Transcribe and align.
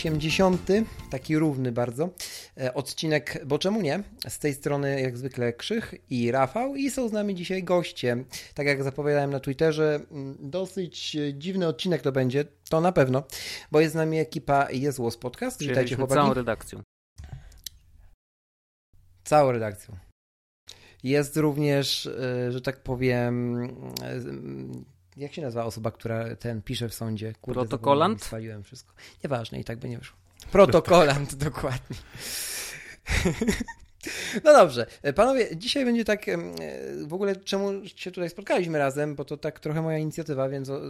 Osiemdziesiąty, 0.00 0.84
taki 1.10 1.38
równy 1.38 1.72
bardzo, 1.72 2.10
e, 2.60 2.74
odcinek, 2.74 3.42
bo 3.46 3.58
czemu 3.58 3.82
nie? 3.82 4.02
Z 4.28 4.38
tej 4.38 4.54
strony 4.54 5.00
jak 5.00 5.18
zwykle 5.18 5.52
Krzych 5.52 5.94
i 6.10 6.30
Rafał 6.30 6.76
i 6.76 6.90
są 6.90 7.08
z 7.08 7.12
nami 7.12 7.34
dzisiaj 7.34 7.64
goście. 7.64 8.24
Tak 8.54 8.66
jak 8.66 8.82
zapowiadałem 8.82 9.30
na 9.30 9.40
Twitterze, 9.40 10.00
mm, 10.10 10.36
dosyć 10.40 11.16
e, 11.16 11.34
dziwny 11.34 11.66
odcinek 11.66 12.02
to 12.02 12.12
będzie, 12.12 12.44
to 12.70 12.80
na 12.80 12.92
pewno, 12.92 13.22
bo 13.72 13.80
jest 13.80 13.92
z 13.92 13.96
nami 13.96 14.18
ekipa 14.18 14.70
Jest 14.70 14.98
Łos 14.98 15.16
Podcast. 15.16 15.60
Witajcie 15.60 15.96
chłopaki. 15.96 16.20
całą 16.20 16.34
redakcją. 16.34 16.82
Całą 19.24 19.52
redakcją. 19.52 19.96
Jest 21.02 21.36
również, 21.36 22.06
e, 22.06 22.52
że 22.52 22.60
tak 22.60 22.82
powiem, 22.82 23.68
jak 25.16 25.34
się 25.34 25.42
nazywa 25.42 25.64
osoba, 25.64 25.90
która 25.90 26.36
ten 26.36 26.62
pisze 26.62 26.88
w 26.88 26.94
sądzie? 26.94 27.32
Kurde, 27.40 27.60
Protokolant? 27.60 28.24
Spaliłem 28.24 28.62
wszystko. 28.62 28.94
Nieważne, 29.24 29.60
i 29.60 29.64
tak 29.64 29.78
by 29.78 29.88
nie 29.88 29.98
wyszło. 29.98 30.16
Protokolant, 30.52 31.34
dokładnie. 31.48 31.96
No 34.44 34.52
dobrze, 34.52 34.86
panowie, 35.14 35.56
dzisiaj 35.56 35.84
będzie 35.84 36.04
tak, 36.04 36.28
e, 36.28 36.38
w 37.06 37.14
ogóle 37.14 37.36
czemu 37.36 37.72
się 37.96 38.10
tutaj 38.10 38.30
spotkaliśmy 38.30 38.78
razem, 38.78 39.14
bo 39.14 39.24
to 39.24 39.36
tak 39.36 39.60
trochę 39.60 39.82
moja 39.82 39.98
inicjatywa, 39.98 40.48
więc 40.48 40.70
o, 40.70 40.80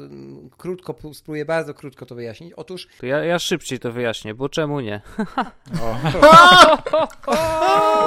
krótko, 0.56 0.94
spróbuję 1.14 1.44
bardzo 1.44 1.74
krótko 1.74 2.06
to 2.06 2.14
wyjaśnić. 2.14 2.52
Otóż 2.52 2.88
To 3.00 3.06
ja, 3.06 3.24
ja 3.24 3.38
szybciej 3.38 3.78
to 3.78 3.92
wyjaśnię, 3.92 4.34
bo 4.34 4.48
czemu 4.48 4.80
nie? 4.80 5.00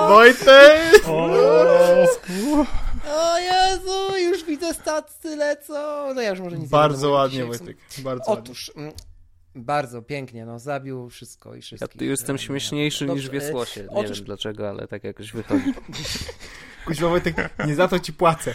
Wojtek! 0.08 0.82
O 3.12 3.38
Jezu, 3.40 4.18
już 4.18 4.44
widzę 4.44 4.74
stacje 4.74 5.36
lecą. 5.36 5.74
No 6.16 6.22
ja 6.22 6.30
już 6.30 6.40
może 6.40 6.56
nic 6.56 6.66
nie 6.66 6.70
Bardzo 6.70 7.08
mówić 7.08 7.18
ładnie. 7.18 7.46
Wojtek. 7.46 7.78
Bardzo 7.98 8.32
ładnie. 8.32 8.44
Otóż, 8.44 8.72
mm, 8.76 8.94
bardzo 9.56 10.02
pięknie, 10.02 10.46
no 10.46 10.60
zabił 10.60 11.10
wszystko 11.10 11.54
i 11.54 11.58
Ja 11.58 11.62
wszystkich. 11.62 12.00
tu 12.00 12.06
jestem 12.06 12.36
E, 12.36 12.40
śmieszniejszy 12.40 13.06
niż 13.06 13.30
Wiesłosie. 13.30 13.82
Nie 13.84 13.90
otóż- 13.90 14.18
wiem 14.18 14.26
dlaczego, 14.26 14.70
ale 14.70 14.88
tak 14.88 15.04
jakoś 15.04 15.32
wychodzi. 15.32 15.74
Kuźwa, 16.86 17.10
Wojtek, 17.10 17.36
nie 17.68 17.76
za 17.76 17.88
to 17.88 18.00
ci 18.00 18.14
płacę. 18.14 18.54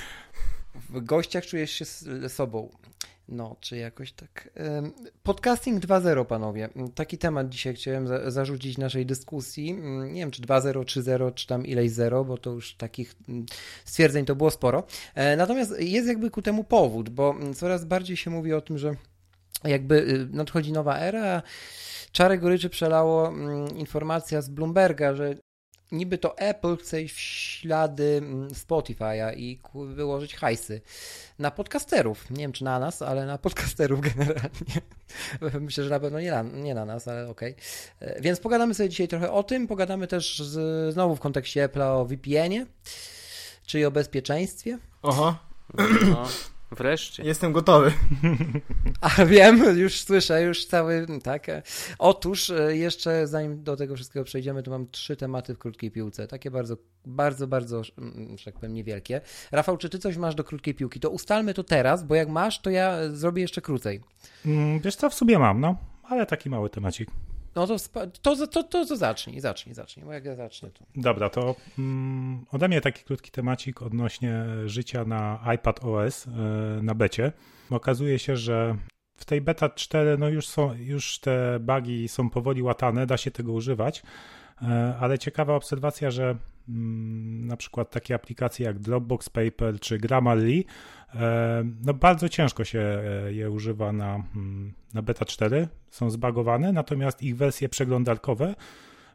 W 0.91 1.01
gościach 1.05 1.47
czujesz 1.47 1.71
się 1.71 1.85
sobą. 2.29 2.71
No, 3.29 3.57
czy 3.61 3.77
jakoś 3.77 4.13
tak. 4.13 4.51
Podcasting 5.23 5.81
2.0, 5.87 6.25
panowie. 6.25 6.69
Taki 6.95 7.19
temat 7.19 7.49
dzisiaj 7.49 7.75
chciałem 7.75 8.07
za 8.09 8.31
zarzucić 8.31 8.79
naszej 8.79 9.07
dyskusji. 9.07 9.71
Mm, 9.71 10.13
Nie 10.13 10.21
wiem, 10.21 10.31
czy 10.31 10.43
2.0, 10.43 10.85
3.0, 10.85 11.35
czy 11.35 11.47
tam 11.47 11.67
ileś 11.67 11.91
0, 11.91 12.25
bo 12.25 12.39
to 12.39 12.51
już 12.51 12.75
takich 12.75 13.15
mm, 13.29 13.47
stwierdzeń 13.85 14.25
to 14.25 14.37
było 14.37 14.51
sporo. 14.51 14.83
E, 15.15 15.37
Natomiast 15.37 15.81
jest 15.81 16.09
jakby 16.09 16.31
ku 16.31 16.43
temu 16.43 16.65
powód, 16.65 17.08
bo 17.08 17.31
mm, 17.31 17.55
coraz 17.55 17.85
bardziej 17.85 18.17
się 18.17 18.31
mówi 18.31 18.53
o 18.53 18.61
tym, 18.61 18.79
że 18.79 18.95
jakby 19.64 19.95
y, 19.96 20.29
nadchodzi 20.30 20.73
nowa 20.73 20.98
era. 20.98 21.42
Czarę 22.13 22.39
goryczy 22.39 22.70
przelało 22.70 23.29
mm, 23.29 23.79
informacja 23.79 24.42
z 24.42 24.48
Bloomberga, 24.48 25.14
że 25.14 25.35
niby 25.92 26.19
to 26.19 26.39
Apple 26.39 26.77
chce 26.77 27.02
iść 27.02 27.14
w 27.14 27.20
ślady 27.20 28.20
mm, 28.23 28.48
Spotify'a 28.48 29.36
i 29.36 29.61
wyłożyć 29.74 30.35
hajsy 30.36 30.80
na 31.39 31.51
podcasterów. 31.51 32.30
Nie 32.30 32.36
wiem, 32.36 32.52
czy 32.52 32.64
na 32.64 32.79
nas, 32.79 33.02
ale 33.02 33.27
na 33.27 33.39
podcasterów 33.39 34.01
generalnie. 34.14 34.80
Myślę, 35.61 35.85
że 35.85 35.90
na 35.90 36.01
pewno 36.01 36.20
nie 36.20 36.30
na, 36.30 36.42
nie 36.42 36.75
na 36.75 36.85
nas, 36.85 37.08
ale 37.08 37.29
okej. 37.29 37.55
E, 38.01 38.20
Więc 38.20 38.40
pogadamy 38.40 38.75
sobie 38.75 38.89
dzisiaj 38.89 39.08
trochę 39.08 39.33
o 39.33 39.42
tym. 39.42 39.67
Pogadamy 39.67 40.07
też 40.07 40.39
z, 40.39 40.95
znowu 40.95 41.17
w 41.17 41.20
kontekście 41.20 41.69
Apple'a 41.69 42.01
o 42.01 42.05
VPN-ie, 42.05 42.67
czyli 43.67 43.85
o 43.85 43.90
bezpieczeństwie. 43.90 44.79
Oho, 45.02 45.36
No, 46.11 46.29
wreszcie. 46.70 47.23
jestem 47.23 47.52
gotowy. 47.52 47.92
A 49.01 49.24
wiem, 49.24 49.79
już 49.79 50.01
słyszę, 50.01 50.42
już 50.42 50.67
cały, 50.67 51.06
tak. 51.23 51.46
Otóż 51.98 52.51
e, 52.51 52.77
jeszcze 52.77 53.27
zanim 53.27 53.62
do 53.62 53.77
tego 53.77 53.96
wszystkiego 53.96 54.24
przejdziemy, 54.24 54.62
to 54.62 54.70
mam 54.70 54.86
trzy 54.90 55.17
tematy 55.17 55.55
w 55.55 55.58
krótkiej 55.58 55.90
piłce. 55.90 56.27
Takie 56.27 56.51
bardzo, 56.51 56.77
bardzo, 57.07 57.46
bardzo, 57.46 57.83
mm, 57.98 58.39
że 58.39 58.45
tak 58.45 58.55
powiem, 58.55 58.74
niewielkie. 58.74 59.20
Rafał, 59.52 59.77
czy 59.77 59.89
ty 59.89 59.98
coś 59.98 60.17
masz 60.17 60.34
do 60.34 60.45
krótkiej 60.45 60.74
piłki? 60.74 61.01
To 61.01 61.11
ustalmy 61.11 61.55
to 61.55 61.64
teraz, 61.64 62.05
bo 62.05 62.14
jak 62.14 62.28
masz, 62.28 62.61
to 62.61 62.70
ja 62.70 62.96
zrobię 63.12 63.42
jeszcze 63.42 63.61
krócej. 63.61 64.01
Mm, 64.46 64.80
Wiesz 64.80 64.96
co, 64.96 65.11
w 65.11 65.14
sobie 65.14 65.39
mam, 65.39 65.61
no, 65.61 65.77
ale 66.05 66.27
taki 66.27 66.51
mały 66.51 66.70
temacik. 66.70 67.08
No 67.58 67.67
to, 67.67 67.77
to, 68.23 68.36
to, 68.36 68.63
to, 68.63 68.86
to, 68.86 68.96
zacznij, 68.96 69.41
zacznij, 69.41 69.74
zacznij, 69.74 70.05
bo 70.07 70.13
jak 70.13 70.24
ja 70.24 70.35
zacznę, 70.35 70.70
to... 70.70 70.85
Dobra, 70.96 71.30
to 71.30 71.55
mm, 71.79 72.45
ode 72.52 72.69
mnie 72.69 72.80
taki 72.80 73.05
krótki 73.05 73.30
temacik 73.30 73.83
odnośnie 73.83 74.45
życia 74.67 75.05
na 75.05 75.41
iPad 75.55 75.85
OS 75.85 76.27
e, 76.27 76.30
na 76.83 76.95
becie. 76.95 77.33
Okazuje 77.70 78.19
się, 78.19 78.36
że 78.36 78.77
w 79.17 79.24
tej 79.24 79.41
beta 79.41 79.69
4 79.69 80.19
no 80.19 80.29
już, 80.29 80.48
są, 80.48 80.74
już 80.74 81.19
te 81.19 81.58
bugi 81.61 82.08
są 82.08 82.30
powoli 82.30 82.63
łatane, 82.63 83.07
da 83.07 83.17
się 83.17 83.30
tego 83.30 83.52
używać, 83.52 84.02
e, 84.63 84.96
ale 85.01 85.19
ciekawa 85.19 85.55
obserwacja, 85.55 86.11
że 86.11 86.36
na 86.68 87.56
przykład 87.56 87.90
takie 87.90 88.14
aplikacje 88.14 88.67
jak 88.67 88.79
Dropbox 88.79 89.29
Paper 89.29 89.80
czy 89.80 89.98
Grammarly, 89.98 90.64
e, 91.14 91.64
no 91.84 91.95
bardzo 91.95 92.29
ciężko 92.29 92.64
się 92.64 92.80
e, 92.80 93.33
je 93.33 93.51
używa 93.51 93.92
na, 93.92 94.14
mm, 94.14 94.73
na 94.95 95.02
beta 95.02 95.24
4, 95.24 95.68
są 95.90 96.11
zbagowane, 96.11 96.73
natomiast 96.73 97.23
ich 97.23 97.36
wersje 97.36 97.68
przeglądarkowe 97.68 98.55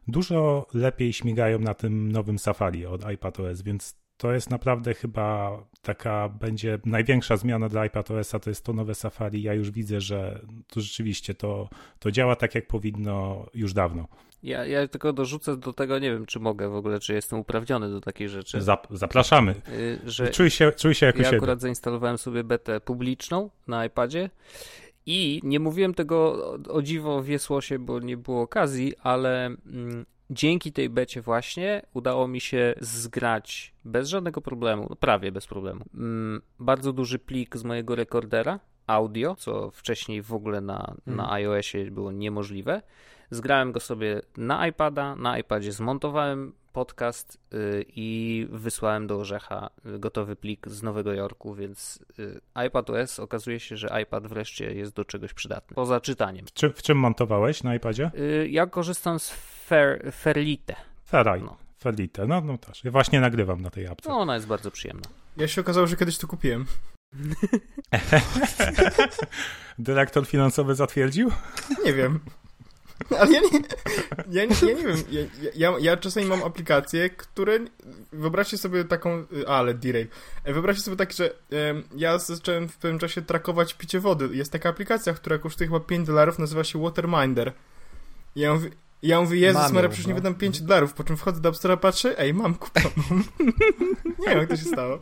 dużo 0.08 0.66
lepiej 0.74 1.12
śmigają 1.12 1.58
na 1.58 1.74
tym 1.74 2.12
nowym 2.12 2.38
Safari 2.38 2.86
od 2.86 3.10
iPadOS, 3.10 3.62
więc 3.62 4.03
to 4.16 4.32
jest 4.32 4.50
naprawdę 4.50 4.94
chyba 4.94 5.58
taka 5.82 6.28
będzie 6.28 6.78
największa 6.84 7.36
zmiana 7.36 7.68
dla 7.68 7.86
iPadOS-a, 7.86 8.38
to 8.38 8.50
jest 8.50 8.64
to 8.64 8.72
nowe 8.72 8.94
Safari. 8.94 9.42
Ja 9.42 9.54
już 9.54 9.70
widzę, 9.70 10.00
że 10.00 10.40
to 10.68 10.80
rzeczywiście 10.80 11.34
to, 11.34 11.68
to 11.98 12.10
działa 12.10 12.36
tak, 12.36 12.54
jak 12.54 12.66
powinno 12.66 13.46
już 13.54 13.72
dawno. 13.72 14.08
Ja, 14.42 14.66
ja 14.66 14.88
tylko 14.88 15.12
dorzucę 15.12 15.56
do 15.56 15.72
tego, 15.72 15.98
nie 15.98 16.10
wiem 16.12 16.26
czy 16.26 16.40
mogę 16.40 16.68
w 16.68 16.74
ogóle, 16.74 17.00
czy 17.00 17.14
jestem 17.14 17.38
uprawniony 17.38 17.90
do 17.90 18.00
takiej 18.00 18.28
rzeczy, 18.28 18.62
Zap, 18.62 18.86
zapraszamy. 18.90 19.54
y, 19.68 19.98
że 20.10 20.28
Czuj 20.28 20.50
się, 20.50 20.72
czuj 20.72 20.94
się 20.94 21.06
jako 21.06 21.18
ja 21.18 21.24
siebie. 21.24 21.36
akurat 21.36 21.60
zainstalowałem 21.60 22.18
sobie 22.18 22.44
betę 22.44 22.80
publiczną 22.80 23.50
na 23.66 23.86
iPadzie 23.86 24.30
i 25.06 25.40
nie 25.44 25.60
mówiłem 25.60 25.94
tego 25.94 26.16
o, 26.68 26.72
o 26.74 26.82
dziwo 26.82 27.22
w 27.22 27.26
Wiesłosie, 27.26 27.78
bo 27.78 28.00
nie 28.00 28.16
było 28.16 28.42
okazji, 28.42 28.92
ale 29.02 29.46
mm, 29.46 30.06
dzięki 30.34 30.72
tej 30.72 30.90
becie 30.90 31.20
właśnie 31.22 31.82
udało 31.92 32.28
mi 32.28 32.40
się 32.40 32.74
zgrać 32.80 33.74
bez 33.84 34.08
żadnego 34.08 34.40
problemu, 34.40 34.86
no 34.90 34.96
prawie 34.96 35.32
bez 35.32 35.46
problemu, 35.46 35.84
mm, 35.94 36.42
bardzo 36.58 36.92
duży 36.92 37.18
plik 37.18 37.56
z 37.56 37.64
mojego 37.64 37.94
rekordera 37.94 38.60
audio, 38.86 39.36
co 39.36 39.70
wcześniej 39.70 40.22
w 40.22 40.32
ogóle 40.32 40.60
na, 40.60 40.94
na 41.06 41.32
iOSie 41.32 41.90
było 41.90 42.12
niemożliwe. 42.12 42.82
Zgrałem 43.30 43.72
go 43.72 43.80
sobie 43.80 44.20
na 44.36 44.66
iPada, 44.68 45.16
na 45.16 45.38
iPadzie 45.38 45.72
zmontowałem 45.72 46.52
podcast 46.72 47.38
y, 47.54 47.84
i 47.88 48.46
wysłałem 48.50 49.06
do 49.06 49.18
Orzecha 49.18 49.70
gotowy 49.84 50.36
plik 50.36 50.68
z 50.68 50.82
Nowego 50.82 51.12
Jorku, 51.12 51.54
więc 51.54 52.04
y, 52.18 52.40
iPadOS 52.66 53.20
okazuje 53.20 53.60
się, 53.60 53.76
że 53.76 54.02
iPad 54.02 54.26
wreszcie 54.26 54.74
jest 54.74 54.94
do 54.94 55.04
czegoś 55.04 55.34
przydatny. 55.34 55.74
Poza 55.74 56.00
czytaniem. 56.00 56.46
W 56.46 56.52
czym, 56.52 56.72
w 56.72 56.82
czym 56.82 56.98
montowałeś 56.98 57.62
na 57.62 57.74
iPadzie? 57.74 58.10
Y, 58.18 58.48
Ja 58.50 58.66
korzystam 58.66 59.18
z 59.18 59.53
Fair, 59.66 60.12
Fairlite. 60.12 60.76
Ferrari. 61.08 61.42
No. 61.42 61.56
Ferlite. 61.82 62.26
No, 62.26 62.40
no 62.40 62.58
też. 62.58 62.84
Ja 62.84 62.90
właśnie 62.90 63.20
nagrywam 63.20 63.62
na 63.62 63.70
tej 63.70 63.86
apce. 63.86 64.08
No, 64.08 64.18
ona 64.18 64.34
jest 64.34 64.46
bardzo 64.46 64.70
przyjemna. 64.70 65.06
Ja 65.36 65.48
się 65.48 65.60
okazało, 65.60 65.86
że 65.86 65.96
kiedyś 65.96 66.18
to 66.18 66.26
kupiłem. 66.26 66.66
Dyrektor 69.78 70.26
finansowy 70.26 70.74
zatwierdził? 70.74 71.30
Nie 71.84 71.92
wiem. 71.94 72.20
Ale 73.18 73.30
ja 73.32 73.40
nie, 73.40 73.48
ja, 74.30 74.44
nie- 74.44 74.56
ja 74.68 74.74
nie 74.74 74.84
wiem. 74.84 74.96
Ja, 75.10 75.20
ja, 75.54 75.72
ja 75.80 75.96
czasami 75.96 76.26
mam 76.26 76.42
aplikacje, 76.42 77.10
które. 77.10 77.58
Wyobraźcie 78.12 78.58
sobie 78.58 78.84
taką. 78.84 79.24
A, 79.46 79.50
ale 79.50 79.74
derail. 79.74 80.08
Wyobraźcie 80.44 80.82
sobie 80.82 80.96
tak, 80.96 81.12
że 81.12 81.30
em, 81.50 81.82
ja 81.96 82.18
zacząłem 82.18 82.68
w 82.68 82.76
pewnym 82.76 82.98
czasie 82.98 83.22
trakować 83.22 83.74
picie 83.74 84.00
wody. 84.00 84.28
Jest 84.36 84.52
taka 84.52 84.68
aplikacja, 84.68 85.14
która 85.14 85.38
kosztuje 85.38 85.68
chyba 85.68 85.80
5 85.80 86.06
dolarów, 86.06 86.38
nazywa 86.38 86.64
się 86.64 86.82
Waterminder. 86.82 87.52
I 88.36 88.40
ja 88.40 88.54
mówię, 88.54 88.70
I 89.04 89.08
ja 89.08 89.20
mówię, 89.20 89.38
Jezus 89.38 89.62
Maria, 89.72 89.82
ją, 89.82 89.88
przecież 89.88 90.06
no. 90.06 90.08
nie 90.08 90.14
wydam 90.14 90.34
5 90.34 90.60
dolarów, 90.60 90.94
po 90.94 91.04
czym 91.04 91.16
wchodzę 91.16 91.40
do 91.40 91.72
App 91.72 91.80
patrzę, 91.80 92.18
ej, 92.18 92.34
mam 92.34 92.54
kuponą. 92.54 92.88
nie 94.18 94.28
wiem, 94.28 94.38
jak 94.38 94.48
to 94.48 94.56
się 94.56 94.64
stało. 94.64 94.98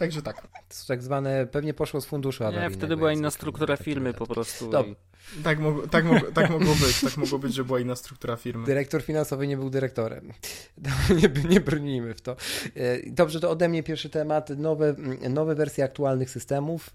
Także 0.00 0.22
tak. 0.22 0.42
To 0.42 0.48
jest 0.70 0.88
tak 0.88 1.02
zwane, 1.02 1.46
pewnie 1.46 1.74
poszło 1.74 2.00
z 2.00 2.06
funduszu 2.06 2.44
Nie, 2.44 2.70
wtedy 2.70 2.96
była 2.96 3.12
inna 3.12 3.30
struktura 3.30 3.76
tak 3.76 3.84
firmy 3.84 4.12
to 4.12 4.18
po 4.18 4.34
prostu. 4.34 4.70
I- 4.82 4.96
Tak, 5.44 5.58
mogło, 5.58 5.86
tak, 5.86 6.04
mogło, 6.04 6.30
tak 6.32 6.50
mogło 6.50 6.74
być, 6.74 7.00
tak 7.00 7.16
mogło 7.16 7.38
być, 7.38 7.54
że 7.54 7.64
była 7.64 7.80
inna 7.80 7.96
struktura 7.96 8.36
firmy. 8.36 8.66
Dyrektor 8.66 9.02
finansowy 9.02 9.46
nie 9.46 9.56
był 9.56 9.70
dyrektorem. 9.70 10.32
Nie, 11.22 11.48
nie 11.50 11.60
brnijmy 11.60 12.14
w 12.14 12.20
to. 12.20 12.36
E, 12.76 13.10
Dobrze, 13.10 13.40
to 13.40 13.50
ode 13.50 13.68
mnie 13.68 13.82
pierwszy 13.82 14.10
temat. 14.10 14.50
Nowe, 14.50 14.94
nowe 15.30 15.54
wersje 15.54 15.84
aktualnych 15.84 16.30
systemów. 16.30 16.90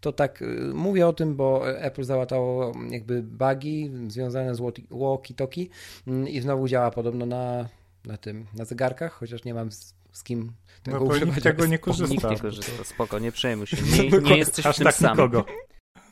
To 0.00 0.12
tak 0.12 0.42
e, 0.42 0.46
mówię 0.74 1.06
o 1.06 1.12
tym, 1.12 1.36
bo 1.36 1.68
Apple 1.78 2.04
załatało 2.04 2.72
jakby 2.90 3.22
bugi 3.22 3.90
związane 4.08 4.54
z 4.54 4.60
walkie- 4.60 4.86
walkie-talkie 4.90 5.66
mm, 6.06 6.28
i 6.28 6.40
znowu 6.40 6.68
działa 6.68 6.90
podobno 6.90 7.26
na, 7.26 7.68
na 8.04 8.16
tym, 8.16 8.46
na 8.54 8.64
zegarkach, 8.64 9.12
chociaż 9.12 9.44
nie 9.44 9.54
mam 9.54 9.68
z, 10.14 10.22
kim 10.22 10.52
tego 10.82 10.98
No 10.98 11.04
używać. 11.04 11.28
nikt 11.28 11.42
tego 11.42 11.66
nie 11.66 11.70
Nikt 11.72 11.84
korzysta. 11.84 12.30
nie 12.30 12.38
korzysta, 12.38 12.84
spoko, 12.84 13.18
nie 13.18 13.32
przejmuj 13.32 13.66
się. 13.66 13.76
Nie, 14.12 14.18
nie 14.18 14.36
jesteś 14.38 14.66
Aż 14.66 14.74
w 14.74 14.78
tym 14.78 14.84
tak 14.84 14.94
sam. 14.94 15.10
nikogo. 15.10 15.44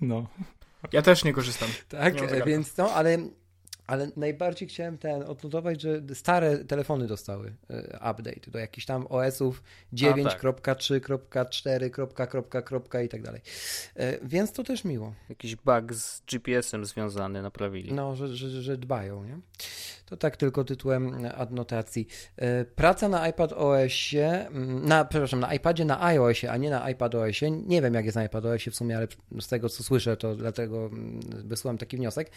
No. 0.01 0.27
Ja 0.93 1.03
też 1.03 1.25
nie 1.25 1.33
korzystam. 1.33 1.69
Tak, 1.89 2.15
Nie 2.15 2.23
e, 2.23 2.45
więc 2.45 2.77
no, 2.77 2.91
ale, 2.91 3.19
ale 3.93 4.11
najbardziej 4.17 4.69
chciałem 4.69 4.99
ten 4.99 5.23
odnotować, 5.23 5.83
że 5.83 6.03
stare 6.15 6.65
telefony 6.65 7.07
dostały 7.07 7.53
e, 7.71 7.83
update 8.11 8.51
do 8.51 8.59
jakichś 8.59 8.87
tam 8.87 9.07
OS-ów 9.07 9.63
9.3.4. 9.93 11.91
kropka, 11.91 12.27
kropka, 12.27 12.63
kropka 12.63 13.03
i 13.03 13.09
tak 13.09 13.23
dalej. 13.23 13.41
E, 13.97 14.27
Więc 14.27 14.53
to 14.53 14.65
też 14.65 14.85
miło. 14.85 15.15
Jakiś 15.29 15.57
bug 15.57 15.95
z 15.95 16.23
GPS-em 16.27 16.85
związany 16.85 17.43
naprawili. 17.43 17.93
No, 17.93 18.17
że, 18.17 18.37
że, 18.37 18.63
że 18.63 18.77
dbają, 18.77 19.25
nie? 19.25 19.39
To 20.07 20.17
tak 20.17 20.37
tylko 20.37 20.65
tytułem 20.65 21.27
adnotacji. 21.37 22.07
E, 22.37 22.65
Praca 22.65 23.09
na 23.09 23.29
iPad 23.29 23.53
OSie, 23.53 24.47
mm, 24.47 24.85
na, 24.89 25.05
przepraszam, 25.05 25.41
na 25.41 25.55
iPadzie 25.55 25.85
na 25.85 26.03
iOSie, 26.03 26.51
a 26.51 26.57
nie 26.57 26.71
na 26.71 26.91
iPad 26.91 27.15
OSie. 27.15 27.51
Nie 27.51 27.83
wiem, 27.83 27.95
jak 27.95 28.05
jest 28.05 28.17
na 28.17 28.25
iPad 28.25 28.45
OSie 28.45 28.71
w 28.71 28.77
sumie, 28.77 28.97
ale 28.97 29.07
z 29.41 29.49
tego, 29.49 29.69
co 29.69 29.83
słyszę, 29.83 30.17
to 30.17 30.37
dlatego 30.37 30.87
mm, 30.87 31.21
wysyłam 31.45 31.79
taki 31.79 31.97
wniosek. 31.97 32.31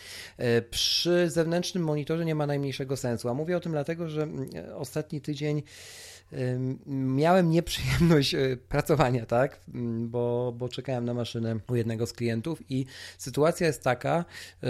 Przy 0.69 1.29
zewnętrznym 1.45 1.83
monitorze 1.83 2.25
nie 2.25 2.35
ma 2.35 2.47
najmniejszego 2.47 2.97
sensu, 2.97 3.29
a 3.29 3.33
mówię 3.33 3.57
o 3.57 3.59
tym 3.59 3.71
dlatego, 3.71 4.09
że 4.09 4.23
mm, 4.23 4.49
ostatni 4.75 5.21
tydzień 5.21 5.63
Miałem 6.85 7.49
nieprzyjemność 7.49 8.33
y, 8.33 8.57
pracowania, 8.69 9.25
tak, 9.25 9.59
Ym, 9.75 10.09
bo, 10.09 10.53
bo 10.57 10.69
czekałem 10.69 11.05
na 11.05 11.13
maszynę 11.13 11.59
u 11.69 11.75
jednego 11.75 12.07
z 12.07 12.13
klientów 12.13 12.61
i 12.69 12.85
sytuacja 13.17 13.67
jest 13.67 13.83
taka, 13.83 14.25
y, 14.63 14.67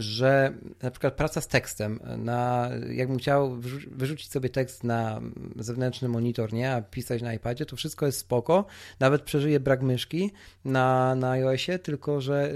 że 0.00 0.52
na 0.82 0.90
przykład 0.90 1.14
praca 1.14 1.40
z 1.40 1.48
tekstem, 1.48 2.00
na, 2.18 2.70
jakbym 2.90 3.18
chciał 3.18 3.56
wyrzu- 3.56 3.88
wyrzucić 3.90 4.30
sobie 4.30 4.48
tekst 4.48 4.84
na 4.84 5.20
zewnętrzny 5.56 6.08
monitor, 6.08 6.52
nie, 6.52 6.72
a 6.72 6.82
pisać 6.82 7.22
na 7.22 7.34
iPadzie, 7.34 7.66
to 7.66 7.76
wszystko 7.76 8.06
jest 8.06 8.18
spoko, 8.18 8.64
nawet 9.00 9.22
przeżyję 9.22 9.60
brak 9.60 9.82
myszki 9.82 10.30
na, 10.64 11.14
na 11.14 11.30
iOSie, 11.30 11.78
tylko 11.78 12.20
że 12.20 12.52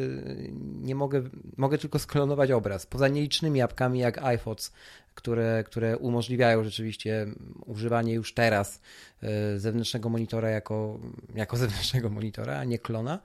nie 0.83 0.95
mogę, 0.95 1.23
mogę 1.57 1.79
tylko 1.79 1.99
sklonować 1.99 2.51
obraz, 2.51 2.87
poza 2.87 3.09
nielicznymi 3.09 3.63
apkami 3.63 3.99
jak 3.99 4.19
iPhotos, 4.19 4.73
które, 5.17 5.65
które 5.67 5.99
umożliwiają 5.99 6.65
rzeczywiście 6.65 7.27
używanie 7.67 8.15
już 8.15 8.35
teraz 8.35 8.81
e, 9.23 9.59
zewnętrznego 9.59 10.09
monitora 10.09 10.51
jako, 10.51 11.01
jako 11.35 11.57
zewnętrznego 11.67 12.11
monitora, 12.11 12.59
a 12.59 12.65
nie 12.65 12.79
klona. 12.79 13.19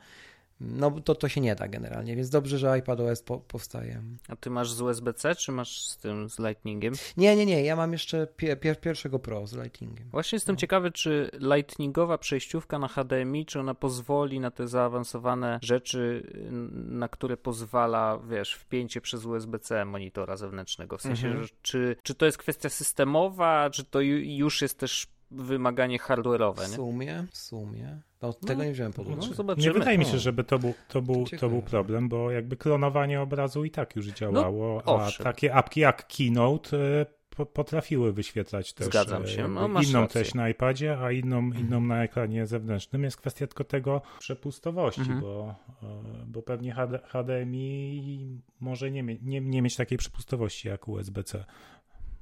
No 0.63 0.91
to, 0.91 1.15
to 1.15 1.29
się 1.29 1.41
nie 1.41 1.55
da 1.55 1.67
generalnie, 1.67 2.15
więc 2.15 2.29
dobrze, 2.29 2.57
że 2.57 2.71
iPadOS 2.71 3.21
po, 3.23 3.37
powstaje. 3.39 4.01
A 4.27 4.35
ty 4.35 4.49
masz 4.49 4.71
z 4.71 4.81
USB-C, 4.81 5.35
czy 5.35 5.51
masz 5.51 5.81
z 5.87 5.97
tym, 5.97 6.29
z 6.29 6.39
Lightningiem? 6.39 6.93
Nie, 7.17 7.35
nie, 7.35 7.45
nie, 7.45 7.63
ja 7.63 7.75
mam 7.75 7.91
jeszcze 7.91 8.27
pie, 8.27 8.55
pie, 8.55 8.75
pierwszego 8.75 9.19
Pro 9.19 9.47
z 9.47 9.53
Lightningiem. 9.55 10.09
Właśnie 10.11 10.35
jestem 10.35 10.57
ciekawy, 10.57 10.91
czy 10.91 11.31
lightningowa 11.39 12.17
przejściówka 12.17 12.79
na 12.79 12.87
HDMI, 12.87 13.45
czy 13.45 13.59
ona 13.59 13.73
pozwoli 13.75 14.39
na 14.39 14.51
te 14.51 14.67
zaawansowane 14.67 15.59
rzeczy, 15.63 16.27
na 16.73 17.07
które 17.07 17.37
pozwala, 17.37 18.19
wiesz, 18.29 18.53
wpięcie 18.53 19.01
przez 19.01 19.25
USB-C 19.25 19.85
monitora 19.85 20.37
zewnętrznego. 20.37 20.97
W 20.97 21.01
sensie, 21.01 21.27
Mhm. 21.27 21.45
że 21.45 21.53
czy, 21.61 21.95
czy 22.03 22.15
to 22.15 22.25
jest 22.25 22.37
kwestia 22.37 22.69
systemowa, 22.69 23.69
czy 23.69 23.83
to 23.83 23.99
ju- 23.99 24.37
już 24.37 24.61
jest 24.61 24.79
też 24.79 25.07
wymaganie 25.31 25.99
W 25.99 26.01
hardware'owe, 26.01 26.61
nie? 26.61 26.75
sumie, 26.75 27.25
w 27.31 27.37
sumie. 27.37 27.99
No, 28.21 28.33
tego 28.33 28.63
nie 28.63 28.71
wziąłem 28.71 28.93
pod 28.93 29.07
No, 29.09 29.13
uwagę. 29.15 29.33
zobaczymy. 29.33 29.67
Nie 29.67 29.73
wydaje 29.73 29.97
mi 29.97 30.05
się, 30.05 30.15
O. 30.15 30.19
żeby 30.19 30.43
to 30.43 30.59
był, 30.59 30.73
to, 30.87 31.01
był, 31.01 31.25
to 31.39 31.49
był 31.49 31.61
problem, 31.61 32.09
bo 32.09 32.31
jakby 32.31 32.57
klonowanie 32.57 33.21
obrazu 33.21 33.65
i 33.65 33.71
tak 33.71 33.95
już 33.95 34.07
działało, 34.07 34.81
a 34.85 34.91
owszem. 34.91 35.23
takie 35.23 35.53
apki 35.53 35.79
jak 35.79 36.07
Keynote 36.07 36.77
e, 37.01 37.05
po, 37.29 37.45
potrafiły 37.45 38.13
wyświetlać 38.13 38.73
też 38.73 38.87
Zgadzam 38.87 39.23
e, 39.23 39.27
się, 39.27 39.47
no, 39.47 39.67
inną 39.67 39.77
rację. 40.01 40.07
treść 40.07 40.33
na 40.33 40.49
iPadzie, 40.49 40.97
a 40.99 41.11
inną, 41.11 41.41
inną 41.51 41.81
na 41.81 42.03
ekranie 42.03 42.47
zewnętrznym. 42.47 43.03
Jest 43.03 43.17
kwestia 43.17 43.47
tylko 43.47 43.63
tego 43.63 44.01
przepustowości, 44.19 45.01
Mhm. 45.01 45.21
bo, 45.21 45.55
e, 45.83 45.85
bo 46.27 46.41
pewnie 46.41 46.73
HD, 46.73 46.99
HDMI 47.07 48.41
może 48.59 48.91
nie, 48.91 49.03
nie, 49.03 49.41
nie 49.41 49.61
mieć 49.61 49.75
takiej 49.75 49.97
przepustowości 49.97 50.67
jak 50.67 50.87
USB-C. 50.87 51.45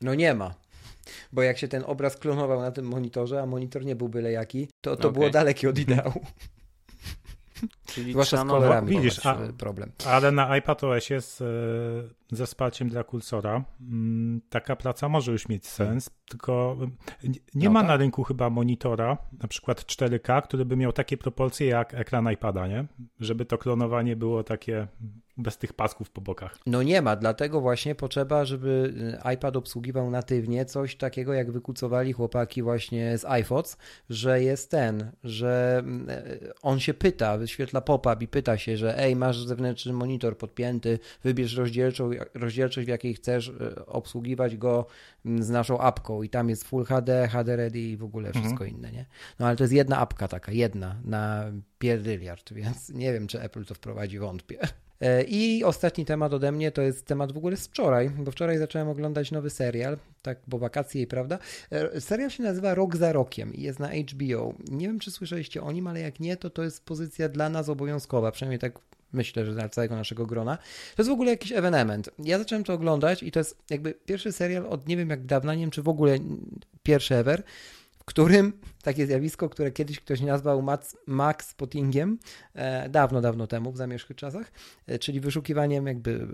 No 0.02 0.16
nie 0.16 0.34
ma. 0.34 0.54
Bo 1.34 1.42
jak 1.44 1.58
się 1.58 1.68
ten 1.68 1.84
obraz 1.86 2.18
klonował 2.18 2.62
na 2.62 2.72
tym 2.72 2.86
monitorze, 2.86 3.42
a 3.42 3.46
monitor 3.46 3.86
nie 3.86 3.96
był 3.96 4.10
byle 4.10 4.32
jaki, 4.32 4.68
to, 4.82 4.96
to 4.96 5.08
Okej. 5.08 5.20
było 5.20 5.30
dalekie 5.30 5.70
od 5.70 5.80
ideału. 5.80 6.26
Czyli 7.86 8.12
Zwłaszcza 8.12 8.38
z 8.38 8.48
kolorami. 8.48 8.90
widzisz, 8.90 9.26
a- 9.26 9.38
problem. 9.58 9.92
Ale 10.06 10.32
na 10.32 10.58
iPadOS 10.58 11.10
jest 11.10 11.42
e, 11.42 11.46
ze 12.32 12.46
wsparciem 12.46 12.90
dla 12.90 13.04
kursora. 13.04 13.64
Mm, 13.82 14.42
Taka 14.50 14.76
praca 14.76 15.10
może 15.10 15.32
już 15.32 15.50
mieć 15.50 15.68
sens, 15.68 16.10
tylko 16.30 16.78
e, 17.24 17.28
nie- 17.30 17.40
No 17.68 17.72
ma 17.72 17.80
tak. 17.80 17.88
na 17.88 17.98
rynku 17.98 18.24
chyba 18.24 18.50
monitora, 18.50 19.18
na 19.42 19.48
przykład 19.48 19.82
4K, 19.86 20.42
który 20.42 20.66
by 20.66 20.76
miał 20.78 20.92
takie 20.94 21.18
proporcje 21.18 21.68
jak 21.68 21.94
ekran 21.94 22.32
iPada, 22.32 22.68
nie? 22.68 22.86
Żeby 23.20 23.46
to 23.46 23.58
klonowanie 23.58 24.16
było 24.16 24.44
takie 24.44 24.88
bez 25.38 25.58
tych 25.58 25.74
pasków 25.74 26.10
po 26.12 26.22
bokach. 26.22 26.58
No 26.66 26.84
nie 26.84 27.02
ma, 27.02 27.16
dlatego 27.16 27.62
właśnie 27.62 27.96
potrzeba, 27.96 28.46
żeby 28.46 28.94
y, 29.28 29.34
iPad 29.34 29.56
obsługiwał 29.56 30.12
natywnie 30.12 30.66
coś 30.66 30.96
takiego, 30.96 31.34
jak 31.34 31.52
wykucowali 31.52 32.14
chłopaki 32.14 32.62
właśnie 32.64 33.18
z 33.18 33.26
iPhones, 33.26 33.78
że 34.10 34.42
jest 34.44 34.72
ten, 34.72 35.12
że 35.24 35.76
mm, 35.80 36.10
e, 36.10 36.24
on 36.62 36.80
się 36.80 36.94
pyta, 36.94 37.38
wyświetla 37.38 37.82
pop-up 37.82 38.16
i 38.26 38.28
pyta 38.28 38.58
się, 38.58 38.78
że 38.78 38.98
ej, 39.00 39.16
masz 39.16 39.46
zewnętrzny 39.46 39.94
monitor 39.94 40.38
podpięty, 40.38 41.00
wybierz 41.24 41.56
rozdzielczą, 41.58 42.12
rozdzielczość, 42.34 42.86
w 42.86 42.90
jakiej 42.90 43.14
chcesz 43.14 43.50
e, 43.50 43.86
obsługiwać 43.86 44.58
go 44.58 44.86
mm, 45.26 45.44
z 45.44 45.50
naszą 45.50 45.80
apką 45.80 46.24
i 46.24 46.30
tam 46.30 46.50
jest 46.50 46.64
Full 46.64 46.86
HD, 46.86 47.28
HD 47.28 47.56
Ready 47.56 47.80
i 47.80 47.98
w 47.98 48.04
ogóle 48.04 48.34
wszystko 48.34 48.66
inne, 48.66 48.92
nie? 48.92 49.06
No 49.40 49.48
ale 49.48 49.56
to 49.56 49.64
jest 49.64 49.74
jedna 49.74 49.98
apka 49.98 50.28
taka, 50.28 50.52
jedna 50.52 50.96
na 51.06 51.52
pierdyliard, 51.80 52.54
więc 52.54 52.90
nie 52.90 53.14
wiem, 53.14 53.28
czy 53.28 53.42
Apple 53.42 53.66
to 53.66 53.74
wprowadzi, 53.74 54.20
wątpię. 54.20 54.60
E, 55.02 55.24
I 55.24 55.64
ostatni 55.64 56.06
temat 56.06 56.34
ode 56.34 56.52
mnie 56.52 56.72
to 56.72 56.82
jest 56.82 57.06
temat 57.06 57.32
w 57.32 57.38
ogóle 57.38 57.58
z 57.58 57.68
wczoraj, 57.68 58.10
bo 58.10 58.32
wczoraj 58.32 58.58
zacząłem 58.58 58.90
oglądać 58.90 59.32
nowy 59.32 59.50
serial, 59.50 59.98
tak, 60.22 60.40
bo 60.48 60.58
wakacje 60.58 61.02
i 61.02 61.08
prawda. 61.08 61.40
E, 61.72 62.02
Serial 62.02 62.30
się 62.30 62.44
nazywa 62.44 62.76
Rok 62.76 62.96
za 62.96 63.14
rokiem 63.14 63.54
i 63.54 63.62
jest 63.62 63.80
na 63.80 63.90
HBO. 63.90 64.54
Nie 64.72 64.88
wiem, 64.88 65.00
czy 65.00 65.12
słyszeliście 65.12 65.62
o 65.62 65.72
nim, 65.72 65.88
ale 65.88 66.00
jak 66.00 66.20
nie, 66.20 66.38
to 66.38 66.50
to 66.50 66.64
jest 66.64 66.86
pozycja 66.86 67.30
dla 67.30 67.50
nas 67.50 67.70
obowiązkowa, 67.70 68.32
przynajmniej 68.32 68.60
tak 68.60 68.80
myślę, 69.14 69.46
że 69.46 69.54
dla 69.54 69.70
całego 69.70 69.96
naszego 69.96 70.26
grona. 70.26 70.58
To 70.96 71.02
jest 71.02 71.10
w 71.10 71.14
ogóle 71.14 71.32
jakiś 71.32 71.52
ewenement. 71.52 72.10
Ja 72.20 72.38
zacząłem 72.40 72.64
to 72.64 72.74
oglądać 72.74 73.24
i 73.24 73.32
to 73.32 73.40
jest 73.40 73.58
jakby 73.70 73.94
pierwszy 73.94 74.32
serial 74.32 74.66
od 74.66 74.88
nie 74.88 74.98
wiem 74.98 75.10
jak 75.10 75.26
dawna, 75.26 75.56
nie 75.56 75.62
wiem 75.62 75.72
czy 75.72 75.82
w 75.84 75.90
ogóle 75.90 76.18
pierwszy 76.84 77.16
ever, 77.16 77.44
w 78.00 78.06
którym 78.06 78.54
takie 78.84 79.06
zjawisko, 79.06 79.50
które 79.50 79.72
kiedyś 79.72 80.00
ktoś 80.00 80.22
nazwał 80.22 80.62
Max, 80.62 80.98
Max 81.08 81.50
Spottingiem, 81.50 82.18
e, 82.54 82.90
dawno, 82.90 83.22
dawno 83.22 83.48
temu, 83.48 83.72
w 83.72 83.78
zamierzchłych 83.78 84.18
czasach, 84.18 84.52
e, 84.88 85.00
czyli 85.00 85.20
wyszukiwaniem 85.20 85.88
jakby 85.88 86.28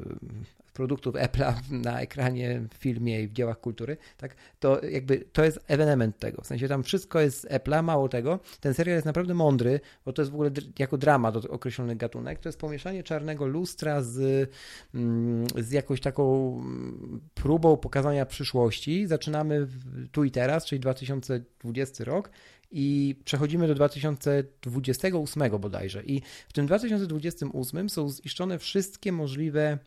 produktów 0.75 1.15
Apple'a 1.15 1.53
na 1.89 2.01
ekranie, 2.01 2.61
w 2.73 2.77
filmie 2.77 3.21
i 3.21 3.27
w 3.27 3.33
dziełach 3.33 3.59
kultury, 3.59 3.97
tak, 4.17 4.35
to 4.59 4.85
jakby 4.85 5.17
to 5.17 5.43
jest 5.43 5.59
ewenement 5.67 6.19
tego, 6.19 6.41
w 6.41 6.47
sensie 6.47 6.67
tam 6.67 6.83
wszystko 6.83 7.19
jest 7.19 7.41
z 7.41 7.45
Apple'a, 7.45 7.83
mało 7.83 8.09
tego, 8.09 8.39
ten 8.59 8.73
serial 8.73 8.95
jest 8.97 9.05
naprawdę 9.05 9.33
mądry, 9.33 9.79
bo 10.05 10.13
to 10.13 10.21
jest 10.21 10.31
w 10.31 10.35
ogóle 10.35 10.51
jako 10.79 10.97
dramat 10.97 11.35
od- 11.35 11.45
określony 11.45 11.95
gatunek, 11.95 12.39
to 12.39 12.49
jest 12.49 12.59
pomieszanie 12.59 13.03
czarnego 13.03 13.45
lustra 13.45 14.01
z, 14.01 14.49
mm, 14.95 15.47
z 15.57 15.71
jakąś 15.71 16.01
taką 16.01 16.55
mm, 16.59 17.21
próbą 17.33 17.77
pokazania 17.77 18.25
przyszłości, 18.25 19.07
zaczynamy 19.07 19.67
tu 20.11 20.23
i 20.23 20.31
teraz, 20.31 20.65
czyli 20.65 20.79
2020 20.79 22.03
rok, 22.03 22.29
i 22.71 23.15
przechodzimy 23.25 23.67
do 23.67 23.75
2028 23.75 25.59
bodajże. 25.59 26.03
I 26.03 26.21
w 26.47 26.53
tym 26.53 26.65
2028 26.65 27.89
są 27.89 28.09
ziszczone 28.09 28.59
wszystkie 28.59 29.11
możliwe 29.11 29.77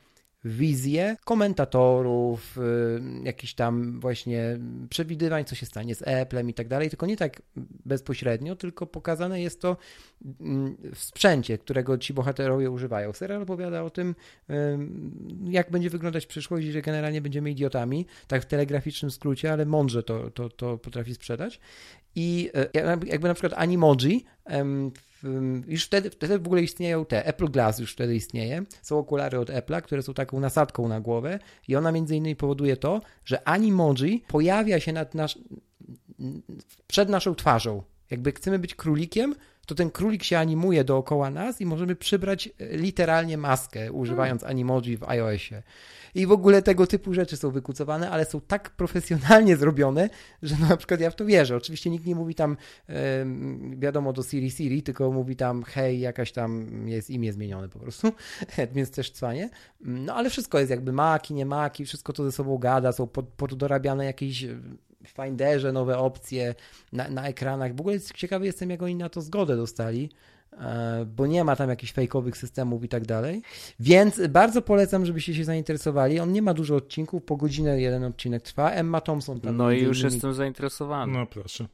wizję 0.45 1.17
komentatorów, 1.25 2.59
y, 2.59 3.25
jakichś 3.25 3.55
tam 3.55 4.01
właśnie 4.01 4.59
przewidywań, 4.91 5.45
co 5.45 5.55
się 5.55 5.67
stanie 5.67 5.95
z 5.95 6.09
Applem 6.09 6.51
i 6.51 6.55
tak 6.55 6.69
dalej, 6.69 6.91
tylko 6.91 7.07
nie 7.07 7.17
tak 7.17 7.43
bezpośrednio, 7.85 8.57
tylko 8.57 8.87
pokazane 8.87 9.41
jest 9.41 9.61
to 9.61 9.77
mm, 10.41 10.77
w 10.95 10.99
sprzęcie, 10.99 11.59
którego 11.59 11.99
ci 11.99 12.15
bohaterowie 12.15 12.71
używają. 12.71 13.13
Serial 13.13 13.43
opowiada 13.43 13.83
o 13.83 13.91
tym, 13.91 14.15
y, 14.51 14.55
jak 15.45 15.71
będzie 15.71 15.91
wyglądać 15.91 16.27
przyszłość 16.27 16.67
i 16.67 16.73
że 16.73 16.83
generalnie 16.83 17.21
będziemy 17.21 17.51
idiotami, 17.51 18.07
tak 18.27 18.43
w 18.43 18.47
telegraficznym 18.47 19.11
skrócie, 19.11 19.53
ale 19.53 19.67
mądrze 19.67 20.03
to, 20.03 20.31
to, 20.31 20.49
to 20.49 20.79
potrafi 20.79 21.15
sprzedać. 21.15 21.61
I 22.15 22.51
y, 22.77 23.07
jakby 23.07 23.29
na 23.29 23.35
przykład 23.35 23.53
Animoji 23.57 24.25
już 25.67 25.85
wtedy, 25.85 26.11
wtedy 26.11 26.39
w 26.39 26.47
ogóle 26.47 26.63
istnieją 26.63 27.05
te, 27.05 27.27
Apple 27.27 27.49
Glass 27.51 27.79
już 27.79 27.93
wtedy 27.93 28.17
istnieje, 28.17 28.63
są 28.83 28.99
okulary 28.99 29.39
od 29.39 29.51
Apple'a, 29.51 29.83
które 29.83 30.03
są 30.03 30.15
taką 30.15 30.41
nasadką 30.41 30.89
na 30.89 31.01
głowę 31.01 31.39
i 31.69 31.77
ona 31.77 31.93
między 31.93 32.17
innymi 32.17 32.37
powoduje 32.37 32.77
to, 32.77 33.01
że 33.25 33.49
Animoji 33.49 34.25
pojawia 34.29 34.81
się 34.81 34.93
nad 34.93 35.15
nasz, 35.15 35.39
przed 36.87 37.09
naszą 37.09 37.35
twarzą. 37.35 37.83
Jakby 38.11 38.33
chcemy 38.33 38.59
być 38.59 38.75
królikiem, 38.75 39.35
to 39.69 39.75
ten 39.75 39.91
królik 39.91 40.25
się 40.25 40.39
animuje 40.39 40.85
dookoła 40.85 41.31
nas 41.31 41.61
i 41.61 41.67
możemy 41.67 41.97
przybrać 41.97 42.49
literalnie 42.71 43.39
maskę, 43.39 43.93
używając 43.93 44.45
Animoji 44.45 44.97
w 44.97 45.05
iOSie 45.05 45.63
i 46.15 46.27
w 46.27 46.33
ogóle 46.33 46.63
tego 46.63 46.87
typu 46.87 47.15
rzeczy 47.15 47.37
są 47.37 47.51
wykucowane, 47.51 48.11
ale 48.11 48.25
są 48.25 48.41
tak 48.41 48.71
profesjonalnie 48.71 49.57
zrobione, 49.63 50.11
że 50.43 50.57
na 50.69 50.77
przykład 50.77 51.01
ja 51.01 51.11
w 51.11 51.17
to 51.17 51.25
wierzę. 51.25 51.57
Oczywiście 51.57 51.91
nikt 51.91 52.07
nie 52.07 52.15
mówi 52.15 52.35
tam 52.35 52.57
wiadomo 53.77 54.13
do 54.13 54.23
Siri 54.23 54.51
Siri, 54.51 54.83
tylko 54.83 55.11
mówi 55.11 55.37
tam 55.37 55.63
hej, 55.63 56.01
jakaś 56.01 56.33
tam 56.33 56.69
jest 56.89 57.11
imię 57.11 57.33
zmienione 57.33 57.69
po 57.69 57.79
prostu, 57.79 58.13
więc 58.75 58.91
też 58.91 59.11
cwanie. 59.11 59.51
No 59.81 60.15
ale 60.15 60.31
wszystko 60.31 60.59
jest 60.59 60.71
jakby 60.71 60.93
maki, 60.93 61.35
nie 61.35 61.47
maki, 61.47 61.85
wszystko 61.85 62.13
to 62.13 62.25
ze 62.25 62.33
sobą 62.33 62.59
gada, 62.59 62.93
są 62.93 63.07
pod, 63.07 63.29
poddorabiane 63.29 64.05
jakieś 64.05 64.47
Finderze 65.07 65.73
nowe 65.73 65.99
opcje 65.99 66.55
na, 66.93 67.09
na 67.09 67.29
ekranach. 67.29 67.75
W 67.75 67.81
ogóle 67.81 68.01
ciekawy 68.01 68.47
jestem, 68.47 68.71
jak 68.71 68.83
oni 68.83 68.95
na 68.95 69.09
to 69.09 69.21
zgodę 69.21 69.57
dostali. 69.57 70.11
E, 70.53 71.07
bo 71.17 71.27
nie 71.27 71.45
ma 71.45 71.57
tam 71.57 71.71
jakichś 71.71 71.93
fejkowych 71.93 72.37
systemów 72.37 72.85
i 72.85 72.89
tak 72.89 73.07
dalej. 73.07 73.43
Więc 73.81 74.21
bardzo 74.29 74.63
polecam, 74.63 75.07
żebyście 75.07 75.35
się 75.35 75.45
zainteresowali. 75.45 76.21
On 76.21 76.33
nie 76.33 76.43
ma 76.43 76.55
dużo 76.55 76.77
odcinków, 76.77 77.23
po 77.23 77.37
godzinę 77.37 77.81
jeden 77.81 78.05
odcinek 78.05 78.43
trwa. 78.43 78.71
Emma 78.71 79.01
Thompson 79.01 79.41
tam. 79.41 79.57
No 79.57 79.73
i 79.73 79.83
już 79.83 79.99
innymi... 79.99 80.15
jestem 80.15 80.35
zainteresowany. 80.35 81.13
No 81.13 81.27
proszę. 81.27 81.67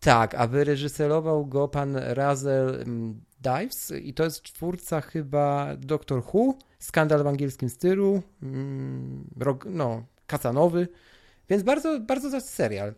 Tak, 0.00 0.34
a 0.34 0.46
wyreżyserował 0.46 1.46
go 1.46 1.68
pan 1.68 1.96
Razel 1.96 2.68
mm, 2.74 3.20
Dives 3.40 3.92
i 4.02 4.14
to 4.14 4.24
jest 4.24 4.42
twórca 4.42 5.00
chyba 5.00 5.76
Doctor 5.76 6.22
Who, 6.34 6.54
Skandal 6.78 7.22
w 7.22 7.26
angielskim 7.26 7.68
stylu, 7.68 8.22
mm, 8.42 9.24
no, 9.66 10.02
Kacanowy, 10.26 10.88
więc 11.50 11.62
bardzo, 11.62 12.00
bardzo 12.00 12.30
za 12.30 12.40
serial. 12.40 12.94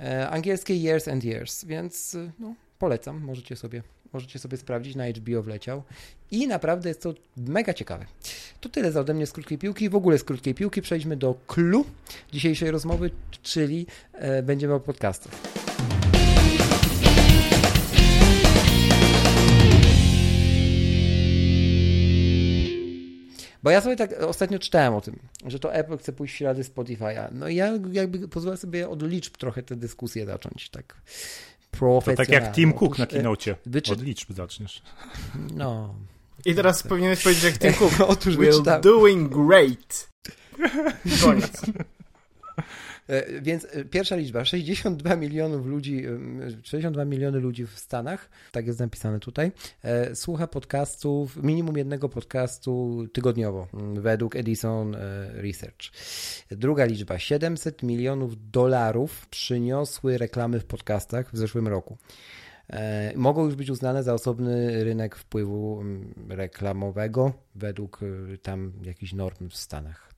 E, 0.00 0.30
angielskie 0.30 0.74
Years 0.74 1.08
and 1.08 1.24
Years, 1.24 1.64
więc 1.64 2.16
no, 2.38 2.54
polecam, 2.78 3.20
możecie 3.20 3.56
sobie 3.56 3.82
Możecie 4.12 4.38
sobie 4.38 4.56
sprawdzić, 4.56 4.96
na 4.96 5.04
HBO 5.08 5.42
wleciał. 5.42 5.82
I 6.30 6.46
naprawdę 6.46 6.88
jest 6.88 7.02
to 7.02 7.14
mega 7.36 7.74
ciekawe. 7.74 8.06
To 8.60 8.68
tyle 8.68 8.92
za 8.92 9.00
ode 9.00 9.14
mnie 9.14 9.26
z 9.26 9.32
krótkiej 9.32 9.58
piłki. 9.58 9.88
W 9.88 9.94
ogóle 9.94 10.18
z 10.18 10.24
krótkiej 10.24 10.54
piłki 10.54 10.82
przejdźmy 10.82 11.16
do 11.16 11.34
clue 11.46 11.84
dzisiejszej 12.32 12.70
rozmowy, 12.70 13.10
czyli 13.42 13.86
e, 14.12 14.42
będziemy 14.42 14.74
o 14.74 14.80
podcastach. 14.80 15.32
Bo 23.70 23.74
ja 23.74 23.80
sobie 23.80 23.96
tak 23.96 24.22
ostatnio 24.22 24.58
czytałem 24.58 24.94
o 24.94 25.00
tym, 25.00 25.18
że 25.46 25.58
to 25.58 25.74
Apple 25.74 25.98
chce 25.98 26.12
pójść 26.12 26.34
w 26.34 26.36
ślady 26.36 26.62
Spotify'a. 26.62 27.28
No 27.32 27.48
i 27.48 27.54
ja 27.54 27.72
jakby 27.92 28.28
pozwolę 28.28 28.56
sobie 28.56 28.88
od 28.88 29.02
liczb 29.02 29.36
trochę 29.36 29.62
tę 29.62 29.76
dyskusję 29.76 30.26
zacząć. 30.26 30.70
Tak 30.70 31.00
to 31.80 32.00
tak 32.16 32.28
jak 32.28 32.52
Tim 32.52 32.72
Cook 32.72 32.98
na 32.98 33.06
kinocie. 33.06 33.56
Wyczy... 33.66 33.92
Od 33.92 34.02
liczb 34.02 34.32
zaczniesz. 34.32 34.82
No. 35.54 35.94
I 36.44 36.54
teraz 36.54 36.82
powinieneś 36.82 37.22
powiedzieć 37.22 37.44
jak 37.44 37.58
Tim 37.58 37.74
Cook. 37.74 37.92
Otóż 38.12 38.36
We're 38.36 38.80
doing 38.80 39.32
great. 39.32 40.10
Koniec. 41.24 41.62
E, 43.10 43.40
więc 43.40 43.66
e, 43.70 43.84
pierwsza 43.84 44.16
liczba, 44.16 44.44
62 44.44 45.16
milionów 45.16 45.66
ludzi, 45.66 46.04
62 46.62 47.04
miliony 47.04 47.40
ludzi 47.40 47.66
w 47.66 47.78
Stanach, 47.78 48.30
tak 48.52 48.66
jest 48.66 48.80
napisane 48.80 49.20
tutaj, 49.20 49.52
e, 49.82 50.14
słucha 50.14 50.46
podcastów, 50.46 51.36
minimum 51.42 51.76
jednego 51.76 52.08
podcastu 52.08 53.04
tygodniowo, 53.12 53.68
według 53.94 54.36
Edison 54.36 54.96
Research. 55.32 55.90
Druga 56.50 56.84
liczba, 56.84 57.18
700 57.18 57.82
milionów 57.82 58.50
dolarów 58.50 59.28
przyniosły 59.28 60.18
reklamy 60.18 60.60
w 60.60 60.64
podcastach 60.64 61.32
w 61.32 61.38
zeszłym 61.38 61.68
roku. 61.68 61.96
Mogą 63.16 63.44
już 63.44 63.54
być 63.54 63.70
uznane 63.70 64.02
za 64.02 64.14
osobny 64.14 64.84
rynek 64.84 65.16
wpływu 65.16 65.84
reklamowego 66.28 67.32
według 67.54 68.00
tam 68.42 68.72
jakichś 68.82 69.12
norm 69.12 69.48
w 69.48 69.56
Stanach. 69.56 70.09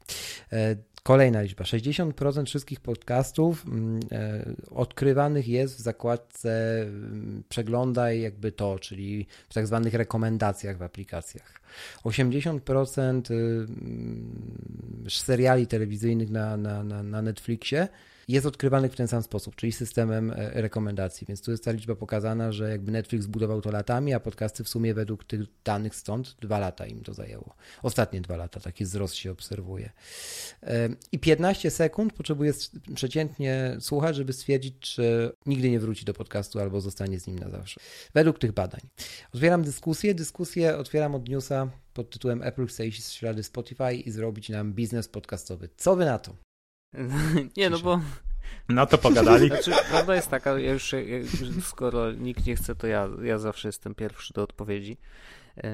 Kolejna 1.02 1.42
liczba. 1.42 1.64
60% 1.64 2.46
wszystkich 2.46 2.80
podcastów 2.80 3.66
mm, 3.66 4.00
e, 4.12 4.44
odkrywanych 4.70 5.48
jest 5.48 5.76
w 5.76 5.80
zakładce 5.80 6.82
mm, 6.82 7.42
przeglądaj 7.48 8.20
jakby 8.20 8.52
to, 8.52 8.78
czyli 8.78 9.26
w 9.48 9.54
tak 9.54 9.66
zwanych 9.66 9.94
rekomendacjach 9.94 10.78
w 10.78 10.82
aplikacjach. 10.82 11.60
80% 12.04 13.30
y, 13.30 13.34
mm, 13.34 15.04
seriali 15.08 15.66
telewizyjnych 15.66 16.30
na, 16.30 16.56
na, 16.56 16.82
na 17.02 17.22
Netflixie 17.22 17.88
jest 18.28 18.46
odkrywanych 18.46 18.92
w 18.92 18.96
ten 18.96 19.08
sam 19.08 19.22
sposób, 19.22 19.56
czyli 19.56 19.72
systemem 19.72 20.30
e, 20.30 20.62
rekomendacji. 20.62 21.26
Więc 21.26 21.42
tu 21.42 21.50
jest 21.50 21.64
ta 21.64 21.72
liczba 21.72 21.94
pokazana, 21.94 22.52
że 22.52 22.70
jakby 22.70 22.92
Netflix 22.92 23.26
budował 23.26 23.60
to 23.60 23.70
latami, 23.70 24.14
a 24.14 24.20
podcasty 24.20 24.64
w 24.64 24.68
sumie 24.68 24.94
według 24.94 25.24
tych 25.24 25.40
danych 25.64 25.94
stąd 25.94 26.36
dwa 26.40 26.58
lata 26.58 26.86
im 26.86 27.00
to 27.00 27.14
zajęło. 27.14 27.54
Ostatnie 27.82 28.20
dwa 28.20 28.36
lata, 28.36 28.60
taki 28.60 28.84
wzrost 28.84 29.14
się 29.14 29.30
obserwuje. 29.30 29.90
E, 30.62 30.88
I 31.12 31.18
15 31.18 31.70
sekund 31.70 32.12
potrzebuje 32.12 32.52
przeciętnie 32.94 33.76
słuchać, 33.80 34.16
żeby 34.16 34.32
stwierdzić, 34.32 34.74
czy 34.78 35.32
nigdy 35.46 35.70
nie 35.70 35.80
wróci 35.80 36.04
do 36.04 36.14
podcastu 36.14 36.60
albo 36.60 36.80
zostanie 36.80 37.20
z 37.20 37.26
nim 37.26 37.38
na 37.38 37.50
zawsze. 37.50 37.80
Według 38.14 38.38
tych 38.38 38.52
badań. 38.52 38.80
Otwieram 39.34 39.62
dyskusję. 39.62 40.14
Dyskusję 40.14 40.76
otwieram 40.78 41.14
od 41.14 41.28
newsa 41.28 41.70
pod 41.94 42.10
tytułem 42.10 42.42
Apple 42.42 42.66
chce 42.66 42.86
iść 42.86 43.02
w 43.02 43.12
ślady 43.12 43.42
Spotify 43.42 43.94
i 43.94 44.10
zrobić 44.10 44.48
nam 44.48 44.72
biznes 44.72 45.08
podcastowy. 45.08 45.68
Co 45.76 45.96
wy 45.96 46.04
na 46.04 46.18
to? 46.18 46.51
nie, 47.56 47.70
no 47.70 47.78
bo... 47.78 48.00
No 48.68 48.86
to 48.86 48.98
pogadali. 48.98 49.48
Znaczy, 49.48 49.72
prawda 49.90 50.14
jest 50.14 50.30
taka, 50.30 50.58
ja 50.58 50.72
już, 50.72 50.94
skoro 51.62 52.12
nikt 52.12 52.46
nie 52.46 52.56
chce, 52.56 52.74
to 52.74 52.86
ja, 52.86 53.08
ja 53.22 53.38
zawsze 53.38 53.68
jestem 53.68 53.94
pierwszy 53.94 54.34
do 54.34 54.42
odpowiedzi. 54.42 54.96
E, 55.56 55.70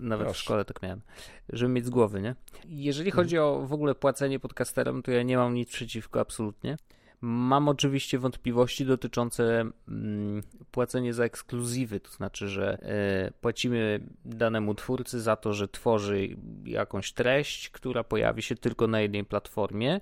nawet 0.00 0.26
Proszę. 0.26 0.38
w 0.38 0.42
szkole 0.42 0.64
tak 0.64 0.82
miałem, 0.82 1.00
żeby 1.48 1.72
mieć 1.72 1.86
z 1.86 1.90
głowy, 1.90 2.20
nie? 2.20 2.34
Jeżeli 2.64 3.10
chodzi 3.10 3.38
o 3.38 3.66
w 3.66 3.72
ogóle 3.72 3.94
płacenie 3.94 4.40
podcasterom, 4.40 5.02
to 5.02 5.10
ja 5.10 5.22
nie 5.22 5.36
mam 5.36 5.54
nic 5.54 5.70
przeciwko, 5.70 6.20
absolutnie. 6.20 6.76
Mam 7.20 7.68
oczywiście 7.68 8.18
wątpliwości 8.18 8.86
dotyczące 8.86 9.70
mm, 9.88 10.42
płacenia 10.70 11.12
za 11.12 11.24
ekskluzywy, 11.24 12.00
to 12.00 12.10
znaczy, 12.10 12.48
że 12.48 12.78
e, 12.82 13.30
płacimy 13.40 14.00
danemu 14.24 14.74
twórcy 14.74 15.20
za 15.20 15.36
to, 15.36 15.52
że 15.52 15.68
tworzy 15.68 16.36
jakąś 16.64 17.12
treść, 17.12 17.70
która 17.70 18.04
pojawi 18.04 18.42
się 18.42 18.56
tylko 18.56 18.86
na 18.86 19.00
jednej 19.00 19.24
platformie. 19.24 20.00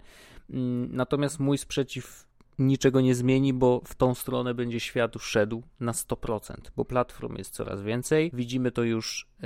Mm, 0.51 0.89
natomiast 0.97 1.41
mój 1.41 1.59
sprzeciw 1.59 2.27
niczego 2.59 3.01
nie 3.01 3.15
zmieni, 3.15 3.53
bo 3.53 3.81
w 3.85 3.95
tą 3.95 4.15
stronę 4.15 4.55
będzie 4.55 4.81
świat 4.81 5.15
szedł 5.19 5.63
na 5.81 5.93
100%, 5.93 6.55
bo 6.77 6.85
platform 6.85 7.37
jest 7.37 7.55
coraz 7.55 7.83
więcej. 7.83 8.31
Widzimy 8.35 8.71
to 8.71 8.83
już 8.83 9.27
e, 9.27 9.41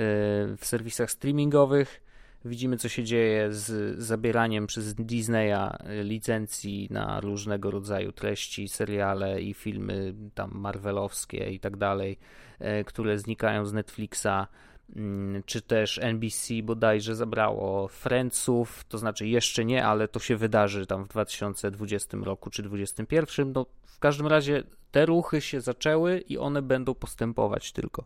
w 0.57 0.61
serwisach 0.63 1.11
streamingowych 1.11 2.10
Widzimy, 2.45 2.77
co 2.77 2.89
się 2.89 3.05
dzieje 3.05 3.53
z 3.53 3.99
zabieraniem 3.99 4.67
przez 4.67 4.95
Disneya 4.95 5.77
licencji 6.03 6.89
na 6.91 7.21
różnego 7.21 7.71
rodzaju 7.71 8.13
treści, 8.13 8.69
seriale 8.69 9.43
i 9.43 9.55
filmy 9.55 10.15
tam 10.35 10.51
marvelowskie 10.55 11.51
i 11.51 11.61
tak 11.61 11.77
dalej, 11.77 12.19
e, 12.59 12.85
które 12.85 13.19
znikają 13.19 13.67
z 13.67 13.73
Netflixa, 13.73 14.47
mm, 14.97 15.43
czy 15.47 15.63
też 15.63 15.99
NBC 15.99 16.55
bodajże 16.63 17.17
zabrało 17.17 17.89
Friendsów, 17.89 18.85
to 18.89 18.99
znaczy 18.99 19.27
jeszcze 19.27 19.65
nie, 19.65 19.85
ale 19.85 20.09
to 20.09 20.21
się 20.21 20.37
wydarzy 20.37 20.87
tam 20.87 21.05
w 21.05 21.09
2020 21.09 22.25
roku 22.25 22.51
czy 22.51 22.63
2021. 22.63 23.53
No, 23.53 23.67
w 23.87 23.99
każdym 23.99 24.27
razie 24.27 24.63
te 24.91 25.07
ruchy 25.07 25.41
się 25.41 25.61
zaczęły 25.61 26.19
i 26.19 26.39
one 26.39 26.63
będą 26.63 26.95
postępować 26.95 27.73
tylko. 27.73 28.05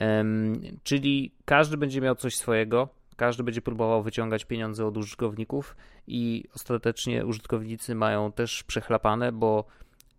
Um, 0.00 0.62
czyli 0.82 1.34
każdy 1.44 1.76
będzie 1.76 2.00
miał 2.00 2.14
coś 2.14 2.36
swojego 2.36 3.01
każdy 3.22 3.42
będzie 3.42 3.62
próbował 3.62 4.02
wyciągać 4.02 4.44
pieniądze 4.44 4.86
od 4.86 4.96
użytkowników 4.96 5.76
i 6.06 6.44
ostatecznie 6.54 7.26
użytkownicy 7.26 7.94
mają 7.94 8.32
też 8.32 8.62
przechlapane, 8.62 9.32
bo 9.32 9.64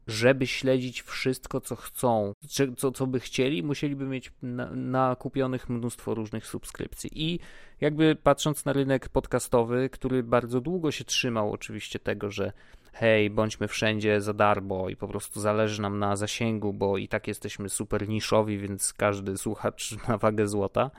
żeby 0.07 0.48
śledzić 0.48 1.01
wszystko, 1.01 1.62
co 1.62 1.75
chcą, 1.75 2.33
co, 2.77 2.91
co 2.91 3.07
by 3.07 3.19
chcieli, 3.19 3.63
musieliby 3.63 4.05
mieć 4.05 4.31
na, 4.41 4.69
nakupionych 4.72 5.69
mnóstwo 5.69 6.13
różnych 6.15 6.48
subskrypcji. 6.48 7.10
I 7.13 7.39
jakby 7.81 8.15
patrząc 8.15 8.65
na 8.65 8.74
rynek 8.74 9.10
podcastowy, 9.10 9.89
który 9.89 10.24
bardzo 10.24 10.62
długo 10.62 10.91
się 10.91 11.03
trzymał 11.03 11.51
oczywiście 11.51 12.00
tego, 12.00 12.31
że 12.31 12.51
hej, 12.93 13.29
bądźmy 13.29 13.67
wszędzie 13.67 14.21
za 14.21 14.33
darmo 14.33 14.89
i 14.89 14.95
po 14.95 15.07
prostu 15.07 15.39
zależy 15.39 15.81
nam 15.81 16.00
na 16.00 16.15
zasięgu, 16.15 16.73
bo 16.73 16.97
i 16.97 17.07
tak 17.07 17.27
jesteśmy 17.27 17.69
super 17.69 18.09
niszowi, 18.09 18.57
więc 18.57 18.93
każdy 18.93 19.38
słuchacz 19.38 19.95
ma 20.07 20.17
wagę 20.17 20.47
złota. 20.47 20.91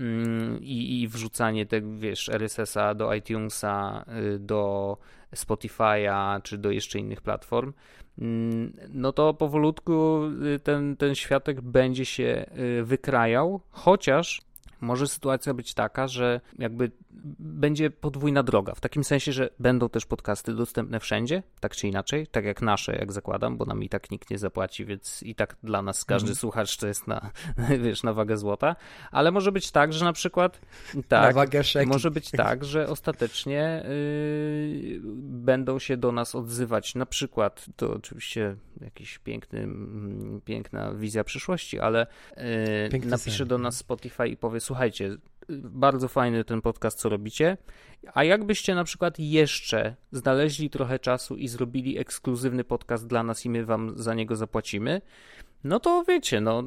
Mm, 0.00 0.58
I, 0.62 1.02
i 1.02 1.08
wrzucanie 1.08 1.66
tego, 1.66 1.88
wiesz, 1.96 2.28
RSS-a 2.28 2.94
do 2.94 3.14
iTunesa, 3.14 4.04
y, 4.34 4.38
do 4.38 4.96
Spotify'a 5.34 6.42
czy 6.42 6.58
do 6.58 6.70
jeszcze 6.70 6.98
innych 6.98 7.20
platform, 7.20 7.72
mm, 8.18 8.72
no 8.88 9.12
to 9.12 9.34
powolutku 9.34 10.22
y, 10.54 10.58
ten, 10.58 10.96
ten 10.96 11.14
światek 11.14 11.60
będzie 11.60 12.04
się 12.04 12.50
y, 12.58 12.84
wykrajał, 12.84 13.60
chociaż 13.70 14.49
może 14.80 15.08
sytuacja 15.08 15.54
być 15.54 15.74
taka, 15.74 16.08
że 16.08 16.40
jakby 16.58 16.90
będzie 17.38 17.90
podwójna 17.90 18.42
droga, 18.42 18.74
w 18.74 18.80
takim 18.80 19.04
sensie, 19.04 19.32
że 19.32 19.50
będą 19.58 19.88
też 19.88 20.06
podcasty 20.06 20.54
dostępne 20.54 21.00
wszędzie, 21.00 21.42
tak 21.60 21.76
czy 21.76 21.88
inaczej, 21.88 22.26
tak 22.26 22.44
jak 22.44 22.62
nasze, 22.62 22.96
jak 22.96 23.12
zakładam, 23.12 23.56
bo 23.56 23.64
nam 23.64 23.82
i 23.82 23.88
tak 23.88 24.10
nikt 24.10 24.30
nie 24.30 24.38
zapłaci, 24.38 24.84
więc 24.84 25.22
i 25.22 25.34
tak 25.34 25.56
dla 25.62 25.82
nas 25.82 26.04
każdy 26.04 26.28
mm. 26.28 26.36
słuchacz 26.36 26.76
to 26.76 26.86
jest 26.86 27.06
na, 27.06 27.30
wiesz, 27.84 28.02
na 28.02 28.12
wagę 28.12 28.36
złota, 28.36 28.76
ale 29.10 29.30
może 29.30 29.52
być 29.52 29.70
tak, 29.70 29.92
że 29.92 30.04
na 30.04 30.12
przykład 30.12 30.60
tak, 31.08 31.26
na 31.26 31.32
wagę 31.32 31.62
może 31.86 32.10
być 32.10 32.30
tak, 32.30 32.64
że 32.64 32.88
ostatecznie 32.88 33.84
yy, 33.84 35.00
będą 35.22 35.78
się 35.78 35.96
do 35.96 36.12
nas 36.12 36.34
odzywać, 36.34 36.94
na 36.94 37.06
przykład, 37.06 37.66
to 37.76 37.94
oczywiście 37.94 38.56
jakiś 38.80 39.18
piękny, 39.18 39.58
mm, 39.58 40.40
piękna 40.44 40.92
wizja 40.92 41.24
przyszłości, 41.24 41.80
ale 41.80 42.06
yy, 42.92 43.00
napisze 43.06 43.46
do 43.46 43.58
nas 43.58 43.76
Spotify 43.76 44.28
i 44.28 44.36
powie, 44.36 44.60
słuchajcie, 44.70 45.16
bardzo 45.62 46.08
fajny 46.08 46.44
ten 46.44 46.62
podcast, 46.62 46.98
co 46.98 47.08
robicie. 47.08 47.56
A 48.14 48.24
jakbyście 48.24 48.74
na 48.74 48.84
przykład 48.84 49.18
jeszcze 49.18 49.96
znaleźli 50.12 50.70
trochę 50.70 50.98
czasu 50.98 51.36
i 51.36 51.48
zrobili 51.48 51.98
ekskluzywny 51.98 52.64
podcast 52.64 53.06
dla 53.06 53.22
nas 53.22 53.46
i 53.46 53.50
my 53.50 53.64
wam 53.64 53.98
za 53.98 54.14
niego 54.14 54.36
zapłacimy, 54.36 55.00
no 55.64 55.80
to 55.80 56.04
wiecie, 56.08 56.40
no 56.40 56.62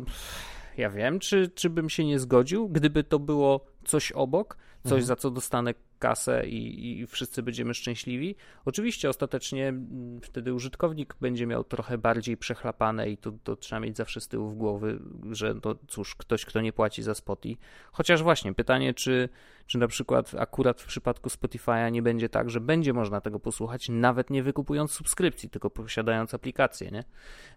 ja 0.77 0.89
wiem, 0.89 1.19
czy, 1.19 1.49
czy 1.55 1.69
bym 1.69 1.89
się 1.89 2.05
nie 2.05 2.19
zgodził, 2.19 2.69
gdyby 2.69 3.03
to 3.03 3.19
było 3.19 3.65
coś 3.85 4.11
obok, 4.11 4.57
coś 4.83 4.91
mhm. 4.91 5.05
za 5.05 5.15
co 5.15 5.31
dostanę 5.31 5.73
kasę 6.03 6.47
i, 6.47 6.99
i 6.99 7.07
wszyscy 7.07 7.43
będziemy 7.43 7.73
szczęśliwi. 7.73 8.35
Oczywiście 8.65 9.09
ostatecznie 9.09 9.67
mm, 9.67 10.21
wtedy 10.21 10.53
użytkownik 10.53 11.15
będzie 11.21 11.47
miał 11.47 11.63
trochę 11.63 11.97
bardziej 11.97 12.37
przechlapane 12.37 13.09
i 13.09 13.17
to, 13.17 13.31
to 13.43 13.55
trzeba 13.55 13.79
mieć 13.79 13.97
zawsze 13.97 14.21
z 14.21 14.27
tyłu 14.27 14.49
w 14.49 14.55
głowy, 14.55 14.99
że 15.31 15.55
to 15.55 15.75
cóż, 15.87 16.15
ktoś, 16.15 16.45
kto 16.45 16.61
nie 16.61 16.73
płaci 16.73 17.03
za 17.03 17.15
Spotify. 17.15 17.61
Chociaż 17.91 18.23
właśnie 18.23 18.53
pytanie, 18.53 18.93
czy, 18.93 19.29
czy 19.67 19.77
na 19.77 19.87
przykład 19.87 20.31
akurat 20.37 20.81
w 20.81 20.85
przypadku 20.85 21.29
Spotify'a 21.29 21.91
nie 21.91 22.01
będzie 22.01 22.29
tak, 22.29 22.49
że 22.49 22.61
będzie 22.61 22.93
można 22.93 23.21
tego 23.21 23.39
posłuchać, 23.39 23.89
nawet 23.89 24.29
nie 24.29 24.43
wykupując 24.43 24.91
subskrypcji, 24.91 25.49
tylko 25.49 25.69
posiadając 25.69 26.33
aplikację, 26.33 26.91
nie? 26.91 27.03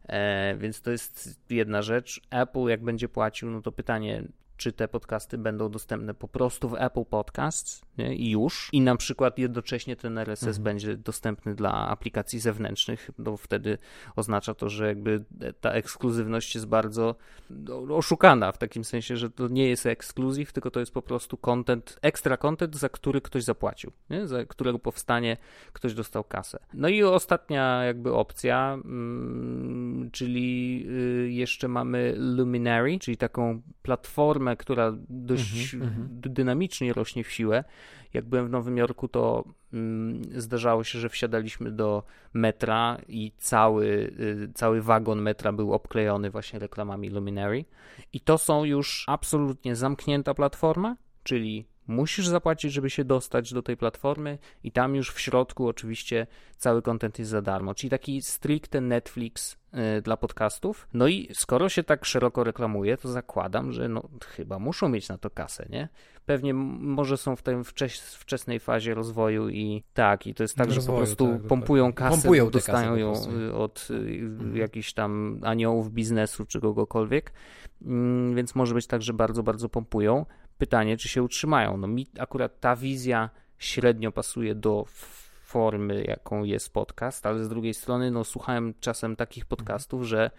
E, 0.09 0.57
więc 0.57 0.83
to 0.83 0.91
jest 0.91 1.41
jedna 1.51 1.83
rzecz. 1.83 2.21
Apple 2.31 2.67
jak 2.69 2.83
będzie 2.83 3.09
płacił, 3.09 3.51
no 3.51 3.63
to 3.63 3.73
pytanie, 3.73 4.25
czy 4.57 4.73
te 4.73 4.89
podcasty 4.89 5.39
będą 5.39 5.71
dostępne 5.71 6.15
po 6.15 6.29
prostu 6.29 6.69
w 6.69 6.75
Apple 6.75 7.05
Podcasts 7.05 7.83
nie? 7.99 8.15
i 8.15 8.31
już. 8.31 8.69
I 8.73 8.81
na 8.81 8.97
przykład 8.97 9.39
jednocześnie 9.39 9.97
ten 9.97 10.19
RSS 10.19 10.47
mhm. 10.47 10.65
będzie 10.65 10.97
dostępny 10.97 11.55
dla 11.55 11.89
aplikacji 11.89 12.39
zewnętrznych, 12.39 13.11
bo 13.19 13.37
wtedy 13.37 13.79
oznacza 14.17 14.55
to, 14.55 14.69
że 14.69 14.87
jakby 14.87 15.25
ta 15.61 15.71
ekskluzywność 15.71 16.55
jest 16.55 16.67
bardzo 16.67 17.15
no, 17.51 17.97
oszukana, 17.97 18.53
w 18.53 18.59
takim 18.59 18.85
sensie, 18.85 19.17
że 19.17 19.31
to 19.31 19.49
nie 19.49 19.69
jest 19.69 19.87
ekskluzyw, 19.87 20.53
tylko 20.53 20.71
to 20.71 20.81
jest 20.81 20.93
po 20.93 21.03
prostu 21.03 21.37
content, 21.37 21.99
ekstra 22.03 22.37
content, 22.37 22.77
za 22.77 22.89
który 22.89 23.21
ktoś 23.21 23.45
zapłacił, 23.45 23.93
nie? 24.11 24.27
za 24.27 24.45
którego 24.45 24.79
powstanie 24.79 25.37
ktoś 25.73 25.95
dostał 25.95 26.25
kasę. 26.25 26.59
No 26.75 26.89
i 26.89 27.03
ostatnia 27.03 27.85
jakby 27.85 28.13
opcja, 28.13 28.73
mm, 28.85 30.11
czyli 30.13 30.87
y, 30.89 31.31
jeszcze 31.31 31.69
mamy 31.69 32.15
Luminary, 32.17 32.99
czyli 32.99 33.17
taką 33.17 33.63
platformę, 33.83 34.46
która 34.55 34.93
dość 35.09 35.75
mm 35.75 35.89
-hmm, 35.89 36.07
dynamicznie 36.29 36.93
rośnie 36.93 37.25
w 37.25 37.33
siłę. 37.33 37.65
Jak 38.15 38.25
byłem 38.25 38.47
w 38.47 38.51
Nowym 38.51 38.77
Jorku, 38.77 39.09
to 39.09 39.45
mm, 39.73 40.23
zdarzało 40.41 40.85
się, 40.85 40.99
że 40.99 41.09
wsiadaliśmy 41.09 41.71
do 41.71 42.03
metra 42.33 42.99
i 43.09 43.33
cały, 43.39 43.87
y, 43.87 44.49
cały 44.55 44.83
wagon 44.83 45.23
metra 45.23 45.53
był 45.53 45.73
obklejony 45.73 46.31
właśnie 46.31 46.59
reklamami 46.59 47.11
Luminary. 47.11 47.65
I 48.13 48.21
to 48.21 48.39
są 48.39 48.65
już 48.65 49.05
absolutnie 49.09 49.77
zamknięta 49.77 50.35
platforma, 50.35 50.97
czyli 51.23 51.67
musisz 51.89 52.29
zapłacić, 52.29 52.73
żeby 52.73 52.91
się 52.91 53.05
dostać 53.05 53.53
do 53.53 53.63
tej 53.63 53.77
platformy 53.77 54.39
i 54.65 54.73
tam 54.73 54.95
już 54.95 55.13
w 55.13 55.21
środku 55.21 55.69
oczywiście 55.69 56.27
cały 56.57 56.83
kontent 56.83 57.19
jest 57.19 57.31
za 57.31 57.43
darmo, 57.43 57.75
czyli 57.75 57.91
taki 57.91 58.23
stricte 58.23 58.81
Netflix 58.81 59.57
y, 59.99 60.03
dla 60.03 60.17
podcastów. 60.17 60.89
No 60.95 61.09
i 61.09 61.29
skoro 61.35 61.69
się 61.69 61.83
tak 61.83 62.05
szeroko 62.05 62.45
reklamuje, 62.45 62.97
to 62.97 63.09
zakładam, 63.09 63.73
że 63.73 63.89
no 63.89 64.09
chyba 64.25 64.59
muszą 64.59 64.89
mieć 64.89 65.09
na 65.09 65.19
to 65.19 65.31
kasę, 65.31 65.67
nie? 65.71 65.89
Pewnie 66.27 66.55
może 66.55 67.17
są 67.17 67.37
w 67.37 67.43
tej 67.43 67.57
wczesnej 68.03 68.61
fazie 68.61 68.95
rozwoju 68.95 69.49
i 69.49 69.83
tak, 69.95 70.27
i 70.27 70.35
to 70.35 70.43
jest 70.45 70.57
tak, 70.57 70.67
rozwoju, 70.67 70.87
że 70.87 70.93
po 70.93 70.97
prostu 70.97 71.39
tak, 71.39 71.49
pompują 71.49 71.93
kasę, 71.93 72.11
pompują 72.11 72.51
dostają 72.51 72.97
ją 72.97 73.13
y, 73.33 73.55
od 73.55 73.89
y, 73.91 73.95
mhm. 73.95 74.57
jakichś 74.57 74.93
tam 74.93 75.41
aniołów 75.43 75.93
biznesu 75.93 76.47
czy 76.47 76.61
kogokolwiek, 76.61 77.33
mm, 77.83 78.35
więc 78.35 78.55
może 78.55 78.75
być 78.75 78.87
tak, 78.87 79.03
że 79.03 79.13
bardzo, 79.13 79.43
bardzo 79.43 79.69
pompują. 79.69 80.27
Pytanie, 80.59 80.97
czy 80.97 81.09
się 81.09 81.23
utrzymają. 81.23 81.77
No 81.77 81.87
mi 81.87 82.07
akurat 82.19 82.61
ta 82.61 82.77
wizja 82.77 83.31
średnio 83.59 84.13
pasuje 84.13 84.55
do 84.55 84.85
formy, 85.47 86.05
jaką 86.09 86.45
jest 86.45 86.73
podcast, 86.73 87.27
ale 87.27 87.45
z 87.45 87.49
drugiej 87.49 87.75
strony, 87.75 88.11
no 88.11 88.25
słuchałem 88.25 88.75
czasem 88.81 89.17
takich 89.17 89.45
podcastów, 89.45 90.05
że 90.05 90.31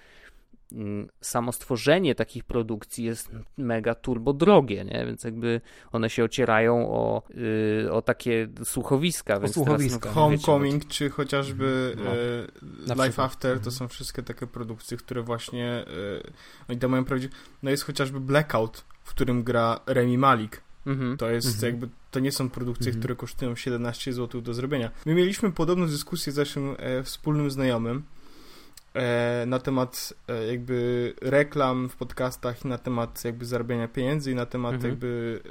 mm, 0.71 1.10
samo 1.21 1.51
stworzenie 1.51 2.15
takich 2.15 2.43
produkcji 2.43 3.06
jest 3.06 3.32
mega 3.58 3.95
turbo 3.95 4.34
drogie, 4.34 4.86
nie? 4.86 5.06
więc 5.06 5.23
jakby 5.23 5.62
one 5.91 6.10
się 6.10 6.23
ocierają 6.23 6.89
o, 6.89 7.23
yy, 7.84 7.91
o 7.91 8.01
takie 8.01 8.47
słuchowiska. 8.63 9.36
O 9.36 9.39
więc 9.39 9.53
słuchowiska. 9.53 9.99
Teraz, 9.99 10.15
no, 10.15 10.21
Homecoming, 10.21 10.84
wiecie, 10.84 10.95
czy 10.95 11.10
chociażby 11.10 11.95
no, 12.88 13.06
Life 13.06 13.23
After, 13.23 13.60
to 13.60 13.71
są 13.71 13.88
wszystkie 13.88 14.23
takie 14.23 14.47
produkcje, 14.47 14.97
które 14.97 15.21
właśnie 15.21 15.86
yy, 15.88 16.32
oni 16.69 16.80
tam 16.80 16.91
mają 16.91 17.06
prawdziwe... 17.06 17.36
No 17.63 17.71
jest 17.71 17.84
chociażby 17.84 18.19
Blackout, 18.19 18.86
w 19.07 19.09
którym 19.09 19.43
gra 19.43 19.79
Remy 19.85 20.17
Malik. 20.17 20.61
Mhm. 20.85 21.17
To 21.17 21.29
jest 21.29 21.47
mhm. 21.47 21.73
jakby, 21.73 21.89
to 22.11 22.19
nie 22.19 22.31
są 22.31 22.49
produkcje, 22.49 22.87
mhm. 22.87 22.99
które 22.99 23.15
kosztują 23.15 23.55
17 23.55 24.13
zł 24.13 24.41
do 24.41 24.53
zrobienia. 24.53 24.91
My 25.05 25.15
mieliśmy 25.15 25.51
podobną 25.51 25.87
dyskusję 25.87 26.33
z 26.33 26.37
naszym 26.37 26.75
e, 26.77 27.03
wspólnym 27.03 27.51
znajomym 27.51 28.03
e, 28.93 29.45
na 29.47 29.59
temat 29.59 30.13
e, 30.27 30.47
jakby 30.47 31.13
reklam 31.21 31.89
w 31.89 31.95
podcastach 31.95 32.65
i 32.65 32.67
na 32.67 32.77
temat 32.77 33.25
jakby 33.25 33.45
zarabiania 33.45 33.87
pieniędzy 33.87 34.31
i 34.31 34.35
na 34.35 34.45
temat 34.45 34.73
mhm. 34.73 34.91
jakby 34.91 35.41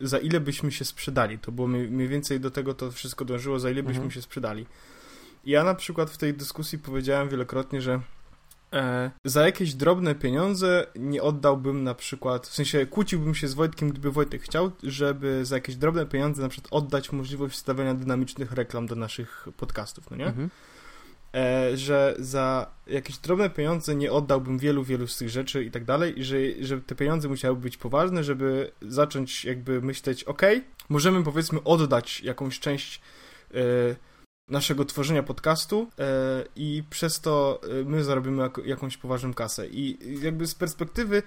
e, 0.00 0.06
za 0.06 0.18
ile 0.18 0.40
byśmy 0.40 0.72
się 0.72 0.84
sprzedali. 0.84 1.38
To 1.38 1.52
było 1.52 1.68
mniej 1.68 2.08
więcej 2.08 2.40
do 2.40 2.50
tego 2.50 2.74
to 2.74 2.90
wszystko 2.90 3.24
dążyło, 3.24 3.58
za 3.58 3.70
ile 3.70 3.82
byśmy 3.82 4.04
mhm. 4.04 4.10
się 4.10 4.22
sprzedali. 4.22 4.66
Ja 5.46 5.64
na 5.64 5.74
przykład 5.74 6.10
w 6.10 6.16
tej 6.16 6.34
dyskusji 6.34 6.78
powiedziałem 6.78 7.28
wielokrotnie, 7.28 7.80
że 7.80 8.00
E, 8.74 9.10
za 9.24 9.46
jakieś 9.46 9.74
drobne 9.74 10.14
pieniądze 10.14 10.86
nie 10.96 11.22
oddałbym 11.22 11.84
na 11.84 11.94
przykład, 11.94 12.46
w 12.46 12.54
sensie 12.54 12.86
kłóciłbym 12.86 13.34
się 13.34 13.48
z 13.48 13.54
Wojtkiem, 13.54 13.90
gdyby 13.90 14.10
Wojtek 14.10 14.42
chciał, 14.42 14.70
żeby 14.82 15.44
za 15.44 15.54
jakieś 15.54 15.76
drobne 15.76 16.06
pieniądze 16.06 16.42
na 16.42 16.48
przykład 16.48 16.72
oddać 16.72 17.12
możliwość 17.12 17.54
wstawiania 17.54 17.94
dynamicznych 17.94 18.52
reklam 18.52 18.86
do 18.86 18.94
naszych 18.94 19.48
podcastów, 19.56 20.10
no 20.10 20.16
nie? 20.16 20.26
Mhm. 20.26 20.50
E, 21.34 21.76
że 21.76 22.14
za 22.18 22.70
jakieś 22.86 23.18
drobne 23.18 23.50
pieniądze 23.50 23.94
nie 23.94 24.12
oddałbym 24.12 24.58
wielu, 24.58 24.84
wielu 24.84 25.06
z 25.06 25.18
tych 25.18 25.28
rzeczy 25.28 25.64
i 25.64 25.70
tak 25.70 25.84
dalej, 25.84 26.20
i 26.20 26.24
że, 26.24 26.36
że 26.60 26.80
te 26.80 26.94
pieniądze 26.94 27.28
musiały 27.28 27.56
być 27.56 27.76
poważne, 27.76 28.24
żeby 28.24 28.72
zacząć 28.82 29.44
jakby 29.44 29.82
myśleć, 29.82 30.24
ok, 30.24 30.42
możemy 30.88 31.22
powiedzmy 31.22 31.62
oddać 31.62 32.20
jakąś 32.20 32.60
część 32.60 33.00
e, 33.54 33.60
naszego 34.48 34.84
tworzenia 34.84 35.22
podcastu 35.22 35.88
e, 35.98 36.44
i 36.56 36.82
przez 36.90 37.20
to 37.20 37.60
e, 37.80 37.84
my 37.84 38.04
zarobimy 38.04 38.42
jak, 38.42 38.58
jakąś 38.64 38.96
poważną 38.96 39.34
kasę. 39.34 39.66
I 39.68 39.98
jakby 40.22 40.46
z 40.46 40.54
perspektywy 40.54 41.22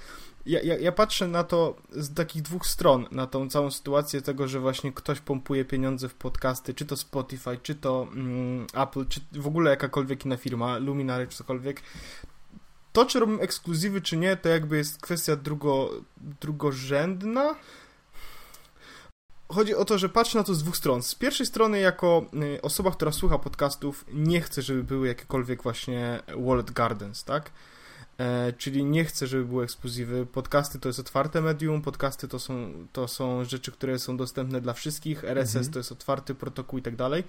ja, 0.46 0.62
ja, 0.62 0.78
ja, 0.78 0.92
patrzę 0.92 1.28
na 1.28 1.44
to 1.44 1.76
z 1.92 2.14
takich 2.14 2.42
dwóch 2.42 2.68
stron, 2.68 3.08
na 3.12 3.28
tą 3.28 3.50
całą 3.50 3.72
sytuację 3.72 4.22
tego, 4.22 4.48
że 4.48 4.60
właśnie 4.60 4.92
ktoś 4.92 5.20
pompuje 5.20 5.66
pieniądze 5.66 6.10
w 6.10 6.14
podcasty, 6.14 6.74
czy 6.74 6.86
to 6.86 6.98
Spotify, 6.98 7.58
czy 7.64 7.76
to 7.76 8.08
mm, 8.14 8.68
Apple, 8.74 9.06
czy 9.06 9.22
w 9.32 9.48
ogóle 9.48 9.72
jakakolwiek 9.72 10.26
inna 10.26 10.38
firma, 10.38 10.78
Luminary, 10.78 11.28
czy 11.28 11.38
cokolwiek. 11.38 11.82
To, 12.94 13.06
czy 13.06 13.20
robią 13.20 13.40
ekskluzywy, 13.40 14.02
czy 14.02 14.18
nie, 14.18 14.38
to 14.38 14.50
jakby 14.50 14.78
jest 14.78 15.02
kwestia 15.02 15.36
drugo, 15.36 15.90
drugorzędna, 16.42 17.56
chodzi 19.58 19.76
o 19.76 19.86
to, 19.86 19.98
że 19.98 20.10
patrzę 20.10 20.38
na 20.38 20.44
to 20.44 20.54
z 20.54 20.64
dwóch 20.64 20.78
stron. 20.78 21.04
Z 21.04 21.16
pierwszej 21.16 21.46
strony, 21.46 21.80
jako 21.80 22.26
y, 22.58 22.62
osoba, 22.62 22.92
która 22.92 23.12
słucha 23.12 23.40
podcastów, 23.40 24.06
nie 24.14 24.42
chcę, 24.42 24.62
żeby 24.62 24.84
były 24.84 25.08
jakiekolwiek 25.08 25.64
właśnie 25.64 26.20
Wallet 26.38 26.72
Gardens, 26.72 27.24
tak? 27.24 27.52
E, 28.18 28.54
czyli 28.54 28.86
nie 28.86 29.06
chcę, 29.06 29.28
żeby 29.28 29.46
były 29.46 29.64
ekskluzywy. 29.64 30.26
Podcasty 30.26 30.80
to 30.80 30.90
jest 30.90 31.00
otwarte 31.00 31.42
medium, 31.42 31.82
podcasty 31.82 32.28
to 32.28 32.40
są, 32.40 32.74
to 32.94 33.08
są 33.08 33.44
rzeczy, 33.44 33.72
które 33.72 34.00
są 34.00 34.18
dostępne 34.18 34.62
dla 34.62 34.74
wszystkich, 34.74 35.24
RSS 35.24 35.56
mhm. 35.56 35.74
to 35.74 35.80
jest 35.80 35.92
otwarty 35.92 36.36
protokół 36.36 36.80
i 36.80 36.82
tak 36.82 36.96
dalej. 36.96 37.24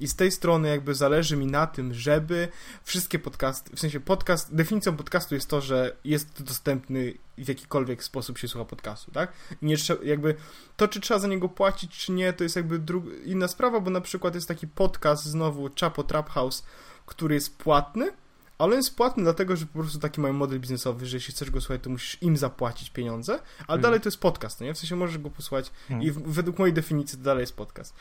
I 0.00 0.08
z 0.08 0.16
tej 0.16 0.30
strony 0.30 0.68
jakby 0.68 0.94
zależy 0.94 1.36
mi 1.36 1.46
na 1.46 1.66
tym, 1.66 1.94
żeby 1.94 2.48
wszystkie 2.82 3.18
podcasty, 3.18 3.76
w 3.76 3.80
sensie 3.80 4.00
podcast, 4.00 4.54
definicją 4.54 4.96
podcastu 4.96 5.34
jest 5.34 5.48
to, 5.48 5.60
że 5.60 5.96
jest 6.04 6.42
dostępny 6.42 7.14
w 7.38 7.48
jakikolwiek 7.48 8.04
sposób 8.04 8.38
się 8.38 8.48
słucha 8.48 8.64
podcastu, 8.64 9.10
tak? 9.10 9.32
I 9.62 9.66
nie 9.66 9.76
jakby 10.02 10.34
to, 10.76 10.88
czy 10.88 11.00
trzeba 11.00 11.20
za 11.20 11.28
niego 11.28 11.48
płacić, 11.48 11.98
czy 11.98 12.12
nie, 12.12 12.32
to 12.32 12.44
jest 12.44 12.56
jakby 12.56 12.80
inna 13.24 13.48
sprawa, 13.48 13.80
bo 13.80 13.90
na 13.90 14.00
przykład 14.00 14.34
jest 14.34 14.48
taki 14.48 14.66
podcast 14.66 15.24
znowu 15.24 15.70
Chapo 15.80 16.04
Trap 16.04 16.30
House, 16.30 16.64
który 17.06 17.34
jest 17.34 17.58
płatny, 17.58 18.12
ale 18.58 18.72
on 18.72 18.78
jest 18.78 18.96
płatny 18.96 19.22
dlatego, 19.22 19.56
że 19.56 19.66
po 19.66 19.78
prostu 19.78 19.98
taki 19.98 20.20
mają 20.20 20.34
model 20.34 20.60
biznesowy, 20.60 21.06
że 21.06 21.16
jeśli 21.16 21.34
chcesz 21.34 21.50
go 21.50 21.60
słuchać, 21.60 21.82
to 21.82 21.90
musisz 21.90 22.22
im 22.22 22.36
zapłacić 22.36 22.90
pieniądze, 22.90 23.32
ale 23.32 23.60
mhm. 23.60 23.80
dalej 23.80 24.00
to 24.00 24.08
jest 24.08 24.20
podcast, 24.20 24.60
nie? 24.60 24.74
W 24.74 24.78
sensie 24.78 24.96
możesz 24.96 25.18
go 25.18 25.30
posłuchać 25.30 25.70
mhm. 25.90 26.02
i 26.02 26.10
w, 26.10 26.22
według 26.22 26.58
mojej 26.58 26.74
definicji 26.74 27.18
to 27.18 27.24
dalej 27.24 27.40
jest 27.40 27.56
podcast. 27.56 27.94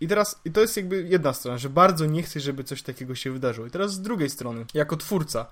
I 0.00 0.08
teraz, 0.08 0.40
i 0.44 0.50
to 0.50 0.60
jest 0.60 0.76
jakby 0.76 1.02
jedna 1.02 1.32
strona, 1.32 1.58
że 1.58 1.68
bardzo 1.70 2.06
nie 2.06 2.22
chcę, 2.22 2.40
żeby 2.40 2.64
coś 2.64 2.82
takiego 2.82 3.14
się 3.14 3.30
wydarzyło. 3.30 3.66
I 3.66 3.70
teraz 3.70 3.92
z 3.92 4.00
drugiej 4.00 4.30
strony, 4.30 4.66
jako 4.74 4.96
twórca, 4.96 5.46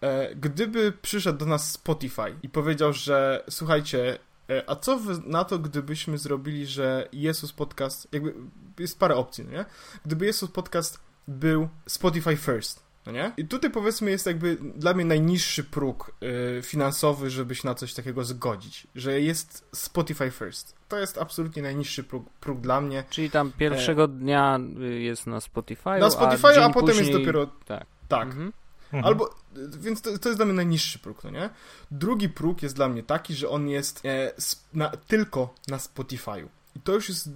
e, 0.00 0.34
gdyby 0.34 0.92
przyszedł 1.02 1.38
do 1.38 1.46
nas 1.46 1.70
Spotify 1.70 2.36
i 2.42 2.48
powiedział, 2.48 2.92
że 2.92 3.44
słuchajcie, 3.50 4.18
e, 4.50 4.70
a 4.70 4.76
co 4.76 5.00
na 5.26 5.44
to, 5.44 5.58
gdybyśmy 5.58 6.18
zrobili, 6.18 6.66
że 6.66 7.08
Jesus 7.12 7.52
Podcast, 7.52 8.08
jakby 8.12 8.34
jest 8.78 8.98
parę 8.98 9.16
opcji, 9.16 9.44
no 9.44 9.50
nie? 9.50 9.64
Gdyby 10.06 10.26
Jesus 10.26 10.50
Podcast 10.50 11.00
był 11.28 11.68
Spotify 11.86 12.36
First, 12.36 12.85
no 13.06 13.12
nie? 13.12 13.32
I 13.36 13.44
tutaj 13.48 13.70
powiedzmy 13.70 14.10
jest 14.10 14.26
jakby 14.26 14.56
dla 14.56 14.94
mnie 14.94 15.04
najniższy 15.04 15.64
próg 15.64 16.12
y, 16.58 16.62
finansowy, 16.62 17.30
żeby 17.30 17.54
się 17.54 17.68
na 17.68 17.74
coś 17.74 17.94
takiego 17.94 18.24
zgodzić, 18.24 18.86
że 18.94 19.20
jest 19.20 19.64
Spotify 19.74 20.30
First. 20.30 20.76
To 20.88 20.98
jest 20.98 21.18
absolutnie 21.18 21.62
najniższy 21.62 22.04
próg, 22.04 22.30
próg 22.40 22.60
dla 22.60 22.80
mnie. 22.80 23.04
Czyli 23.10 23.30
tam 23.30 23.52
pierwszego 23.58 24.04
e... 24.04 24.08
dnia 24.08 24.58
y, 24.80 25.00
jest 25.00 25.26
na 25.26 25.40
Spotify, 25.40 25.98
Na 26.00 26.10
Spotify, 26.10 26.48
a, 26.48 26.64
a 26.64 26.70
potem 26.70 26.88
później... 26.88 27.06
jest 27.06 27.18
dopiero... 27.18 27.46
Tak. 27.46 27.86
Tak. 28.08 28.28
Mhm. 28.28 28.52
mhm. 28.84 29.04
Albo, 29.04 29.34
więc 29.78 30.02
to, 30.02 30.18
to, 30.18 30.28
jest 30.28 30.38
dla 30.38 30.46
mnie 30.46 30.54
najniższy 30.54 30.98
próg, 30.98 31.24
no 31.24 31.30
nie? 31.30 31.50
Drugi 31.90 32.28
próg 32.28 32.62
jest 32.62 32.76
dla 32.76 32.88
mnie 32.88 33.02
taki, 33.02 33.34
że 33.34 33.48
on 33.48 33.68
jest 33.68 34.02
e, 34.04 34.32
na, 34.74 34.88
tylko 34.88 35.54
na 35.68 35.76
Spotify'u. 35.76 36.46
I 36.76 36.80
to 36.80 36.92
już 36.92 37.08
jest 37.08 37.30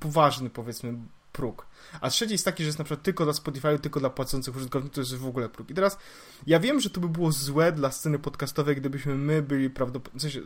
poważny, 0.00 0.50
powiedzmy, 0.50 0.94
próg. 1.34 1.66
A 2.00 2.10
trzeci 2.10 2.32
jest 2.32 2.44
taki, 2.44 2.62
że 2.62 2.66
jest 2.66 2.78
na 2.78 2.84
przykład 2.84 3.02
tylko 3.02 3.24
dla 3.24 3.32
Spotify, 3.32 3.78
tylko 3.78 4.00
dla 4.00 4.10
płacących 4.10 4.56
użytkowników, 4.56 4.94
to 4.94 5.00
jest 5.00 5.16
w 5.16 5.26
ogóle 5.26 5.48
próg. 5.48 5.70
I 5.70 5.74
teraz 5.74 5.98
ja 6.46 6.60
wiem, 6.60 6.80
że 6.80 6.90
to 6.90 7.00
by 7.00 7.08
było 7.08 7.32
złe 7.32 7.72
dla 7.72 7.92
sceny 7.92 8.18
podcastowej, 8.18 8.76
gdybyśmy 8.76 9.14
my 9.14 9.42
byli 9.42 9.70
prawdopodobnie, 9.70 10.18
w 10.18 10.22
sensie, 10.22 10.40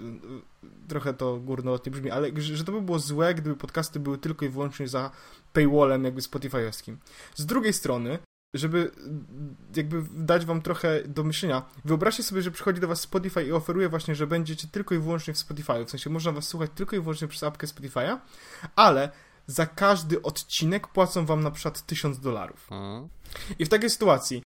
trochę 0.89 1.15
to 1.15 1.37
górnolotnie 1.37 1.93
brzmi, 1.93 2.11
ale 2.11 2.31
że 2.41 2.65
to 2.65 2.73
by 2.73 2.81
było 2.81 2.99
złe, 2.99 3.35
gdyby 3.35 3.57
podcasty 3.57 4.01
były 4.01 4.19
tylko 4.19 4.45
i 4.45 4.49
wyłącznie 4.49 4.89
za 4.89 5.11
paywallem 5.53 6.05
jakby 6.05 6.21
Spotify'owskim. 6.21 6.97
Z 7.35 7.47
drugiej 7.47 7.73
strony, 7.73 8.19
żeby 8.55 8.91
jakby 9.77 10.03
dać 10.15 10.47
wam 10.47 10.63
trochę 10.63 11.03
do 11.03 11.25
myślenia. 11.25 11.63
Wyobraźcie 11.85 12.23
sobie, 12.23 12.43
że 12.43 12.51
przychodzi 12.51 12.81
do 12.81 12.89
was 12.89 13.01
Spotify 13.01 13.45
i 13.45 13.53
oferuje 13.53 13.89
właśnie, 13.89 14.15
że 14.15 14.27
będziecie 14.27 14.69
tylko 14.69 14.95
i 14.95 14.99
wyłącznie 14.99 15.35
w 15.35 15.39
Spotify. 15.39 15.85
W 15.85 15.91
sensie 15.91 16.11
można 16.11 16.33
was 16.33 16.49
słuchać 16.49 16.71
tylko 16.75 16.97
i 16.97 17.01
wyłącznie 17.01 17.29
przez 17.29 17.43
apkę 17.43 17.67
Spotify'a, 17.67 18.19
ale 18.77 19.11
za 19.49 19.67
każdy 19.67 20.23
odcinek 20.23 20.89
płacą 20.89 21.27
wam 21.27 21.43
na 21.43 21.51
przykład 21.51 21.87
1000 21.87 22.21
dolarów. 22.21 22.69
I 23.59 23.65
w 23.65 23.69
takiej 23.69 23.91
sytuacji 23.91 24.43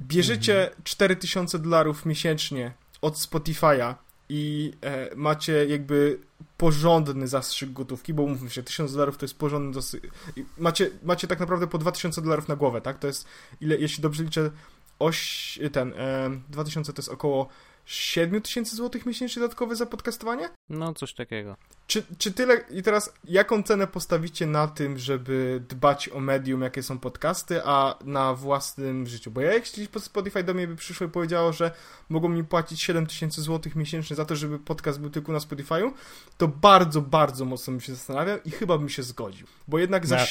bierzecie 0.00 0.70
4000 0.84 1.56
mhm. 1.56 1.70
dolarów 1.70 2.06
miesięcznie 2.06 2.72
od 3.02 3.14
Spotify'a 3.14 3.94
i 4.28 4.72
e, 4.80 5.16
macie 5.16 5.66
jakby 5.66 6.18
porządny 6.56 7.28
zastrzyk 7.28 7.72
gotówki, 7.72 8.14
bo 8.14 8.22
umówmy 8.22 8.50
się, 8.50 8.62
1000 8.62 8.92
dolarów 8.92 9.16
to 9.16 9.24
jest 9.24 9.38
porządny 9.38 9.74
zastrzyk. 9.74 10.10
Macie, 10.58 10.90
macie 11.02 11.26
tak 11.26 11.40
naprawdę 11.40 11.66
po 11.66 11.78
2000 11.78 12.22
dolarów 12.22 12.48
na 12.48 12.56
głowę, 12.56 12.80
tak? 12.80 12.98
To 12.98 13.06
jest, 13.06 13.26
ile, 13.60 13.76
jeśli 13.76 14.02
dobrze 14.02 14.24
liczę, 14.24 14.50
oś, 14.98 15.58
ten, 15.72 15.92
e, 15.96 16.30
2000 16.48 16.92
to 16.92 17.02
jest 17.02 17.08
około 17.08 17.48
7 17.84 18.42
tysięcy 18.42 18.76
złotych 18.76 19.06
miesięcznie 19.06 19.40
dodatkowe 19.40 19.76
za 19.76 19.86
podcastowanie? 19.86 20.48
No, 20.68 20.94
coś 20.94 21.14
takiego. 21.14 21.56
Czy, 21.86 22.02
czy 22.18 22.32
tyle, 22.32 22.64
i 22.70 22.82
teraz 22.82 23.12
jaką 23.24 23.62
cenę 23.62 23.86
postawicie 23.86 24.46
na 24.46 24.68
tym, 24.68 24.98
żeby 24.98 25.62
dbać 25.68 26.08
o 26.08 26.20
medium, 26.20 26.62
jakie 26.62 26.82
są 26.82 26.98
podcasty, 26.98 27.60
a 27.64 27.98
na 28.04 28.34
własnym 28.34 29.06
życiu? 29.06 29.30
Bo 29.30 29.40
ja 29.40 29.54
jeśli 29.54 29.88
Spotify 29.98 30.44
do 30.44 30.54
mnie 30.54 30.68
by 30.68 30.76
przyszło 30.76 31.06
i 31.06 31.10
powiedziało, 31.10 31.52
że 31.52 31.70
mogą 32.08 32.28
mi 32.28 32.44
płacić 32.44 32.82
7 32.82 33.06
tysięcy 33.06 33.42
złotych 33.42 33.76
miesięcznie 33.76 34.16
za 34.16 34.24
to, 34.24 34.36
żeby 34.36 34.58
podcast 34.58 35.00
był 35.00 35.10
tylko 35.10 35.32
na 35.32 35.38
Spotify'u, 35.38 35.90
to 36.36 36.48
bardzo, 36.48 37.00
bardzo 37.00 37.44
mocno 37.44 37.70
bym 37.70 37.80
się 37.80 37.94
zastanawiał 37.94 38.38
i 38.44 38.50
chyba 38.50 38.78
bym 38.78 38.88
się 38.88 39.02
zgodził. 39.02 39.46
Bo 39.68 39.78
jednak 39.78 40.06
za, 40.06 40.26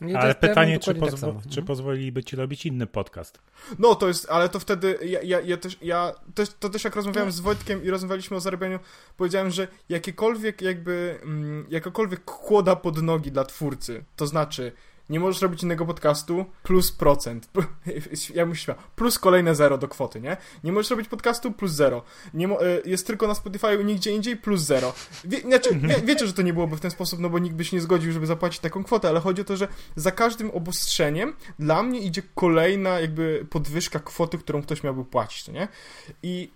nie, 0.00 0.18
ale 0.18 0.34
pytanie, 0.34 0.78
czy, 0.78 0.94
pozwo 0.94 1.32
tak 1.32 1.52
czy 1.52 1.62
pozwoliliby 1.62 2.24
ci 2.24 2.36
robić 2.36 2.66
inny 2.66 2.86
podcast? 2.86 3.38
No, 3.78 3.94
to 3.94 4.08
jest, 4.08 4.30
ale 4.30 4.48
to 4.48 4.60
wtedy, 4.60 4.98
ja, 5.02 5.22
ja, 5.22 5.40
ja 5.40 5.56
też, 5.56 5.78
ja 5.82 6.12
też, 6.34 6.48
to 6.60 6.68
też 6.68 6.84
jak 6.84 6.96
rozmawiałem 6.96 7.32
z 7.32 7.40
Wojtkiem 7.40 7.84
i 7.84 7.90
rozmawialiśmy 7.90 8.36
o 8.36 8.40
zarabianiu, 8.40 8.78
powiedziałem, 9.16 9.50
że 9.50 9.68
jakiekolwiek 9.88 10.62
jakby, 10.62 11.18
mm, 11.22 11.66
jakakolwiek 11.70 12.24
kłoda 12.24 12.76
pod 12.76 13.02
nogi 13.02 13.32
dla 13.32 13.44
twórcy, 13.44 14.04
to 14.16 14.26
znaczy 14.26 14.72
nie 15.10 15.20
możesz 15.20 15.42
robić 15.42 15.62
innego 15.62 15.86
podcastu, 15.86 16.44
plus 16.62 16.92
procent. 16.92 17.48
Ja 18.34 18.46
bym 18.46 18.54
śmiał. 18.54 18.76
Plus 18.96 19.18
kolejne 19.18 19.54
zero 19.54 19.78
do 19.78 19.88
kwoty, 19.88 20.20
nie? 20.20 20.36
Nie 20.64 20.72
możesz 20.72 20.90
robić 20.90 21.08
podcastu, 21.08 21.52
plus 21.52 21.72
zero. 21.72 22.02
Nie 22.34 22.46
e, 22.46 22.80
jest 22.84 23.06
tylko 23.06 23.26
na 23.26 23.34
Spotify, 23.34 23.84
nigdzie 23.84 24.10
indziej, 24.10 24.36
plus 24.36 24.60
zero. 24.60 24.92
Wie, 25.24 25.40
znaczy, 25.40 25.74
wie, 25.88 25.96
wiecie, 26.04 26.26
że 26.26 26.32
to 26.32 26.42
nie 26.42 26.52
byłoby 26.52 26.76
w 26.76 26.80
ten 26.80 26.90
sposób, 26.90 27.20
no 27.20 27.30
bo 27.30 27.38
nikt 27.38 27.56
by 27.56 27.64
się 27.64 27.76
nie 27.76 27.82
zgodził, 27.82 28.12
żeby 28.12 28.26
zapłacić 28.26 28.60
taką 28.60 28.84
kwotę, 28.84 29.08
ale 29.08 29.20
chodzi 29.20 29.42
o 29.42 29.44
to, 29.44 29.56
że 29.56 29.68
za 29.96 30.10
każdym 30.10 30.50
obostrzeniem 30.50 31.34
dla 31.58 31.82
mnie 31.82 32.00
idzie 32.00 32.22
kolejna 32.34 33.00
jakby 33.00 33.46
podwyżka 33.50 33.98
kwoty, 33.98 34.38
którą 34.38 34.62
ktoś 34.62 34.82
miałby 34.82 35.04
płacić, 35.04 35.48
nie? 35.48 35.68
I 36.22 36.50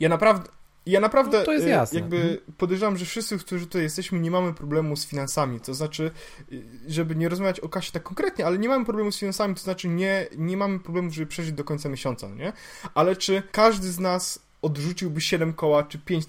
ja 0.00 0.08
naprawdę 0.08 0.48
ja 0.86 1.00
naprawdę 1.00 1.38
no, 1.38 1.44
to 1.44 1.52
jest 1.52 1.66
y, 1.66 1.68
jasne. 1.68 2.00
jakby 2.00 2.16
mhm. 2.16 2.38
podejrzewam, 2.56 2.96
że 2.96 3.04
wszyscy, 3.04 3.38
którzy 3.38 3.66
tutaj 3.66 3.82
jesteśmy, 3.82 4.20
nie 4.20 4.30
mamy 4.30 4.54
problemu 4.54 4.96
z 4.96 5.06
finansami. 5.06 5.60
To 5.60 5.74
znaczy, 5.74 6.10
y, 6.52 6.62
żeby 6.88 7.16
nie 7.16 7.28
rozmawiać 7.28 7.60
o 7.60 7.68
kasie 7.68 7.92
tak 7.92 8.02
konkretnie, 8.02 8.46
ale 8.46 8.58
nie 8.58 8.68
mamy 8.68 8.84
problemu 8.84 9.12
z 9.12 9.18
finansami, 9.18 9.54
to 9.54 9.60
znaczy 9.60 9.88
nie, 9.88 10.26
nie 10.36 10.56
mamy 10.56 10.80
problemu, 10.80 11.10
żeby 11.10 11.26
przeżyć 11.26 11.52
do 11.52 11.64
końca 11.64 11.88
miesiąca, 11.88 12.28
no 12.28 12.34
nie? 12.34 12.52
Ale 12.94 13.16
czy 13.16 13.42
każdy 13.52 13.92
z 13.92 13.98
nas 13.98 14.42
odrzuciłby 14.62 15.20
7 15.20 15.52
koła, 15.52 15.82
czy 15.82 15.98
5 15.98 16.24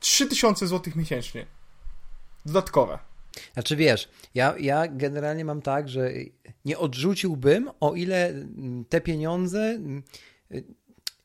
3 0.00 0.26
tysiące 0.26 0.66
złotych 0.66 0.96
miesięcznie? 0.96 1.46
Dodatkowe. 2.46 2.98
Znaczy 3.52 3.76
wiesz, 3.76 4.08
ja, 4.34 4.54
ja 4.60 4.88
generalnie 4.88 5.44
mam 5.44 5.62
tak, 5.62 5.88
że 5.88 6.10
nie 6.64 6.78
odrzuciłbym, 6.78 7.70
o 7.80 7.94
ile 7.94 8.34
te 8.88 9.00
pieniądze 9.00 9.78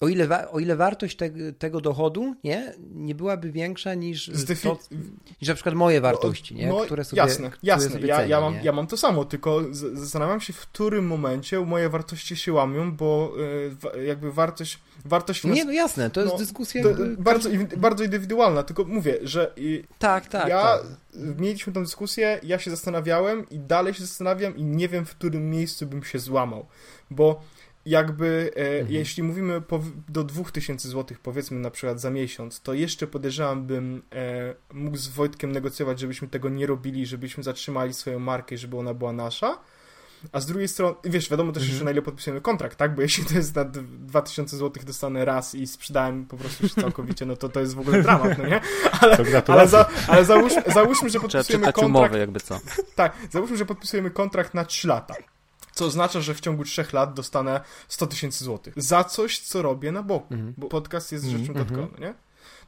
o 0.04 0.08
ile, 0.08 0.52
o 0.52 0.60
ile 0.60 0.76
wartość 0.76 1.18
te, 1.18 1.30
tego 1.60 1.82
dochodu 1.82 2.36
nie, 2.44 2.74
nie 2.96 3.16
byłaby 3.16 3.52
większa 3.52 3.94
niż, 3.94 4.32
to, 4.64 4.78
niż 5.42 5.50
na 5.50 5.56
przykład 5.56 5.76
moje 5.76 6.02
wartości, 6.02 6.56
nie? 6.56 6.68
No, 6.68 6.80
które 6.80 7.04
sobie, 7.04 7.22
jasne, 7.22 7.50
które 7.50 7.60
jasne. 7.64 7.90
Sobie 7.90 8.08
ja, 8.08 8.18
cenię, 8.18 8.30
ja, 8.30 8.42
mam, 8.42 8.56
ja 8.64 8.72
mam 8.72 8.88
to 8.88 8.98
samo, 8.98 9.26
tylko 9.26 9.62
zastanawiam 9.94 10.42
się, 10.42 10.54
w 10.54 10.62
którym 10.62 11.08
momencie 11.08 11.60
moje 11.60 11.90
wartości 11.90 12.36
się 12.36 12.54
łamią, 12.54 12.96
bo 12.96 13.34
y, 13.96 14.06
jakby 14.06 14.32
wartość 14.32 14.80
wartość 15.06 15.44
Nie, 15.44 15.66
no 15.66 15.72
jasne, 15.72 16.10
to 16.10 16.22
jest 16.22 16.34
no, 16.34 16.40
dyskusja. 16.40 16.84
To 16.84 16.90
bardzo, 17.18 17.50
bardzo 17.78 18.04
indywidualna, 18.04 18.64
tylko 18.64 18.84
mówię, 18.84 19.20
że 19.24 19.56
tak, 20.00 20.28
tak, 20.28 20.50
ja 20.50 20.62
tak. 20.62 20.84
mieliśmy 21.38 21.74
tę 21.74 21.82
dyskusję, 21.82 22.40
ja 22.44 22.60
się 22.60 22.72
zastanawiałem 22.72 23.50
i 23.50 23.60
dalej 23.60 23.94
się 23.94 24.06
zastanawiam 24.06 24.58
i 24.58 24.64
nie 24.64 24.90
wiem, 24.90 25.06
w 25.06 25.16
którym 25.16 25.50
miejscu 25.50 25.86
bym 25.86 26.04
się 26.04 26.20
złamał, 26.20 26.66
bo 27.12 27.42
jakby 27.86 28.52
e, 28.56 28.60
mhm. 28.60 28.92
jeśli 28.92 29.24
mówimy 29.24 29.62
po, 29.62 29.82
do 30.10 30.24
2000 30.24 30.90
zł 30.90 31.18
powiedzmy 31.24 31.60
na 31.60 31.72
przykład 31.72 32.02
za 32.02 32.10
miesiąc, 32.10 32.62
to 32.62 32.74
jeszcze 32.74 33.08
podejrzewam 33.08 33.66
bym 33.66 34.02
e, 34.12 34.56
mógł 34.74 34.98
z 34.98 35.08
Wojtkiem 35.08 35.52
negocjować, 35.52 36.00
żebyśmy 36.00 36.28
tego 36.28 36.50
nie 36.50 36.68
robili, 36.68 37.06
żebyśmy 37.06 37.44
zatrzymali 37.44 37.94
swoją 37.94 38.20
markę, 38.20 38.58
żeby 38.58 38.78
ona 38.78 38.94
była 38.94 39.14
nasza. 39.14 39.58
A 40.32 40.40
z 40.40 40.46
drugiej 40.46 40.68
strony, 40.68 40.96
wiesz, 41.04 41.30
wiadomo 41.30 41.52
też 41.52 41.64
mhm. 41.64 41.86
na 41.86 41.92
ile 41.92 42.02
podpisujemy 42.02 42.42
kontrakt, 42.42 42.78
tak? 42.78 42.96
Bo 42.96 43.02
jeśli 43.02 43.26
to 43.26 43.34
jest 43.34 43.56
na 43.56 43.66
2000 43.66 44.58
zł 44.58 44.84
dostanę 44.86 45.26
raz 45.26 45.56
i 45.56 45.68
sprzedałem 45.68 46.26
po 46.26 46.38
prostu 46.38 46.64
już 46.64 46.74
całkowicie, 46.74 47.26
no 47.26 47.36
to 47.36 47.50
to 47.50 47.60
jest 47.60 47.76
w 47.76 47.80
ogóle 47.80 48.02
dramat, 48.02 48.38
no 48.38 48.48
nie? 48.48 48.62
Ale, 49.02 49.18
ale, 49.48 49.68
za, 49.68 49.90
ale 50.08 50.26
załóż, 50.26 50.54
załóżmy, 50.74 51.10
że 51.10 51.20
podpisujemy 51.20 51.66
kontrakt... 51.66 51.88
umowy, 51.88 52.20
jakby 52.20 52.40
co. 52.40 52.60
Tak, 52.96 53.14
załóżmy, 53.32 53.58
że 53.58 53.66
podpisujemy 53.66 54.12
kontrakt 54.12 54.54
na 54.54 54.66
3 54.66 54.88
lata 54.88 55.16
co 55.74 55.86
oznacza, 55.86 56.22
że 56.22 56.34
w 56.34 56.42
ciągu 56.42 56.64
trzech 56.64 56.94
lat 56.94 57.14
dostanę 57.14 57.62
100 57.88 58.08
tysięcy 58.08 58.44
złotych. 58.44 58.74
Za 58.78 59.04
coś, 59.04 59.40
co 59.40 59.62
robię 59.62 59.92
na 59.92 60.04
boku, 60.04 60.34
mm. 60.34 60.54
bo 60.58 60.68
podcast 60.68 61.12
jest 61.12 61.26
rzeczą 61.26 61.38
mm 61.38 61.54
-hmm. 61.54 61.54
dodatkową, 61.54 62.02
nie? 62.02 62.14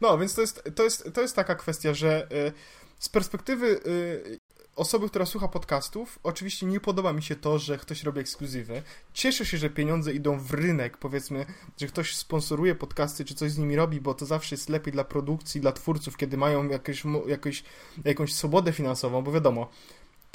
No, 0.02 0.18
więc 0.18 0.36
to 0.36 0.42
jest, 0.42 0.64
to, 0.76 0.84
jest, 0.84 1.10
to 1.14 1.22
jest 1.22 1.36
taka 1.36 1.56
kwestia, 1.56 1.94
że 1.94 2.28
y, 2.32 2.52
z 3.00 3.10
perspektywy 3.10 3.80
y, 3.88 4.40
osoby, 4.76 5.10
która 5.10 5.26
słucha 5.26 5.48
podcastów, 5.48 6.20
oczywiście 6.24 6.66
nie 6.66 6.80
podoba 6.80 7.14
mi 7.14 7.24
się 7.24 7.36
to, 7.36 7.60
że 7.60 7.78
ktoś 7.78 8.04
robi 8.04 8.20
ekskluzywy. 8.20 8.84
Cieszę 9.14 9.46
się, 9.46 9.58
że 9.58 9.70
pieniądze 9.70 10.14
idą 10.14 10.40
w 10.40 10.54
rynek, 10.54 10.98
powiedzmy, 10.98 11.46
że 11.82 11.88
ktoś 11.88 12.16
sponsoruje 12.16 12.76
podcasty, 12.76 13.26
czy 13.26 13.36
coś 13.36 13.52
z 13.52 13.58
nimi 13.58 13.76
robi, 13.76 14.02
bo 14.02 14.14
to 14.14 14.26
zawsze 14.26 14.56
jest 14.56 14.70
lepiej 14.70 14.94
dla 14.94 15.04
produkcji, 15.04 15.62
dla 15.62 15.72
twórców, 15.72 16.18
kiedy 16.18 16.38
mają 16.38 16.68
jakieś, 16.68 17.04
jakieś, 17.28 17.64
jakąś 18.06 18.34
swobodę 18.34 18.74
finansową, 18.74 19.22
bo 19.22 19.32
wiadomo, 19.32 19.70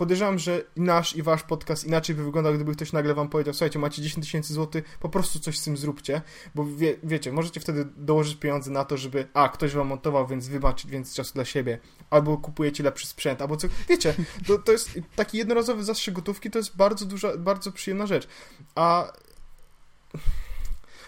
podejrzewam, 0.00 0.38
że 0.38 0.62
nasz 0.76 1.16
i 1.16 1.22
wasz 1.22 1.42
podcast 1.42 1.84
inaczej 1.84 2.16
by 2.16 2.24
wyglądał, 2.24 2.54
gdyby 2.54 2.72
ktoś 2.72 2.92
nagle 2.92 3.14
wam 3.14 3.28
powiedział, 3.28 3.54
słuchajcie, 3.54 3.78
macie 3.78 4.02
10 4.02 4.26
tysięcy 4.26 4.54
złotych, 4.54 4.98
po 5.00 5.08
prostu 5.08 5.40
coś 5.40 5.58
z 5.58 5.64
tym 5.64 5.76
zróbcie, 5.76 6.22
bo 6.54 6.64
wie, 6.66 6.96
wiecie, 7.02 7.32
możecie 7.32 7.60
wtedy 7.60 7.84
dołożyć 7.96 8.36
pieniądze 8.36 8.70
na 8.70 8.84
to, 8.84 8.96
żeby, 8.96 9.28
a, 9.34 9.48
ktoś 9.48 9.72
wam 9.72 9.86
montował, 9.86 10.26
więc 10.26 10.48
wybaczyć 10.48 10.90
więcej 10.90 11.14
czasu 11.14 11.34
dla 11.34 11.44
siebie, 11.44 11.78
albo 12.10 12.38
kupujecie 12.38 12.82
lepszy 12.82 13.06
sprzęt, 13.06 13.42
albo 13.42 13.56
co, 13.56 13.68
wiecie, 13.88 14.14
to, 14.46 14.58
to 14.58 14.72
jest 14.72 15.00
taki 15.16 15.38
jednorazowy 15.38 15.84
zastrzyk 15.84 16.14
gotówki, 16.14 16.50
to 16.50 16.58
jest 16.58 16.76
bardzo 16.76 17.06
duża, 17.06 17.36
bardzo 17.36 17.72
przyjemna 17.72 18.06
rzecz, 18.06 18.28
a 18.74 19.12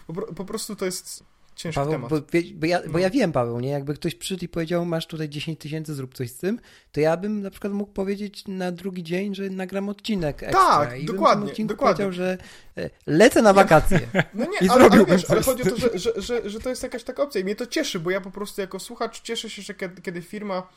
po, 0.06 0.12
po 0.14 0.44
prostu 0.44 0.76
to 0.76 0.84
jest 0.84 1.24
ciężki 1.56 1.74
Paweł, 1.74 1.92
temat. 1.92 2.10
Bo, 2.10 2.20
bo, 2.54 2.66
ja, 2.66 2.80
bo 2.86 2.92
No. 2.92 2.98
ja 2.98 3.10
wiem, 3.10 3.32
Paweł, 3.32 3.60
nie? 3.60 3.70
Jakby 3.70 3.94
ktoś 3.94 4.14
przyszedł 4.14 4.44
i 4.44 4.48
powiedział, 4.48 4.84
masz 4.84 5.06
tutaj 5.06 5.28
10 5.28 5.58
tysięcy, 5.58 5.94
zrób 5.94 6.14
coś 6.14 6.30
z 6.30 6.36
tym, 6.36 6.60
to 6.92 7.00
ja 7.00 7.16
bym 7.16 7.42
na 7.42 7.50
przykład 7.50 7.72
mógł 7.72 7.92
powiedzieć 7.92 8.44
na 8.48 8.72
drugi 8.72 9.02
dzień, 9.02 9.34
że 9.34 9.50
nagram 9.50 9.88
odcinek 9.88 10.42
ekstra. 10.42 10.60
Tak, 10.60 11.00
i 11.00 11.06
bym 11.06 11.16
dokładnie, 11.16 11.50
odcinku 11.50 11.74
dokładnie. 11.74 12.04
powiedział, 12.04 12.12
że 12.12 12.38
e, 12.82 12.90
lecę 13.06 13.42
na 13.42 13.52
wakacje. 13.52 14.00
No 14.34 14.44
nie, 14.44 14.66
I 14.66 14.70
ale, 14.70 14.84
ale, 14.90 15.04
wiesz, 15.04 15.30
ale 15.30 15.42
chodzi 15.42 15.62
o 15.62 15.66
to, 15.66 15.76
że, 15.76 15.98
że, 15.98 16.12
że, 16.16 16.50
że 16.50 16.60
to 16.60 16.68
jest 16.68 16.82
jakaś 16.82 17.04
taka 17.04 17.22
opcja 17.22 17.40
i 17.40 17.44
mnie 17.44 17.56
to 17.56 17.66
cieszy, 17.66 18.00
bo 18.00 18.10
ja 18.10 18.20
po 18.20 18.30
prostu 18.30 18.60
jako 18.60 18.78
słuchacz 18.78 19.20
cieszę 19.20 19.50
się, 19.50 19.62
że 19.62 19.74
kiedy, 19.74 20.02
kiedy 20.02 20.22
firma, 20.22 20.68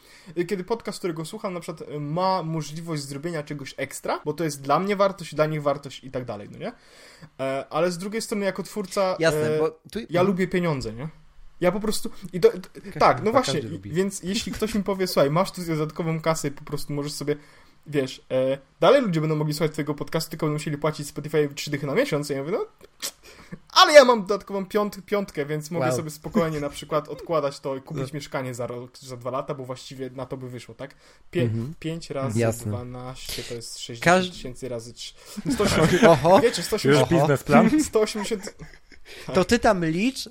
kiedy 0.48 0.64
podcast, 0.64 0.98
którego 0.98 1.26
słucham 1.26 1.54
na 1.54 1.60
przykład 1.60 1.90
ma 2.00 2.44
możliwość 2.44 3.04
zrobienia 3.04 3.44
czegoś 3.44 3.74
ekstra, 3.78 4.22
bo 4.26 4.34
to 4.34 4.44
jest 4.44 4.62
dla 4.62 4.80
mnie 4.80 4.96
wartość, 4.96 5.36
dla 5.36 5.46
nich 5.46 5.62
wartość 5.64 6.04
i 6.04 6.12
tak 6.12 6.26
dalej, 6.26 6.50
no 6.52 6.58
nie? 6.58 6.72
E, 7.40 7.66
ale 7.70 7.92
z 7.92 7.98
drugiej 7.98 8.22
strony 8.22 8.46
jako 8.46 8.64
twórca 8.64 9.16
Jasne, 9.20 9.56
e, 9.56 9.60
bo 9.60 9.70
tu... 9.92 10.00
ja 10.10 10.22
lubię 10.22 10.48
pieniądze, 10.48 10.65
nie? 10.74 11.10
Ja 11.62 11.72
po 11.72 11.80
prostu. 11.80 12.10
I 12.34 12.40
to, 12.40 12.50
to, 12.52 12.60
tak, 13.00 13.24
no 13.24 13.32
właśnie. 13.32 13.62
Więc 13.84 14.24
jeśli 14.24 14.52
ktoś 14.52 14.76
mi 14.76 14.84
powie, 14.84 15.08
słuchaj, 15.08 15.32
masz 15.32 15.52
tu 15.52 15.62
dodatkową 15.66 16.22
kasę 16.22 16.48
i 16.48 16.52
po 16.52 16.64
prostu 16.64 16.94
możesz 16.94 17.12
sobie. 17.14 17.36
Wiesz, 17.88 18.22
e, 18.32 18.58
dalej 18.80 19.02
ludzie 19.02 19.22
będą 19.22 19.36
mogli 19.36 19.54
słuchać 19.54 19.72
twojego 19.72 19.94
podcastu, 19.94 20.30
tylko 20.30 20.46
będą 20.46 20.56
musieli 20.56 20.78
płacić 20.78 21.08
Spotify 21.08 21.50
3 21.56 21.72
dychy 21.72 21.88
na 21.88 21.94
miesiąc. 21.96 22.30
I 22.30 22.34
ja 22.34 22.40
mówię, 22.40 22.52
no. 22.52 22.66
Ale 23.74 23.94
ja 23.94 24.06
mam 24.06 24.22
dodatkową 24.22 24.66
piąt, 24.66 25.06
piątkę, 25.06 25.46
więc 25.46 25.72
mogę 25.72 25.86
Wow. 25.88 25.96
sobie 25.96 26.10
spokojnie 26.10 26.60
na 26.60 26.70
przykład 26.70 27.08
odkładać 27.10 27.60
to 27.60 27.76
i 27.76 27.82
kupić 27.88 28.04
No. 28.04 28.10
mieszkanie 28.14 28.54
za 28.54 28.68
rok, 28.68 28.98
za 28.98 29.18
dwa 29.18 29.32
lata, 29.32 29.54
bo 29.56 29.66
właściwie 29.66 30.10
na 30.10 30.26
to 30.26 30.38
by 30.38 30.50
wyszło, 30.50 30.76
tak? 30.76 30.96
Pie, 31.32 31.42
Mhm. 31.42 31.74
5 31.80 32.10
razy 32.10 32.40
Jasne. 32.40 32.72
12 32.72 33.44
to 33.44 33.54
jest 33.54 33.80
60 33.80 34.04
Każdy- 34.16 34.32
tysięcy 34.36 34.70
razy 34.70 34.94
3. 34.94 35.14
180, 35.54 36.04
Oho, 36.04 36.40
wiecie, 36.40 36.58
Już 36.62 36.66
180, 36.66 37.12
Oho. 37.12 37.22
biznesplan? 37.22 37.84
180 37.84 38.56
to 39.34 39.46
ty 39.46 39.60
tam 39.60 39.86
licz, 39.86 40.30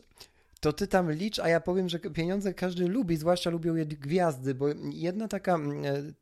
to 0.65 0.73
ty 0.73 0.87
tam 0.87 1.13
licz, 1.13 1.39
a 1.39 1.49
ja 1.49 1.61
powiem, 1.61 1.89
że 1.89 1.99
pieniądze 1.99 2.55
każdy 2.55 2.89
lubi, 2.89 3.17
zwłaszcza 3.17 3.51
lubią 3.51 3.75
je 3.75 3.87
gwiazdy, 3.87 4.55
bo 4.55 4.67
jedna 4.93 5.29
taka, 5.29 5.55
mm, 5.55 5.85
e, 5.85 6.13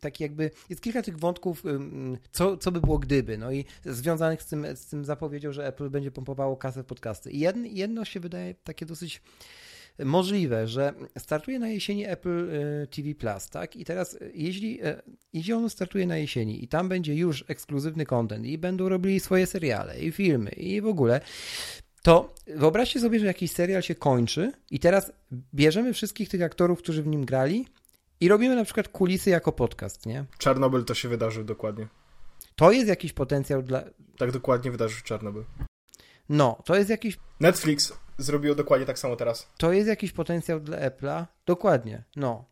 taki 0.00 0.22
jakby, 0.22 0.50
jest 0.70 0.82
kilka 0.82 1.02
tych 1.02 1.18
wątków, 1.18 1.62
co, 2.32 2.56
co 2.56 2.72
by 2.72 2.80
było 2.80 2.98
gdyby, 2.98 3.38
no 3.38 3.52
i 3.52 3.64
związanych 3.84 4.42
z 4.42 4.46
tym, 4.46 4.66
z 4.74 4.86
tym 4.86 5.04
zapowiedzią, 5.04 5.52
że 5.52 5.66
Apple 5.66 5.90
będzie 5.90 6.10
pompowało 6.10 6.56
kasę 6.56 6.82
w 6.82 6.86
podcasty. 6.86 7.30
I 7.30 7.38
jedno, 7.38 7.66
jedno 7.66 8.04
się 8.04 8.20
wydaje 8.20 8.54
takie 8.54 8.86
dosyć 8.86 9.22
możliwe, 10.04 10.68
że 10.68 10.94
startuje 11.18 11.58
na 11.58 11.68
jesieni 11.68 12.06
Apple 12.06 12.50
e, 12.50 12.86
TV 12.86 13.14
Plus, 13.14 13.48
tak? 13.48 13.76
I 13.76 13.84
teraz, 13.84 14.14
e, 14.14 14.18
jeśli, 14.34 14.80
jeśli 15.32 15.52
ono 15.52 15.68
startuje 15.68 16.06
na 16.06 16.16
jesieni 16.16 16.64
i 16.64 16.68
tam 16.68 16.88
będzie 16.88 17.14
już 17.14 17.44
ekskluzywny 17.48 18.06
content 18.06 18.46
i 18.46 18.58
będą 18.58 18.88
robili 18.88 19.20
swoje 19.20 19.46
seriale 19.46 20.00
i 20.00 20.12
filmy 20.12 20.50
i 20.50 20.80
w 20.80 20.86
ogóle, 20.86 21.20
to 22.02 22.34
wyobraźcie 22.46 23.00
sobie, 23.00 23.20
że 23.20 23.26
jakiś 23.26 23.52
serial 23.52 23.82
się 23.82 23.94
kończy 23.94 24.52
i 24.70 24.80
teraz 24.80 25.12
bierzemy 25.54 25.92
wszystkich 25.92 26.28
tych 26.28 26.42
aktorów, 26.42 26.78
którzy 26.78 27.02
w 27.02 27.06
nim 27.06 27.24
grali 27.24 27.66
i 28.20 28.28
robimy 28.28 28.56
na 28.56 28.64
przykład 28.64 28.88
kulisy 28.88 29.30
jako 29.30 29.52
podcast, 29.52 30.06
nie? 30.06 30.24
Czarnobyl 30.38 30.84
to 30.84 30.94
się 30.94 31.08
wydarzył 31.08 31.44
dokładnie. 31.44 31.86
To 32.56 32.72
jest 32.72 32.88
jakiś 32.88 33.12
potencjał 33.12 33.62
dla... 33.62 33.84
Tak 34.18 34.32
dokładnie 34.32 34.70
wydarzył 34.70 35.00
Czarnobyl. 35.04 35.44
No, 36.28 36.62
to 36.64 36.76
jest 36.76 36.90
jakiś, 36.90 37.18
Netflix 37.40 37.92
zrobiło 38.18 38.54
dokładnie 38.54 38.86
tak 38.86 38.98
samo 38.98 39.16
teraz. 39.16 39.48
to 39.58 39.72
jest 39.72 39.88
jakiś 39.88 40.12
potencjał 40.12 40.60
dla 40.60 40.90
Apple'a. 40.90 41.26
Dokładnie, 41.46 42.04
no. 42.16 42.44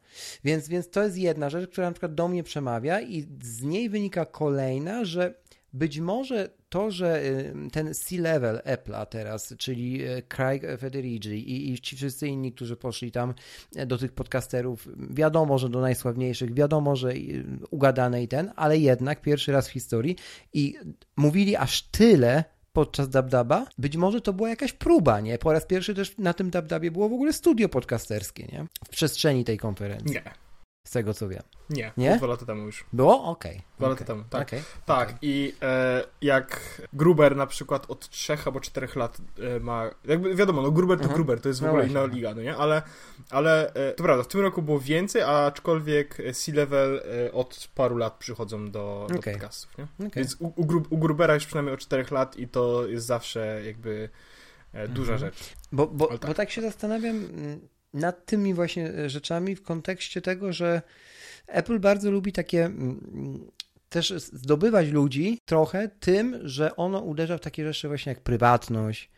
Więc, 0.44 0.68
więc 0.68 0.90
to 0.90 1.02
jest 1.02 1.16
jedna 1.16 1.50
rzecz, 1.50 1.70
która 1.70 1.86
na 1.86 1.92
przykład 1.92 2.14
do 2.14 2.28
mnie 2.28 2.42
przemawia 2.42 3.00
i 3.00 3.28
z 3.42 3.62
niej 3.62 3.90
wynika 3.90 4.26
kolejna, 4.26 5.04
że 5.04 5.34
być 5.72 6.00
może 6.00 6.50
to, 6.68 6.90
że 6.90 7.22
y, 7.22 7.54
ten 7.72 7.94
C-level 7.94 8.60
Apple'a 8.64 9.06
teraz, 9.06 9.54
czyli 9.58 10.08
y, 10.08 10.22
Craig 10.22 10.62
Federici 10.78 11.50
i, 11.50 11.72
i 11.72 11.80
ci 11.80 11.96
wszyscy 11.96 12.28
inni, 12.28 12.52
którzy 12.52 12.76
poszli 12.76 13.12
tam 13.12 13.34
e, 13.76 13.86
do 13.86 13.98
tych 13.98 14.12
podcasterów, 14.12 14.88
wiadomo, 15.10 15.58
że 15.58 15.68
do 15.68 15.80
najsławniejszych, 15.80 16.54
wiadomo, 16.54 16.96
że 16.96 17.12
y, 17.12 17.44
ugadane 17.70 18.22
i 18.22 18.28
ten, 18.28 18.52
ale 18.56 18.78
jednak 18.78 19.20
pierwszy 19.22 19.52
raz 19.52 19.68
w 19.68 19.72
historii 19.72 20.16
i 20.52 20.74
mówili 21.16 21.56
aż 21.56 21.82
tyle 21.82 22.44
podczas 22.72 23.08
Dabdaba, 23.08 23.66
być 23.78 23.96
może 23.96 24.20
to 24.20 24.32
była 24.32 24.48
jakaś 24.48 24.72
próba, 24.72 25.20
nie? 25.20 25.38
Po 25.38 25.52
raz 25.52 25.66
pierwszy 25.66 25.94
też 25.94 26.18
na 26.18 26.34
tym 26.34 26.50
Dabdabie 26.50 26.90
było 26.90 27.08
w 27.08 27.12
ogóle 27.12 27.32
studio 27.32 27.68
podcasterskie, 27.68 28.46
nie? 28.52 28.66
W 28.84 28.88
przestrzeni 28.88 29.44
tej 29.44 29.58
konferencji, 29.58 30.10
Nie, 30.10 30.22
z 30.88 30.90
tego 30.90 31.14
co 31.14 31.28
wiem. 31.28 31.42
nie. 31.70 31.92
Nie? 31.96 32.16
Dwa 32.16 32.26
lata 32.26 32.46
temu 32.46 32.66
już. 32.66 32.84
Było? 32.92 33.24
Okej. 33.24 33.54
Dwa 33.78 33.86
Okej. 33.86 33.90
lata 33.90 34.04
temu, 34.04 34.24
tak. 34.30 34.42
Okej. 34.48 34.62
Tak, 34.86 35.14
i 35.22 35.54
e, 35.62 36.04
jak 36.22 36.60
Gruber 36.92 37.36
na 37.36 37.46
przykład 37.46 37.90
od 37.90 38.08
trzech 38.08 38.46
albo 38.46 38.60
czterech 38.60 38.96
lat 38.96 39.18
e, 39.56 39.60
ma, 39.60 39.90
jakby 40.04 40.34
wiadomo, 40.34 40.62
no 40.62 40.70
Gruber 40.70 40.98
to 40.98 41.02
Mhm. 41.04 41.16
Gruber, 41.16 41.40
to 41.40 41.48
jest 41.48 41.60
w 41.60 41.62
No 41.62 41.68
ogóle 41.68 41.86
inna 41.86 42.04
liga, 42.04 42.34
no 42.34 42.42
nie? 42.42 42.56
Ale, 42.56 42.82
ale 43.30 43.74
e, 43.74 43.92
to 43.92 44.04
prawda, 44.04 44.24
w 44.24 44.28
tym 44.28 44.40
roku 44.40 44.62
było 44.62 44.80
więcej, 44.80 45.22
aczkolwiek 45.22 46.16
C-level 46.34 47.02
e, 47.26 47.32
od 47.32 47.68
paru 47.74 47.96
lat 47.96 48.14
przychodzą 48.18 48.70
do, 48.70 49.06
do 49.08 49.14
podcastów, 49.22 49.78
nie? 49.78 49.86
Więc 50.16 50.36
u, 50.38 50.46
u, 50.56 50.64
Gru- 50.66 50.86
u 50.90 50.98
Grubera 50.98 51.34
już 51.34 51.46
przynajmniej 51.46 51.74
od 51.74 51.80
czterech 51.80 52.10
lat 52.10 52.36
i 52.36 52.48
to 52.48 52.86
jest 52.86 53.06
zawsze 53.06 53.62
jakby 53.66 54.08
e, 54.72 54.88
duża 54.88 55.12
Mhm. 55.12 55.32
rzecz. 55.32 55.54
Bo, 55.72 55.86
bo, 55.86 56.06
tak. 56.18 56.26
bo 56.30 56.34
tak 56.34 56.50
się 56.50 56.62
zastanawiam 56.62 57.16
mm, 57.16 57.60
nad 57.98 58.26
tymi 58.26 58.54
właśnie 58.54 58.90
e, 58.94 59.10
rzeczami 59.10 59.56
w 59.56 59.62
kontekście 59.62 60.20
tego, 60.22 60.52
że 60.52 60.82
Apple 61.46 61.78
bardzo 61.78 62.10
lubi 62.10 62.32
takie 62.32 62.64
mm, 62.64 63.50
też 63.88 64.10
zdobywać 64.16 64.88
ludzi 64.88 65.38
trochę 65.44 65.88
tym, 66.00 66.36
że 66.42 66.76
ono 66.76 66.98
uderza 67.00 67.38
w 67.38 67.40
takie 67.40 67.64
rzeczy 67.64 67.88
właśnie 67.88 68.10
jak 68.12 68.20
prywatność. 68.22 69.10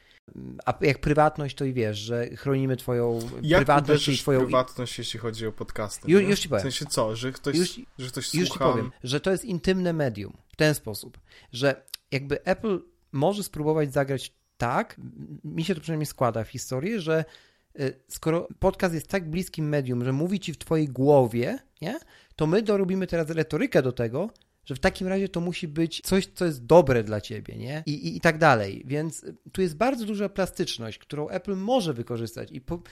A 0.67 0.79
jak 0.81 0.99
prywatność, 0.99 1.57
to 1.57 1.65
i 1.65 1.73
wiesz, 1.73 1.99
że 1.99 2.27
chronimy 2.37 2.77
twoją 2.77 3.21
Jak 3.43 3.59
prywatność 3.59 4.09
i 4.09 4.19
twoją. 4.19 4.41
prywatność, 4.41 4.99
jeśli 4.99 5.21
chodzi 5.21 5.47
o 5.47 5.53
podcasty? 5.53 6.09
Ju- 6.09 6.29
już 6.29 6.41
ci 6.41 6.49
powiem. 6.49 6.61
W 6.61 6.63
sensie 6.63 6.87
co, 6.87 7.17
że 7.17 7.33
ktoś, 7.33 7.57
Już- 7.57 7.81
że 7.99 8.09
ktoś 8.09 8.35
Już 8.35 8.45
ci 8.45 8.51
słucha... 8.51 8.71
powiem, 8.73 8.91
że 9.05 9.21
to 9.21 9.31
jest 9.31 9.45
intymne 9.45 9.93
medium 9.93 10.37
w 10.53 10.57
ten 10.57 10.75
sposób, 10.75 11.21
że 11.53 11.83
jakby 12.13 12.45
Apple 12.45 12.81
może 13.13 13.43
spróbować 13.43 13.93
zagrać 13.93 14.35
tak, 14.57 14.97
mi 15.45 15.65
się 15.65 15.75
to 15.75 15.81
przynajmniej 15.81 16.07
składa 16.07 16.45
w 16.45 16.49
historii, 16.49 17.01
że 17.01 17.25
skoro 18.09 18.49
podcast 18.59 18.95
jest 18.95 19.09
tak 19.09 19.31
bliskim 19.31 19.69
medium, 19.69 20.05
że 20.05 20.13
mówi 20.13 20.41
ci 20.41 20.53
w 20.53 20.59
twojej 20.59 20.89
głowie, 20.89 21.59
nie, 21.83 21.99
to 22.37 22.47
my 22.47 22.63
dorobimy 22.63 23.07
teraz 23.07 23.31
retorykę 23.31 23.83
do 23.83 23.93
tego, 23.93 24.31
że 24.65 24.75
w 24.75 24.79
takim 24.79 25.07
razie 25.09 25.29
to 25.29 25.41
musi 25.41 25.69
być 25.69 26.01
coś, 26.05 26.27
co 26.35 26.45
jest 26.45 26.67
dobre 26.67 27.05
dla 27.05 27.21
ciebie, 27.21 27.57
nie? 27.57 27.83
I, 27.87 27.93
i, 27.95 28.17
i 28.17 28.21
tak 28.21 28.39
dalej. 28.39 28.83
Więc 28.87 29.25
y, 29.25 29.37
tu 29.53 29.63
jest 29.63 29.77
bardzo 29.77 30.05
duża 30.07 30.29
plastyczność, 30.29 30.99
którą 30.99 31.29
Apple 31.29 31.57
może 31.57 31.95
wykorzystać 31.95 32.53
i 32.53 32.61
po, 32.61 32.83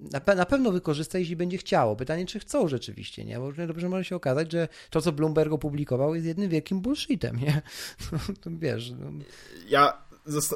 na, 0.00 0.20
pe- 0.20 0.36
na 0.36 0.46
pewno 0.46 0.72
wykorzysta, 0.72 1.18
jeśli 1.18 1.36
będzie 1.36 1.58
chciało. 1.58 1.96
Pytanie, 1.96 2.26
czy 2.26 2.40
chcą 2.40 2.68
rzeczywiście, 2.68 3.24
nie? 3.24 3.38
Bo 3.38 3.52
dobrze 3.52 3.88
może 3.88 4.04
się 4.04 4.16
okazać, 4.16 4.52
że 4.52 4.68
to, 4.90 5.00
co 5.00 5.12
Bloomberg 5.12 5.52
opublikował, 5.52 6.14
jest 6.14 6.26
jednym 6.26 6.48
wielkim 6.48 6.80
bullshitem, 6.80 7.36
nie? 7.36 7.62
No, 8.12 8.18
to 8.40 8.50
wiesz, 8.58 8.90
no, 8.90 9.10
Ja 9.68 10.07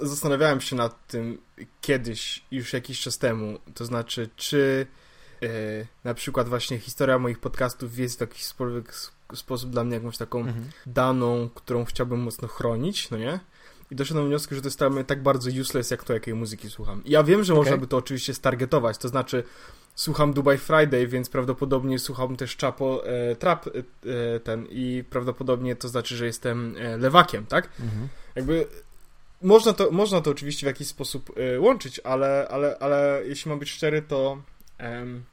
zastanawiałem 0.02 0.61
się 0.61 0.76
nad 0.76 1.06
tym 1.06 1.38
kiedyś, 1.80 2.42
już 2.50 2.72
jakiś 2.72 3.00
czas 3.00 3.18
temu. 3.18 3.58
To 3.74 3.85
znaczy, 3.85 4.28
czy 4.37 4.87
e, 5.42 5.46
na 6.04 6.14
przykład 6.14 6.48
właśnie 6.48 6.78
historia 6.78 7.18
moich 7.18 7.38
podcastów 7.38 7.98
jest 7.98 8.18
w 8.18 8.20
jakiś 8.20 8.42
spo- 8.44 8.82
sposób 9.35 9.70
dla 9.70 9.85
mnie 9.85 9.94
jakąś 9.94 10.16
taką 10.18 10.38
Mhm. 10.40 10.64
daną, 10.87 11.48
którą 11.54 11.85
chciałbym 11.85 12.20
mocno 12.20 12.48
chronić, 12.48 13.11
no 13.11 13.18
nie? 13.18 13.40
I 13.90 13.94
doszedłem 13.94 14.24
do 14.24 14.28
wniosku, 14.28 14.54
że 14.54 14.61
to 14.62 14.66
jest 14.66 14.80
tak 15.06 15.22
bardzo 15.22 15.50
useless, 15.61 15.90
jak 15.90 16.04
to, 16.04 16.12
jakiej 16.12 16.35
muzyki 16.35 16.70
słucham. 16.70 17.04
I 17.04 17.11
ja 17.11 17.22
wiem, 17.24 17.44
że 17.44 17.52
Okej. 17.52 17.64
można 17.64 17.76
by 17.76 17.87
to 17.87 17.96
oczywiście 17.96 18.35
stargetować, 18.35 18.98
to 18.98 19.08
znaczy 19.08 19.44
słucham 19.94 20.32
Dubai 20.32 20.58
Friday, 20.58 21.06
więc 21.06 21.28
prawdopodobnie 21.28 21.98
słucham 21.98 22.37
też 22.37 22.56
Chapo 22.56 23.06
e, 23.06 23.37
Trap 23.37 23.66
e, 23.66 23.70
e, 24.37 24.40
ten 24.40 24.66
i 24.70 25.04
prawdopodobnie 25.11 25.76
to 25.76 25.88
znaczy, 25.88 26.16
że 26.16 26.26
jestem 26.26 26.74
e, 26.78 26.96
lewakiem, 26.96 27.46
tak? 27.46 27.68
Mhm. 27.80 28.08
Jakby 28.35 28.66
można 29.42 29.72
to, 29.72 29.90
można 29.90 30.20
to 30.20 30.31
oczywiście 30.31 30.66
w 30.66 30.70
jakiś 30.72 30.88
sposób 30.88 31.38
y, 31.38 31.61
łączyć, 31.61 32.00
ale, 32.05 32.48
ale, 32.50 32.78
ale 32.78 33.22
jeśli 33.24 33.48
mam 33.48 33.59
być 33.59 33.70
szczery, 33.70 34.02
to 34.02 34.42
em, 34.78 35.24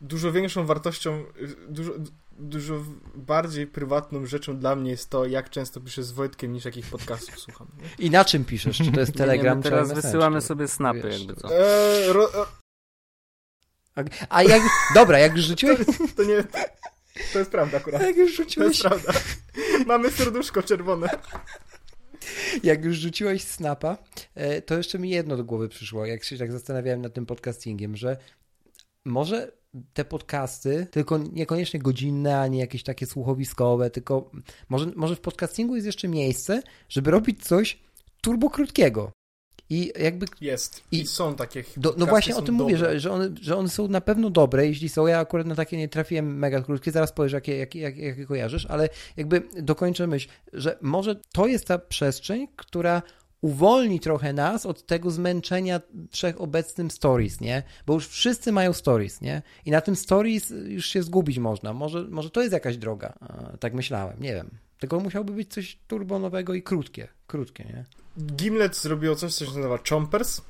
dużo 0.00 0.32
większą 0.32 0.66
wartością, 0.66 1.24
dużo, 1.68 1.92
dużo 2.38 2.74
bardziej 3.14 3.66
prywatną 3.66 4.26
rzeczą 4.26 4.56
dla 4.58 4.76
mnie 4.76 4.90
jest 4.90 5.10
to, 5.10 5.26
jak 5.26 5.50
często 5.50 5.80
piszę 5.80 6.02
z 6.02 6.12
Wojtkiem, 6.12 6.52
niż 6.52 6.64
jakich 6.64 6.86
podcastów 6.86 7.38
słucham. 7.40 7.66
Nie? 7.82 8.06
I 8.06 8.10
na 8.10 8.24
czym 8.24 8.44
piszesz? 8.44 8.76
Czy 8.78 8.92
to 8.92 9.00
jest 9.00 9.14
Telegram, 9.14 9.58
nie, 9.58 9.62
czy 9.64 9.70
teraz 9.70 9.88
Messenger? 9.88 10.10
wysyłamy 10.12 10.40
sobie 10.40 10.68
snapy, 10.68 11.02
Wiesz, 11.02 11.18
jakby 11.18 11.34
co. 11.40 11.48
Eee, 11.58 12.12
ro, 12.12 12.30
A, 13.94 14.02
a 14.28 14.42
jak, 14.42 14.62
dobra, 14.94 15.18
jak 15.18 15.36
już 15.36 15.44
rzuciłeś, 15.46 15.78
to 16.16 16.24
nie, 16.24 16.44
to 17.32 17.38
jest 17.38 17.50
prawda 17.50 17.76
akurat. 17.76 18.02
jak 18.02 18.16
już 18.16 18.36
To 18.36 18.42
rzuciłeś, 18.42 18.68
jest 18.68 18.82
prawda. 18.82 19.12
Mamy 19.86 20.10
serduszko 20.10 20.62
czerwone. 20.62 21.08
jak 22.62 22.84
już 22.84 22.96
rzuciłeś 22.96 23.44
snapa, 23.44 23.98
e, 24.34 24.62
to 24.62 24.76
jeszcze 24.76 24.98
mi 24.98 25.10
jedno 25.10 25.36
do 25.36 25.44
głowy 25.44 25.68
przyszło, 25.68 26.06
jak 26.06 26.24
się 26.24 26.38
tak 26.38 26.52
zastanawiałem 26.52 27.02
nad 27.02 27.14
tym 27.14 27.26
podcastingiem, 27.26 27.96
że 27.96 28.16
może 29.04 29.52
te 29.92 30.04
podcasty, 30.04 30.86
tylko 30.90 31.18
niekoniecznie 31.18 31.80
godzinne, 31.80 32.40
ani 32.40 32.58
jakieś 32.58 32.82
takie 32.82 33.06
słuchowiskowe, 33.06 33.90
tylko 33.90 34.30
może, 34.68 34.86
może 34.96 35.16
w 35.16 35.20
podcastingu 35.20 35.74
jest 35.74 35.86
jeszcze 35.86 36.08
miejsce, 36.08 36.62
żeby 36.88 37.10
robić 37.10 37.44
coś 37.44 37.78
turbo 38.20 38.50
krótkiego. 38.50 39.12
I 39.70 39.92
jakby 39.98 40.26
Jest. 40.40 40.82
I, 40.92 41.00
I- 41.00 41.06
są 41.06 41.34
takie 41.34 41.64
Do, 41.76 41.94
no 41.98 42.06
właśnie 42.06 42.36
o 42.36 42.42
tym 42.42 42.54
mówię, 42.54 42.74
dobre. 42.76 42.92
że, 42.92 43.00
że, 43.00 43.10
one, 43.12 43.30
że 43.42 43.56
one 43.56 43.68
są 43.68 43.88
na 43.88 44.00
pewno 44.00 44.30
dobre, 44.30 44.66
jeśli 44.66 44.88
są. 44.88 45.06
Ja 45.06 45.18
akurat 45.18 45.46
na 45.46 45.54
takie 45.54 45.76
nie 45.76 45.88
trafiłem 45.88 46.38
mega 46.38 46.62
krótkie, 46.62 46.90
zaraz 46.92 47.12
powiesz, 47.12 47.32
jakie, 47.32 47.56
jakie, 47.56 47.80
jakie, 47.80 48.02
jakie 48.06 48.26
kojarzysz, 48.26 48.66
ale 48.66 48.88
jakby 49.16 49.42
dokończę 49.62 50.06
myśl, 50.06 50.28
że 50.52 50.78
może 50.80 51.16
to 51.32 51.46
jest 51.46 51.66
ta 51.66 51.78
przestrzeń, 51.78 52.48
która 52.56 53.02
uwolni 53.40 54.00
trochę 54.00 54.32
nas 54.32 54.66
od 54.66 54.86
tego 54.86 55.10
zmęczenia 55.10 55.80
wszechobecnym 56.10 56.90
stories, 56.90 57.40
nie? 57.40 57.62
Bo 57.86 57.94
już 57.94 58.08
wszyscy 58.08 58.52
mają 58.52 58.72
stories, 58.72 59.20
nie? 59.20 59.42
I 59.64 59.70
na 59.70 59.80
tym 59.80 59.96
stories 59.96 60.52
już 60.64 60.86
się 60.86 61.02
zgubić 61.02 61.38
można. 61.38 61.72
Może, 61.72 62.02
może 62.10 62.30
to 62.30 62.40
jest 62.40 62.52
jakaś 62.52 62.76
droga. 62.76 63.12
Tak 63.60 63.74
myślałem, 63.74 64.20
nie 64.20 64.34
wiem. 64.34 64.50
Tylko 64.78 65.00
musiałby 65.00 65.32
być 65.32 65.52
coś 65.52 65.78
turbo 65.88 66.18
nowego 66.18 66.54
i 66.54 66.62
krótkie. 66.62 67.08
Krótkie, 67.26 67.64
nie? 67.64 67.84
Gimlet 68.26 68.76
zrobiło 68.76 69.16
coś, 69.16 69.34
co 69.34 69.44
się 69.44 69.56
nazywa 69.56 69.78
Chompers 69.88 70.40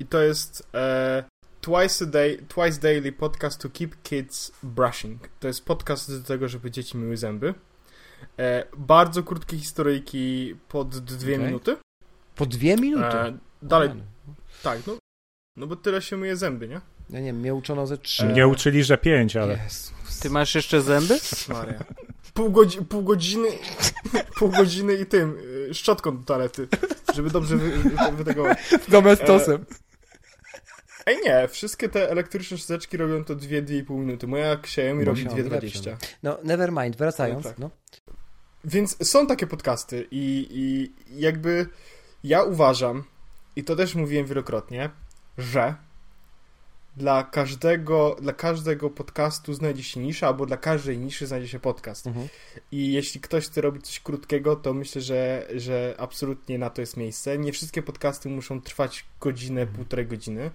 i 0.00 0.06
to 0.06 0.22
jest 0.22 0.68
e, 0.74 1.24
twice, 1.60 2.04
a 2.04 2.08
day, 2.08 2.38
twice 2.48 2.80
daily 2.80 3.12
podcast 3.12 3.60
to 3.60 3.68
keep 3.70 4.02
kids 4.02 4.52
brushing. 4.62 5.28
To 5.40 5.48
jest 5.48 5.64
podcast 5.64 6.18
do 6.18 6.24
tego, 6.26 6.48
żeby 6.48 6.70
dzieci 6.70 6.96
myły 6.96 7.16
zęby. 7.16 7.54
E, 8.38 8.64
bardzo 8.76 9.22
krótkie 9.22 9.56
historyjki 9.56 10.54
pod 10.68 10.98
dwie 10.98 11.34
Okej. 11.34 11.46
minuty. 11.46 11.76
Po 12.38 12.46
dwie 12.46 12.76
minuty. 12.76 13.16
E, 13.16 13.38
dalej, 13.62 13.90
tak, 14.62 14.78
no, 14.86 14.98
no 15.56 15.66
bo 15.66 15.76
tyle 15.76 16.02
się 16.02 16.16
myje 16.16 16.36
zęby, 16.36 16.68
nie? 16.68 16.80
Ja 17.10 17.20
nie 17.20 17.26
wiem, 17.26 17.36
mnie 17.40 17.54
uczono 17.54 17.86
ze 17.86 17.98
trzy. 17.98 18.22
E, 18.22 18.28
Mnie 18.32 18.46
uczyli, 18.48 18.84
że 18.84 18.98
pięć, 18.98 19.36
ale 19.36 19.58
Jezus. 19.64 19.92
Ty 20.20 20.30
masz 20.30 20.54
jeszcze 20.54 20.80
zęby? 20.82 21.18
Maria. 21.48 21.84
Pół, 22.34 22.50
godzi- 22.50 22.84
pół 22.84 23.02
godziny 23.02 23.48
pół 24.38 24.48
godziny 24.48 24.94
i 24.94 25.06
tym, 25.06 25.38
y, 25.70 25.74
szczotką 25.74 26.18
do 26.18 26.24
toalety, 26.24 26.68
żeby 27.14 27.30
dobrze 27.30 27.56
wy, 27.56 27.70
wy, 27.78 27.90
wytegować. 28.16 28.58
Domestosem. 28.88 29.64
Ej 31.06 31.16
nie, 31.24 31.48
wszystkie 31.48 31.88
te 31.88 32.10
elektryczne 32.10 32.58
szczoteczki 32.58 32.96
robią 32.96 33.24
to 33.24 33.36
2-2,5 33.36 33.90
minuty. 33.98 34.26
Moja 34.26 34.52
Xiaomi 34.52 35.04
robi 35.04 35.24
Musiałam 35.24 35.44
2,20. 35.44 35.96
No, 36.22 36.38
never 36.44 36.72
mind, 36.72 36.96
wracając. 36.96 37.44
No 37.44 37.50
tak. 37.50 37.58
No, 37.58 37.70
Więc 38.64 39.08
są 39.08 39.26
takie 39.26 39.46
podcasty 39.46 40.06
i, 40.10 40.46
i 40.50 40.92
jakby 41.20 41.66
ja 42.24 42.42
uważam, 42.42 43.04
i 43.56 43.64
to 43.64 43.76
też 43.76 43.94
mówiłem 43.94 44.26
wielokrotnie, 44.26 44.90
że 45.38 45.74
dla 46.96 47.24
każdego, 47.24 48.16
dla 48.20 48.32
każdego 48.32 48.90
podcastu 48.90 49.54
znajdzie 49.54 49.82
się 49.82 50.00
nisza, 50.00 50.26
albo 50.26 50.46
dla 50.46 50.56
każdej 50.56 50.98
niszy 50.98 51.26
znajdzie 51.26 51.48
się 51.48 51.60
podcast. 51.60 52.06
Mhm. 52.06 52.28
I 52.72 52.92
jeśli 52.92 53.20
ktoś 53.20 53.46
chce 53.46 53.60
robić 53.60 53.86
coś 53.86 54.00
krótkiego, 54.00 54.56
to 54.56 54.74
myślę, 54.74 55.02
że, 55.02 55.46
że 55.54 55.94
absolutnie 55.98 56.58
na 56.58 56.70
to 56.70 56.80
jest 56.80 56.96
miejsce. 56.96 57.38
Nie 57.38 57.52
wszystkie 57.52 57.82
podcasty 57.82 58.28
muszą 58.28 58.60
trwać 58.60 59.04
godzinę, 59.20 59.66
półtorej 59.66 60.06
godziny 60.06 60.50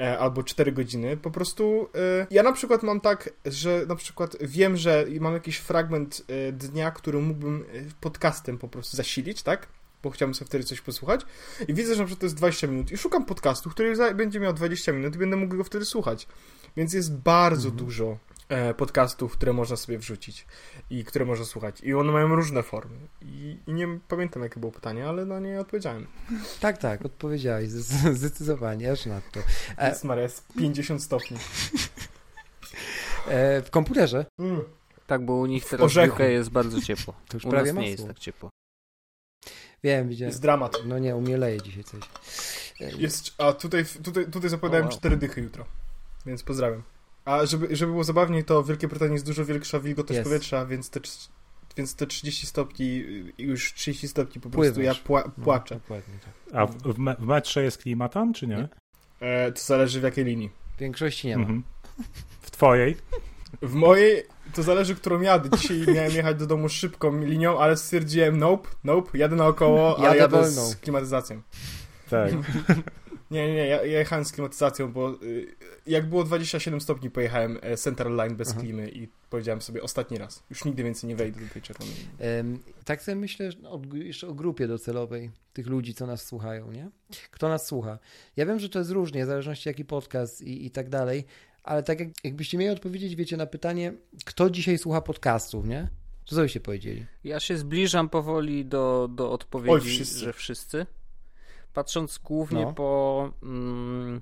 e, 0.00 0.18
albo 0.18 0.42
cztery 0.42 0.72
godziny. 0.72 1.16
Po 1.16 1.30
prostu 1.30 1.88
e, 1.94 2.26
ja 2.30 2.42
na 2.42 2.52
przykład 2.52 2.82
mam 2.82 3.00
tak, 3.00 3.30
że 3.46 3.86
na 3.88 3.96
przykład 3.96 4.36
wiem, 4.40 4.76
że 4.76 5.06
mam 5.20 5.34
jakiś 5.34 5.56
fragment 5.56 6.24
e, 6.28 6.52
dnia, 6.52 6.90
który 6.90 7.18
mógłbym 7.18 7.64
podcastem 8.00 8.58
po 8.58 8.68
prostu 8.68 8.96
zasilić, 8.96 9.42
tak? 9.42 9.68
Bo 10.04 10.10
chciałbym 10.10 10.34
sobie 10.34 10.46
wtedy 10.46 10.64
coś 10.64 10.80
posłuchać. 10.80 11.20
I 11.68 11.74
widzę, 11.74 11.94
że 11.94 12.00
na 12.00 12.06
przykład 12.06 12.20
to 12.20 12.26
jest 12.26 12.36
20 12.36 12.66
minut. 12.66 12.92
I 12.92 12.96
szukam 12.96 13.24
podcastu, 13.24 13.70
który 13.70 14.14
będzie 14.14 14.40
miał 14.40 14.52
20 14.52 14.92
minut 14.92 15.14
i 15.14 15.18
będę 15.18 15.36
mógł 15.36 15.56
go 15.56 15.64
wtedy 15.64 15.84
słuchać. 15.84 16.28
Więc 16.76 16.92
jest 16.92 17.16
bardzo 17.16 17.70
dużo 17.70 18.18
e, 18.48 18.74
podcastów, 18.74 19.32
które 19.32 19.52
można 19.52 19.76
sobie 19.76 19.98
wrzucić 19.98 20.46
i 20.90 21.04
które 21.04 21.24
można 21.24 21.44
słuchać. 21.44 21.80
I 21.80 21.94
one 21.94 22.12
mają 22.12 22.28
różne 22.34 22.62
formy. 22.62 22.96
I, 23.22 23.58
i 23.66 23.72
nie 23.72 23.98
pamiętam, 24.08 24.42
jakie 24.42 24.60
było 24.60 24.72
pytanie, 24.72 25.08
ale 25.08 25.24
na 25.24 25.40
nie 25.40 25.60
odpowiedziałem. 25.60 26.06
Tak, 26.60 26.78
tak, 26.78 27.04
odpowiedziałeś 27.04 27.68
zdecy- 27.70 28.14
zdecydowanie, 28.14 28.92
aż 28.92 29.06
na 29.06 29.20
to. 29.20 29.40
E, 29.78 29.88
Jest 29.88 30.04
Maria, 30.04 30.22
jest 30.22 30.44
50 30.58 31.02
stopni. 31.02 31.36
e, 33.26 33.62
w 33.62 33.70
komputerze 33.70 34.26
Mm. 34.38 34.60
Tak, 35.06 35.24
bo 35.24 35.32
u 35.34 35.46
nich 35.46 35.64
teraz 35.64 35.92
w. 35.92 35.96
UK 36.12 36.18
jest 36.18 36.50
bardzo 36.50 36.80
ciepło. 36.80 37.14
to 37.28 37.36
już 37.36 37.44
U 37.44 37.50
prawie 37.50 37.72
nas 37.72 37.82
nie 37.82 37.90
jest 37.90 38.06
tak 38.06 38.18
ciepło. 38.18 38.50
Wiem, 39.84 40.08
widziałem. 40.08 40.30
Jest 40.30 40.42
dramat. 40.42 40.78
No 40.86 40.98
nie, 40.98 41.16
umieleje 41.16 41.62
dzisiaj 41.62 41.84
coś. 41.84 42.00
Jest, 42.98 43.34
a 43.38 43.52
tutaj, 43.52 43.84
tutaj, 44.02 44.26
tutaj 44.30 44.50
zapowiadałem 44.50 44.86
wow. 44.86 44.96
cztery 44.96 45.16
dychy 45.16 45.40
jutro. 45.40 45.64
Więc 46.26 46.42
pozdrawiam. 46.42 46.82
A 47.24 47.46
żeby, 47.46 47.76
żeby 47.76 47.92
było 47.92 48.04
zabawniej, 48.04 48.44
to 48.44 48.62
w 48.62 48.68
Wielkiej 48.68 48.88
Brytanii 48.88 49.12
jest 49.12 49.26
dużo 49.26 49.44
większa 49.44 49.80
wilgotność 49.80 50.16
Jest. 50.16 50.28
powietrza, 50.28 50.66
więc 50.66 50.90
te, 50.90 51.00
więc 51.76 51.96
te 51.96 52.06
30 52.06 52.46
stopni, 52.46 53.04
już 53.38 53.74
30 53.74 54.08
stopni 54.08 54.40
po 54.40 54.50
Pływasz. 54.50 54.66
prostu 54.66 54.82
ja 54.82 54.94
pła, 54.94 55.32
no, 55.38 55.44
płaczę. 55.44 55.74
Dokładnie 55.74 56.14
tak. 56.24 56.54
a 56.54 56.66
w, 56.66 56.76
w, 56.76 56.98
me, 56.98 57.16
w 57.18 57.26
metrze 57.26 57.62
jest 57.64 57.78
klimatam, 57.78 58.32
czy 58.32 58.46
nie? 58.46 58.56
Nie. 58.56 58.68
E, 59.20 59.52
to 59.52 59.60
zależy 59.62 60.00
w 60.00 60.02
jakiej 60.02 60.24
linii. 60.24 60.50
W 60.76 60.78
większości 60.80 61.28
nie 61.28 61.36
ma. 61.36 61.42
Mhm. 61.42 61.62
W 62.40 62.50
twojej? 62.50 62.96
W 63.62 63.74
mojej 63.74 64.22
to 64.54 64.62
zależy, 64.62 64.94
którą 64.94 65.20
jadę. 65.20 65.58
Dzisiaj 65.58 65.94
miałem 65.94 66.12
jechać 66.12 66.36
do 66.36 66.46
domu 66.46 66.68
szybką 66.68 67.20
linią, 67.20 67.58
ale 67.58 67.76
stwierdziłem 67.76 68.38
nope, 68.38 68.68
nope, 68.84 69.18
jadę 69.18 69.36
naokoło, 69.36 70.08
a 70.08 70.16
Jadę 70.16 70.50
z 70.50 70.76
klimatyzacją. 70.76 71.42
Tak. 72.10 72.32
Nie, 73.30 73.46
nie, 73.46 73.54
nie, 73.54 73.66
ja, 73.66 73.82
jechałem 73.82 74.24
z 74.24 74.32
klimatyzacją, 74.32 74.92
bo 74.92 75.22
y, 75.22 75.56
jak 75.86 76.08
było 76.08 76.24
27 76.24 76.80
stopni, 76.80 77.10
pojechałem 77.10 77.58
e, 77.62 77.76
Central 77.76 78.12
Line 78.16 78.36
bez 78.36 78.50
Aha. 78.50 78.60
klimy 78.60 78.90
i 78.90 79.08
powiedziałem 79.30 79.62
sobie 79.62 79.82
ostatni 79.82 80.18
raz. 80.18 80.42
Już 80.50 80.64
nigdy 80.64 80.82
więcej 80.84 81.08
nie 81.08 81.16
wejdę 81.16 81.40
do 81.40 81.52
tej 81.52 81.62
czerwonej. 81.62 81.94
tak 82.84 83.02
sobie 83.02 83.16
myślę 83.16 83.52
że 83.52 83.58
o, 83.68 83.80
jeszcze 83.94 84.28
o 84.28 84.34
grupie 84.34 84.66
docelowej 84.66 85.30
tych 85.52 85.66
ludzi, 85.66 85.94
co 85.94 86.06
nas 86.06 86.22
słuchają, 86.26 86.72
nie? 86.72 86.90
Kto 87.30 87.48
nas 87.48 87.66
słucha? 87.66 87.98
Ja 88.36 88.46
wiem, 88.46 88.58
że 88.58 88.68
to 88.68 88.78
jest 88.78 88.90
różnie, 88.90 89.24
w 89.24 89.28
zależności 89.28 89.68
jaki 89.68 89.84
podcast 89.84 90.42
i, 90.42 90.66
i 90.66 90.70
tak 90.70 90.88
dalej, 90.88 91.24
ale 91.64 91.82
tak 91.82 92.00
jak, 92.00 92.08
jakbyście 92.24 92.58
mieli 92.58 92.72
odpowiedzieć, 92.72 93.16
wiecie, 93.16 93.36
na 93.36 93.46
pytanie, 93.46 93.92
kto 94.24 94.50
dzisiaj 94.50 94.78
słucha 94.78 95.00
podcastów, 95.00 95.66
nie? 95.66 95.88
Co 96.24 96.36
byście 96.36 96.60
powiedzieli? 96.60 97.06
Ja 97.24 97.40
się 97.40 97.56
zbliżam 97.56 98.08
powoli 98.08 98.64
do, 98.66 99.08
do 99.10 99.28
Oj, 99.28 99.34
odpowiedzi, 99.34 99.88
wszyscy. 99.88 100.18
że 100.18 100.32
wszyscy. 100.32 100.86
Patrząc 101.72 102.18
głównie 102.18 102.62
No. 102.62 102.72
po, 102.72 103.32
mm, 103.42 104.20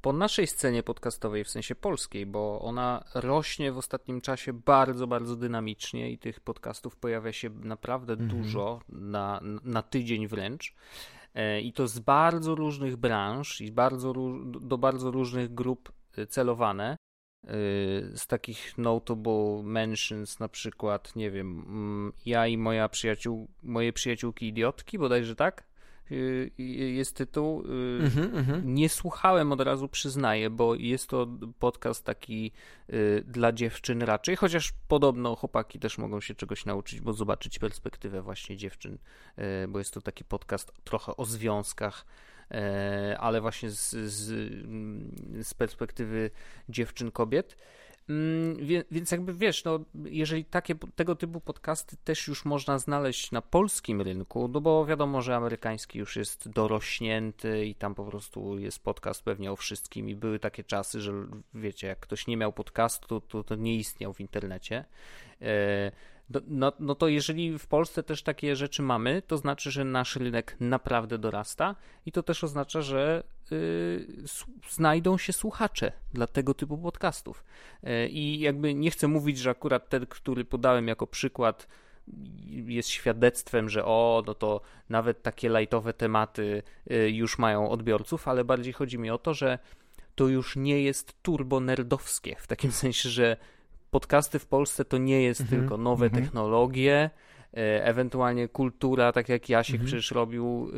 po 0.00 0.12
naszej 0.12 0.46
scenie 0.46 0.82
podcastowej, 0.82 1.44
w 1.44 1.48
sensie 1.48 1.74
polskiej, 1.74 2.26
bo 2.26 2.60
ona 2.60 3.04
rośnie 3.14 3.72
w 3.72 3.78
ostatnim 3.78 4.20
czasie 4.20 4.52
bardzo, 4.52 5.06
bardzo 5.06 5.36
dynamicznie 5.36 6.10
i 6.10 6.18
tych 6.18 6.40
podcastów 6.40 6.96
pojawia 6.96 7.32
się 7.32 7.50
naprawdę 7.50 8.16
dużo, 8.16 8.80
na, 8.88 9.40
na 9.64 9.82
tydzień 9.82 10.26
wręcz. 10.28 10.74
E, 11.34 11.60
I 11.60 11.72
to 11.72 11.88
z 11.88 11.98
bardzo 11.98 12.54
różnych 12.54 12.96
branż 12.96 13.60
i 13.60 13.72
bardzo, 13.72 14.14
do 14.60 14.78
bardzo 14.78 15.10
różnych 15.10 15.54
grup 15.54 15.92
celowane. 16.28 16.96
Y, 17.44 17.48
z 18.14 18.26
takich 18.26 18.78
notable 18.78 19.62
mentions 19.62 20.40
na 20.40 20.48
przykład, 20.48 21.16
nie 21.16 21.30
wiem, 21.30 21.64
mm, 21.68 22.12
ja 22.26 22.46
i 22.46 22.56
moja 22.56 22.88
przyjaciół, 22.88 23.48
moje 23.62 23.92
przyjaciółki 23.92 24.48
idiotki, 24.48 24.98
bodajże 24.98 25.36
tak 25.36 25.64
y, 26.10 26.50
y, 26.60 26.62
jest 26.62 27.16
tytuł. 27.16 27.62
Y, 27.62 28.00
mhm. 28.34 28.74
Nie 28.74 28.88
słuchałem 28.88 29.52
od 29.52 29.60
razu, 29.60 29.88
przyznaję, 29.88 30.50
bo 30.50 30.74
jest 30.74 31.08
to 31.08 31.26
podcast 31.58 32.04
taki 32.04 32.52
y, 32.92 33.24
dla 33.26 33.52
dziewczyn 33.52 34.02
raczej, 34.02 34.36
chociaż 34.36 34.72
podobno 34.88 35.36
chłopaki 35.36 35.78
też 35.78 35.98
mogą 35.98 36.20
się 36.20 36.34
czegoś 36.34 36.64
nauczyć, 36.64 37.00
bo 37.00 37.12
zobaczyć 37.12 37.58
perspektywę 37.58 38.22
właśnie 38.22 38.56
dziewczyn, 38.56 38.98
y, 39.38 39.68
bo 39.68 39.78
jest 39.78 39.94
to 39.94 40.00
taki 40.00 40.24
podcast 40.24 40.72
trochę 40.84 41.16
o 41.16 41.24
związkach, 41.24 42.06
y, 42.06 42.27
ale 43.18 43.40
właśnie 43.40 43.70
z, 43.70 43.90
z, 43.90 44.30
mm, 44.64 45.12
z 45.42 45.54
perspektywy 45.54 46.30
dziewczyn, 46.68 47.10
kobiet. 47.10 47.56
Mm, 48.08 48.56
więc 48.90 49.10
jakby 49.10 49.34
wiesz, 49.34 49.64
no, 49.64 49.80
jeżeli 50.04 50.44
takie, 50.44 50.74
tego 50.74 51.16
typu 51.16 51.40
podcasty 51.40 51.96
też 52.04 52.28
już 52.28 52.44
można 52.44 52.78
znaleźć 52.78 53.32
na 53.32 53.42
polskim 53.42 54.00
rynku, 54.00 54.48
no 54.48 54.60
bo 54.60 54.86
wiadomo, 54.86 55.22
że 55.22 55.36
amerykański 55.36 55.98
już 55.98 56.16
jest 56.16 56.48
dorośnięty 56.48 57.66
i 57.66 57.74
tam 57.74 57.94
po 57.94 58.04
prostu 58.04 58.58
jest 58.58 58.84
podcast 58.84 59.22
pewnie 59.22 59.52
o 59.52 59.56
wszystkim 59.56 60.08
i 60.08 60.14
były 60.14 60.38
takie 60.38 60.64
czasy, 60.64 61.00
że 61.00 61.12
wiecie, 61.54 61.86
jak 61.86 62.00
ktoś 62.00 62.26
nie 62.26 62.36
miał 62.36 62.52
podcastu, 62.52 63.20
to, 63.20 63.44
to 63.44 63.54
nie 63.54 63.76
istniał 63.76 64.12
w 64.12 64.20
internecie. 64.20 64.84
No, 66.30 66.40
no, 66.46 66.72
no, 66.80 66.94
to 66.94 67.08
jeżeli 67.08 67.58
w 67.58 67.66
Polsce 67.66 68.02
też 68.02 68.22
takie 68.22 68.56
rzeczy 68.56 68.82
mamy, 68.82 69.22
to 69.26 69.36
znaczy, 69.36 69.70
że 69.70 69.84
nasz 69.84 70.16
rynek 70.16 70.56
naprawdę 70.60 71.18
dorasta 71.18 71.76
i 72.06 72.12
to 72.12 72.22
też 72.22 72.44
oznacza, 72.44 72.82
że 72.82 73.22
y, 73.52 74.24
znajdą 74.70 75.18
się 75.18 75.32
słuchacze 75.32 75.92
dla 76.12 76.26
tego 76.26 76.54
typu 76.54 76.78
podcastów. 76.78 77.44
Y, 77.84 78.08
I 78.08 78.40
jakby 78.40 78.74
nie 78.74 78.90
chcę 78.90 79.08
mówić, 79.08 79.38
że 79.38 79.50
akurat 79.50 79.88
ten, 79.88 80.06
który 80.06 80.44
podałem 80.44 80.88
jako 80.88 81.06
przykład, 81.06 81.68
jest 82.66 82.88
świadectwem, 82.88 83.68
że 83.68 83.84
o, 83.84 84.22
no 84.26 84.34
to 84.34 84.60
nawet 84.88 85.22
takie 85.22 85.48
lajtowe 85.48 85.92
tematy 85.92 86.62
y, 86.90 87.10
już 87.10 87.38
mają 87.38 87.70
odbiorców, 87.70 88.28
ale 88.28 88.44
bardziej 88.44 88.72
chodzi 88.72 88.98
mi 88.98 89.10
o 89.10 89.18
to, 89.18 89.34
że 89.34 89.58
to 90.14 90.28
już 90.28 90.56
nie 90.56 90.82
jest 90.82 91.22
turbo 91.22 91.60
nerdowskie, 91.60 92.36
w 92.38 92.46
takim 92.46 92.72
sensie, 92.72 93.08
że 93.08 93.36
podcasty 93.90 94.38
w 94.38 94.46
Polsce 94.46 94.84
to 94.84 94.98
nie 94.98 95.22
jest 95.22 95.40
mhm, 95.40 95.60
tylko 95.60 95.76
nowe 95.76 96.06
mhm. 96.06 96.24
technologie, 96.24 97.10
e, 97.54 97.84
ewentualnie 97.84 98.48
kultura, 98.48 99.12
tak 99.12 99.28
jak 99.28 99.48
Jasiek 99.48 99.74
mhm. 99.74 99.86
przecież 99.86 100.10
robił, 100.10 100.70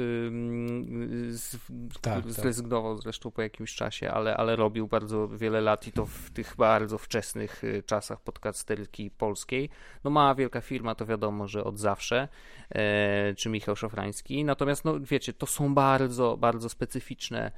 z, 1.29 1.57
tak, 2.01 2.33
zrezygnował 2.33 2.95
tak. 2.95 3.03
zresztą 3.03 3.31
po 3.31 3.43
jakimś 3.43 3.75
czasie, 3.75 4.11
ale, 4.11 4.37
ale 4.37 4.57
robił 4.57 4.87
bardzo 4.87 5.29
wiele 5.29 5.61
lat 5.61 5.87
i 5.87 5.93
to 5.93 6.07
w 6.07 6.31
tych 6.31 6.55
bardzo 6.57 6.99
wczesnych 6.99 7.65
y, 7.65 7.83
czasach 7.87 8.21
podcasterki 8.21 9.11
polskiej. 9.11 9.71
No 10.05 10.11
mała 10.11 10.35
wielka 10.35 10.61
firma, 10.61 10.95
to 10.95 11.07
wiadomo, 11.07 11.49
że 11.49 11.65
od 11.65 11.79
zawsze, 11.79 12.29
e, 12.71 13.35
czy 13.35 13.49
Michał 13.49 13.77
Szafrański, 13.77 14.45
natomiast 14.45 14.85
no 14.85 15.01
wiecie, 15.01 15.33
to 15.33 15.47
są 15.47 15.75
bardzo, 15.75 16.37
bardzo 16.37 16.69
specyficzne 16.69 17.53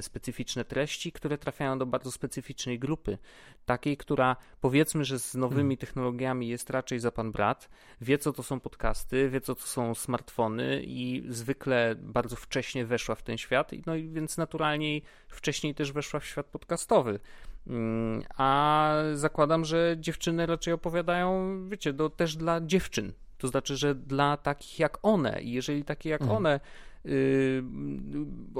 specyficzne 0.00 0.64
treści, 0.64 1.12
które 1.12 1.38
trafiają 1.38 1.78
do 1.78 1.86
bardzo 1.86 2.12
specyficznej 2.12 2.78
grupy, 2.78 3.18
takiej, 3.66 3.96
która 3.96 4.36
powiedzmy, 4.60 5.04
że 5.04 5.18
z 5.18 5.34
nowymi 5.34 5.60
hmm. 5.60 5.76
technologiami 5.76 6.48
jest 6.48 6.70
raczej 6.70 7.00
za 7.00 7.10
pan 7.10 7.32
brat, 7.32 7.68
wie 8.00 8.18
co 8.18 8.32
to 8.32 8.42
są 8.42 8.60
podcasty, 8.60 9.30
wie 9.30 9.40
co 9.40 9.54
to 9.54 9.62
są 9.62 9.94
smartfony 9.94 10.82
i 10.84 11.24
zwykle 11.28 11.94
bardzo 11.98 12.36
wcześnie 12.36 12.86
weszła 12.86 13.14
w 13.14 13.22
ten 13.22 13.38
świat, 13.38 13.70
no 13.86 13.94
i 13.94 14.08
więc 14.08 14.38
naturalnie 14.38 15.00
wcześniej 15.28 15.74
też 15.74 15.92
weszła 15.92 16.20
w 16.20 16.26
świat 16.26 16.46
podcastowy. 16.46 17.20
Mm, 17.66 18.22
a 18.36 18.92
zakładam, 19.14 19.64
że 19.64 19.96
dziewczyny 19.98 20.46
raczej 20.46 20.74
opowiadają, 20.74 21.58
wiecie, 21.68 21.92
do, 21.92 22.10
też 22.10 22.36
dla 22.36 22.60
dziewczyn. 22.60 23.12
To 23.38 23.48
znaczy, 23.48 23.76
że 23.76 23.94
dla 23.94 24.36
takich 24.36 24.78
jak 24.78 24.98
one. 25.02 25.42
I 25.42 25.52
jeżeli 25.52 25.84
takie 25.84 26.10
jak 26.10 26.20
mhm. 26.20 26.36
one 26.36 26.60
Yy, 27.04 27.64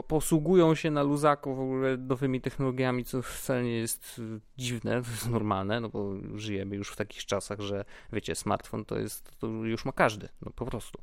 posługują 0.09 0.75
się 0.75 0.91
na 0.91 1.03
luzaku 1.03 1.55
w 1.55 1.61
ogóle 1.61 1.97
nowymi 1.97 2.41
technologiami, 2.41 3.05
co 3.05 3.23
wcale 3.23 3.63
nie 3.63 3.77
jest 3.79 4.19
y, 4.19 4.41
dziwne, 4.57 5.03
to 5.03 5.11
jest 5.11 5.31
normalne, 5.31 5.81
no 5.81 5.89
bo 5.89 6.15
żyjemy 6.35 6.77
już 6.77 6.91
w 6.91 6.97
takich 6.97 7.27
czasach, 7.27 7.61
że 7.61 7.85
wiecie, 8.13 8.35
smartfon 8.35 8.85
to 8.85 8.99
jest, 8.99 9.39
to 9.39 9.47
już 9.47 9.85
ma 9.85 9.93
każdy, 9.93 10.29
no 10.43 10.53
po 10.53 10.67
prostu. 10.67 11.01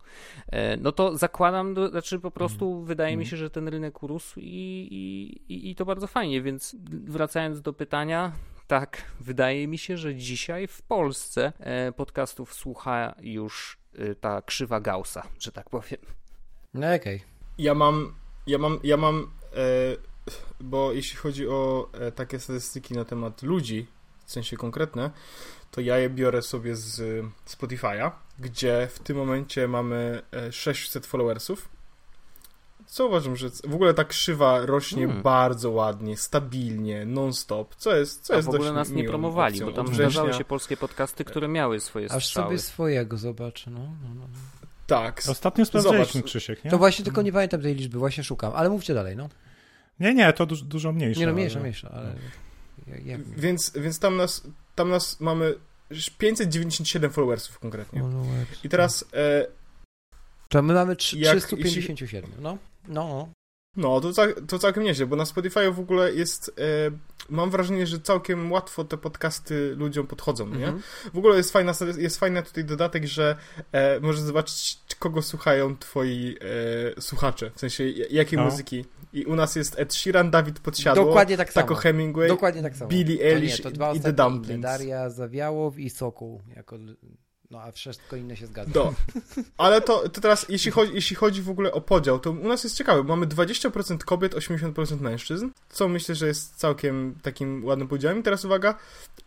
E, 0.47 0.77
no 0.77 0.91
to 0.91 1.17
zakładam, 1.17 1.75
znaczy 1.89 2.19
po 2.19 2.31
prostu 2.31 2.73
mm. 2.73 2.85
wydaje 2.85 3.09
mm. 3.09 3.19
mi 3.19 3.23
mhm. 3.23 3.29
się, 3.31 3.37
że 3.37 3.49
ten 3.49 3.67
rynek 3.67 4.03
urósł 4.03 4.39
i, 4.39 5.37
i, 5.49 5.69
i 5.69 5.75
to 5.75 5.85
bardzo 5.85 6.07
fajnie, 6.07 6.41
więc 6.41 6.75
wracając 6.89 7.61
do 7.61 7.73
pytania, 7.73 8.31
tak, 8.67 9.01
wydaje 9.19 9.67
mi 9.67 9.77
się, 9.77 9.97
że 9.97 10.15
dzisiaj 10.15 10.67
w 10.67 10.81
Polsce 10.81 11.53
e, 11.59 11.91
podcastów 11.91 12.53
słucha 12.53 13.15
już 13.21 13.77
y, 13.99 14.15
ta 14.15 14.41
krzywa 14.41 14.79
Gaussa, 14.79 15.27
że 15.39 15.51
tak 15.51 15.69
powiem. 15.69 15.99
No 16.73 16.87
okej. 16.87 17.15
Okay. 17.15 17.19
Ja 17.57 17.73
mam, 17.73 18.15
ja 18.47 18.57
mam, 18.57 18.79
ja 18.83 18.97
mam, 18.97 19.31
e, 19.53 19.57
bo 20.59 20.93
jeśli 20.93 21.17
chodzi 21.17 21.47
o 21.47 21.89
e, 21.93 22.11
takie 22.11 22.39
statystyki 22.39 22.93
na 22.93 23.05
temat 23.05 23.43
ludzi, 23.43 23.87
w 24.25 24.31
sensie 24.31 24.57
konkretne, 24.57 25.11
to 25.71 25.81
ja 25.81 25.97
je 25.97 26.09
biorę 26.09 26.41
sobie 26.41 26.75
z 26.75 27.25
Spotify'a, 27.45 28.11
gdzie 28.39 28.87
w 28.91 28.99
tym 28.99 29.17
momencie 29.17 29.67
mamy 29.67 30.21
600 30.51 31.05
e, 31.05 31.07
followersów. 31.07 31.69
Co 32.85 33.07
uważam, 33.07 33.35
że 33.35 33.49
w 33.49 33.75
ogóle 33.75 33.93
ta 33.93 34.03
krzywa 34.03 34.65
rośnie 34.65 35.05
hmm. 35.05 35.23
bardzo 35.23 35.71
ładnie, 35.71 36.17
stabilnie, 36.17 37.05
non-stop, 37.05 37.75
co 37.75 37.95
jest, 37.95 38.21
co 38.21 38.35
jest 38.35 38.47
w 38.47 38.55
ogóle 38.55 38.73
nas 38.73 38.89
nie 38.89 39.03
promowali, 39.03 39.61
bo 39.61 39.71
tam 39.71 39.95
zdarzały 39.95 40.33
się 40.33 40.45
polskie 40.45 40.77
podcasty, 40.77 41.25
które 41.25 41.47
miały 41.47 41.79
swoje 41.79 42.11
Aż 42.11 42.25
strzały. 42.25 42.47
sobie 42.47 42.59
swojego 42.59 43.17
zobacz, 43.17 43.67
no. 43.67 43.79
no, 43.79 44.09
no. 44.15 44.15
no. 44.15 44.27
Tak. 44.87 45.21
Ostatnio 45.29 45.65
sprawdzaliśmy 45.65 46.13
Zobacz. 46.13 46.25
Krzysiek, 46.25 46.65
nie? 46.65 46.71
To 46.71 46.77
właśnie 46.77 47.05
tylko 47.05 47.21
nie 47.21 47.31
pamiętam 47.31 47.61
tej 47.61 47.75
liczby, 47.75 47.99
właśnie 47.99 48.23
szukam, 48.23 48.53
ale 48.55 48.69
mówcie 48.69 48.93
dalej, 48.93 49.15
no. 49.15 49.29
Nie, 49.99 50.13
nie, 50.13 50.33
to 50.33 50.45
du 50.45 50.55
dużo 50.55 50.91
mniejsze. 50.91 51.19
Nie, 51.19 51.27
no 51.27 51.33
mniejsza, 51.33 51.55
ale... 51.55 51.61
mniejsza, 51.61 51.89
ale... 51.91 52.15
Jak... 53.05 53.21
Więc, 53.21 53.71
więc 53.75 53.99
tam 53.99 54.17
nas, 54.17 54.47
tam 54.75 54.89
nas 54.89 55.19
mamy 55.19 55.55
597 56.17 57.11
followersów 57.11 57.59
konkretnie. 57.59 58.01
Followers. 58.01 58.63
I 58.65 58.69
teraz... 58.69 59.05
E... 59.13 59.47
To 60.49 60.61
my 60.61 60.73
mamy 60.73 60.95
357, 60.95 62.29
jeśli... 62.29 62.43
no. 62.43 62.57
No. 62.87 63.29
No, 63.77 64.01
to, 64.01 64.11
to 64.47 64.59
całkiem 64.59 64.83
nieźle, 64.83 65.05
bo 65.05 65.15
na 65.15 65.25
Spotify 65.25 65.71
w 65.71 65.79
ogóle 65.79 66.13
jest. 66.13 66.49
E, 66.59 66.91
mam 67.29 67.49
wrażenie, 67.49 67.87
że 67.87 67.99
całkiem 67.99 68.51
łatwo 68.51 68.83
te 68.83 68.97
podcasty 68.97 69.75
ludziom 69.75 70.07
podchodzą, 70.07 70.47
nie? 70.47 70.67
Mm 70.67 70.79
-hmm. 70.79 71.11
W 71.13 71.17
ogóle 71.17 71.37
jest 71.37 71.51
fajna, 71.51 71.73
jest 71.97 72.19
fajny 72.19 72.43
tutaj 72.43 72.65
dodatek, 72.65 73.05
że 73.05 73.35
e, 73.71 73.99
możesz 73.99 74.21
zobaczyć, 74.21 74.79
kogo 74.99 75.21
słuchają 75.21 75.77
twoi 75.77 76.37
e, 76.97 77.01
słuchacze, 77.01 77.51
w 77.55 77.59
sensie 77.59 77.89
jakiej 77.89 78.39
no. 78.39 78.45
muzyki. 78.45 78.85
I 79.13 79.25
u 79.25 79.35
nas 79.35 79.55
jest 79.55 79.79
Ed 79.79 79.93
Sheeran, 79.93 80.31
Dawid 80.31 80.59
Podsiadło, 80.59 81.05
Dokładnie 81.05 81.37
tak 81.37 81.53
samo. 81.53 81.67
Taco 81.67 81.75
Hemingway, 81.75 82.27
Dokładnie 82.27 82.61
tak 82.61 82.75
samo. 82.75 82.89
Billie 82.89 83.25
Eilish 83.25 83.61
to 83.61 83.69
nie, 83.69 83.77
to 83.77 83.93
i 83.93 83.99
The 83.99 84.13
Dumplings. 84.13 84.63
Daria 84.63 85.09
Zawiałow 85.09 85.79
i 85.79 85.89
Sokół 85.89 86.41
jako 86.55 86.77
no 87.55 87.61
a 87.61 87.71
wszystko 87.71 88.15
inne 88.15 88.37
się 88.37 88.47
zgadza. 88.47 88.71
Do. 88.71 88.93
Ale 89.57 89.81
to, 89.81 90.09
to 90.09 90.21
teraz, 90.21 90.45
jeśli 90.49 90.71
chodzi, 90.71 90.93
jeśli 90.93 91.15
chodzi 91.15 91.41
w 91.41 91.49
ogóle 91.49 91.71
o 91.71 91.81
podział, 91.81 92.19
to 92.19 92.31
u 92.31 92.47
nas 92.47 92.63
jest 92.63 92.77
ciekawe. 92.77 93.03
Mamy 93.03 93.27
20% 93.27 93.97
kobiet, 93.97 94.35
80% 94.35 95.01
mężczyzn, 95.01 95.49
co 95.69 95.87
myślę, 95.87 96.15
że 96.15 96.27
jest 96.27 96.55
całkiem 96.55 97.15
takim 97.21 97.65
ładnym 97.65 97.87
podziałem. 97.87 98.19
I 98.19 98.23
teraz 98.23 98.45
uwaga, 98.45 98.75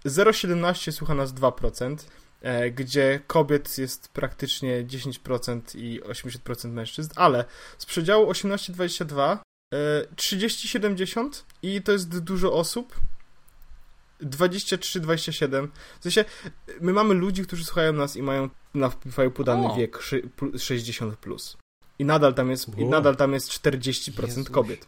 0,17 0.07 0.93
słucha 0.93 1.15
nas 1.15 1.35
2%, 1.35 1.97
e, 2.43 2.71
gdzie 2.71 3.21
kobiet 3.27 3.79
jest 3.79 4.09
praktycznie 4.09 4.85
10% 4.85 5.61
i 5.75 6.01
80% 6.03 6.71
mężczyzn, 6.71 7.11
ale 7.17 7.45
z 7.79 7.87
przedziału 7.87 8.31
18-22 8.31 9.39
30-70 10.17 11.27
e, 11.27 11.31
i 11.63 11.83
to 11.83 11.93
jest 11.93 12.19
dużo 12.19 12.53
osób, 12.53 13.01
23-27. 14.23 15.69
W 16.01 16.03
sensie, 16.03 16.25
my 16.81 16.93
mamy 16.93 17.15
ludzi, 17.15 17.43
którzy 17.43 17.65
słuchają 17.65 17.93
nas 17.93 18.17
i 18.17 18.23
mają 18.23 18.49
na 18.75 18.91
Spotify 18.91 19.31
podany 19.31 19.67
o. 19.67 19.77
wiek 19.77 19.99
60+. 19.99 21.17
Plus. 21.17 21.57
I 21.99 22.05
nadal 22.05 22.35
tam 22.35 22.51
jest, 22.51 22.79
i 22.79 22.85
nadal 22.85 23.17
tam 23.17 23.33
jest 23.33 23.51
40% 23.51 24.27
Jezuś. 24.27 24.49
kobiet. 24.49 24.87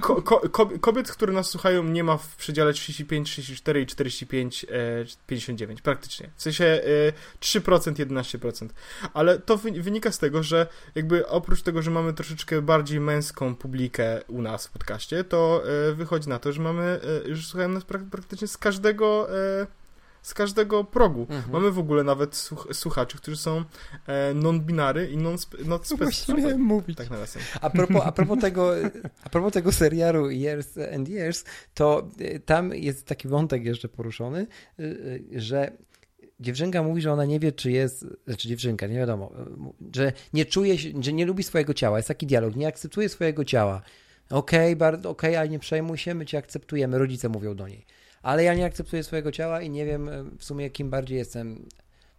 Ko, 0.00 0.22
ko, 0.22 0.70
kobiet, 0.80 1.12
które 1.12 1.32
nas 1.32 1.50
słuchają, 1.50 1.84
nie 1.84 2.04
ma 2.04 2.16
w 2.16 2.36
przedziale 2.36 2.72
35, 2.72 3.30
34 3.30 3.80
i 3.80 3.86
45, 3.86 4.64
e, 4.64 4.68
59, 5.26 5.82
praktycznie. 5.82 6.30
W 6.36 6.42
sensie 6.42 6.64
e, 6.64 6.80
3%, 7.40 7.92
11%. 7.92 8.68
Ale 9.14 9.38
to 9.38 9.56
wynika 9.56 10.12
z 10.12 10.18
tego, 10.18 10.42
że 10.42 10.66
jakby 10.94 11.28
oprócz 11.28 11.62
tego, 11.62 11.82
że 11.82 11.90
mamy 11.90 12.12
troszeczkę 12.12 12.62
bardziej 12.62 13.00
męską 13.00 13.54
publikę 13.56 14.20
u 14.28 14.42
nas 14.42 14.66
w 14.66 14.70
podcaście, 14.70 15.24
to 15.24 15.62
e, 15.90 15.94
wychodzi 15.94 16.28
na 16.28 16.38
to, 16.38 16.52
że 16.52 16.62
mamy, 16.62 17.00
e, 17.30 17.34
że 17.34 17.42
słuchają 17.42 17.68
nas 17.68 17.84
prak 17.84 18.02
praktycznie 18.10 18.48
z 18.48 18.58
każdego 18.58 19.28
e, 19.62 19.66
z 20.24 20.34
każdego 20.34 20.84
progu. 20.84 21.20
Mhm. 21.20 21.42
Mamy 21.52 21.70
w 21.70 21.78
ogóle 21.78 22.04
nawet 22.04 22.36
słuch 22.36 22.68
słuchaczy, 22.72 23.16
którzy 23.16 23.36
są 23.36 23.64
e, 24.06 24.34
non-binary 24.34 25.10
i 25.10 25.16
non-specific. 25.16 26.28
Non 26.28 26.58
mówić. 26.58 26.98
Tak 26.98 27.10
nawiasem. 27.10 27.42
A 27.60 27.70
propos, 27.70 28.02
a, 28.04 28.12
propos 28.12 28.38
tego, 28.40 28.72
a 29.24 29.28
propos 29.28 29.52
tego 29.52 29.72
serialu 29.72 30.30
Years 30.30 30.78
and 30.94 31.08
Years, 31.08 31.44
to 31.74 32.08
e, 32.20 32.38
tam 32.38 32.74
jest 32.74 33.06
taki 33.06 33.28
wątek 33.28 33.64
jeszcze 33.64 33.88
poruszony, 33.88 34.46
e, 34.78 34.82
e, 34.82 35.40
że 35.40 35.72
dziewczynka 36.40 36.82
mówi, 36.82 37.02
że 37.02 37.12
ona 37.12 37.24
nie 37.24 37.40
wie, 37.40 37.52
czy 37.52 37.70
jest, 37.70 38.06
znaczy 38.26 38.48
dziewczynka, 38.48 38.86
nie 38.86 38.98
wiadomo, 38.98 39.32
że 39.94 40.12
nie 40.32 40.44
czuje 40.44 40.78
się, 40.78 40.88
że 41.00 41.12
nie 41.12 41.26
lubi 41.26 41.42
swojego 41.42 41.74
ciała. 41.74 41.96
Jest 41.96 42.08
taki 42.08 42.26
dialog, 42.26 42.56
nie 42.56 42.66
akceptuje 42.66 43.08
swojego 43.08 43.44
ciała. 43.44 43.82
Okej, 44.30 44.66
okay, 44.66 44.76
bardzo 44.76 45.10
okej, 45.10 45.30
okay, 45.30 45.40
ale 45.40 45.48
nie 45.48 45.58
przejmuj 45.58 45.98
się, 45.98 46.14
my 46.14 46.26
cię 46.26 46.38
akceptujemy, 46.38 46.98
rodzice 46.98 47.28
mówią 47.28 47.54
do 47.54 47.68
niej 47.68 47.86
ale 48.24 48.44
ja 48.44 48.54
nie 48.54 48.64
akceptuję 48.64 49.02
swojego 49.02 49.32
ciała 49.32 49.60
i 49.60 49.70
nie 49.70 49.86
wiem 49.86 50.08
e, 50.08 50.24
w 50.38 50.44
sumie 50.44 50.70
kim 50.70 50.90
bardziej 50.90 51.18
jestem. 51.18 51.68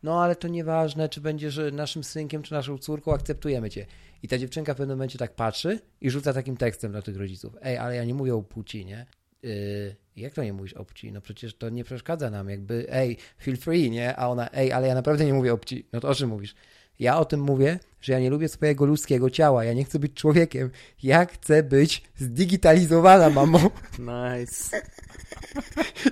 No 0.04 0.24
ale 0.24 0.36
to 0.36 0.48
nieważne, 0.48 1.10
czy 1.10 1.22
będziesz 1.22 1.60
naszym 1.72 2.04
synkiem, 2.04 2.44
czy 2.44 2.54
naszą 2.54 2.78
córką, 2.78 3.14
akceptujemy 3.14 3.70
cię. 3.70 3.86
I 4.24 4.28
ta 4.28 4.38
dziewczynka 4.38 4.74
w 4.74 4.78
pewnym 4.78 4.98
momencie 4.98 5.20
tak 5.20 5.36
patrzy 5.36 5.80
i 6.02 6.10
rzuca 6.10 6.34
takim 6.34 6.58
tekstem 6.58 6.92
dla 6.92 7.02
tych 7.02 7.18
rodziców. 7.18 7.56
Ej, 7.62 7.78
ale 7.78 7.96
ja 7.96 8.06
nie 8.06 8.14
mówię 8.14 8.36
o 8.36 8.42
płci, 8.42 8.86
nie? 8.86 9.06
Yy, 9.44 9.96
jak 10.16 10.34
to 10.34 10.44
nie 10.44 10.54
mówisz 10.54 10.74
obci? 10.74 11.12
No 11.12 11.22
przecież 11.22 11.58
to 11.58 11.70
nie 11.70 11.84
przeszkadza 11.84 12.30
nam, 12.30 12.50
jakby 12.50 12.86
ej, 12.90 13.18
feel 13.38 13.58
free, 13.58 13.92
nie? 13.92 14.16
A 14.16 14.28
ona, 14.28 14.50
ej, 14.54 14.72
ale 14.72 14.88
ja 14.88 14.96
naprawdę 14.96 15.26
nie 15.26 15.34
mówię 15.34 15.54
obci. 15.54 15.88
No 15.94 16.00
to 16.00 16.10
o 16.10 16.16
czym 16.16 16.30
mówisz? 16.30 16.56
Ja 17.00 17.18
o 17.18 17.26
tym 17.26 17.40
mówię, 17.40 17.80
że 18.02 18.14
ja 18.14 18.20
nie 18.20 18.30
lubię 18.30 18.50
swojego 18.50 18.86
ludzkiego 18.86 19.30
ciała, 19.30 19.64
ja 19.64 19.74
nie 19.74 19.84
chcę 19.84 20.00
być 20.00 20.14
człowiekiem. 20.14 20.70
Ja 21.04 21.26
chcę 21.26 21.64
być 21.64 22.04
zdigitalizowana, 22.16 23.30
mamo. 23.30 23.60
Nice. 24.00 24.82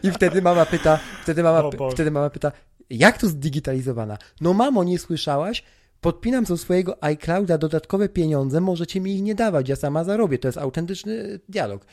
I 0.03 0.11
wtedy 0.11 0.41
mama 0.41 0.65
pyta, 0.65 0.99
wtedy 1.23 1.43
mama, 1.43 1.69
wtedy 1.91 2.11
mama 2.11 2.29
pyta, 2.29 2.51
jak 2.89 3.17
to 3.17 3.27
zdigitalizowana? 3.27 4.17
No 4.41 4.53
mamo, 4.53 4.83
nie 4.83 4.99
słyszałaś? 4.99 5.63
Podpinam 6.01 6.43
do 6.43 6.57
swojego 6.57 7.03
iClouda 7.03 7.57
dodatkowe 7.57 8.09
pieniądze, 8.09 8.61
możecie 8.61 9.01
mi 9.01 9.15
ich 9.15 9.21
nie 9.21 9.35
dawać, 9.35 9.69
ja 9.69 9.75
sama 9.75 10.03
zarobię. 10.03 10.39
To 10.39 10.47
jest 10.47 10.57
autentyczny 10.57 11.39
dialog. 11.49 11.85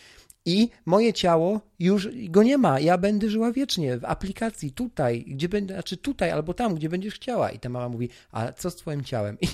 I 0.47 0.69
moje 0.87 1.13
ciało 1.13 1.61
już 1.79 2.09
go 2.29 2.43
nie 2.43 2.59
ma. 2.59 2.81
Ja 2.81 2.99
będę 2.99 3.31
żyła 3.31 3.53
wiecznie 3.53 3.99
w 3.99 4.05
aplikacji 4.05 4.73
tutaj, 4.73 5.25
gdzie 5.29 5.49
będę, 5.49 5.75
znaczy 5.75 5.97
tutaj 5.97 6.31
albo 6.31 6.55
tam, 6.55 6.75
gdzie 6.75 6.89
będziesz 6.89 7.15
chciała. 7.15 7.51
I 7.51 7.59
ta 7.59 7.69
mama 7.69 7.89
mówi, 7.89 8.09
a 8.33 8.53
co 8.53 8.71
z 8.71 8.77
twoim 8.77 9.05
ciałem? 9.05 9.39
I, 9.41 9.49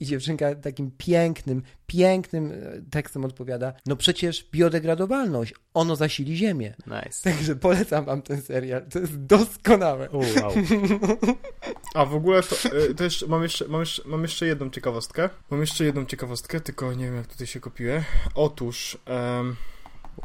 i 0.00 0.06
dziewczynka 0.06 0.54
takim 0.54 0.90
pięknym, 0.98 1.62
pięknym 1.86 2.52
e, 2.52 2.82
tekstem 2.90 3.24
odpowiada, 3.24 3.72
no 3.86 3.96
przecież 3.96 4.48
biodegradowalność, 4.52 5.54
ono 5.74 5.96
zasili 5.96 6.36
ziemię. 6.36 6.74
Nice. 6.86 7.30
Także 7.30 7.56
polecam 7.56 8.04
wam 8.04 8.22
ten 8.22 8.42
serial. 8.42 8.88
To 8.88 8.98
jest 8.98 9.24
doskonałe. 9.24 10.08
Wow. 10.12 10.52
A 11.94 12.04
w 12.04 12.14
ogóle 12.14 12.42
to, 12.42 12.56
y, 12.90 12.94
to 12.94 13.04
jeszcze, 13.04 13.26
mam, 13.26 13.42
jeszcze, 13.42 13.68
mam, 13.68 13.80
jeszcze, 13.80 14.02
mam 14.06 14.22
jeszcze 14.22 14.46
jedną 14.46 14.70
ciekawostkę. 14.70 15.30
Mam 15.50 15.60
jeszcze 15.60 15.84
jedną 15.84 16.06
ciekawostkę, 16.06 16.60
tylko 16.60 16.94
nie 16.94 17.04
wiem 17.04 17.16
jak 17.16 17.26
tutaj 17.26 17.46
się 17.46 17.60
kopiuje. 17.60 18.04
Otóż... 18.34 18.98
em, 19.06 19.56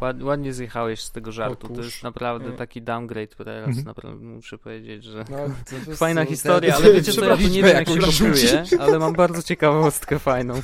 Ład, 0.02 0.24
ładnie 0.24 0.54
zjechałeś 0.54 1.02
z 1.02 1.12
tego 1.12 1.32
żartu. 1.32 1.68
To 1.68 1.82
jest 1.82 2.04
naprawdę 2.04 2.50
e, 2.50 2.58
taki 2.58 2.82
downgrade 2.82 3.36
teraz. 3.36 3.68
Mhm. 3.68 3.86
Naprawdę 3.86 4.26
muszę 4.26 4.58
powiedzieć, 4.58 5.04
że. 5.04 5.26
No, 5.30 5.38
Fajna 5.96 6.26
historia, 6.26 6.76
ale 6.76 6.94
wiecie 6.94 7.14
co, 7.14 7.26
ja 7.26 7.36
nie 7.36 7.64
wiem 7.64 7.76
jak 7.78 7.90
się 7.90 8.00
kopiuje, 8.00 8.64
ale 8.80 9.00
mam 9.00 9.14
bardzo 9.14 9.44
ciekawostkę 9.44 10.20
fajną. 10.20 10.62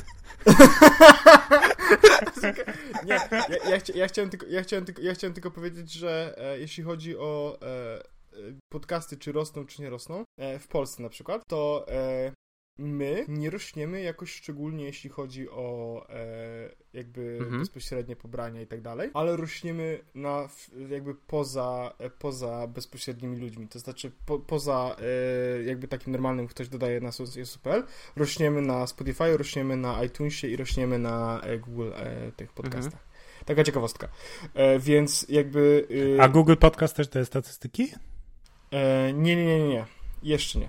Nie, 3.04 3.14
ja, 3.30 3.70
ja, 3.70 3.78
chcia, 3.78 3.92
ja, 3.96 4.08
chciałem 4.08 4.30
tylko, 4.30 4.46
ja, 4.46 4.62
chciałem 4.62 4.84
tylko, 4.84 5.02
ja 5.02 5.14
chciałem 5.14 5.34
tylko 5.34 5.50
powiedzieć, 5.50 5.92
że 5.92 6.34
e, 6.38 6.58
jeśli 6.58 6.84
chodzi 6.84 7.16
o 7.16 7.58
e, 7.62 7.66
e, 7.66 8.02
podcasty, 8.72 9.16
czy 9.16 9.32
rosną, 9.32 9.66
czy 9.66 9.82
nie 9.82 9.90
rosną, 9.90 10.24
e, 10.38 10.58
w 10.58 10.68
Polsce 10.68 11.02
na 11.02 11.08
przykład, 11.08 11.42
to 11.48 11.86
e, 11.88 12.32
my 12.78 13.24
nie 13.28 13.50
rośniemy 13.50 14.00
jakoś 14.00 14.32
szczególnie, 14.32 14.84
jeśli 14.84 15.10
chodzi 15.10 15.50
o 15.50 16.06
e, 16.10 16.70
jakby 16.92 17.38
Mhm. 17.40 17.60
bezpośrednie 17.60 18.16
pobrania 18.16 18.60
i 18.62 18.66
tak 18.66 18.80
dalej, 18.80 19.10
ale 19.14 19.36
rośniemy 19.36 20.00
na 20.14 20.48
jakby 20.88 21.14
poza, 21.14 21.92
e, 21.98 22.10
poza 22.10 22.66
bezpośrednimi 22.66 23.36
ludźmi, 23.36 23.68
to 23.68 23.78
znaczy 23.78 24.12
po, 24.26 24.38
poza 24.38 24.96
e, 25.58 25.62
jakby 25.62 25.88
takim 25.88 26.12
normalnym, 26.12 26.46
ktoś 26.46 26.68
dodaje 26.68 27.00
na 27.00 27.12
SUPL, 27.12 27.82
rośniemy 28.16 28.62
na 28.62 28.86
Spotify, 28.86 29.36
rośniemy 29.36 29.76
na 29.76 30.04
iTunesie 30.04 30.48
i 30.48 30.56
rośniemy 30.56 30.98
na 30.98 31.40
e, 31.40 31.58
Google 31.58 31.90
e, 31.94 32.32
tych 32.32 32.52
podcastach. 32.52 33.06
Taka 33.44 33.64
ciekawostka. 33.64 34.08
E, 34.54 34.78
więc 34.78 35.26
jakby... 35.28 35.86
y, 35.90 36.18
A 36.22 36.28
Google 36.28 36.56
Podcast 36.56 36.96
też 36.96 37.08
daje 37.08 37.26
statystyki? 37.26 37.88
e, 38.70 39.12
nie, 39.12 39.36
nie, 39.36 39.46
nie, 39.46 39.58
nie, 39.58 39.68
nie. 39.68 39.84
Jeszcze 40.22 40.58
nie. 40.58 40.68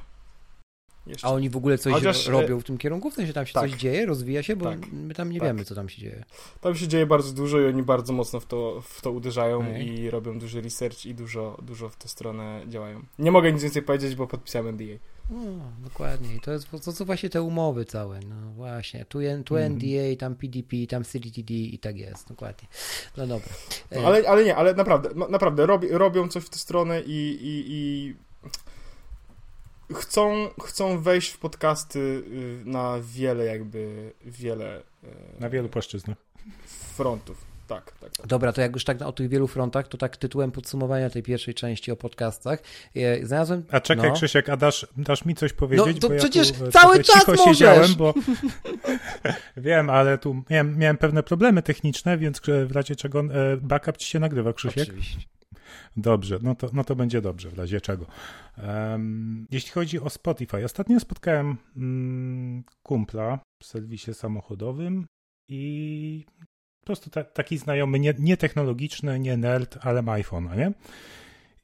Jeszcze 1.08 1.28
A 1.28 1.32
oni 1.32 1.50
w 1.50 1.58
ogóle 1.58 1.78
coś 1.78 1.94
Chociaż, 1.94 2.28
e, 2.28 2.32
robią 2.32 2.60
w 2.60 2.64
tym 2.64 2.78
kierunku? 2.78 3.12
W 3.12 3.14
sensie 3.14 3.34
tam 3.34 3.46
się 3.46 3.54
tak. 3.54 3.70
coś 3.70 3.80
dzieje, 3.80 4.06
rozwija 4.06 4.44
się? 4.44 4.56
Bo 4.56 4.66
Tak. 4.66 4.92
my 4.92 5.14
tam 5.14 5.32
nie 5.32 5.40
Tak. 5.40 5.48
wiemy, 5.50 5.66
co 5.66 5.76
tam 5.76 5.90
się 5.90 6.02
dzieje. 6.02 6.24
Tam 6.62 6.76
się 6.76 6.88
dzieje 6.88 7.06
bardzo 7.06 7.34
dużo 7.34 7.60
i 7.60 7.66
oni 7.66 7.84
bardzo 7.84 8.14
mocno 8.14 8.40
w 8.40 8.46
to, 8.46 8.82
w 8.82 9.02
to 9.02 9.12
uderzają 9.12 9.60
Okej. 9.60 10.00
i 10.00 10.10
robią 10.10 10.40
duży 10.40 10.62
research 10.62 11.06
i 11.06 11.16
dużo, 11.16 11.58
dużo 11.62 11.90
w 11.90 11.96
tę 11.96 12.08
stronę 12.08 12.62
działają. 12.68 13.02
Nie 13.20 13.32
mogę 13.32 13.54
nic 13.54 13.64
więcej 13.64 13.82
powiedzieć, 13.82 14.16
bo 14.16 14.28
podpisałem 14.28 14.68
NDA. 14.68 14.98
No, 15.30 15.72
dokładnie. 15.84 16.36
I 16.36 16.40
to 16.40 16.52
jest 16.52 16.68
to 16.86 16.92
są 16.92 17.06
właśnie 17.06 17.30
te 17.30 17.42
umowy 17.42 17.86
całe. 17.86 18.20
No 18.20 18.36
właśnie. 18.56 19.06
Tu, 19.06 19.20
tu 19.46 19.58
Mhm. 19.58 19.74
NDA, 19.74 20.16
tam 20.20 20.36
PDP, 20.36 20.88
tam 20.90 21.04
CDTD 21.04 21.54
i 21.54 21.80
tak 21.80 21.98
jest. 21.98 22.28
Dokładnie. 22.30 22.68
No 23.18 23.28
dobra. 23.28 23.50
No, 23.92 24.02
ale, 24.02 24.30
ale 24.30 24.44
nie, 24.44 24.56
ale 24.56 24.74
naprawdę, 24.74 25.10
no, 25.16 25.28
naprawdę 25.28 25.66
robi, 25.66 25.88
robią 25.88 26.28
coś 26.28 26.44
w 26.44 26.50
tę 26.50 26.58
stronę 26.60 27.02
i, 27.02 27.38
i, 27.42 27.66
i 27.68 28.16
chcą, 29.94 30.50
chcą 30.66 31.02
wejść 31.02 31.30
w 31.30 31.38
podcasty 31.40 32.00
y, 32.00 32.62
na 32.66 32.96
wiele 33.02 33.46
jakby, 33.46 34.12
wiele 34.26 34.80
y, 35.04 35.08
Na 35.40 35.50
wielu 35.50 35.70
płaszczyznach. 35.70 36.18
frontów. 36.96 37.48
Tak, 37.68 37.92
tak, 38.02 38.18
tak. 38.18 38.28
Dobra, 38.28 38.54
to 38.54 38.62
jak 38.62 38.74
już 38.74 38.84
tak 38.84 39.02
o 39.02 39.12
tych 39.12 39.30
wielu 39.30 39.48
frontach, 39.48 39.88
to 39.88 39.98
tak 39.98 40.18
tytułem 40.18 40.52
podsumowania 40.52 41.10
tej 41.10 41.24
pierwszej 41.24 41.54
części 41.54 41.92
o 41.92 41.96
podcastach. 41.96 42.60
e, 42.96 43.26
Znalazłem. 43.26 43.64
A 43.72 43.80
czekaj, 43.82 44.10
no, 44.10 44.16
Krzysiek, 44.16 44.50
a 44.50 44.58
dasz, 44.58 44.88
dasz 44.98 45.26
mi 45.26 45.36
coś 45.36 45.54
powiedzieć? 45.54 46.00
to 46.00 46.08
bo 46.08 46.14
ja 46.14 46.20
przecież 46.20 46.52
tu, 46.52 46.66
e, 46.66 46.72
cały 46.72 47.04
czas 47.04 47.20
cicho 47.20 47.32
możesz! 47.32 47.46
siedziałem, 47.46 47.96
bo 47.98 48.14
wiem, 49.58 49.90
ale 49.90 50.18
tu 50.18 50.44
miałem, 50.50 50.78
miałem 50.78 50.98
pewne 50.98 51.24
problemy 51.24 51.62
techniczne, 51.64 52.18
więc 52.18 52.42
e, 52.50 52.66
w 52.66 52.72
razie 52.72 52.96
czego 52.96 53.24
backup 53.62 53.98
ci 53.98 54.08
się 54.10 54.20
nagrywa, 54.20 54.54
Krzysiek? 54.54 54.84
Oczywiście. 54.88 55.18
Dobrze, 55.98 56.40
no 56.42 56.56
to, 56.56 56.70
no 56.74 56.84
to 56.84 56.96
będzie 56.96 57.22
dobrze, 57.22 57.50
w 57.50 57.58
razie 57.58 57.82
czego. 57.82 58.06
Em, 58.58 59.48
jeśli 59.52 59.72
chodzi 59.72 60.00
o 60.00 60.10
Spotify, 60.10 60.66
ostatnio 60.66 61.00
spotkałem 61.00 61.58
mm, 61.78 62.64
kumpla 62.84 63.40
w 63.64 63.66
serwisie 63.66 64.14
samochodowym 64.14 65.06
i 65.50 66.26
po 66.80 66.86
prostu 66.86 67.10
ta, 67.10 67.24
taki 67.24 67.58
znajomy, 67.58 68.00
nie, 68.00 68.14
nie 68.20 68.38
technologiczny, 68.38 69.20
nie 69.20 69.38
nerd, 69.38 69.78
ale 69.82 70.02
ma 70.02 70.14
iPhone'a, 70.14 70.58
nie? 70.58 70.72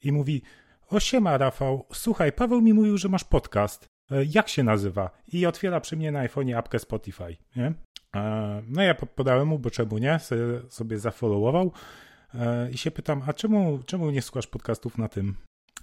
I 0.04 0.12
mówi, 0.12 0.42
o 0.90 1.00
siema 1.00 1.38
Rafał, 1.38 1.86
słuchaj, 1.94 2.32
Paweł 2.32 2.62
mi 2.62 2.74
mówił, 2.74 2.98
że 2.98 3.10
masz 3.10 3.24
podcast. 3.24 3.86
E, 4.12 4.26
Jak 4.26 4.50
się 4.50 4.64
nazywa? 4.64 5.10
I 5.34 5.46
otwiera 5.46 5.80
przy 5.82 5.96
mnie 5.98 6.12
na 6.12 6.28
iPhone'ie 6.28 6.54
apkę 6.58 6.80
Spotify, 6.80 7.38
nie? 7.56 7.74
E, 8.16 8.62
No 8.68 8.82
ja 8.82 8.96
po- 8.96 9.06
podałem 9.06 9.48
mu, 9.48 9.60
bo 9.60 9.70
czemu 9.72 9.98
nie? 9.98 10.20
Sobie 10.70 11.00
zafollowował. 11.00 11.72
E, 12.34 12.72
I 12.72 12.78
się 12.78 12.92
pytam, 12.92 13.24
a 13.28 13.34
czemu, 13.34 13.80
czemu 13.86 14.12
nie 14.12 14.22
słuchasz 14.22 14.48
podcastów 14.48 14.98
na 14.98 15.10
tym 15.10 15.36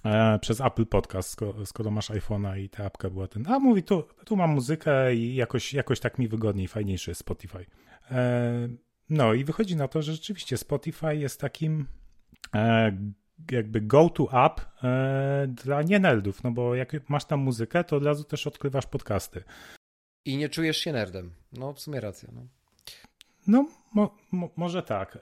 e, 0.05 0.39
przez 0.39 0.61
Apple 0.61 0.85
Podcast, 0.85 1.39
skoro, 1.65 1.91
masz 1.91 2.09
iPhone'a 2.09 2.59
i 2.59 2.69
ta 2.69 2.85
apka 2.85 3.09
była 3.09 3.27
ten. 3.27 3.47
A 3.47 3.59
mówi, 3.59 3.83
tu, 3.83 4.03
tu 4.25 4.35
mam 4.35 4.49
muzykę 4.49 5.15
i 5.15 5.35
jakoś, 5.35 5.73
jakoś 5.73 5.99
tak 5.99 6.19
mi 6.19 6.27
wygodniej, 6.27 6.67
fajniejszy 6.67 7.11
jest 7.11 7.21
Spotify. 7.21 7.65
E, 8.11 8.69
no 9.09 9.33
i 9.33 9.43
wychodzi 9.43 9.75
na 9.75 9.87
to, 9.87 10.01
że 10.01 10.11
rzeczywiście 10.11 10.57
Spotify 10.57 11.15
jest 11.15 11.41
takim 11.41 11.87
jakby 13.51 13.81
go-to 13.81 14.45
app 14.45 14.61
dla 15.47 15.81
nieneldów, 15.81 16.43
no 16.43 16.51
bo 16.51 16.75
jak 16.75 17.09
masz 17.09 17.25
tam 17.25 17.39
muzykę, 17.39 17.83
to 17.83 17.95
od 17.95 18.03
razu 18.03 18.23
też 18.23 18.47
odkrywasz 18.47 18.85
podcasty. 18.85 19.43
I 20.25 20.37
nie 20.37 20.49
czujesz 20.49 20.77
się 20.77 20.93
nerdem. 20.93 21.33
No, 21.53 21.73
w 21.73 21.79
sumie 21.79 21.99
racja. 21.99 22.29
No. 22.33 22.47
No, 23.47 23.67
mo, 23.93 24.17
mo, 24.31 24.49
może 24.55 24.83
tak. 24.83 25.19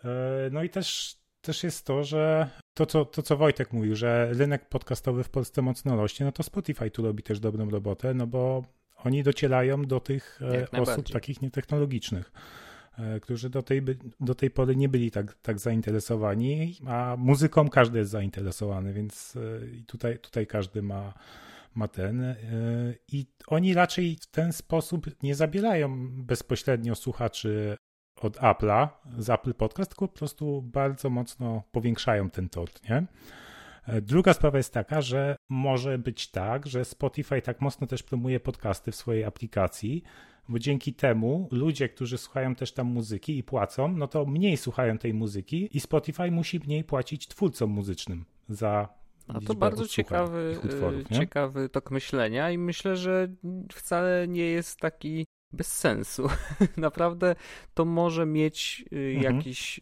No 0.52 0.64
i 0.64 0.70
też, 0.70 1.19
też 1.42 1.64
jest 1.64 1.86
to, 1.86 2.04
że 2.04 2.50
to 2.74 2.86
co, 2.86 3.06
to, 3.06 3.22
co 3.22 3.38
Wojtek 3.38 3.74
mówił, 3.74 3.96
że 3.96 4.30
rynek 4.34 4.70
podcastowy 4.70 5.24
w 5.24 5.30
Polsce 5.30 5.62
mocno 5.62 5.96
rośnie, 5.96 6.26
no 6.26 6.32
to 6.32 6.44
Spotify 6.44 6.92
tu 6.92 7.04
robi 7.04 7.24
też 7.24 7.40
dobrą 7.40 7.70
robotę, 7.70 8.14
no 8.14 8.28
bo 8.28 8.64
oni 9.04 9.24
docierają 9.24 9.82
do 9.82 10.00
tych 10.00 10.40
e, 10.74 10.82
osób 10.82 11.10
takich 11.10 11.42
nietechnologicznych, 11.42 12.32
e, 12.98 13.20
którzy 13.20 13.50
do 13.50 13.64
tej, 13.64 13.82
do 14.20 14.36
tej 14.36 14.52
pory 14.52 14.76
nie 14.76 14.90
byli 14.90 15.12
tak, 15.12 15.34
tak 15.42 15.60
zainteresowani, 15.60 16.76
a 16.88 17.16
muzyką 17.18 17.70
każdy 17.70 18.00
jest 18.00 18.12
zainteresowany, 18.12 18.94
więc 18.94 19.36
e, 19.36 19.86
tutaj, 19.86 20.20
tutaj 20.20 20.48
każdy 20.48 20.82
ma, 20.82 21.14
ma 21.76 21.88
ten. 21.88 22.36
I 23.12 23.26
oni 23.48 23.74
raczej 23.74 24.18
w 24.22 24.26
ten 24.26 24.54
sposób 24.54 25.24
nie 25.24 25.36
zabierają 25.36 26.10
bezpośrednio 26.24 26.96
słuchaczy 26.96 27.78
od 28.26 28.38
Apple'a, 28.38 28.88
z 29.18 29.30
Apple 29.30 29.54
Podcast, 29.54 29.92
tylko 29.92 30.08
po 30.08 30.18
prostu 30.18 30.62
bardzo 30.62 31.10
mocno 31.10 31.64
powiększają 31.72 32.30
ten 32.30 32.50
tort, 32.50 32.90
nie? 32.90 33.06
E, 33.88 34.02
Druga 34.02 34.34
sprawa 34.34 34.58
jest 34.58 34.74
taka, 34.74 35.02
że 35.02 35.36
może 35.50 35.98
być 35.98 36.32
tak, 36.32 36.68
że 36.68 36.86
Spotify 36.86 37.42
tak 37.42 37.62
mocno 37.62 37.88
też 37.88 38.04
promuje 38.04 38.40
podcasty 38.40 38.92
w 38.92 38.96
swojej 38.96 39.24
aplikacji, 39.24 40.04
bo 40.50 40.60
dzięki 40.60 40.94
temu 40.94 41.48
ludzie, 41.52 41.90
którzy 41.90 42.18
słuchają 42.18 42.56
też 42.56 42.72
tam 42.72 42.88
muzyki 42.88 43.38
i 43.38 43.44
płacą, 43.44 43.88
no 43.88 44.08
to 44.08 44.26
mniej 44.26 44.58
słuchają 44.58 44.98
tej 44.98 45.14
muzyki 45.14 45.78
i 45.78 45.80
Spotify 45.80 46.32
musi 46.32 46.60
mniej 46.60 46.84
płacić 46.84 47.28
twórcom 47.28 47.70
muzycznym 47.70 48.26
za 48.50 48.90
A 49.28 49.42
to 49.42 49.54
bardzo 49.54 49.88
ciekawy, 49.88 50.60
utworów, 50.64 51.12
e, 51.12 51.16
ciekawy 51.16 51.70
tok 51.70 51.92
myślenia 51.92 52.52
i 52.52 52.58
myślę, 52.58 52.96
że 52.98 53.28
wcale 53.74 54.28
nie 54.28 54.46
jest 54.46 54.80
taki 54.80 55.26
bez 55.54 55.68
sensu. 55.78 56.28
Naprawdę 56.78 57.36
to 57.74 57.86
może 57.86 58.26
mieć 58.26 58.86
y, 58.94 59.14
Mhm. 59.16 59.36
jakiś. 59.36 59.80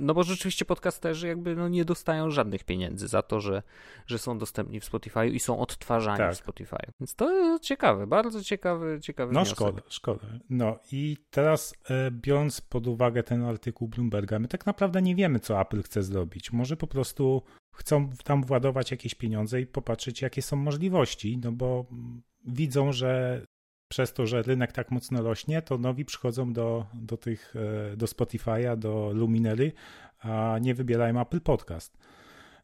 No 0.00 0.14
bo 0.14 0.22
rzeczywiście 0.22 0.64
podcasterzy 0.64 1.28
jakby 1.28 1.56
no 1.56 1.68
nie 1.68 1.84
dostają 1.84 2.30
żadnych 2.30 2.64
pieniędzy 2.64 3.08
za 3.08 3.22
to, 3.22 3.40
że, 3.40 3.62
że 4.06 4.18
są 4.18 4.38
dostępni 4.38 4.80
w 4.80 4.84
Spotify 4.84 5.28
i 5.28 5.40
są 5.40 5.58
odtwarzani 5.60 6.18
Tak. 6.18 6.34
w 6.34 6.36
Spotify. 6.38 6.76
Więc 7.00 7.14
to 7.14 7.58
ciekawe, 7.62 8.06
bardzo 8.06 8.44
ciekawy, 8.44 8.98
ciekawy 9.02 9.32
No 9.32 9.40
wniosek. 9.40 9.56
szkoda, 9.56 9.82
szkoda. 9.88 10.26
No 10.50 10.78
i 10.92 11.16
teraz 11.30 11.74
e, 11.90 12.10
biorąc 12.10 12.60
pod 12.60 12.86
uwagę 12.86 13.22
ten 13.22 13.42
artykuł 13.44 13.88
Bloomberga, 13.88 14.38
my 14.38 14.48
tak 14.48 14.66
naprawdę 14.66 15.02
nie 15.02 15.14
wiemy, 15.14 15.40
co 15.40 15.60
Apple 15.60 15.82
chce 15.82 16.02
zrobić. 16.02 16.52
Może 16.52 16.76
po 16.76 16.86
prostu 16.86 17.42
chcą 17.74 18.10
tam 18.24 18.42
władować 18.44 18.90
jakieś 18.90 19.14
pieniądze 19.14 19.60
i 19.60 19.66
popatrzeć, 19.66 20.22
jakie 20.22 20.42
są 20.42 20.56
możliwości, 20.56 21.38
no 21.44 21.52
bo 21.52 21.86
mm, 21.92 22.22
widzą, 22.44 22.92
że 22.92 23.42
przez 23.88 24.12
to, 24.12 24.26
że 24.26 24.42
rynek 24.42 24.72
tak 24.72 24.90
mocno 24.90 25.22
rośnie, 25.22 25.62
to 25.62 25.78
nowi 25.78 26.04
przychodzą 26.04 26.52
do, 26.52 26.86
do 26.94 27.16
tych, 27.16 27.54
e, 27.92 27.96
do 27.96 28.06
Spotify'a, 28.06 28.76
do 28.76 29.10
Luminery, 29.14 29.72
a 30.20 30.58
nie 30.60 30.74
wybierają 30.74 31.20
Apple 31.20 31.40
Podcast. 31.40 31.98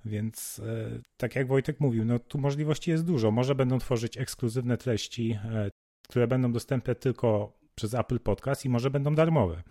Więc 0.05 0.59
e, 0.59 1.01
tak 1.17 1.37
jak 1.37 1.49
Wojtek 1.49 1.81
mówił, 1.81 2.05
no 2.05 2.19
tu 2.19 2.39
możliwości 2.39 2.91
jest 2.91 3.05
dużo. 3.05 3.31
Może 3.31 3.55
będą 3.55 3.79
tworzyć 3.79 4.19
ekskluzywne 4.19 4.77
treści, 4.77 5.39
e, 5.45 5.71
które 6.09 6.27
będą 6.27 6.53
dostępne 6.53 6.95
tylko 6.95 7.53
przez 7.75 7.95
Apple 7.95 8.21
Podcast 8.21 8.65
i 8.65 8.69
może 8.69 8.91
będą 8.91 9.15
darmowe. 9.15 9.63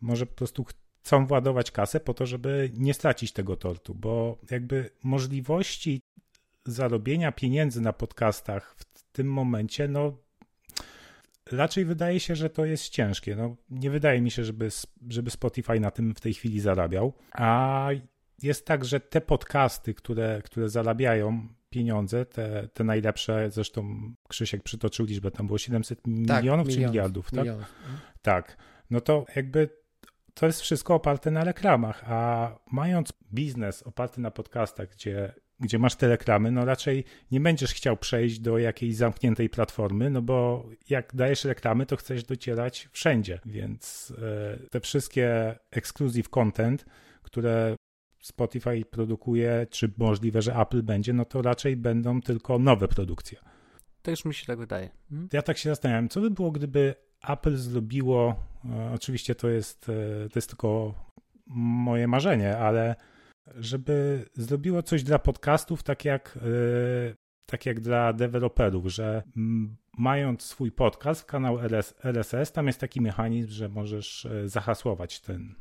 Może 0.00 0.26
po 0.26 0.34
prostu 0.34 0.64
chcą 1.02 1.26
władować 1.26 1.70
kasę 1.70 2.00
po 2.00 2.14
to, 2.14 2.26
żeby 2.26 2.70
nie 2.74 2.94
stracić 2.94 3.32
tego 3.32 3.56
tortu, 3.56 3.94
bo 3.94 4.38
jakby 4.50 4.90
możliwości 5.02 6.00
zarobienia 6.66 7.32
pieniędzy 7.32 7.80
na 7.80 7.92
podcastach 7.92 8.76
w 8.78 9.12
tym 9.12 9.32
momencie, 9.32 9.88
no 9.88 10.18
raczej 11.52 11.84
wydaje 11.84 12.20
się, 12.20 12.36
że 12.36 12.50
to 12.50 12.64
jest 12.64 12.88
ciężkie. 12.88 13.36
No, 13.36 13.56
nie 13.70 13.90
wydaje 13.90 14.20
mi 14.20 14.30
się, 14.30 14.44
żeby, 14.44 14.68
żeby 15.08 15.30
Spotify 15.30 15.80
na 15.80 15.90
tym 15.90 16.14
w 16.14 16.20
tej 16.20 16.34
chwili 16.34 16.60
zarabiał. 16.60 17.12
A 17.32 17.88
jest 18.42 18.66
tak, 18.66 18.84
że 18.84 19.00
te 19.00 19.20
podcasty, 19.20 19.94
które, 19.94 20.42
które 20.44 20.68
zarabiają 20.68 21.48
pieniądze, 21.70 22.26
te, 22.26 22.68
te 22.68 22.84
najlepsze, 22.84 23.50
zresztą 23.50 24.12
Krzysiek 24.28 24.62
przytoczył 24.62 25.06
liczbę, 25.06 25.30
tam 25.30 25.46
było 25.46 25.58
700 25.58 26.00
milionów 26.06 26.68
czy 26.68 26.78
miliardów, 26.78 27.30
tak? 27.30 27.40
milionów. 27.40 27.74
Tak. 28.22 28.56
No 28.90 29.00
to 29.00 29.26
jakby 29.36 29.68
to 30.34 30.46
jest 30.46 30.60
wszystko 30.60 30.94
oparte 30.94 31.30
na 31.30 31.44
reklamach, 31.44 32.04
a 32.06 32.50
mając 32.72 33.12
biznes 33.32 33.82
oparty 33.82 34.20
na 34.20 34.30
podcastach, 34.30 34.88
gdzie, 34.90 35.34
gdzie 35.62 35.78
masz 35.78 35.96
te 35.96 36.08
reklamy, 36.08 36.50
no 36.50 36.64
raczej 36.64 37.04
nie 37.30 37.40
będziesz 37.40 37.74
chciał 37.74 37.96
przejść 37.96 38.38
do 38.38 38.58
jakiejś 38.58 38.96
zamkniętej 38.96 39.48
platformy, 39.48 40.10
no 40.10 40.22
bo 40.22 40.66
jak 40.90 41.16
dajesz 41.16 41.44
reklamy, 41.44 41.86
to 41.86 41.96
chcesz 41.96 42.24
docierać 42.24 42.88
wszędzie, 42.92 43.40
więc 43.46 44.12
e, 44.22 44.68
te 44.70 44.80
wszystkie 44.80 45.58
exclusive 45.70 46.28
content, 46.28 46.84
które 47.22 47.76
Spotify 48.22 48.84
produkuje, 48.90 49.66
czy 49.70 49.92
możliwe, 49.98 50.42
że 50.42 50.54
Apple 50.54 50.82
będzie, 50.82 51.12
no 51.12 51.24
to 51.24 51.42
raczej 51.42 51.76
będą 51.76 52.20
tylko 52.20 52.58
nowe 52.58 52.88
produkcje. 52.88 53.38
Też 54.02 54.24
mi 54.24 54.34
się 54.34 54.46
tak 54.46 54.58
wydaje. 54.58 54.90
Mhm. 55.10 55.28
Ja 55.32 55.42
tak 55.42 55.58
się 55.58 55.68
zastanawiam, 55.68 56.08
co 56.08 56.20
by 56.20 56.30
było, 56.30 56.50
gdyby 56.50 56.94
Apple 57.28 57.56
zrobiło, 57.56 58.34
e, 58.64 58.92
oczywiście 58.94 59.34
to 59.34 59.48
jest, 59.48 59.88
e, 59.88 60.28
to 60.28 60.38
jest 60.38 60.48
tylko 60.48 60.94
moje 61.46 62.08
marzenie, 62.08 62.58
ale 62.58 62.96
żeby 63.46 64.24
zrobiło 64.34 64.82
coś 64.82 65.02
dla 65.02 65.18
podcastów, 65.18 65.82
tak 65.82 66.04
jak, 66.04 66.36
e, 66.36 67.14
tak 67.46 67.66
jak 67.66 67.80
dla 67.80 68.12
deweloperów, 68.12 68.86
że 68.86 69.22
mając 69.98 70.42
swój 70.42 70.72
podcast, 70.72 71.24
kanał 71.24 71.60
RS, 71.60 71.94
RSS, 72.04 72.52
tam 72.52 72.66
jest 72.66 72.80
taki 72.80 73.00
mechanizm, 73.00 73.50
że 73.50 73.68
możesz 73.68 74.26
e, 74.26 74.48
zahasłować 74.48 75.20
ten, 75.20 75.54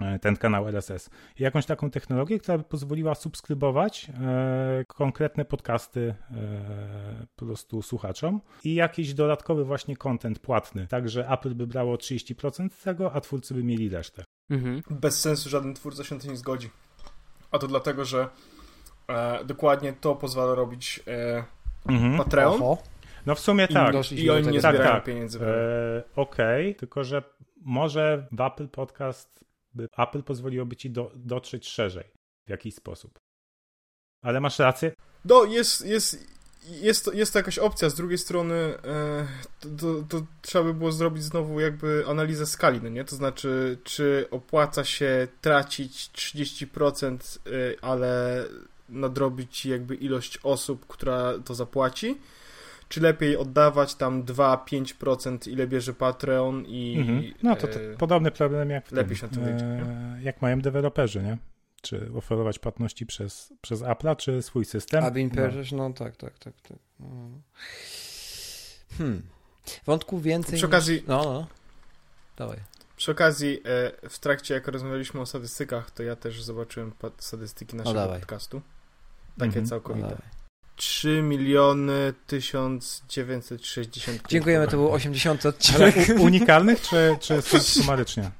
e, 0.00 0.18
ten 0.18 0.36
kanał 0.36 0.68
RSS. 0.68 1.10
I 1.38 1.42
jakąś 1.42 1.66
taką 1.66 1.90
technologię, 1.90 2.38
która 2.38 2.58
by 2.58 2.64
pozwoliła 2.64 3.14
subskrybować 3.14 4.10
e, 4.20 4.84
konkretne 4.88 5.44
podcasty 5.44 6.14
e, 6.30 7.26
po 7.36 7.46
prostu 7.46 7.82
słuchaczom 7.82 8.40
i 8.64 8.74
jakiś 8.74 9.14
dodatkowy 9.14 9.64
właśnie 9.64 9.96
content 9.96 10.38
płatny, 10.38 10.86
tak 10.86 11.08
że 11.08 11.28
Apple 11.28 11.54
by 11.54 11.66
brało 11.66 11.96
30% 11.96 12.70
z 12.70 12.82
tego, 12.82 13.12
a 13.12 13.20
twórcy 13.20 13.54
by 13.54 13.64
mieli 13.64 13.88
resztę. 13.88 14.24
Mhm. 14.50 14.82
Bez 14.90 15.20
sensu 15.20 15.48
żaden 15.48 15.74
twórca 15.74 16.04
się 16.04 16.14
na 16.14 16.20
to 16.20 16.28
nie 16.28 16.36
zgodzi. 16.36 16.70
A 17.50 17.58
to 17.58 17.68
dlatego, 17.68 18.04
że 18.04 18.28
e, 19.08 19.44
dokładnie 19.44 19.92
to 19.92 20.16
pozwala 20.16 20.54
robić 20.54 21.00
e, 21.06 21.44
Patreon 22.18 22.62
Oho. 22.62 22.78
No 23.26 23.34
w 23.34 23.40
sumie 23.40 23.64
i, 23.64 23.74
tak. 23.74 24.12
i 24.12 24.26
do 24.26 24.34
oni 24.34 24.48
nie 24.48 24.60
Tak, 24.60 24.74
zbierają 24.74 24.94
tak. 24.94 25.04
pieniędzy. 25.04 25.40
E, 25.46 26.02
Okej, 26.16 26.74
tylko 26.74 27.04
że 27.04 27.22
może 27.56 28.26
w 28.32 28.40
Apple 28.40 28.68
Podcast 28.68 29.44
by 29.74 29.88
Apple 29.98 30.22
pozwoliłoby 30.22 30.76
ci 30.76 30.90
do, 30.90 31.12
dotrzeć 31.14 31.68
szerzej 31.68 32.04
w 32.46 32.50
jakiś 32.50 32.74
sposób. 32.74 33.20
Ale 34.22 34.40
masz 34.40 34.58
rację, 34.58 34.92
No, 35.24 35.44
jest, 35.44 35.86
jest, 35.86 36.26
jest, 36.68 37.04
to, 37.04 37.12
jest 37.12 37.32
to 37.32 37.38
jakaś 37.38 37.58
opcja. 37.58 37.90
Z 37.90 37.94
drugiej 37.94 38.18
strony 38.18 38.54
e, 38.54 39.26
to, 39.60 39.68
to, 39.78 40.02
to 40.08 40.26
trzeba 40.42 40.64
by 40.64 40.74
było 40.74 40.92
zrobić 40.92 41.22
znowu 41.22 41.60
jakby 41.60 42.04
analizę 42.08 42.46
skali, 42.46 42.80
no 42.82 42.88
nie? 42.88 43.04
To 43.04 43.16
znaczy, 43.16 43.78
czy 43.84 44.26
opłaca 44.30 44.84
się 44.84 45.28
tracić 45.40 46.10
30%, 46.14 47.38
e, 47.46 47.50
ale 47.84 48.44
nadrobić 48.88 49.66
jakby 49.66 49.94
ilość 49.94 50.38
osób, 50.42 50.86
która 50.86 51.32
to 51.44 51.54
zapłaci? 51.54 52.18
Czy 52.88 53.00
lepiej 53.00 53.36
oddawać 53.36 53.94
tam 53.94 54.24
2-5% 54.24 55.50
ile 55.50 55.66
bierze 55.66 55.94
Patreon 55.94 56.64
i... 56.66 56.96
Mhm. 56.98 57.22
No 57.42 57.56
to, 57.56 57.68
to 57.68 57.80
e, 57.80 57.96
podobny 57.96 58.30
problem 58.30 58.70
jak 58.70 58.88
w 58.88 58.92
lepiej 58.92 59.08
tym, 59.08 59.16
się 59.16 59.26
na 59.26 59.32
tym 59.32 59.44
e, 59.44 60.18
jak 60.22 60.42
mają 60.42 60.60
deweloperzy, 60.60 61.22
nie? 61.22 61.38
Czy 61.80 62.10
oferować 62.16 62.58
płatności 62.58 63.06
przez, 63.06 63.52
przez 63.60 63.80
Apple'a, 63.82 64.16
czy 64.16 64.42
swój 64.42 64.64
system? 64.64 65.04
A 65.04 65.10
Bean 65.10 65.30
No. 65.34 65.42
No 65.72 65.92
tak, 65.92 66.16
tak, 66.16 66.38
tak. 66.38 66.60
tak. 66.60 66.78
No. 67.00 67.06
Hmm. 68.98 69.22
Wątków 69.86 70.22
więcej. 70.22 70.56
Przy 70.58 70.66
okazji- 70.68 70.94
Niż... 70.94 71.06
No, 71.06 71.22
no. 71.24 71.46
Dawaj. 72.36 72.56
Przy 72.96 73.10
okazji, 73.12 73.60
e, 74.04 74.08
w 74.08 74.18
trakcie 74.18 74.54
jak 74.54 74.68
rozmawialiśmy 74.68 75.20
o 75.20 75.26
statystykach, 75.26 75.90
to 75.90 76.02
ja 76.02 76.16
też 76.16 76.42
zobaczyłem 76.42 76.92
statystyki 77.18 77.76
naszego 77.76 77.94
dawaj. 78.00 78.18
podcastu. 78.20 78.62
Takie 79.38 79.46
Mhm. 79.46 79.64
No, 79.64 79.68
całkowite. 79.70 80.08
dawaj. 80.08 80.26
3 80.76 81.22
miliony 81.22 82.14
1960 82.26 84.28
Dziękujemy, 84.28 84.66
to 84.68 84.76
był 84.76 84.92
80 84.92 85.46
Ale 85.46 85.54
odcinek. 85.54 85.94
unikalnych, 86.20 86.80
czy, 86.80 87.16
czy 87.20 87.42
sumarycznie? 87.60 88.30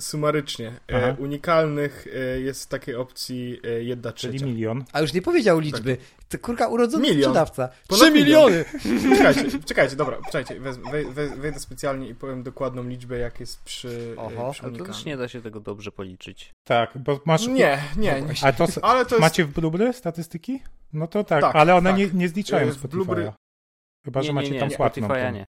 Sumarycznie. 0.00 0.72
Aha. 0.88 0.98
E, 1.06 1.14
unikalnych 1.14 2.06
e, 2.14 2.40
jest 2.40 2.64
w 2.64 2.66
takiej 2.68 2.94
opcji 2.94 3.60
e, 3.64 3.82
jedna 3.82 4.12
Czyli 4.12 4.32
trzecia. 4.38 4.46
milion. 4.52 4.84
A 4.92 5.00
już 5.00 5.12
nie 5.12 5.22
powiedział 5.22 5.58
liczby. 5.60 5.96
To 6.28 6.38
kurka 6.38 6.68
urodzony 6.68 7.02
Milion. 7.02 7.18
sprzedawca. 7.22 7.68
Ponad 7.88 8.02
3 8.04 8.12
miliony! 8.12 8.64
Czekajcie, 9.18 9.44
czekajcie, 9.66 9.96
dobra, 9.96 10.16
czekajcie, 10.26 10.60
wez, 10.60 10.76
wej- 10.78 11.12
wej- 11.12 11.36
wejdę 11.40 11.60
specjalnie 11.60 12.08
i 12.08 12.14
powiem 12.14 12.42
dokładną 12.42 12.88
liczbę, 12.88 13.18
jak 13.18 13.40
jest 13.40 13.62
przy, 13.64 14.14
Oho. 14.16 14.52
Przy 14.52 14.62
Ale 14.62 14.78
to 14.78 14.84
też 14.84 15.04
nie 15.04 15.16
da 15.16 15.28
się 15.28 15.42
tego 15.42 15.60
dobrze 15.60 15.92
policzyć. 15.92 16.52
Tak, 16.64 16.98
bo 16.98 17.20
masz... 17.24 17.46
Nie, 17.46 17.78
nie, 17.96 18.22
nie. 18.22 18.34
A 18.42 18.52
to 18.52 18.66
Ale 18.82 19.04
to 19.06 19.14
jest... 19.14 19.20
macie 19.20 19.44
w 19.44 19.52
Blubry 19.52 19.92
statystyki? 19.92 20.62
No 20.92 21.06
to 21.06 21.24
tak, 21.24 21.40
Tak, 21.40 21.56
ale 21.56 21.74
one 21.74 21.90
tak. 21.90 21.98
nie, 21.98 22.10
nie 22.14 22.28
zliczają 22.28 22.70
Spotify'a. 22.70 23.32
Chyba, 24.04 24.22
że 24.22 24.28
nie, 24.28 24.34
macie 24.34 24.48
nie, 24.48 24.54
nie, 24.54 24.60
tam 24.60 24.68
nie, 24.68 24.76
płatną. 24.76 25.08
Spotify'a 25.08 25.32
nie. 25.32 25.46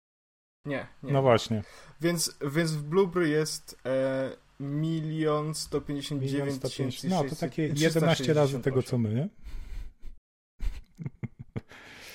Nie, 0.66 0.88
nie. 1.04 1.14
No 1.14 1.22
właśnie. 1.22 1.64
Więc, 2.02 2.38
więc 2.54 2.72
w 2.72 2.84
Blueberry 2.84 3.30
jest 3.30 3.78
e, 3.86 4.30
milion 4.60 5.56
sto 5.56 5.82
pięćdziesiąt 5.82 6.22
Milion 6.22 6.38
dziewięć 6.40 6.56
150. 6.58 6.92
tysięcy 7.02 7.10
No 7.10 7.30
to 7.30 7.36
takie 7.36 7.68
11 7.68 8.34
razy 8.34 8.60
tego, 8.60 8.84
co 8.84 8.98
my, 8.98 9.14
nie? 9.14 9.30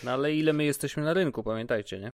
No 0.04 0.10
ale 0.10 0.34
ile 0.34 0.52
my 0.52 0.64
jesteśmy 0.64 1.02
na 1.02 1.14
rynku, 1.14 1.42
pamiętajcie, 1.42 1.98
nie? 2.00 2.10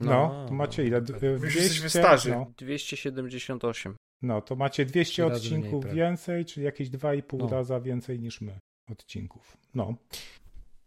No, 0.00 0.10
No, 0.10 0.46
to 0.48 0.54
macie 0.54 0.84
ile? 0.84 1.00
no, 1.00 1.06
D- 1.06 1.18
Wy 1.18 1.26
już 1.46 1.54
jesteśmy 1.56 1.80
200, 1.80 1.98
starzy. 1.98 2.30
No, 2.30 2.52
278. 2.58 3.96
no, 4.22 4.40
to 4.40 4.56
macie 4.56 4.86
200 4.86 5.12
Trzy 5.12 5.22
razy 5.22 5.34
odcinków 5.34 5.84
mniej, 5.84 5.96
więcej, 5.96 6.44
czyli 6.44 6.66
jakieś 6.66 6.90
2,5 6.90 7.38
No. 7.38 7.48
raza 7.48 7.80
więcej 7.80 8.20
niż 8.20 8.40
my 8.40 8.58
odcinków. 8.90 9.56
No, 9.74 9.94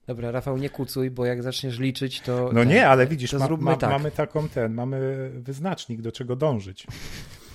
Dobra, 0.07 0.31
Rafał, 0.31 0.57
nie 0.57 0.69
kucuj, 0.69 1.11
bo 1.11 1.25
jak 1.25 1.43
zaczniesz 1.43 1.79
liczyć, 1.79 2.21
to... 2.21 2.49
no 2.53 2.59
ten, 2.59 2.69
nie, 2.69 2.87
ale 2.87 3.07
widzisz, 3.07 3.31
to 3.31 3.39
ma, 3.39 3.45
zróbmy 3.45 3.71
ma, 3.71 3.77
tak. 3.77 3.89
mamy 3.89 4.11
taką 4.11 4.49
ten, 4.49 4.73
mamy 4.73 5.29
wyznacznik, 5.35 6.01
do 6.01 6.11
czego 6.11 6.35
dążyć. 6.35 6.87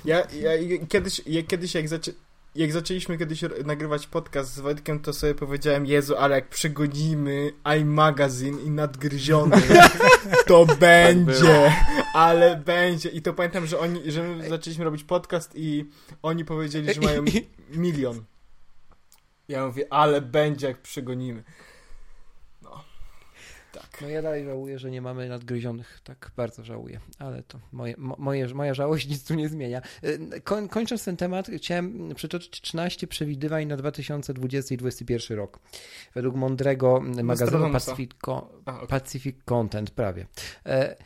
Ja, 0.05 0.19
ja, 0.19 0.51
kiedyś, 0.89 1.23
ja 1.27 1.43
kiedyś 1.43 1.75
jak, 1.75 1.89
zaczę, 1.89 2.13
jak 2.55 2.73
zaczęliśmy 2.73 3.19
kiedyś 3.19 3.45
nagrywać 3.65 4.07
podcast 4.07 4.55
z 4.55 4.61
Wojtkiem, 4.61 5.01
to 5.01 5.13
sobie 5.13 5.35
powiedziałem, 5.35 5.87
Jezu, 5.87 6.17
ale 6.17 6.35
jak 6.35 6.49
przegonimy 6.49 7.53
iMagazine 7.81 8.63
i 8.63 8.71
nadgryziony, 8.71 9.57
to 10.49 10.67
będzie, 10.67 11.73
ale 12.15 12.57
będzie. 12.57 13.09
I 13.09 13.23
to 13.23 13.35
pamiętam, 13.35 13.67
że 13.67 13.79
oni, 13.79 14.11
że 14.11 14.23
my 14.23 14.49
zaczęliśmy 14.49 14.85
robić 14.85 15.05
podcast 15.05 15.53
i 15.55 15.91
oni 16.23 16.45
powiedzieli, 16.45 16.95
że 16.95 17.01
mają 17.01 17.25
milion. 17.71 18.25
Ja 19.49 19.67
mówię, 19.67 19.87
ale 19.91 20.21
będzie 20.21 20.67
jak 20.67 20.83
przegonimy. 20.83 21.45
Tak. 23.73 23.99
No 24.03 24.09
ja 24.09 24.23
dalej 24.23 24.45
żałuję, 24.45 24.79
że 24.79 24.91
nie 24.91 25.03
mamy 25.03 25.29
nadgryzionych. 25.29 26.01
Tak 26.05 26.31
bardzo 26.37 26.65
żałuję, 26.65 27.01
ale 27.19 27.43
to 27.43 27.59
moje, 27.73 27.95
mo, 27.99 28.17
moje, 28.19 28.55
moja 28.55 28.75
żałość 28.75 29.09
nic 29.09 29.25
tu 29.25 29.35
nie 29.35 29.49
zmienia. 29.49 29.83
Y, 30.05 30.41
Koń, 30.45 30.69
kończąc 30.69 31.05
ten 31.05 31.17
temat, 31.17 31.47
chciałem 31.57 32.15
przytoczyć 32.15 32.61
13 32.61 33.07
przewidywań 33.07 33.67
na 33.67 33.77
2020 33.77 34.75
i 34.75 34.79
2021 34.79 35.37
rok. 35.39 35.59
Według 36.15 36.37
mądrego 36.37 37.01
magazynu 37.01 37.25
Nostradamusa. 37.25 37.91
Pacific, 37.93 38.13
Co- 38.25 38.51
A, 38.65 38.77
okej. 38.77 38.89
Pacific 38.89 39.37
Content, 39.45 39.91
prawie. 39.91 40.27
E, 40.67 40.97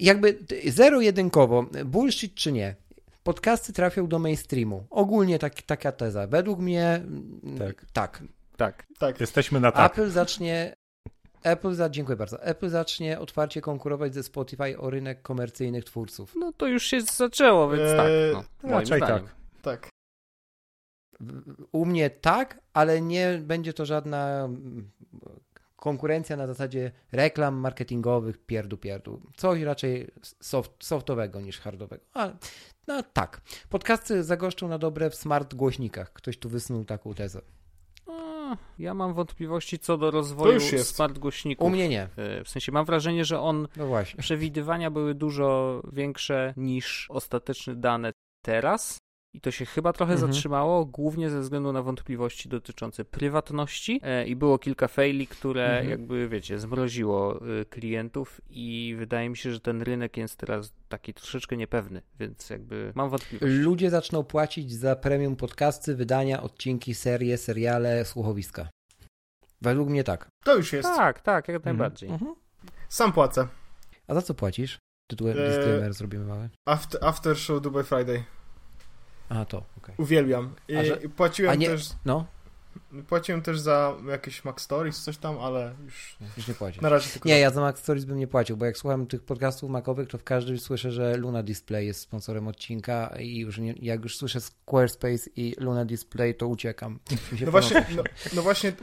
Jakby 0.00 0.38
zero-jedynkowo, 0.66 1.66
bullshit 1.84 2.34
czy 2.34 2.52
nie, 2.52 2.74
podcasty 3.22 3.72
trafią 3.72 4.06
do 4.06 4.18
mainstreamu. 4.18 4.86
Ogólnie 4.90 5.38
tak, 5.38 5.62
taka 5.62 5.92
teza. 5.92 6.26
Według 6.26 6.60
mnie 6.60 6.86
mm, 6.94 7.58
Tak. 7.58 7.86
tak. 7.92 8.22
Tak. 8.56 8.86
Tak. 8.98 9.20
Jesteśmy 9.20 9.60
na 9.60 9.72
tak. 9.72 9.92
Apple 9.92 10.10
zacznie. 10.10 10.74
Apple 11.42 11.74
za, 11.74 11.88
dziękuję 11.90 12.16
bardzo. 12.16 12.42
Apple 12.42 12.68
zacznie 12.68 13.18
otwarcie 13.20 13.60
konkurować 13.60 14.14
ze 14.14 14.22
Spotify 14.22 14.78
o 14.78 14.90
rynek 14.90 15.22
komercyjnych 15.22 15.84
twórców. 15.84 16.34
No 16.36 16.52
to 16.52 16.66
już 16.66 16.82
się 16.86 17.00
zaczęło, 17.00 17.70
więc 17.70 17.96
tak. 17.96 18.06
Eee, 18.06 18.32
No, 18.32 18.44
moim 18.62 18.74
Raczej 18.74 18.98
zdaniem. 18.98 19.26
tak. 19.62 19.82
Tak. 19.82 19.88
U 21.72 21.84
mnie 21.86 22.10
tak, 22.10 22.60
ale 22.72 23.00
nie 23.00 23.38
będzie 23.42 23.72
to 23.72 23.86
żadna 23.86 24.44
mm, 24.44 24.90
konkurencja 25.76 26.36
na 26.36 26.46
zasadzie 26.46 26.92
reklam 27.12 27.54
marketingowych, 27.54 28.38
pierdu 28.46 28.76
pierdu. 28.76 29.22
Coś 29.36 29.62
raczej 29.62 30.10
soft, 30.40 30.72
softowego 30.84 31.40
niż 31.40 31.60
hardowego. 31.60 32.04
A, 32.14 32.30
no 32.86 33.02
tak. 33.12 33.40
Podcasty 33.68 34.24
zagoszczą 34.24 34.68
na 34.68 34.78
dobre 34.78 35.10
w 35.10 35.14
smart 35.14 35.54
głośnikach. 35.54 36.12
Ktoś 36.12 36.38
tu 36.38 36.48
wysnuł 36.48 36.84
taką 36.84 37.14
tezę. 37.14 37.40
Ja 38.78 38.94
mam 38.94 39.14
wątpliwości 39.14 39.78
co 39.78 39.98
do 39.98 40.10
rozwoju 40.10 40.52
już 40.52 40.72
jest. 40.72 40.94
smart 40.96 41.18
głośników. 41.18 41.66
U 41.66 41.70
mnie 41.70 41.88
nie. 41.88 42.02
E, 42.16 42.44
W 42.44 42.48
sensie 42.48 42.72
mam 42.72 42.84
wrażenie, 42.84 43.24
że 43.24 43.40
on 43.40 43.68
No 43.76 43.86
właśnie. 43.86 44.20
przewidywania 44.22 44.90
były 44.90 45.14
dużo 45.14 45.80
większe 45.92 46.54
niż 46.56 47.06
ostateczne 47.10 47.74
dane 47.76 48.12
teraz. 48.44 48.98
I 49.34 49.40
to 49.40 49.50
się 49.50 49.64
chyba 49.66 49.92
trochę 49.92 50.12
Mhm. 50.12 50.32
zatrzymało, 50.32 50.84
głównie 50.84 51.30
ze 51.30 51.40
względu 51.40 51.72
na 51.72 51.82
wątpliwości 51.82 52.48
dotyczące 52.48 53.04
prywatności. 53.04 54.00
E, 54.02 54.26
I 54.26 54.36
było 54.36 54.58
kilka 54.58 54.88
faili, 54.88 55.26
które 55.26 55.64
Mhm. 55.70 55.90
jakby, 55.90 56.28
wiecie, 56.28 56.58
zmroziło 56.58 57.46
y, 57.60 57.64
klientów. 57.66 58.40
I 58.50 58.94
wydaje 58.98 59.28
mi 59.28 59.36
się, 59.36 59.52
że 59.52 59.60
ten 59.60 59.82
rynek 59.82 60.16
jest 60.16 60.36
teraz 60.36 60.72
taki 60.88 61.14
troszeczkę 61.14 61.56
niepewny, 61.56 62.02
więc 62.20 62.50
jakby 62.50 62.92
mam 62.94 63.10
wątpliwości. 63.10 63.54
Ludzie 63.56 63.90
zaczną 63.90 64.24
płacić 64.24 64.72
za 64.72 64.96
premium 64.96 65.36
podcasty, 65.36 65.94
wydania, 65.96 66.42
odcinki, 66.42 66.94
serie, 66.94 67.38
seriale, 67.38 68.04
słuchowiska. 68.04 68.68
Według 69.62 69.88
mnie 69.88 70.04
tak. 70.04 70.28
To 70.44 70.56
już 70.56 70.72
jest. 70.72 70.88
Tak, 70.88 71.20
tak, 71.20 71.48
jak 71.48 71.64
najbardziej. 71.64 72.10
Mhm. 72.10 72.34
Sam 72.88 73.12
płacę. 73.12 73.48
A 74.08 74.14
za 74.14 74.22
co 74.22 74.34
płacisz? 74.34 74.78
Tytułem 75.10 75.38
Eee, 75.38 75.44
disclaimer 75.48 75.94
zrobimy 75.94 76.24
mały. 76.24 76.48
After, 76.66 77.04
after 77.04 77.36
show 77.38 77.62
Dubai 77.62 77.84
Friday. 77.84 78.24
A 79.28 79.44
to, 79.44 79.62
okej. 79.78 79.94
Uwielbiam. 79.98 80.54
I, 80.68 80.76
A 80.76 80.84
że- 80.84 80.96
płaciłem 80.96 81.52
a 81.52 81.54
nie- 81.54 81.66
też 81.66 81.88
No, 82.04 82.26
płaciłem 83.08 83.42
też 83.42 83.60
za 83.60 83.96
jakieś 84.08 84.44
Mac 84.44 84.60
Stories, 84.60 85.02
coś 85.02 85.18
tam, 85.18 85.38
ale 85.38 85.74
już 85.84 86.16
już 86.36 86.48
nie 86.48 86.54
płacisz. 86.54 86.80
na 86.82 86.88
razie 86.88 87.10
tylko 87.10 87.28
Nie, 87.28 87.38
ja 87.38 87.50
za 87.50 87.60
Mac 87.60 87.78
Stories 87.78 88.04
bym 88.04 88.18
nie 88.18 88.26
płacił, 88.26 88.56
bo 88.56 88.64
jak 88.64 88.76
słucham 88.78 89.06
tych 89.06 89.22
podcastów 89.22 89.70
makowych, 89.70 90.08
to 90.08 90.18
w 90.18 90.24
każdym 90.24 90.58
słyszę, 90.58 90.92
że 90.92 91.16
Luna 91.16 91.42
Display 91.42 91.86
jest 91.86 92.00
sponsorem 92.00 92.48
odcinka 92.48 93.14
i 93.20 93.38
już 93.38 93.58
nie, 93.58 93.74
jak 93.82 94.02
już 94.02 94.16
słyszę 94.16 94.40
Squarespace 94.40 95.30
i 95.36 95.54
Luna 95.58 95.84
Display, 95.84 96.34
to 96.34 96.46
uciekam. 96.48 96.98
No 97.44 97.50
właśnie, 97.50 97.86
no, 97.96 98.02
no 98.36 98.42
właśnie. 98.42 98.72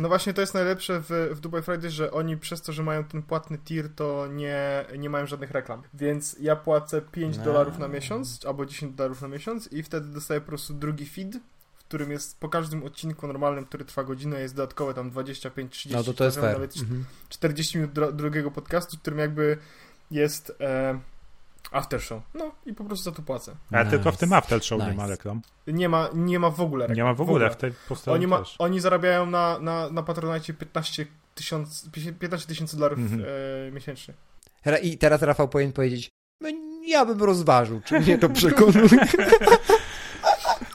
No 0.00 0.08
właśnie 0.08 0.34
to 0.34 0.40
jest 0.40 0.54
najlepsze 0.54 1.00
w, 1.00 1.30
w 1.36 1.40
Dubai 1.40 1.62
Friday, 1.62 1.90
że 1.90 2.10
oni 2.10 2.36
przez 2.36 2.62
to, 2.62 2.72
że 2.72 2.82
mają 2.82 3.04
ten 3.04 3.22
płatny 3.22 3.58
tier, 3.58 3.88
to 3.96 4.26
nie, 4.26 4.84
nie 4.98 5.10
mają 5.10 5.26
żadnych 5.26 5.50
reklam. 5.50 5.82
Więc 5.94 6.36
ja 6.40 6.56
płacę 6.56 7.02
5 7.02 7.38
No. 7.38 7.44
dolarów 7.44 7.78
na 7.78 7.88
miesiąc, 7.88 8.46
albo 8.46 8.66
10 8.66 8.94
dolarów 8.96 9.22
na 9.22 9.28
miesiąc 9.28 9.72
i 9.72 9.82
wtedy 9.82 10.06
dostaję 10.08 10.40
po 10.40 10.46
prostu 10.46 10.74
drugi 10.74 11.06
feed, 11.06 11.36
w 11.78 11.84
którym 11.84 12.10
jest 12.10 12.40
po 12.40 12.48
każdym 12.48 12.84
odcinku 12.84 13.26
normalnym, 13.26 13.64
który 13.64 13.84
trwa 13.84 14.04
godzinę, 14.04 14.40
jest 14.40 14.54
dodatkowe 14.54 14.94
tam 14.94 15.10
25-30 15.10 15.90
No 15.92 16.02
to 16.04 16.14
to 16.14 16.24
jest 16.24 16.42
nawet 16.42 16.76
Mhm. 16.76 17.04
40 17.28 17.78
minut 17.78 17.92
dro- 17.92 18.12
drugiego 18.12 18.50
podcastu, 18.50 18.96
w 18.96 19.00
którym 19.00 19.18
jakby 19.18 19.56
jest 20.10 20.52
e, 20.60 20.98
after 21.72 22.00
show. 22.02 22.22
No 22.34 22.52
i 22.66 22.74
po 22.74 22.84
prostu 22.84 23.04
za 23.04 23.12
to 23.16 23.22
płacę. 23.22 23.52
Ale 23.72 23.84
Nice. 23.84 23.96
tylko 23.96 24.12
w 24.12 24.16
tym 24.16 24.32
After 24.32 24.64
Show 24.64 24.78
nie 24.80 24.84
Nice. 24.86 24.96
ma 24.96 25.06
reklam. 25.06 25.40
Nie 25.66 25.88
ma, 25.88 26.08
nie 26.14 26.38
ma 26.38 26.50
w 26.50 26.60
ogóle 26.60 26.86
reklam. 26.86 26.96
Nie 26.96 27.04
ma 27.04 27.14
w 27.14 27.20
ogóle, 27.20 27.50
w 27.50 27.56
tej 27.56 27.72
podstawie 27.88 28.14
Oni, 28.14 28.26
ma, 28.26 28.38
też. 28.38 28.56
oni 28.58 28.80
zarabiają 28.80 29.26
na, 29.26 29.58
na, 29.58 29.90
na 29.90 30.02
Patronite 30.02 30.52
15 30.54 31.06
tysiąc- 31.34 31.90
15 32.18 32.48
tysięcy 32.48 32.76
dolarów 32.76 32.98
Mhm. 32.98 33.24
e, 33.68 33.70
miesięcznie. 33.72 34.14
I 34.82 34.98
teraz 34.98 35.22
Rafał 35.22 35.48
powinien 35.48 35.72
powiedzieć, 35.72 36.08
"No, 36.40 36.48
ja 36.86 37.04
bym 37.04 37.22
rozważył, 37.22 37.80
czy 37.84 38.00
mnie 38.00 38.18
to 38.18 38.28
przekonuje. 38.38 38.88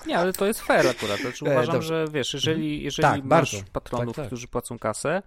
Nie, 0.08 0.18
ale 0.18 0.34
to 0.34 0.46
jest 0.46 0.62
fair 0.62 0.88
akurat. 0.88 1.20
Znaczy, 1.20 1.46
E, 1.46 1.52
uważam, 1.52 1.74
dobrze. 1.76 1.88
że 2.06 2.12
wiesz, 2.12 2.34
jeżeli, 2.34 2.84
jeżeli 2.84 3.02
Tak, 3.02 3.24
masz 3.24 3.28
bardzo. 3.30 3.58
patronów, 3.74 4.16
Tak, 4.16 4.16
tak. 4.16 4.28
którzy 4.28 4.48
płacą 4.48 4.80
kasę 4.80 5.10
e, 5.10 5.24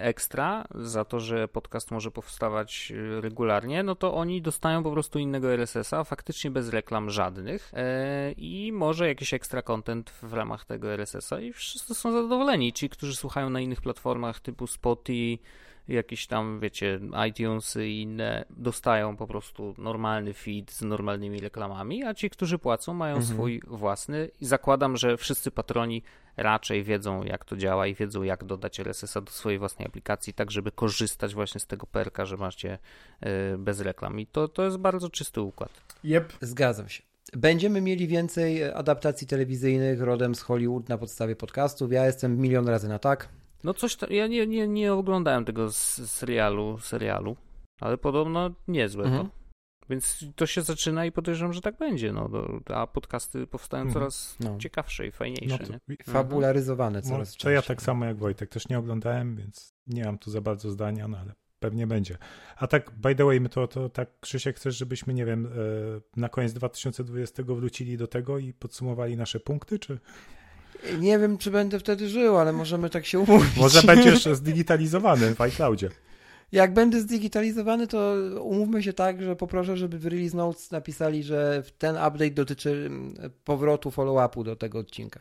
ekstra 0.00 0.64
za 0.74 1.04
to, 1.04 1.20
że 1.20 1.48
podcast 1.48 1.90
może 1.90 2.10
powstawać 2.10 2.92
e, 2.96 3.20
regularnie, 3.20 3.82
no 3.82 3.94
to 3.94 4.14
oni 4.14 4.42
dostają 4.42 4.82
po 4.82 4.92
prostu 4.92 5.18
innego 5.18 5.52
RSS-a, 5.52 6.04
faktycznie 6.04 6.50
bez 6.50 6.68
reklam 6.68 7.10
żadnych 7.10 7.72
e, 7.74 8.32
i 8.32 8.72
może 8.72 9.08
jakiś 9.08 9.34
ekstra 9.34 9.62
content 9.62 10.10
w 10.10 10.32
ramach 10.32 10.64
tego 10.64 10.92
RSS-a 10.92 11.40
i 11.40 11.52
wszyscy 11.52 11.94
są 11.94 12.12
zadowoleni. 12.12 12.72
Ci, 12.72 12.88
którzy 12.88 13.16
słuchają 13.16 13.50
na 13.50 13.60
innych 13.60 13.80
platformach 13.80 14.40
typu 14.40 14.66
Spotify, 14.66 15.38
jakieś 15.88 16.26
tam, 16.26 16.60
wiecie, 16.60 17.00
iTunes 17.28 17.76
i 17.76 18.00
inne, 18.02 18.44
dostają 18.50 19.16
po 19.16 19.26
prostu 19.26 19.74
normalny 19.78 20.34
feed 20.34 20.70
z 20.70 20.82
normalnymi 20.82 21.40
reklamami, 21.40 22.04
a 22.04 22.14
ci, 22.14 22.30
którzy 22.30 22.58
płacą, 22.58 22.94
mają 22.94 23.16
Mhm. 23.16 23.34
swój 23.34 23.62
własny 23.66 24.30
i 24.40 24.46
zakładam, 24.46 24.96
że 24.96 25.16
wszyscy 25.16 25.50
patroni 25.50 26.02
raczej 26.36 26.82
wiedzą, 26.84 27.22
jak 27.24 27.44
to 27.44 27.56
działa 27.56 27.86
i 27.86 27.94
wiedzą, 27.94 28.22
jak 28.22 28.44
dodać 28.44 28.80
RSS-a 28.80 29.20
do 29.20 29.30
swojej 29.32 29.58
własnej 29.58 29.86
aplikacji, 29.88 30.32
tak 30.34 30.50
żeby 30.50 30.72
korzystać 30.72 31.34
właśnie 31.34 31.60
z 31.60 31.66
tego 31.66 31.86
perka, 31.86 32.26
że 32.26 32.36
macie 32.36 32.78
y, 33.54 33.58
bez 33.58 33.80
reklam. 33.80 34.20
I 34.20 34.26
to, 34.26 34.48
to 34.48 34.64
jest 34.64 34.76
bardzo 34.76 35.10
czysty 35.10 35.40
układ. 35.40 35.70
Jep. 36.04 36.32
Zgadzam 36.40 36.88
się. 36.88 37.02
Będziemy 37.32 37.80
mieli 37.80 38.06
więcej 38.06 38.64
adaptacji 38.64 39.26
telewizyjnych 39.26 40.00
rodem 40.00 40.34
z 40.34 40.42
Hollywood 40.42 40.88
na 40.88 40.98
podstawie 40.98 41.36
podcastów. 41.36 41.92
Ja 41.92 42.06
jestem 42.06 42.38
milion 42.38 42.68
razy 42.68 42.88
na 42.88 42.98
tak. 42.98 43.28
No 43.64 43.74
coś, 43.74 43.96
ta, 43.96 44.06
ja 44.10 44.26
nie, 44.26 44.46
nie, 44.46 44.68
nie 44.68 44.92
oglądałem 44.94 45.44
tego 45.44 45.72
serialu, 45.72 46.78
serialu, 46.78 47.36
ale 47.80 47.98
podobno 47.98 48.50
niezłe 48.68 49.04
Mhm. 49.04 49.26
to. 49.26 49.42
Więc 49.90 50.24
to 50.36 50.46
się 50.46 50.62
zaczyna 50.62 51.06
i 51.06 51.12
podejrzewam, 51.12 51.52
że 51.52 51.60
tak 51.60 51.76
będzie, 51.76 52.12
no, 52.12 52.28
do, 52.28 52.60
a 52.76 52.86
podcasty 52.86 53.46
powstają 53.46 53.82
Mhm. 53.82 53.94
coraz 53.94 54.36
No. 54.40 54.58
ciekawsze 54.58 55.06
i 55.06 55.08
No 55.10 55.16
fajniejsze, 55.16 55.58
to, 55.58 55.72
nie? 55.72 55.96
Fabularyzowane 56.04 57.00
no, 57.04 57.10
coraz 57.10 57.36
to 57.36 57.50
ja 57.50 57.56
częściej. 57.58 57.76
tak 57.76 57.82
samo 57.84 58.04
jak 58.04 58.16
Wojtek, 58.16 58.50
też 58.50 58.68
nie 58.68 58.78
oglądałem, 58.78 59.36
więc 59.36 59.74
nie 59.86 60.04
mam 60.04 60.18
tu 60.18 60.30
za 60.30 60.40
bardzo 60.40 60.70
zdania, 60.70 61.08
no 61.08 61.18
ale 61.18 61.32
pewnie 61.58 61.86
będzie. 61.86 62.18
A 62.56 62.66
tak, 62.66 62.90
by 62.90 63.14
the 63.14 63.24
way, 63.24 63.40
my 63.40 63.48
to, 63.48 63.68
to 63.68 63.88
tak, 63.88 64.20
Krzysiek, 64.20 64.56
chcesz, 64.56 64.76
żebyśmy, 64.76 65.14
nie 65.14 65.24
wiem, 65.24 65.46
e, 65.46 65.50
na 66.20 66.28
koniec 66.28 66.52
2020 66.52 67.42
wrócili 67.54 67.96
do 67.96 68.06
tego 68.06 68.38
i 68.38 68.52
podsumowali 68.52 69.16
nasze 69.16 69.40
punkty, 69.40 69.78
czy 69.78 69.98
Nie 71.00 71.18
wiem, 71.18 71.38
czy 71.38 71.50
będę 71.50 71.78
wtedy 71.78 72.08
żył, 72.08 72.36
ale 72.38 72.52
możemy 72.52 72.90
tak 72.90 73.06
się 73.06 73.18
umówić. 73.18 73.56
może 73.56 73.82
będziesz 73.82 74.24
zdigitalizowany 74.42 75.34
w 75.34 75.40
iCloudzie? 75.40 75.90
Jak 76.52 76.74
będę 76.74 77.00
zdigitalizowany, 77.00 77.86
to 77.86 78.14
umówmy 78.40 78.82
się 78.82 78.92
tak, 78.92 79.22
że 79.22 79.36
poproszę, 79.36 79.76
żeby 79.76 79.98
w 79.98 80.06
Release 80.06 80.34
Notes 80.34 80.70
napisali, 80.70 81.22
że 81.22 81.62
ten 81.78 81.96
update 81.96 82.30
dotyczy 82.30 82.70
mm, 82.70 83.30
powrotu 83.44 83.90
follow-upu 83.90 84.44
do 84.44 84.56
tego 84.56 84.78
odcinka. 84.78 85.20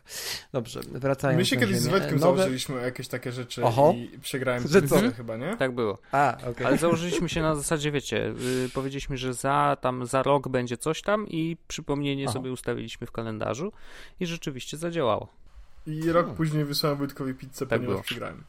Dobrze, 0.51 0.79
wracając 0.91 1.37
My 1.37 1.45
się 1.45 1.57
kiedyś 1.57 1.77
z. 1.77 1.87
Wetkiem 1.87 2.19
Nowe... 2.19 2.37
założyliśmy 2.37 2.81
jakieś 2.81 3.07
takie 3.07 3.31
rzeczy 3.31 3.63
Oho. 3.63 3.93
i 3.97 4.19
przegrałem 4.21 4.67
Że 4.67 4.81
co? 4.81 4.95
pizzę 4.95 5.11
chyba, 5.11 5.37
nie? 5.37 5.57
Tak 5.57 5.71
było. 5.71 5.97
A, 6.11 6.37
okej. 6.51 6.67
Ale 6.67 6.77
założyliśmy 6.77 7.29
się 7.29 7.41
na 7.41 7.55
zasadzie, 7.55 7.91
wiecie, 7.91 8.33
y, 8.65 8.69
powiedzieliśmy, 8.73 9.17
że 9.17 9.33
za 9.33 9.77
tam 9.81 10.05
za 10.05 10.23
rok 10.23 10.49
będzie 10.49 10.77
coś 10.77 11.01
tam 11.01 11.27
i 11.27 11.57
przypomnienie 11.67 12.25
Aha. 12.25 12.33
sobie 12.33 12.51
ustawiliśmy 12.51 13.07
w 13.07 13.11
kalendarzu 13.11 13.71
i 14.19 14.25
rzeczywiście 14.25 14.77
zadziałało. 14.77 15.40
I 15.85 16.01
rok 16.11 16.15
Hmm. 16.25 16.35
później 16.37 16.65
wysłałem 16.65 16.97
Wojtkowi 16.99 17.33
pizzę, 17.33 17.65
Tak 17.67 17.81
ponieważ 17.81 18.05
przegrałem. 18.05 18.43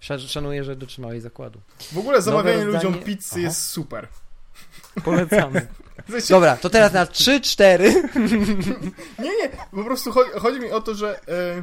Szan- 0.00 0.18
Szanuję, 0.28 0.64
że 0.64 0.76
dotrzymałeś 0.76 1.22
zakładu. 1.22 1.60
W 1.92 1.98
ogóle 1.98 2.22
zamawianie 2.22 2.64
rozdanie- 2.64 2.84
ludziom 2.88 3.04
pizzy 3.04 3.30
Aha. 3.32 3.40
jest 3.40 3.62
super. 3.68 4.08
Polecamy. 5.04 5.66
Dobra, 6.30 6.56
to 6.56 6.70
teraz 6.70 6.92
na 6.92 7.06
3-4. 7.06 7.84
Nie, 9.22 9.36
nie, 9.36 9.48
po 9.70 9.84
prostu 9.84 10.12
chodzi, 10.12 10.30
chodzi 10.30 10.60
mi 10.60 10.70
o 10.70 10.80
to, 10.80 10.94
że 10.94 11.20
e, 11.28 11.62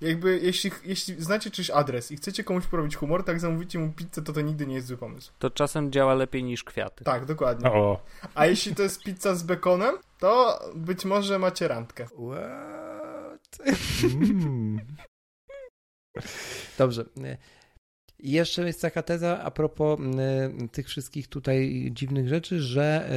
jakby 0.00 0.38
jeśli, 0.42 0.70
jeśli 0.84 1.22
znacie 1.24 1.50
czyjś 1.50 1.70
adres 1.70 2.10
i 2.12 2.16
chcecie 2.16 2.44
komuś 2.44 2.66
porobić 2.66 2.96
humor, 2.96 3.24
tak 3.24 3.40
zamówicie 3.40 3.78
mu 3.78 3.92
pizzę, 3.92 4.22
to 4.22 4.32
to 4.32 4.40
nigdy 4.40 4.66
nie 4.66 4.74
jest 4.74 4.86
zły 4.86 4.96
pomysł. 4.96 5.32
To 5.38 5.50
czasem 5.50 5.92
działa 5.92 6.14
lepiej 6.14 6.44
niż 6.44 6.64
kwiaty. 6.64 7.04
Tak, 7.04 7.24
dokładnie. 7.24 7.70
O, 7.70 8.02
A 8.34 8.46
jeśli 8.46 8.74
to 8.74 8.82
jest 8.82 9.02
pizza 9.02 9.34
z 9.34 9.42
bekonem, 9.42 9.94
to 10.18 10.60
być 10.74 11.04
może 11.04 11.38
macie 11.38 11.68
randkę. 11.68 12.06
What? 13.58 13.68
mm. 14.04 14.80
Dobrze. 16.78 17.04
I 18.18 18.30
jeszcze 18.30 18.66
jest 18.66 18.82
taka 18.82 19.02
teza 19.02 19.42
a 19.42 19.50
propos 19.50 20.00
y, 20.00 20.68
tych 20.68 20.88
wszystkich 20.88 21.28
tutaj 21.28 21.90
dziwnych 21.92 22.28
rzeczy, 22.28 22.60
że 22.60 23.08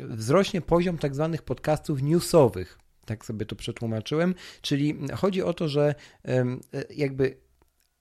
y, 0.00 0.06
wzrośnie 0.06 0.60
poziom 0.60 0.98
tak 0.98 1.14
zwanych 1.14 1.42
podcastów 1.42 2.02
newsowych. 2.02 2.78
Tak 3.04 3.24
sobie 3.24 3.46
to 3.46 3.56
przetłumaczyłem. 3.56 4.34
Czyli 4.62 4.98
chodzi 5.14 5.42
o 5.42 5.54
to, 5.54 5.68
że 5.68 5.94
y, 6.28 6.34
jakby 6.96 7.36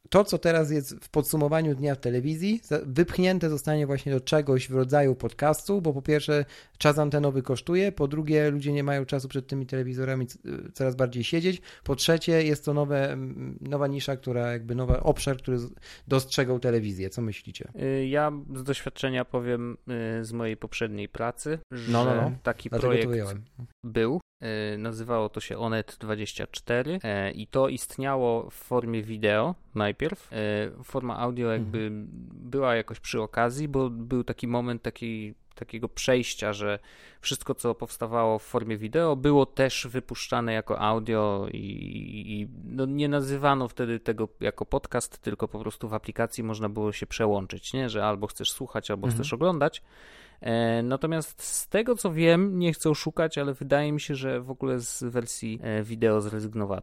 to, 0.10 0.24
co 0.24 0.38
teraz 0.38 0.72
jest 0.72 0.96
w 0.96 1.10
podsumowaniu 1.10 1.76
dnia 1.76 1.96
w 1.96 2.00
telewizji, 2.00 2.62
wypchnięte 2.86 3.50
zostanie 3.50 3.88
właśnie 3.88 4.12
do 4.12 4.22
czegoś 4.22 4.70
w 4.70 4.76
rodzaju 4.76 5.16
podcastu, 5.16 5.82
bo 5.82 5.94
po 5.94 6.02
pierwsze 6.02 6.46
czas 6.78 7.00
antenowy 7.00 7.42
kosztuje, 7.42 7.92
po 7.92 8.08
drugie 8.08 8.50
ludzie 8.50 8.74
nie 8.74 8.84
mają 8.84 9.06
czasu 9.06 9.28
przed 9.28 9.48
tymi 9.48 9.66
telewizorami 9.66 10.28
coraz 10.74 10.96
bardziej 10.96 11.24
siedzieć, 11.24 11.62
po 11.84 11.96
trzecie 11.96 12.44
jest 12.44 12.66
to 12.66 12.74
nowe, 12.74 13.18
nowa 13.62 13.88
nisza, 13.88 14.18
która 14.18 14.52
jakby 14.52 14.76
nowy 14.76 15.00
obszar, 15.00 15.38
który 15.38 15.58
dostrzegał 16.08 16.60
telewizję. 16.60 17.10
Co 17.10 17.22
myślicie? 17.22 17.72
Y, 17.82 18.08
ja 18.08 18.32
z 18.56 18.64
doświadczenia 18.64 19.26
powiem 19.26 19.78
y, 20.20 20.26
z 20.26 20.34
mojej 20.34 20.58
poprzedniej 20.58 21.10
pracy, 21.10 21.60
że 21.72 21.92
no, 21.92 22.06
no, 22.06 22.16
no. 22.16 22.32
taki 22.44 22.70
Dlatego 22.70 22.88
projekt 22.88 23.12
był. 23.84 24.20
Y, 24.74 24.78
nazywało 24.78 25.30
to 25.30 25.40
się 25.40 25.56
Onet24 25.56 27.00
i 27.36 27.48
to 27.48 27.70
istniało 27.70 28.50
w 28.50 28.54
formie 28.54 29.04
wideo 29.04 29.56
najpierw. 29.76 30.30
Forma 30.84 31.18
audio 31.18 31.52
jakby 31.52 31.78
mhm. 31.78 32.08
była 32.34 32.76
jakoś 32.76 33.00
przy 33.00 33.22
okazji, 33.22 33.68
bo 33.68 33.90
był 33.90 34.24
taki 34.24 34.48
moment 34.48 34.82
takiej 34.82 35.36
takiego 35.60 35.90
przejścia, 35.90 36.54
że 36.54 36.80
wszystko, 37.22 37.56
co 37.56 37.76
powstawało 37.76 38.40
w 38.40 38.44
formie 38.44 38.78
wideo, 38.78 39.16
było 39.16 39.46
też 39.46 39.88
wypuszczane 39.88 40.54
jako 40.54 40.80
audio 40.80 41.48
i, 41.52 41.58
i 42.26 42.48
no 42.64 42.86
nie 42.86 43.10
nazywano 43.10 43.68
wtedy 43.68 44.00
tego 44.00 44.28
jako 44.40 44.66
podcast, 44.66 45.18
tylko 45.18 45.48
po 45.48 45.60
prostu 45.60 45.90
w 45.90 45.94
aplikacji 45.94 46.44
można 46.44 46.70
było 46.70 46.92
się 46.92 47.08
przełączyć, 47.08 47.74
nie? 47.74 47.90
że 47.90 48.06
albo 48.06 48.28
chcesz 48.28 48.52
słuchać, 48.52 48.92
albo 48.92 49.08
mhm. 49.08 49.16
chcesz 49.24 49.34
oglądać. 49.34 49.82
E, 50.42 50.84
natomiast 50.84 51.44
z 51.44 51.68
tego 51.68 51.96
co 51.96 52.14
wiem, 52.14 52.60
nie 52.60 52.74
chcę 52.74 52.96
szukać, 52.96 53.38
ale 53.38 53.54
wydaje 53.54 53.92
mi 53.92 54.02
się, 54.02 54.16
że 54.16 54.42
w 54.42 54.52
ogóle 54.52 54.80
z 54.80 55.04
wersji 55.04 55.60
e, 55.64 55.84
wideo 55.84 56.22
zrezygnowano. 56.22 56.82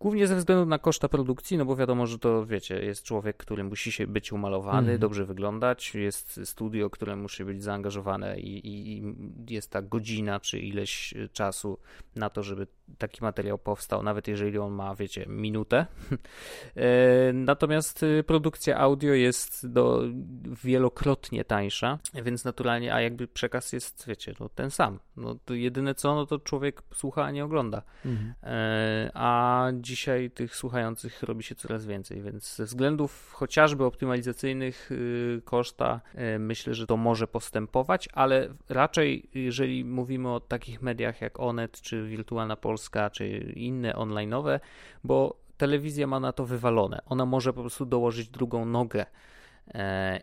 Głównie 0.00 0.26
ze 0.26 0.36
względu 0.36 0.66
na 0.66 0.78
koszta 0.78 1.08
produkcji, 1.08 1.58
no 1.58 1.64
bo 1.64 1.76
wiadomo, 1.76 2.06
że 2.06 2.18
to 2.18 2.46
wiecie, 2.46 2.84
jest 2.84 3.02
człowiek, 3.02 3.36
który 3.36 3.64
musi 3.64 3.92
się 3.92 4.06
być 4.06 4.32
umalowany, 4.32 4.78
mhm. 4.78 4.98
dobrze 4.98 5.24
wyglądać, 5.24 5.94
jest 5.94 6.40
studio, 6.44 6.90
które 6.90 7.16
musi 7.16 7.44
być 7.44 7.62
zaangażowane 7.62 8.40
i, 8.40 8.66
i, 8.68 8.98
i 8.98 9.14
jest 9.48 9.70
ta 9.70 9.82
godzina 9.82 10.40
czy 10.40 10.58
ileś 10.58 11.14
czasu 11.32 11.78
na 12.16 12.30
to, 12.30 12.42
żeby 12.42 12.66
taki 12.98 13.22
materiał 13.22 13.58
powstał, 13.58 14.02
nawet 14.02 14.28
jeżeli 14.28 14.58
on 14.58 14.72
ma, 14.72 14.94
wiecie, 14.94 15.26
minutę. 15.28 15.86
E, 16.76 17.32
natomiast 17.32 18.04
produkcja 18.26 18.78
audio 18.78 19.14
jest 19.14 19.68
do, 19.72 20.02
wielokrotnie 20.64 21.44
tańsza, 21.44 21.98
więc 22.24 22.44
naturalnie 22.44 22.93
a 22.94 23.00
jakby 23.00 23.28
przekaz 23.28 23.72
jest, 23.72 24.04
wiecie, 24.06 24.34
no, 24.40 24.48
ten 24.48 24.70
sam. 24.70 24.98
No, 25.16 25.36
to 25.44 25.54
jedyne 25.54 25.94
co, 25.94 26.14
no 26.14 26.26
to 26.26 26.38
człowiek 26.38 26.82
słucha, 26.94 27.24
a 27.24 27.30
nie 27.30 27.44
ogląda. 27.44 27.82
Mhm. 28.04 28.34
E, 28.42 29.10
a 29.14 29.68
dzisiaj 29.74 30.30
tych 30.30 30.56
słuchających 30.56 31.22
robi 31.22 31.42
się 31.42 31.54
coraz 31.54 31.86
więcej, 31.86 32.22
więc 32.22 32.56
ze 32.56 32.64
względów 32.64 33.32
chociażby 33.32 33.84
optymalizacyjnych 33.84 34.92
y, 34.92 35.42
koszta 35.44 36.00
y, 36.34 36.38
myślę, 36.38 36.74
że 36.74 36.86
to 36.86 36.96
może 36.96 37.26
postępować, 37.26 38.08
ale 38.12 38.48
raczej 38.68 39.28
jeżeli 39.34 39.84
mówimy 39.84 40.28
o 40.34 40.40
takich 40.40 40.82
mediach 40.82 41.20
jak 41.20 41.40
Onet, 41.40 41.80
czy 41.80 42.08
Wirtualna 42.08 42.56
Polska, 42.56 43.10
czy 43.10 43.28
inne 43.56 43.92
online'owe, 43.92 44.60
bo 45.04 45.36
telewizja 45.56 46.06
ma 46.06 46.20
na 46.20 46.32
to 46.32 46.46
wywalone. 46.46 47.00
Ona 47.06 47.26
może 47.26 47.52
po 47.52 47.60
prostu 47.60 47.86
dołożyć 47.86 48.28
drugą 48.28 48.64
nogę 48.64 49.06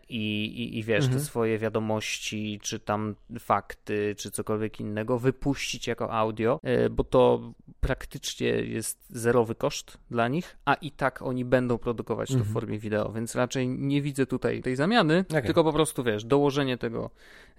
i, 0.08 0.44
i, 0.44 0.78
i 0.78 0.82
wiesz, 0.82 1.04
mhm. 1.04 1.18
te 1.18 1.24
swoje 1.24 1.58
wiadomości, 1.58 2.60
czy 2.62 2.80
tam 2.80 3.14
fakty, 3.38 4.14
czy 4.18 4.30
cokolwiek 4.30 4.80
innego 4.80 5.18
wypuścić 5.18 5.86
jako 5.86 6.12
audio, 6.12 6.60
e, 6.62 6.90
bo 6.90 7.04
to 7.04 7.52
praktycznie 7.80 8.48
jest 8.48 9.04
zerowy 9.10 9.54
koszt 9.54 9.98
dla 10.10 10.28
nich, 10.28 10.56
a 10.64 10.74
i 10.74 10.90
tak 10.90 11.22
oni 11.22 11.44
będą 11.44 11.78
produkować 11.78 12.28
to 12.28 12.34
w 12.34 12.36
mhm. 12.36 12.52
formie 12.54 12.78
wideo, 12.78 13.12
więc 13.12 13.34
raczej 13.34 13.68
nie 13.68 14.02
widzę 14.02 14.26
tutaj 14.26 14.62
tej 14.62 14.76
zamiany, 14.76 15.24
okay. 15.28 15.42
tylko 15.42 15.64
po 15.64 15.72
prostu 15.72 16.04
wiesz, 16.04 16.24
dołożenie 16.24 16.78
tego 16.78 17.10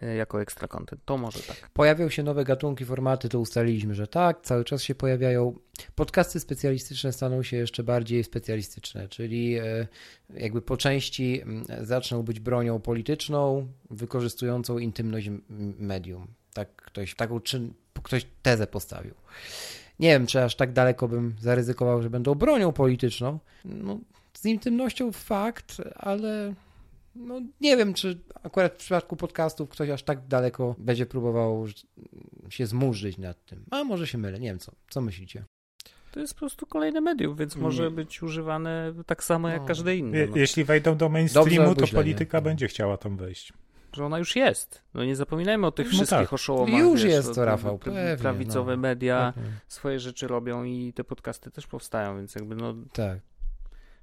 e, 0.01 0.15
jako 0.15 0.41
ekstra 0.41 0.67
content. 0.67 1.01
To 1.05 1.17
może 1.17 1.39
tak. 1.39 1.69
Pojawią 1.73 2.09
się 2.09 2.23
nowe 2.23 2.43
gatunki, 2.43 2.85
formaty, 2.85 3.29
to 3.29 3.39
ustaliliśmy, 3.39 3.95
że 3.95 4.07
tak, 4.07 4.41
cały 4.41 4.63
czas 4.63 4.83
się 4.83 4.95
pojawiają. 4.95 5.55
Podcasty 5.95 6.39
specjalistyczne 6.39 7.11
staną 7.11 7.43
się 7.43 7.57
jeszcze 7.57 7.83
bardziej 7.83 8.23
specjalistyczne, 8.23 9.07
czyli 9.07 9.57
jakby 10.33 10.61
po 10.61 10.77
części 10.77 11.41
zaczną 11.81 12.23
być 12.23 12.39
bronią 12.39 12.79
polityczną, 12.79 13.67
wykorzystującą 13.89 14.77
intymność 14.77 15.29
medium. 15.79 16.27
Tak 16.53 16.75
ktoś, 16.75 17.15
taką 17.15 17.39
czyn, 17.39 17.73
ktoś 18.03 18.27
tezę 18.41 18.67
postawił. 18.67 19.13
Nie 19.99 20.09
wiem, 20.09 20.27
czy 20.27 20.43
aż 20.43 20.55
tak 20.55 20.73
daleko 20.73 21.07
bym 21.07 21.35
zaryzykował, 21.39 22.01
że 22.01 22.09
będą 22.09 22.35
bronią 22.35 22.71
polityczną. 22.71 23.39
No, 23.65 23.99
z 24.33 24.45
intymnością 24.45 25.11
fakt, 25.11 25.81
ale 25.95 26.53
no, 27.15 27.41
nie 27.61 27.77
wiem, 27.77 27.93
czy 27.93 28.19
akurat 28.43 28.73
w 28.73 28.77
przypadku 28.77 29.15
podcastów 29.15 29.69
ktoś 29.69 29.89
aż 29.89 30.03
tak 30.03 30.27
daleko 30.27 30.75
będzie 30.77 31.05
próbował 31.05 31.65
się 32.49 32.65
zmurzyć 32.65 33.17
nad 33.17 33.45
tym. 33.45 33.65
A 33.71 33.83
może 33.83 34.07
się 34.07 34.17
mylę, 34.17 34.39
nie 34.39 34.47
wiem 34.47 34.59
co. 34.59 34.71
Co 34.89 35.01
myślicie? 35.01 35.45
To 36.13 36.19
jest 36.19 36.33
po 36.33 36.39
prostu 36.39 36.65
kolejne 36.65 37.01
medium, 37.01 37.35
więc 37.35 37.55
może 37.55 37.91
być 37.91 38.23
używane 38.23 38.93
tak 39.05 39.23
samo 39.23 39.49
jak 39.49 39.61
no. 39.61 39.67
każde 39.67 39.95
inne. 39.95 40.27
No. 40.27 40.35
Jeśli 40.35 40.63
wejdą 40.63 40.97
do 40.97 41.09
mainstreamu, 41.09 41.75
to 41.75 41.87
polityka 41.87 42.37
no. 42.37 42.41
będzie 42.41 42.67
chciała 42.67 42.97
tam 42.97 43.17
wejść. 43.17 43.53
Że 43.93 44.05
ona 44.05 44.19
już 44.19 44.35
jest. 44.35 44.81
No 44.93 45.05
nie 45.05 45.15
zapominajmy 45.15 45.67
o 45.67 45.71
tych 45.71 45.85
no 45.85 45.91
wszystkich 45.91 46.19
tak. 46.19 46.33
oszołomach. 46.33 46.79
Już 46.79 47.03
wiesz, 47.03 47.11
jest 47.11 47.35
to, 47.35 47.45
Rafał. 47.45 47.77
Pewnie, 47.77 48.17
prawicowe 48.19 48.75
no. 48.75 48.81
media 48.81 49.33
Pewnie. 49.35 49.51
swoje 49.67 49.99
rzeczy 49.99 50.27
robią 50.27 50.63
i 50.63 50.93
te 50.93 51.03
podcasty 51.03 51.51
też 51.51 51.67
powstają, 51.67 52.17
więc 52.17 52.35
jakby 52.35 52.55
no... 52.55 52.75
Tak. 52.93 53.19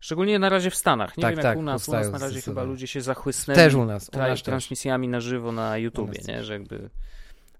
Szczególnie 0.00 0.38
na 0.38 0.48
razie 0.48 0.70
w 0.70 0.74
Stanach. 0.74 1.16
Nie 1.16 1.22
tak, 1.22 1.30
wiem 1.30 1.44
jak 1.44 1.52
tak, 1.52 1.58
u 1.58 1.62
nas. 1.62 1.88
U 1.88 1.92
nas 1.92 2.10
na 2.10 2.18
razie 2.18 2.40
chyba 2.40 2.62
ludzie 2.62 2.86
się 2.86 3.00
zachłysnęli 3.00 3.56
też 3.56 3.74
u 3.74 3.84
nas, 3.84 4.10
u 4.14 4.18
nas 4.18 4.42
transmisjami 4.42 5.06
też. 5.06 5.12
na 5.12 5.20
żywo 5.20 5.52
na 5.52 5.78
YouTubie, 5.78 6.20
nie? 6.28 6.44
Że 6.44 6.52
jakby 6.52 6.90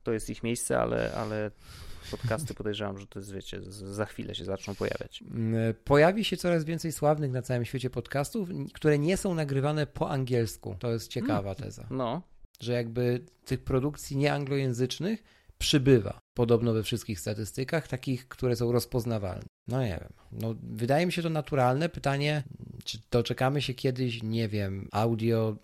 to 0.02 0.12
jest 0.12 0.30
ich 0.30 0.42
miejsce, 0.42 0.80
ale, 0.80 1.12
ale 1.14 1.50
podcasty 2.10 2.54
podejrzewam, 2.54 2.98
że 2.98 3.06
to 3.06 3.18
jest, 3.18 3.32
wiecie, 3.32 3.60
za 3.70 4.04
chwilę 4.04 4.34
się 4.34 4.44
zaczną 4.44 4.74
pojawiać. 4.74 5.22
Mm, 5.30 5.74
pojawi 5.84 6.24
się 6.24 6.36
coraz 6.36 6.64
więcej 6.64 6.92
sławnych 6.92 7.32
na 7.32 7.42
całym 7.42 7.64
świecie 7.64 7.90
podcastów, 7.90 8.48
które 8.74 8.98
nie 8.98 9.16
są 9.16 9.34
nagrywane 9.34 9.86
po 9.86 10.10
angielsku. 10.10 10.76
To 10.78 10.90
jest 10.90 11.08
ciekawa 11.08 11.54
teza. 11.54 11.86
No. 11.90 12.22
Że 12.60 12.72
jakby 12.72 13.24
tych 13.44 13.64
produkcji 13.64 14.16
nieanglojęzycznych 14.16 15.22
przybywa. 15.58 16.20
Podobno 16.34 16.72
we 16.72 16.82
wszystkich 16.82 17.20
statystykach, 17.20 17.88
takich, 17.88 18.28
które 18.28 18.56
są 18.56 18.72
rozpoznawalne. 18.72 19.44
No 19.68 19.82
nie 19.82 19.98
wiem. 20.00 20.12
No, 20.32 20.54
wydaje 20.62 21.06
mi 21.06 21.12
się 21.12 21.22
to 21.22 21.30
naturalne. 21.30 21.88
Pytanie, 21.88 22.42
czy 22.84 22.98
doczekamy 23.10 23.62
się 23.62 23.74
kiedyś, 23.74 24.22
nie 24.22 24.48
wiem, 24.48 24.88
audio, 24.92 25.56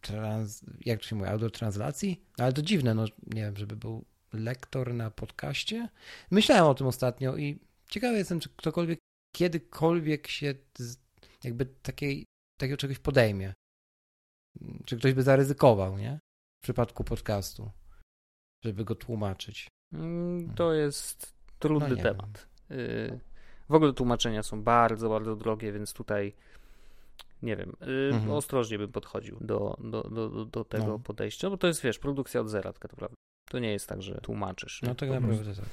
trans, 0.00 0.64
jak 0.86 1.00
to 1.00 1.06
się 1.06 1.16
mówi, 1.16 1.30
audio 1.30 1.50
translacji? 1.50 2.24
Ale 2.38 2.52
to 2.52 2.62
dziwne, 2.62 2.94
no 2.94 3.04
nie 3.26 3.42
wiem, 3.42 3.56
żeby 3.56 3.76
był 3.76 4.04
lektor 4.32 4.94
na 4.94 5.10
podcaście. 5.10 5.88
Myślałem 6.30 6.64
o 6.64 6.74
tym 6.74 6.86
ostatnio 6.86 7.36
i 7.36 7.58
ciekawy 7.88 8.18
jestem, 8.18 8.40
czy 8.40 8.48
ktokolwiek 8.48 8.98
kiedykolwiek 9.36 10.28
się 10.28 10.54
jakby 11.44 11.66
takiej, 11.66 12.24
takiego 12.60 12.76
czegoś 12.76 12.98
podejmie. 12.98 13.52
Czy 14.84 14.96
ktoś 14.96 15.12
by 15.12 15.22
zaryzykował, 15.22 15.98
nie? 15.98 16.18
W 16.60 16.62
przypadku 16.62 17.04
podcastu, 17.04 17.70
żeby 18.64 18.84
go 18.84 18.94
tłumaczyć. 18.94 19.68
Mm, 19.92 20.54
to 20.54 20.72
jest 20.72 21.34
trudny 21.58 21.96
no 21.96 22.02
temat. 22.02 22.48
Wiem. 22.70 23.20
W 23.68 23.74
ogóle 23.74 23.92
tłumaczenia 23.92 24.42
są 24.42 24.62
bardzo, 24.62 25.08
bardzo 25.08 25.36
drogie, 25.36 25.72
więc 25.72 25.92
tutaj 25.92 26.34
nie 27.42 27.56
wiem, 27.56 27.76
y, 27.82 28.14
mhm. 28.14 28.30
ostrożnie 28.30 28.78
bym 28.78 28.92
podchodził 28.92 29.38
do, 29.40 29.76
do, 29.80 30.02
do, 30.02 30.44
do 30.44 30.64
tego 30.64 30.86
no. 30.86 30.98
podejścia, 30.98 31.50
bo 31.50 31.56
to 31.56 31.66
jest, 31.66 31.82
wiesz, 31.82 31.98
produkcja 31.98 32.40
od 32.40 32.48
zera, 32.48 32.72
tak 32.72 32.92
naprawdę. 32.92 33.16
To 33.50 33.58
nie 33.58 33.72
jest 33.72 33.88
tak, 33.88 34.02
że 34.02 34.14
tłumaczysz. 34.14 34.82
No 34.82 34.94
tak 34.94 35.10
naprawdę 35.10 35.54
tak. 35.54 35.64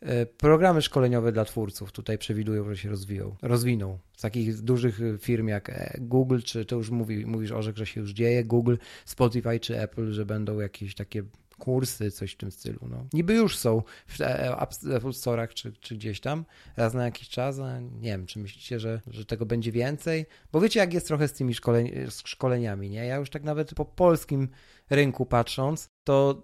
E, 0.00 0.26
programy 0.26 0.82
szkoleniowe 0.82 1.32
dla 1.32 1.44
twórców 1.44 1.92
tutaj 1.92 2.18
przewidują, 2.18 2.64
że 2.64 2.76
się 2.76 2.88
rozwiją, 2.88 3.36
rozwiną. 3.42 3.98
Z 4.16 4.22
takich 4.22 4.62
dużych 4.62 5.00
firm 5.18 5.48
jak 5.48 5.70
e, 5.70 5.96
Google, 5.98 6.38
czy 6.44 6.64
to 6.64 6.76
już 6.76 6.90
mówi, 6.90 7.26
mówisz, 7.26 7.52
Orzek, 7.52 7.76
że 7.76 7.86
się 7.86 8.00
już 8.00 8.10
dzieje, 8.10 8.44
Google, 8.44 8.76
Spotify 9.04 9.60
czy 9.60 9.80
Apple, 9.80 10.12
że 10.12 10.26
będą 10.26 10.60
jakieś 10.60 10.94
takie 10.94 11.22
kursy, 11.58 12.10
coś 12.10 12.32
w 12.32 12.36
tym 12.36 12.50
stylu. 12.50 12.78
No. 12.90 13.06
Niby 13.12 13.34
już 13.34 13.58
są 13.58 13.82
w 14.06 14.20
e, 14.20 14.58
Apple 14.60 15.08
Store'ach 15.08 15.48
czy, 15.48 15.72
czy 15.72 15.94
gdzieś 15.94 16.20
tam, 16.20 16.44
raz 16.76 16.94
na 16.94 17.04
jakiś 17.04 17.28
czas, 17.28 17.58
nie 18.00 18.10
wiem, 18.10 18.26
czy 18.26 18.38
myślicie, 18.38 18.80
że, 18.80 19.00
że 19.06 19.24
tego 19.24 19.46
będzie 19.46 19.72
więcej? 19.72 20.26
Bo 20.52 20.60
wiecie, 20.60 20.80
jak 20.80 20.94
jest 20.94 21.06
trochę 21.06 21.28
z 21.28 21.32
tymi 21.32 21.54
szkoleni 21.54 21.92
z 22.10 22.22
szkoleniami, 22.26 22.90
nie? 22.90 23.06
Ja 23.06 23.16
już 23.16 23.30
tak 23.30 23.42
nawet 23.42 23.74
po 23.74 23.84
polskim 23.84 24.48
rynku 24.90 25.26
patrząc, 25.26 25.90
to 26.04 26.42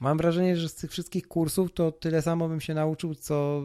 Mam 0.00 0.18
wrażenie, 0.18 0.56
że 0.56 0.68
z 0.68 0.74
tych 0.74 0.90
wszystkich 0.90 1.28
kursów 1.28 1.72
to 1.72 1.92
tyle 1.92 2.22
samo 2.22 2.48
bym 2.48 2.60
się 2.60 2.74
nauczył, 2.74 3.14
co 3.14 3.62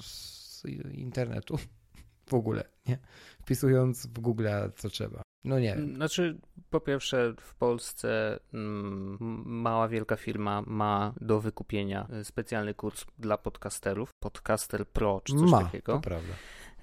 z 0.00 0.64
internetu. 0.92 1.58
w 2.26 2.34
ogóle, 2.34 2.64
nie? 2.86 2.98
Wpisując 3.42 4.06
w 4.06 4.20
Google 4.20 4.48
co 4.76 4.90
trzeba. 4.90 5.22
No 5.44 5.58
nie. 5.58 5.76
Znaczy, 5.94 6.38
po 6.70 6.80
pierwsze, 6.80 7.34
w 7.40 7.54
Polsce 7.54 8.40
mm, 8.54 9.18
mała, 9.46 9.88
wielka 9.88 10.16
firma 10.16 10.62
ma 10.66 11.14
do 11.20 11.40
wykupienia 11.40 12.08
specjalny 12.22 12.74
kurs 12.74 13.04
dla 13.18 13.38
podcasterów, 13.38 14.10
Podcaster 14.22 14.88
Pro 14.88 15.20
czy 15.24 15.32
coś 15.32 15.50
ma, 15.50 15.62
takiego. 15.64 15.92
To 15.92 16.00
prawda. 16.00 16.34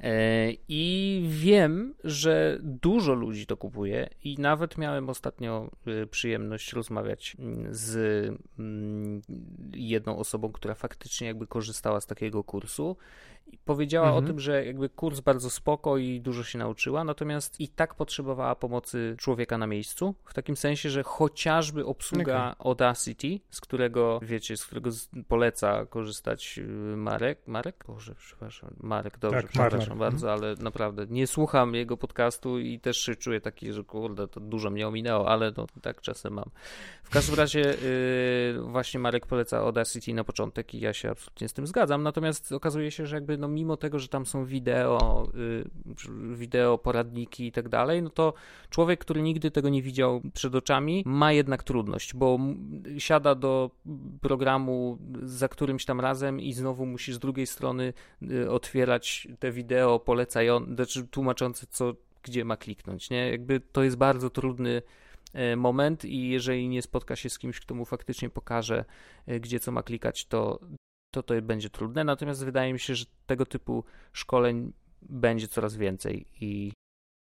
E, 0.01 0.51
I 0.67 1.23
wiem, 1.27 1.95
że 2.03 2.59
dużo 2.61 3.13
ludzi 3.13 3.45
to 3.45 3.57
kupuje, 3.57 4.09
i 4.23 4.37
nawet 4.37 4.77
miałem 4.77 5.09
ostatnio 5.09 5.71
y, 5.87 6.07
przyjemność 6.07 6.73
rozmawiać 6.73 7.35
mm, 7.39 7.67
z 7.69 7.95
mm, 8.59 9.21
jedną 9.73 10.17
osobą, 10.17 10.51
która 10.51 10.75
faktycznie 10.75 11.27
jakby 11.27 11.47
korzystała 11.47 12.01
z 12.01 12.07
takiego 12.07 12.43
kursu 12.43 12.97
powiedziała 13.65 14.07
mhm. 14.07 14.23
o 14.23 14.27
tym, 14.27 14.39
że 14.39 14.65
jakby 14.65 14.89
kurs 14.89 15.19
bardzo 15.19 15.49
spoko 15.49 15.97
i 15.97 16.21
dużo 16.21 16.43
się 16.43 16.59
nauczyła, 16.59 17.03
natomiast 17.03 17.59
i 17.59 17.67
tak 17.67 17.95
potrzebowała 17.95 18.55
pomocy 18.55 19.15
człowieka 19.19 19.57
na 19.57 19.67
miejscu, 19.67 20.15
w 20.25 20.33
takim 20.33 20.57
sensie, 20.57 20.89
że 20.89 21.03
chociażby 21.03 21.85
obsługa 21.85 22.51
okay. 22.51 22.67
Audacity, 22.67 23.39
z 23.49 23.61
którego, 23.61 24.19
wiecie, 24.23 24.57
z 24.57 24.65
którego 24.65 24.89
poleca 25.27 25.85
korzystać 25.85 26.57
y, 26.57 26.97
Marek, 26.97 27.47
Marek? 27.47 27.83
Boże, 27.87 28.15
przepraszam, 28.15 28.69
Marek, 28.79 29.19
dobrze, 29.19 29.41
tak, 29.41 29.51
przepraszam 29.51 29.97
Marek. 29.97 30.11
bardzo, 30.11 30.33
ale 30.33 30.55
naprawdę 30.55 31.05
nie 31.09 31.27
słucham 31.27 31.75
jego 31.75 31.97
podcastu 31.97 32.59
i 32.59 32.79
też 32.79 32.97
się 32.97 33.15
czuję 33.15 33.41
taki, 33.41 33.73
że 33.73 33.83
kurde, 33.83 34.27
to 34.27 34.39
dużo 34.39 34.69
mnie 34.69 34.87
ominęło, 34.87 35.29
ale 35.29 35.51
no, 35.57 35.65
tak 35.81 36.01
czasem 36.01 36.33
mam. 36.33 36.49
W 37.03 37.09
każdym 37.09 37.35
razie 37.35 37.59
yy, 37.59 38.61
właśnie 38.61 38.99
Marek 38.99 39.25
poleca 39.25 39.57
Audacity 39.57 40.13
na 40.13 40.23
początek 40.23 40.73
i 40.73 40.79
ja 40.79 40.93
się 40.93 41.09
absolutnie 41.09 41.47
z 41.49 41.53
tym 41.53 41.67
zgadzam, 41.67 42.03
natomiast 42.03 42.51
okazuje 42.51 42.91
się, 42.91 43.05
że 43.05 43.15
jakby 43.15 43.30
no 43.37 43.47
mimo 43.47 43.77
tego, 43.77 43.99
że 43.99 44.07
tam 44.07 44.25
są 44.25 44.45
wideo, 44.45 45.27
y, 45.35 46.35
wideo, 46.35 46.77
poradniki 46.77 47.47
i 47.47 47.51
tak 47.51 47.69
dalej, 47.69 48.01
no 48.01 48.09
to 48.09 48.33
człowiek, 48.69 48.99
który 48.99 49.21
nigdy 49.21 49.51
tego 49.51 49.69
nie 49.69 49.81
widział 49.81 50.21
przed 50.33 50.55
oczami, 50.55 51.03
ma 51.05 51.31
jednak 51.31 51.63
trudność, 51.63 52.13
bo 52.13 52.39
siada 52.97 53.35
do 53.35 53.71
programu 54.21 54.97
za 55.23 55.47
którymś 55.47 55.85
tam 55.85 55.99
razem 55.99 56.39
i 56.39 56.53
znowu 56.53 56.85
musi 56.85 57.13
z 57.13 57.19
drugiej 57.19 57.47
strony 57.47 57.93
y, 58.31 58.51
otwierać 58.51 59.27
te 59.39 59.51
wideo 59.51 59.99
polecające, 59.99 60.75
znaczy 60.75 61.07
tłumaczące, 61.07 61.65
co, 61.69 61.93
gdzie 62.23 62.45
ma 62.45 62.57
kliknąć, 62.57 63.09
nie? 63.09 63.31
Jakby 63.31 63.59
to 63.59 63.83
jest 63.83 63.97
bardzo 63.97 64.29
trudny 64.29 64.81
e, 65.33 65.55
moment 65.55 66.05
i 66.05 66.29
jeżeli 66.29 66.67
nie 66.69 66.81
spotka 66.81 67.15
się 67.15 67.29
z 67.29 67.39
kimś, 67.39 67.59
kto 67.59 67.75
mu 67.75 67.85
faktycznie 67.85 68.29
pokaże, 68.29 68.85
e, 69.27 69.39
gdzie 69.39 69.59
co 69.59 69.71
ma 69.71 69.83
klikać, 69.83 70.25
to 70.25 70.59
to 71.11 71.23
to 71.23 71.41
będzie 71.41 71.69
trudne, 71.69 72.03
natomiast 72.03 72.45
wydaje 72.45 72.73
mi 72.73 72.79
się, 72.79 72.95
że 72.95 73.05
tego 73.25 73.45
typu 73.45 73.83
szkoleń 74.13 74.73
będzie 75.01 75.47
coraz 75.47 75.75
więcej 75.75 76.25
i 76.41 76.71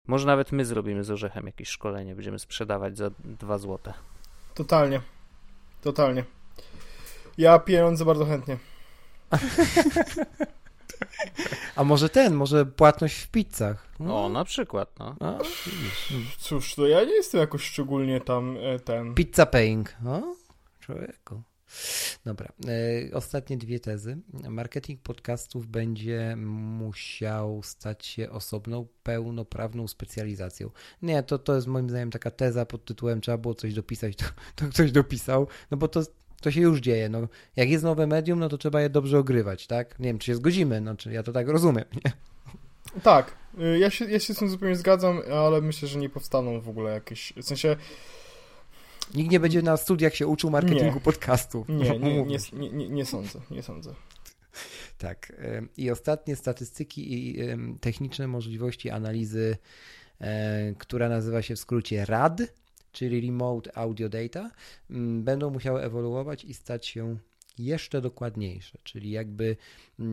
może 0.08 0.28
nawet 0.28 0.52
my 0.52 0.66
zrobimy 0.66 1.04
z 1.04 1.12
Orzechem 1.12 1.46
jakieś 1.46 1.70
szkolenie, 1.70 2.16
będziemy 2.16 2.40
sprzedawać 2.40 2.98
za 2.98 3.12
2 3.20 3.58
złote. 3.58 3.94
Totalnie. 4.56 5.02
Totalnie. 5.82 6.24
Ja 7.38 7.60
pieniądze 7.60 8.06
bardzo 8.06 8.26
chętnie. 8.26 8.58
A 11.76 11.84
może 11.84 12.10
ten, 12.10 12.34
może 12.34 12.66
płatność 12.66 13.16
w 13.16 13.28
pizzach? 13.28 13.88
No, 14.00 14.30
na 14.30 14.44
przykład, 14.46 15.00
no. 15.00 15.16
A, 15.20 15.38
Cóż, 16.38 16.76
to 16.76 16.88
ja 16.88 17.04
nie 17.04 17.14
jestem 17.14 17.42
jakoś 17.42 17.64
szczególnie 17.64 18.22
tam 18.22 18.58
e, 18.62 18.80
ten... 18.80 19.14
Pizza 19.14 19.46
paying, 19.46 19.96
no? 20.02 20.36
Człowieku. 20.80 21.42
Dobra. 22.26 22.52
E, 22.68 23.16
ostatnie 23.16 23.58
dwie 23.58 23.80
tezy. 23.80 24.18
Marketing 24.50 25.02
podcastów 25.02 25.68
będzie 25.68 26.36
musiał 26.38 27.64
stać 27.64 28.06
się 28.06 28.30
osobną, 28.30 28.88
pełnoprawną 29.04 29.88
specjalizacją. 29.88 30.70
Nie, 31.02 31.24
to, 31.24 31.40
to 31.40 31.56
jest 31.56 31.68
moim 31.68 31.90
zdaniem 31.90 32.12
taka 32.12 32.32
teza 32.32 32.66
pod 32.66 32.86
tytułem 32.86 33.22
trzeba 33.22 33.38
było 33.38 33.56
coś 33.56 33.74
dopisać, 33.74 34.16
to, 34.16 34.26
to 34.56 34.66
ktoś 34.66 34.92
dopisał, 34.92 35.48
no 35.72 35.78
bo 35.78 35.88
to, 35.88 36.02
to 36.42 36.52
się 36.52 36.62
już 36.62 36.80
dzieje. 36.80 37.10
No, 37.10 37.28
jak 37.56 37.70
jest 37.70 37.84
nowe 37.84 38.08
medium, 38.08 38.40
no 38.40 38.50
to 38.50 38.58
trzeba 38.58 38.82
je 38.82 38.90
dobrze 38.90 39.20
ogrywać, 39.20 39.68
tak? 39.68 40.00
Nie 40.00 40.06
wiem, 40.06 40.20
czy 40.20 40.26
się 40.26 40.36
zgodzimy, 40.36 40.82
no, 40.82 40.96
czy 40.96 41.12
ja 41.12 41.24
to 41.24 41.32
tak 41.32 41.48
rozumiem, 41.48 41.86
nie? 42.06 42.12
Tak, 43.04 43.36
y, 43.60 43.80
ja 43.80 43.90
się, 43.90 44.06
ja 44.06 44.20
się 44.20 44.34
z 44.34 44.38
tym 44.38 44.50
zupełnie 44.50 44.76
zgadzam, 44.76 45.22
ale 45.34 45.62
myślę, 45.62 45.88
że 45.88 46.00
nie 46.00 46.10
powstaną 46.10 46.62
w 46.62 46.70
ogóle 46.70 46.92
jakieś, 46.92 47.34
w 47.38 47.44
sensie 47.44 47.76
Nikt 49.16 49.32
nie 49.32 49.40
będzie 49.40 49.62
na 49.62 49.78
studiach 49.78 50.16
się 50.16 50.28
uczył 50.28 50.50
marketingu 50.50 50.96
nie. 50.96 51.02
podcastów. 51.02 51.70
Nie, 51.70 52.00
nie, 52.00 52.24
nie, 52.24 52.38
nie, 52.72 52.90
nie, 52.90 53.06
sądzę, 53.06 53.40
nie 53.52 53.64
sądzę. 53.64 53.94
Tak. 54.98 55.34
I 55.78 55.92
ostatnie 55.92 56.36
statystyki 56.36 57.14
i 57.14 57.40
techniczne 57.82 58.28
możliwości 58.28 58.90
analizy, 58.90 59.58
e, 60.22 60.74
która 60.78 61.10
nazywa 61.10 61.42
się 61.42 61.56
w 61.56 61.60
skrócie 61.60 62.06
RAD, 62.06 62.42
czyli 62.92 63.28
Remote 63.28 63.78
Audio 63.78 64.10
Data, 64.10 64.52
będą 65.20 65.50
musiały 65.50 65.82
ewoluować 65.82 66.46
i 66.46 66.54
stać 66.54 66.88
się 66.88 67.18
jeszcze 67.60 68.02
dokładniejsze. 68.02 68.78
Czyli 68.84 69.12
jakby 69.12 69.58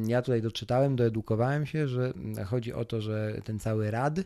ja 0.07 0.23
tutaj 0.23 0.43
doczytałem, 0.43 0.97
doedukowałem 0.97 1.67
się, 1.67 1.89
że 1.89 2.13
chodzi 2.47 2.73
o 2.73 2.85
to, 2.85 3.01
że 3.01 3.41
ten 3.45 3.59
cały 3.59 3.91
RAD 3.91 4.21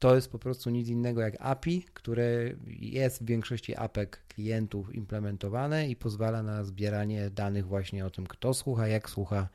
to 0.00 0.14
jest 0.14 0.32
po 0.32 0.38
prostu 0.38 0.70
nic 0.70 0.88
innego 0.88 1.20
jak 1.20 1.36
API, 1.38 1.84
które 1.94 2.54
jest 2.66 3.22
w 3.22 3.26
większości 3.26 3.76
APEK 3.76 4.22
klientów 4.28 4.94
implementowane 4.94 5.88
i 5.88 5.96
pozwala 5.96 6.42
na 6.42 6.64
zbieranie 6.64 7.30
danych 7.30 7.66
właśnie 7.66 8.06
o 8.06 8.10
tym, 8.10 8.26
kto 8.26 8.54
słucha, 8.54 8.88
jak 8.88 9.10
słucha 9.10 9.48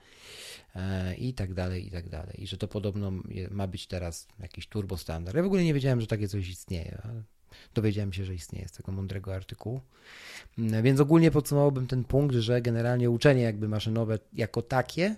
e, 0.76 1.16
i 1.16 1.34
tak 1.34 1.54
dalej, 1.54 1.88
i 1.88 1.91
tak 1.91 2.10
dalej. 2.10 2.43
I 2.43 2.48
że 2.48 2.58
to 2.58 2.68
podobno 2.68 3.12
ma 3.52 3.68
być 3.68 3.88
teraz 3.88 4.28
jakiś 4.39 4.68
turbo 4.68 4.98
standard. 4.98 5.36
Ja 5.36 5.43
w 5.43 5.46
ogóle 5.46 5.64
nie 5.64 5.74
wiedziałem, 5.74 6.02
że 6.02 6.08
takie 6.08 6.28
coś 6.28 6.50
istnieje. 6.50 7.02
Dowiedziałem 7.74 8.14
się, 8.14 8.26
że 8.26 8.34
istnieje 8.34 8.68
z 8.68 8.72
tego 8.72 8.91
mądrego 8.91 9.36
artykułu. 9.36 9.82
Mm, 10.58 10.84
więc 10.84 11.00
ogólnie 11.00 11.32
podsumowałbym 11.32 11.88
ten 11.88 12.04
punkt, 12.04 12.36
że 12.36 12.62
generalnie 12.62 13.10
uczenie 13.10 13.41
jakby 13.41 13.68
maszynowe 13.68 14.20
jako 14.34 14.62
takie 14.62 15.16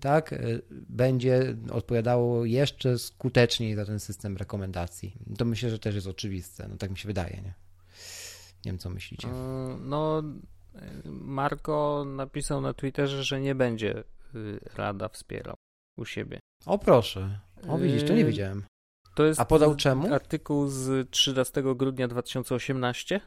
tak, 0.00 0.32
y, 0.32 0.62
będzie 0.70 1.56
odpowiadało 1.70 2.44
jeszcze 2.44 2.98
skuteczniej 2.98 3.74
za 3.74 3.84
ten 3.84 4.00
system 4.00 4.36
rekomendacji. 4.36 5.16
To 5.38 5.44
myślę, 5.44 5.70
że 5.70 5.78
też 5.78 5.94
jest 5.94 6.06
oczywiste, 6.06 6.68
no 6.68 6.76
tak 6.76 6.90
mi 6.90 6.98
się 6.98 7.06
wydaje, 7.06 7.36
nie? 7.36 7.54
Nie 8.64 8.72
wiem, 8.72 8.78
co 8.78 8.90
myślicie. 8.90 9.28
E, 9.28 9.76
no, 9.80 10.22
Marko 11.04 12.04
napisał 12.06 12.60
na 12.60 12.74
Twitterze, 12.74 13.24
że 13.24 13.40
nie 13.40 13.54
będzie 13.54 14.04
y, 14.34 14.60
Rada 14.76 15.08
wspierał 15.08 15.56
u 15.98 16.04
siebie. 16.04 16.40
O 16.66 16.78
proszę, 16.78 17.40
o 17.68 17.78
widzisz, 17.78 18.04
to 18.04 18.14
nie 18.14 18.22
e, 18.22 18.24
wiedziałem. 18.24 18.64
To 19.14 19.24
jest 19.24 19.40
A 19.40 19.44
podał 19.44 19.74
czemu? 19.76 20.14
Artykuł 20.14 20.68
z 20.68 21.10
13 21.10 21.62
grudnia 21.76 22.08
2018 22.08 23.20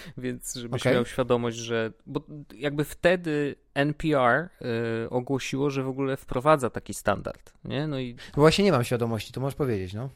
więc 0.18 0.54
żebyś 0.54 0.82
okay. 0.82 0.94
miał 0.94 1.06
świadomość, 1.06 1.56
że 1.56 1.92
bo 2.06 2.22
jakby 2.54 2.84
wtedy 2.84 3.56
NPR 3.74 4.48
y, 5.04 5.10
ogłosiło, 5.10 5.70
że 5.70 5.82
w 5.82 5.88
ogóle 5.88 6.16
wprowadza 6.16 6.70
taki 6.70 6.94
standard, 6.94 7.52
nie? 7.64 7.86
No 7.86 8.00
i 8.00 8.16
właśnie 8.34 8.64
nie 8.64 8.72
mam 8.72 8.84
świadomości, 8.84 9.32
to 9.32 9.40
możesz 9.40 9.54
powiedzieć, 9.54 9.94
no. 9.94 10.10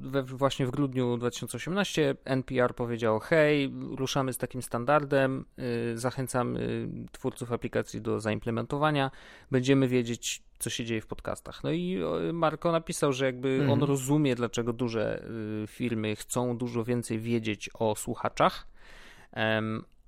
we, 0.00 0.22
właśnie 0.22 0.66
w 0.66 0.70
grudniu 0.70 1.16
2018 1.16 2.16
NPR 2.24 2.74
powiedział, 2.74 3.20
hej, 3.20 3.72
ruszamy 3.96 4.32
z 4.32 4.38
takim 4.38 4.62
standardem, 4.62 5.44
y, 5.92 5.98
zachęcamy 5.98 6.88
twórców 7.12 7.52
aplikacji 7.52 8.00
do 8.00 8.20
zaimplementowania, 8.20 9.10
będziemy 9.50 9.88
wiedzieć, 9.88 10.42
co 10.58 10.70
się 10.70 10.84
dzieje 10.84 11.00
w 11.00 11.06
podcastach. 11.06 11.64
No 11.64 11.72
i 11.72 11.98
Marko 12.32 12.72
napisał, 12.72 13.12
że 13.12 13.26
jakby 13.26 13.48
mm. 13.48 13.66
on 13.66 13.72
mhm. 13.72 13.90
rozumie, 13.90 14.34
dlaczego 14.34 14.72
duże 14.72 15.24
y, 15.64 15.66
firmy 15.66 16.16
chcą 16.16 16.56
dużo 16.56 16.84
więcej 16.84 17.20
wiedzieć 17.20 17.70
o 17.74 17.96
słuchaczach, 17.96 18.71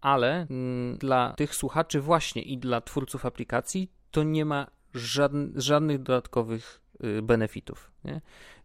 ale 0.01 0.47
mm, 0.51 0.99
dla 0.99 1.33
tych 1.37 1.55
słuchaczy 1.55 2.01
właśnie 2.01 2.43
i 2.43 2.59
dla 2.59 2.81
twórców 2.81 3.27
aplikacji 3.27 3.91
to 4.11 4.23
nie 4.23 4.45
ma 4.45 4.67
żadnych 5.55 6.03
dodatkowych 6.03 6.81
y, 7.05 7.23
benefitów. 7.23 7.91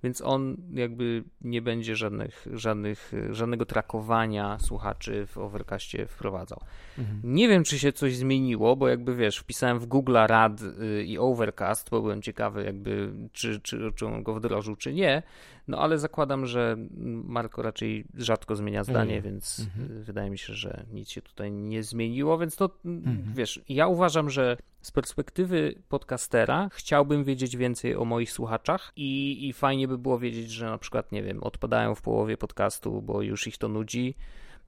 Więc 0.04 0.22
on 0.22 0.58
jakby 0.74 1.24
nie 1.42 1.62
będzie 1.62 1.96
żadnych, 1.96 2.48
żadnych, 2.54 3.12
żadnego 3.32 3.66
trakowania 3.66 4.60
słuchaczy 4.60 5.26
w 5.28 5.38
Overcastie 5.38 6.06
wprowadzał. 6.08 6.60
Mhm. 6.98 7.22
Nie 7.24 7.48
wiem, 7.48 7.64
czy 7.64 7.80
się 7.80 7.94
coś 7.94 8.16
zmieniło, 8.16 8.76
bo 8.76 8.88
jakby 8.88 9.16
wiesz, 9.16 9.38
wpisałem 9.38 9.80
w 9.80 9.86
Google 9.86 10.18
Rad 10.28 10.62
y, 10.62 11.04
i 11.04 11.18
Overcast, 11.18 11.90
bo 11.90 12.02
byłem 12.02 12.22
ciekawy 12.22 12.64
jakby, 12.64 13.14
czy, 13.32 13.60
czy, 13.60 13.92
czy 13.96 14.06
on 14.06 14.24
go 14.24 14.34
wdrożył, 14.34 14.76
czy 14.76 14.94
nie. 14.94 15.24
No 15.68 15.78
ale 15.80 15.98
zakładam, 15.98 16.46
że 16.46 16.78
Marko 17.24 17.62
raczej 17.62 18.06
rzadko 18.18 18.56
zmienia 18.56 18.84
zdanie, 18.84 19.16
mhm. 19.16 19.34
więc 19.34 19.60
mhm. 19.60 20.04
wydaje 20.04 20.30
mi 20.30 20.38
się, 20.38 20.54
że 20.54 20.86
nic 20.92 21.10
się 21.10 21.22
tutaj 21.22 21.52
nie 21.52 21.84
zmieniło, 21.84 22.38
więc 22.38 22.56
to 22.56 22.70
mhm. 22.86 23.34
wiesz, 23.36 23.62
ja 23.70 23.88
uważam, 23.88 24.30
że 24.30 24.58
z 24.82 24.92
perspektywy 24.92 25.76
podcastera 25.90 26.70
chciałbym 26.74 27.24
wiedzieć 27.24 27.58
więcej 27.58 27.96
o 27.96 28.06
moich 28.06 28.32
słuchaczach 28.32 28.92
i, 28.96 29.48
i 29.48 29.54
fajnie 29.54 29.88
by 29.90 29.98
było 29.98 30.20
wiedzieć, 30.20 30.52
że 30.52 30.66
na 30.66 30.78
przykład, 30.78 31.12
nie 31.12 31.24
wiem, 31.24 31.44
odpadają 31.44 31.96
w 31.96 32.02
połowie 32.02 32.38
podcastu, 32.38 33.02
bo 33.02 33.22
już 33.22 33.48
ich 33.48 33.58
to 33.58 33.68
nudzi. 33.68 34.16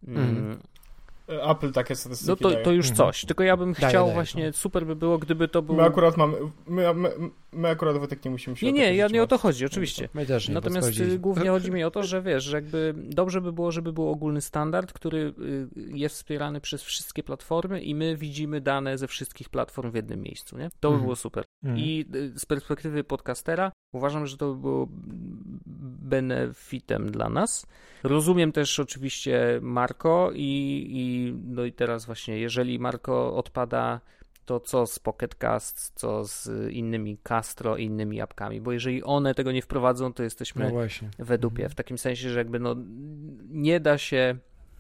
Mm. 0.08 0.60
Apple 1.50 1.72
takie 1.72 1.96
statystyki 1.96 2.30
No 2.30 2.36
to, 2.36 2.50
daje. 2.52 2.64
to 2.64 2.72
już 2.72 2.90
Mhm. 2.90 2.98
coś. 2.98 3.26
Tylko 3.26 3.44
ja 3.44 3.58
bym 3.58 3.74
Daje, 3.74 3.88
chciał 3.90 4.04
daje, 4.06 4.14
właśnie, 4.16 4.48
no. 4.48 4.54
super 4.54 4.86
by 4.86 4.96
było, 4.96 5.18
gdyby 5.18 5.48
to 5.48 5.62
był... 5.62 5.76
My 5.76 5.84
akurat 5.84 6.18
mamy, 6.18 6.38
my, 6.68 6.94
my, 6.94 7.10
my 7.54 7.70
akurat 7.70 7.98
Wojtek 7.98 8.26
nie 8.26 8.32
musimy 8.32 8.58
się 8.58 8.66
Nie, 8.66 8.72
o 8.72 8.76
nie, 8.76 8.96
ja 8.96 9.08
nie 9.08 9.24
o 9.24 9.28
to 9.28 9.38
chodzi, 9.38 9.66
oczywiście. 9.66 10.10
My 10.14 10.26
też 10.26 10.48
nie, 10.48 10.54
Natomiast 10.54 11.00
y, 11.00 11.20
głównie 11.20 11.50
chodzi 11.50 11.72
mi 11.72 11.84
o 11.84 11.92
to, 11.92 12.04
że 12.04 12.22
wiesz, 12.22 12.44
że 12.44 12.58
jakby 12.58 12.94
dobrze 12.98 13.42
by 13.42 13.54
było, 13.54 13.72
żeby 13.72 13.94
był 13.94 14.10
ogólny 14.10 14.42
standard, 14.42 14.94
który 14.94 15.34
y, 15.78 15.98
jest 15.98 16.16
wspierany 16.16 16.62
przez 16.62 16.84
wszystkie 16.84 17.24
platformy 17.24 17.82
i 17.82 17.96
my 17.96 18.18
widzimy 18.18 18.62
dane 18.62 18.98
ze 18.98 19.08
wszystkich 19.08 19.50
platform 19.50 19.92
w 19.92 19.96
jednym 19.96 20.22
miejscu, 20.22 20.58
nie? 20.58 20.70
To 20.80 20.88
by 20.90 20.94
Mhm. 20.96 21.04
było 21.04 21.16
super. 21.16 21.44
Mhm. 21.64 21.80
I 21.80 22.06
y, 22.16 22.40
z 22.40 22.46
perspektywy 22.46 23.04
podcastera 23.04 23.72
uważam, 23.94 24.28
że 24.28 24.38
to 24.38 24.54
by 24.54 24.62
było 24.62 24.88
benefitem 26.12 27.12
dla 27.12 27.30
nas. 27.30 27.68
Rozumiem 28.04 28.52
też 28.52 28.80
oczywiście 28.80 29.60
Marko 29.62 30.32
i, 30.34 30.88
i 30.90 31.34
no 31.48 31.66
i 31.66 31.74
teraz 31.74 32.06
właśnie, 32.06 32.40
jeżeli 32.40 32.80
Marko 32.80 33.36
odpada, 33.36 34.00
to 34.46 34.60
co 34.60 34.88
z 34.88 35.00
Pocket 35.00 35.36
Cast, 35.36 35.92
co 35.96 36.26
z 36.26 36.50
innymi 36.72 37.18
Castro 37.24 37.78
i 37.78 37.84
innymi 37.86 38.22
apkami, 38.22 38.62
bo 38.62 38.72
jeżeli 38.72 39.04
one 39.04 39.36
tego 39.36 39.52
nie 39.52 39.62
wprowadzą, 39.62 40.14
to 40.14 40.24
jesteśmy 40.24 40.64
No 41.20 41.26
we 41.26 41.38
dupie, 41.38 41.64
Mhm. 41.64 41.70
w 41.72 41.76
takim 41.76 41.98
sensie, 41.98 42.30
że 42.30 42.38
jakby 42.40 42.60
no 42.60 42.76
nie 43.50 43.80
da 43.80 43.98
się, 43.98 44.36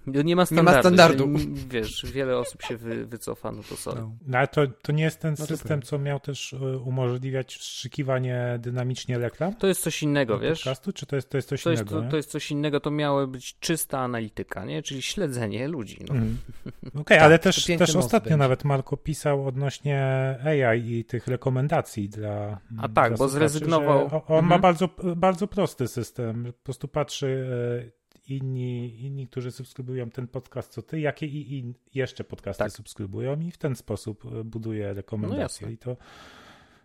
nie 0.07 0.35
ma 0.35 0.41
Nie 0.41 0.45
standardu. 0.45 0.73
ma 0.75 0.81
standardu. 0.81 1.29
Wiesz, 1.69 2.05
wiele 2.13 2.37
osób 2.37 2.61
się 2.61 2.77
wy, 2.77 3.05
wycofa, 3.05 3.51
no 3.51 3.61
to 3.69 3.75
sorry. 3.75 4.01
No. 4.01 4.15
No 4.27 4.37
ale 4.37 4.47
to, 4.47 4.61
to 4.67 4.91
nie 4.91 5.03
jest 5.03 5.19
ten 5.19 5.35
to 5.35 5.45
system, 5.45 5.81
co 5.81 5.99
miał 5.99 6.19
też 6.19 6.53
y, 6.53 6.77
umożliwiać 6.77 7.55
wstrzykiwanie 7.55 8.59
dynamicznie 8.59 9.17
reklam? 9.19 9.55
To 9.55 9.67
jest 9.67 9.81
coś 9.81 10.03
innego, 10.03 10.39
wiesz? 10.39 10.59
podcastu, 10.59 10.93
czy 10.93 11.05
to 11.05 11.15
jest, 11.15 11.29
to 11.29 11.37
jest 11.37 11.49
coś 11.49 11.63
To 11.63 11.71
jest, 11.71 11.81
innego? 11.83 11.95
to, 11.99 12.03
nie? 12.05 12.11
to 12.11 12.17
jest 12.17 12.29
coś 12.31 12.51
innego, 12.51 12.79
to 12.79 12.91
miało 12.91 13.27
być 13.27 13.59
czysta 13.59 13.99
analityka, 13.99 14.65
nie? 14.65 14.83
Czyli 14.83 15.01
śledzenie 15.01 15.67
ludzi. 15.67 15.97
No. 16.09 16.13
Mhm. 16.15 16.37
Okej, 17.01 17.17
Tak, 17.17 17.21
ale 17.25 17.39
to 17.39 17.43
też, 17.43 17.65
też 17.65 17.95
ostatnio 17.95 18.19
będzie. 18.29 18.37
nawet 18.37 18.63
Marko 18.63 18.97
pisał 18.97 19.47
odnośnie 19.47 20.01
AI 20.45 20.91
i 20.91 21.05
tych 21.05 21.27
rekomendacji 21.27 22.09
dla. 22.09 22.59
A 22.77 22.89
tak, 22.89 23.09
dla 23.09 23.17
bo 23.17 23.27
zrezygnował- 23.29 24.21
On 24.27 24.45
ma 24.45 24.55
Mhm. 24.55 24.61
bardzo, 24.61 24.89
bardzo 25.15 25.47
prosty 25.47 25.87
system. 25.87 26.45
Po 26.45 26.63
prostu 26.63 26.87
patrzy 26.87 27.47
e, 27.87 28.00
inni, 28.27 29.01
inni, 29.05 29.27
którzy 29.27 29.51
subskrybują 29.51 30.09
ten 30.09 30.27
podcast 30.27 30.71
co 30.71 30.81
ty, 30.81 30.99
jakie 30.99 31.25
i, 31.25 31.57
i 31.59 31.73
jeszcze 31.93 32.23
podcasty 32.23 32.63
Tak. 32.63 32.71
subskrybują 32.71 33.39
i 33.39 33.51
w 33.51 33.57
ten 33.57 33.75
sposób 33.75 34.25
e, 34.25 34.43
buduje 34.43 34.93
rekomendacje. 34.93 35.41
jasne. 35.41 35.71
I 35.71 35.77
to, 35.77 35.97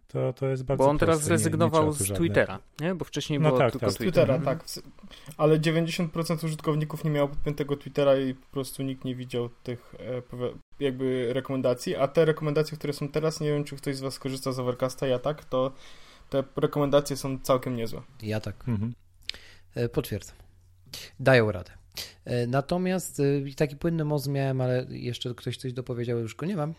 to, 0.08 0.32
to 0.32 0.46
jest 0.48 0.64
bardzo 0.64 0.84
Bo 0.84 0.90
on 0.90 0.98
teraz 0.98 1.16
proste. 1.16 1.30
Nie- 1.30 1.34
nie 1.34 1.38
zrezygnował 1.38 1.92
z 1.92 2.12
Twittera, 2.12 2.58
nie? 2.80 2.94
Bo 2.94 3.04
wcześniej 3.04 3.40
No 3.40 3.48
było 3.48 3.58
tak, 3.58 3.72
tylko 3.72 3.86
tak. 3.86 3.94
Z 3.94 3.96
Twitter. 3.98 4.26
Twittera, 4.26 4.44
tak. 4.44 4.64
W- 4.64 4.82
Ale 5.36 5.58
90% 5.60 6.44
użytkowników 6.44 7.04
nie 7.04 7.10
miało 7.10 7.28
podpiętego 7.28 7.76
Twittera 7.76 8.16
i 8.16 8.34
po 8.34 8.46
prostu 8.46 8.82
nikt 8.82 9.04
nie 9.04 9.14
widział 9.16 9.48
tych 9.48 9.94
e, 10.00 10.22
jakby 10.84 11.28
rekomendacji, 11.32 11.96
a 11.96 12.08
te 12.08 12.24
rekomendacje, 12.24 12.78
które 12.78 12.92
są 12.92 13.08
teraz, 13.08 13.40
nie 13.40 13.48
wiem 13.48 13.64
czy 13.64 13.76
ktoś 13.76 13.96
z 13.96 14.00
Was 14.00 14.18
korzysta 14.18 14.52
z 14.52 14.58
Overcasta, 14.58 15.06
ja 15.06 15.18
tak, 15.18 15.44
to 15.44 15.72
te 16.30 16.44
rekomendacje 16.56 17.16
są 17.16 17.38
całkiem 17.38 17.76
niezłe. 17.76 18.02
Ja 18.22 18.40
tak. 18.40 18.68
Mhm. 18.68 18.94
E, 19.74 19.88
Potwierdzam. 19.88 20.36
Dają 21.20 21.52
radę. 21.52 21.70
E, 22.24 22.46
Natomiast 22.46 23.20
e, 23.20 23.54
taki 23.56 23.76
płynny 23.76 24.04
most 24.04 24.28
miałem, 24.28 24.60
ale 24.60 24.86
jeszcze 24.90 25.34
ktoś 25.34 25.56
coś 25.56 25.72
dopowiedział, 25.72 26.18
już 26.18 26.34
go 26.34 26.46
nie 26.46 26.56
mam. 26.56 26.74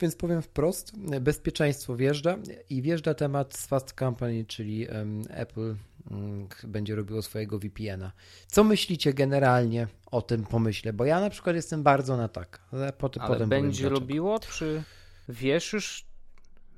Więc 0.00 0.16
powiem 0.16 0.42
wprost, 0.42 0.92
bezpieczeństwo 1.20 1.96
wjeżdża 1.96 2.38
i 2.70 2.82
wjeżdża 2.82 3.14
temat 3.14 3.56
z 3.56 3.66
Fast 3.66 3.92
Company, 3.98 4.44
czyli 4.44 4.86
Apple 5.30 5.74
mm, 6.10 6.48
będzie 6.64 6.94
robiło 6.94 7.22
swojego 7.22 7.58
VPN-a. 7.58 8.12
Co 8.46 8.64
myślicie 8.64 9.14
generalnie 9.14 9.86
o 10.10 10.22
tym 10.22 10.44
pomyśle? 10.44 10.92
Bo 10.92 11.04
ja 11.04 11.20
na 11.20 11.30
przykład 11.30 11.56
jestem 11.56 11.82
bardzo 11.82 12.16
na 12.16 12.28
tak. 12.28 12.60
Ale 12.72 12.92
potem, 12.92 13.22
Ale 13.22 13.34
potem 13.34 13.48
będzie 13.48 13.88
robiło, 13.88 14.38
czy 14.40 14.82
wiesz 15.28 15.72
już? 15.72 16.07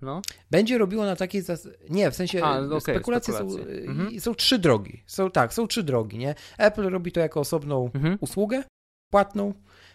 No, 0.02 0.22
Będzie 0.50 0.78
robiło 0.78 1.04
na 1.04 1.16
takiej 1.16 1.42
zas... 1.42 1.68
Nie, 1.90 2.10
w 2.10 2.14
sensie 2.14 2.44
A, 2.44 2.58
e, 2.58 2.66
okej, 2.66 2.80
spekulacje, 2.80 3.34
spekulacje. 3.34 3.64
są, 3.64 3.70
e, 3.70 3.88
Mhm. 3.90 4.20
są 4.20 4.34
trzy 4.34 4.58
drogi. 4.58 5.02
Są 5.06 5.30
tak, 5.30 5.54
są 5.54 5.66
trzy 5.66 5.82
drogi, 5.82 6.18
nie? 6.18 6.34
Apple 6.58 6.82
robi 6.90 7.12
to 7.12 7.20
jako 7.20 7.40
osobną 7.40 7.90
mhm. 7.94 8.18
usługę 8.20 8.62
płatną. 9.10 9.54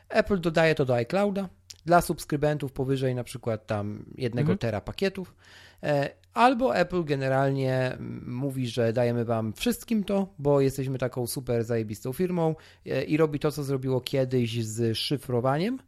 Apple 0.10 0.40
dodaje 0.42 0.76
to 0.76 0.86
do 0.86 0.96
iClouda 0.96 1.50
dla 1.86 2.02
subskrybentów 2.02 2.72
powyżej 2.72 3.16
na 3.16 3.24
przykład 3.24 3.68
tam 3.68 4.06
jednego 4.18 4.46
Mhm. 4.52 4.58
tera 4.58 4.82
pakietów. 4.82 5.36
E, 5.84 6.10
Albo 6.34 6.76
Apple 6.76 7.04
generalnie 7.04 7.76
mm, 7.94 8.24
mówi, 8.34 8.68
że 8.68 8.94
dajemy 8.94 9.26
wam 9.26 9.54
wszystkim 9.54 10.04
to, 10.04 10.34
bo 10.40 10.62
jesteśmy 10.62 10.98
taką 10.98 11.28
super 11.28 11.64
zajebistą 11.64 12.14
firmą 12.14 12.56
e, 12.86 13.04
i 13.04 13.18
robi 13.18 13.40
to, 13.40 13.52
co 13.52 13.64
zrobiło 13.64 14.02
kiedyś 14.02 14.66
z 14.66 14.98
szyfrowaniem, 14.98 15.80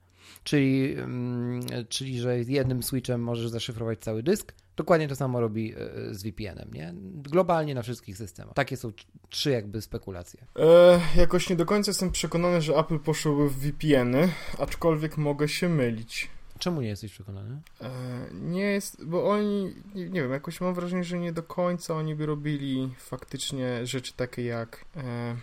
czyli, 0.48 0.94
mm, 0.94 1.62
czyli 1.90 2.20
że 2.20 2.40
jednym 2.40 2.84
switchem 2.84 3.22
możesz 3.22 3.50
zaszyfrować 3.50 4.00
cały 4.00 4.24
dysk. 4.24 4.54
Dokładnie 4.78 5.08
to 5.08 5.16
samo 5.16 5.40
robi 5.40 5.74
e, 5.74 6.14
z 6.14 6.24
VPN-em, 6.24 6.74
nie? 6.74 6.94
Globalnie 7.14 7.76
na 7.76 7.82
wszystkich 7.82 8.18
systemach. 8.18 8.54
Takie 8.54 8.78
są 8.78 8.90
tr- 8.90 9.06
trzy 9.30 9.52
jakby 9.52 9.82
spekulacje. 9.82 10.46
E, 10.60 11.00
jakoś 11.16 11.50
nie 11.50 11.56
do 11.56 11.66
końca 11.66 11.90
jestem 11.90 12.12
przekonany, 12.12 12.62
że 12.62 12.76
Apple 12.76 13.00
poszło 13.00 13.50
w 13.50 13.54
VPN-y, 13.54 14.30
aczkolwiek 14.60 15.18
mogę 15.18 15.48
się 15.48 15.70
mylić. 15.70 16.30
Czemu 16.60 16.82
nie 16.82 16.88
jesteś 16.88 17.12
przekonany? 17.12 17.62
E, 17.82 17.90
nie 18.34 18.64
jest, 18.64 19.06
bo 19.06 19.30
oni, 19.30 19.76
nie, 19.96 20.10
nie 20.10 20.22
wiem, 20.22 20.32
jakoś 20.32 20.62
mam 20.62 20.74
wrażenie, 20.74 21.04
że 21.04 21.20
nie 21.20 21.34
do 21.34 21.44
końca 21.44 21.94
oni 21.94 22.16
by 22.16 22.26
robili 22.26 22.94
faktycznie 22.98 23.86
rzeczy 23.86 24.14
takie 24.14 24.44
jak, 24.44 24.86
e, 24.98 25.36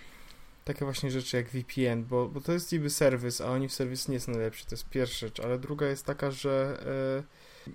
takie 0.64 0.84
właśnie 0.84 1.10
rzeczy 1.10 1.36
jak 1.36 1.48
VPN, 1.48 2.04
bo, 2.04 2.28
bo 2.28 2.40
to 2.40 2.52
jest 2.52 2.72
niby 2.72 2.90
serwis, 2.90 3.40
a 3.40 3.46
oni 3.50 3.68
w 3.68 3.72
serwis 3.72 4.08
nie 4.08 4.14
jest 4.14 4.28
najlepszy, 4.28 4.66
to 4.66 4.74
jest 4.74 4.88
pierwsza 4.88 5.26
rzecz, 5.26 5.40
ale 5.40 5.58
druga 5.58 5.86
jest 5.86 6.06
taka, 6.06 6.30
że 6.30 6.82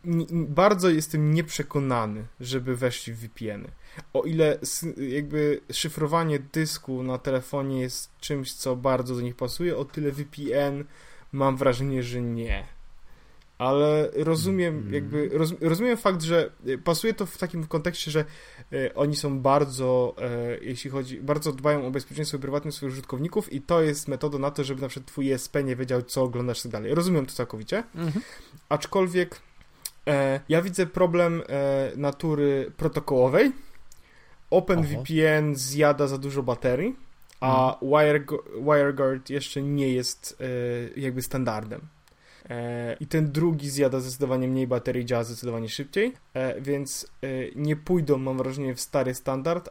e, 0.06 0.10
n- 0.10 0.28
bardzo 0.48 0.90
jestem 0.90 1.34
nieprzekonany, 1.34 2.26
żeby 2.40 2.76
weszli 2.76 3.14
w 3.14 3.20
VPN-y. 3.20 3.72
O 4.14 4.24
ile 4.24 4.60
jakby 4.98 5.62
szyfrowanie 5.72 6.40
dysku 6.40 7.04
na 7.04 7.18
telefonie 7.18 7.82
jest 7.82 8.18
czymś, 8.20 8.54
co 8.54 8.76
bardzo 8.76 9.16
do 9.16 9.22
nich 9.22 9.36
pasuje, 9.36 9.78
o 9.78 9.86
tyle 9.86 10.12
VPN 10.12 10.84
mam 11.32 11.58
wrażenie, 11.58 12.04
że 12.04 12.22
nie. 12.22 12.79
Ale 13.60 14.10
rozumiem, 14.16 14.78
Mm. 14.78 14.94
jakby, 14.94 15.30
roz, 15.34 15.54
rozumiem 15.62 15.98
fakt, 15.98 16.22
że 16.22 16.52
y, 16.68 16.78
pasuje 16.78 17.14
to 17.14 17.26
w 17.26 17.38
takim 17.38 17.68
kontekście, 17.68 18.12
że 18.12 18.26
y, 18.74 18.94
oni 18.96 19.16
są 19.16 19.40
bardzo, 19.40 20.16
e, 20.22 20.58
jeśli 20.62 20.90
chodzi, 20.90 21.22
bardzo 21.22 21.52
dbają 21.52 21.88
o 21.88 21.92
bezpieczeństwo 21.92 22.38
i 22.38 22.40
prywatność 22.40 22.78
swoich 22.78 22.92
użytkowników 22.94 23.54
i 23.54 23.62
to 23.62 23.82
jest 23.82 24.08
metoda 24.08 24.38
na 24.38 24.52
to, 24.52 24.64
żeby 24.64 24.82
na 24.82 24.88
przykład 24.88 25.08
twój 25.08 25.32
ESP 25.32 25.56
nie 25.64 25.76
wiedział, 25.76 26.02
co 26.02 26.24
oglądasz 26.24 26.60
i 26.60 26.62
tak 26.64 26.72
dalej. 26.72 26.94
Rozumiem 26.96 27.26
to 27.26 27.34
całkowicie, 27.34 27.84
aczkolwiek 28.70 29.40
e, 30.08 30.40
ja 30.50 30.62
widzę 30.62 30.86
problem 30.86 31.42
e, 31.50 31.92
natury 31.98 32.72
protokołowej. 32.78 33.52
OpenVPN 34.52 35.56
zjada 35.56 36.08
za 36.08 36.18
dużo 36.18 36.44
baterii, 36.44 36.96
a 37.40 37.78
WireGu- 37.82 38.44
WireGuard 38.64 39.30
jeszcze 39.30 39.62
nie 39.62 39.94
jest 39.94 40.38
e, 40.96 41.00
jakby 41.00 41.22
standardem. 41.22 41.82
E, 42.50 42.96
I 43.00 43.08
ten 43.08 43.32
drugi 43.32 43.70
zjada 43.70 44.00
zdecydowanie 44.00 44.48
mniej 44.48 44.68
baterii, 44.68 45.06
działa 45.06 45.24
zdecydowanie 45.24 45.70
szybciej, 45.70 46.14
e, 46.34 46.62
więc 46.62 47.08
e, 47.22 47.28
nie 47.56 47.76
pójdą, 47.76 48.18
mam 48.18 48.38
wrażenie, 48.38 48.76
w 48.76 48.82
stary 48.82 49.14
standard, 49.14 49.70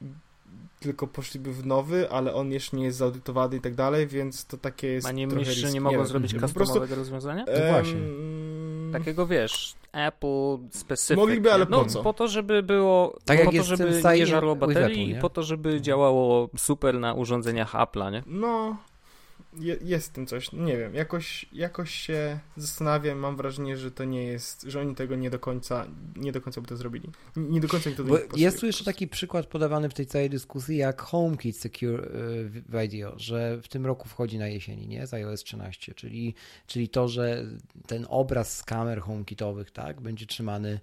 tylko 0.81 1.07
poszliby 1.07 1.53
w 1.53 1.67
nowy, 1.67 2.11
ale 2.11 2.35
on 2.35 2.53
jeszcze 2.53 2.77
nie 2.77 2.85
jest 2.85 2.99
zaudytowany 2.99 3.57
i 3.57 3.61
tak 3.61 3.75
dalej, 3.75 4.07
więc 4.07 4.45
to 4.45 4.57
takie 4.57 4.89
jest 4.89 5.07
A 5.07 5.13
nie 5.13 5.29
trochę 5.29 5.41
myślisz, 5.41 5.59
że 5.67 5.73
nie 5.73 5.81
mogą 5.81 5.97
wiem. 5.97 6.07
zrobić 6.07 6.35
prostu, 6.35 6.59
customowego 6.59 6.95
rozwiązania? 6.95 7.45
No 7.47 7.73
właśnie. 7.73 8.01
Takiego 8.93 9.27
wiesz, 9.27 9.75
Apple 9.93 10.59
specific. 10.71 11.17
Mogliby, 11.17 11.53
ale 11.53 11.65
nie? 11.65 11.71
po 11.71 11.77
no, 11.77 11.85
co? 11.85 12.03
Po 12.03 12.13
to, 12.13 12.29
żeby 12.29 12.63
było. 12.63 13.19
Tak 13.25 13.39
po 13.39 13.53
jak 13.53 13.55
to, 13.55 13.63
żeby 13.63 14.03
nie 14.15 14.27
żarło 14.27 14.57
baterii 14.57 15.01
Apple, 15.01 15.11
i 15.11 15.15
nie? 15.15 15.21
po 15.21 15.31
to, 15.31 15.43
żeby 15.43 15.81
działało 15.81 16.49
super 16.57 17.01
na 17.01 17.15
urządzeniach 17.15 17.73
Apple'a, 17.73 18.13
nie? 18.13 18.23
No, 18.27 18.77
je, 19.57 19.77
jest 19.81 20.09
w 20.09 20.13
tym 20.13 20.27
coś. 20.27 20.53
Nie 20.53 20.77
wiem, 20.77 20.95
jakoś, 20.95 21.47
jakoś 21.53 21.95
się 21.95 22.39
zastanawiam, 22.57 23.19
mam 23.19 23.37
wrażenie, 23.37 23.77
że 23.77 23.91
to 23.91 24.05
nie 24.05 24.25
jest, 24.25 24.63
że 24.63 24.81
oni 24.81 24.95
tego 24.95 25.17
nie 25.17 25.31
do 25.31 25.39
końca, 25.39 25.87
nie 26.17 26.33
do 26.33 26.41
końca 26.41 26.61
by 26.61 26.67
to 26.67 26.77
zrobili. 26.77 27.11
Nie, 27.37 27.61
do 27.61 27.69
końca 27.69 27.91
mi 27.91 27.97
to 27.97 28.05
do 28.05 28.19
pasuje 28.19 28.45
jest 28.45 28.61
tu 28.61 28.67
jeszcze 28.67 28.85
taki 28.85 29.09
przykład 29.09 29.47
podawany 29.47 29.89
w 29.89 29.95
tej 29.95 30.07
całej 30.07 30.31
dyskusji 30.31 30.77
jak 30.77 31.03
HomeKit 31.03 31.57
Secure 31.57 32.05
y, 32.05 32.51
Video, 32.81 33.15
że 33.17 33.59
w 33.63 33.69
tym 33.69 33.87
roku 33.87 34.09
wchodzi 34.09 34.39
na 34.39 34.49
jesieni, 34.49 34.89
nie? 34.89 35.07
Z 35.07 35.15
iOS 35.15 35.45
13, 35.45 35.95
czyli, 35.95 36.35
czyli 36.67 36.89
to, 36.89 37.09
że 37.09 37.45
ten 37.87 38.07
obraz 38.09 38.57
z 38.57 38.63
kamer 38.63 39.01
HomeKitowych, 39.01 39.71
tak, 39.71 40.01
będzie 40.01 40.27
trzymany, 40.27 40.81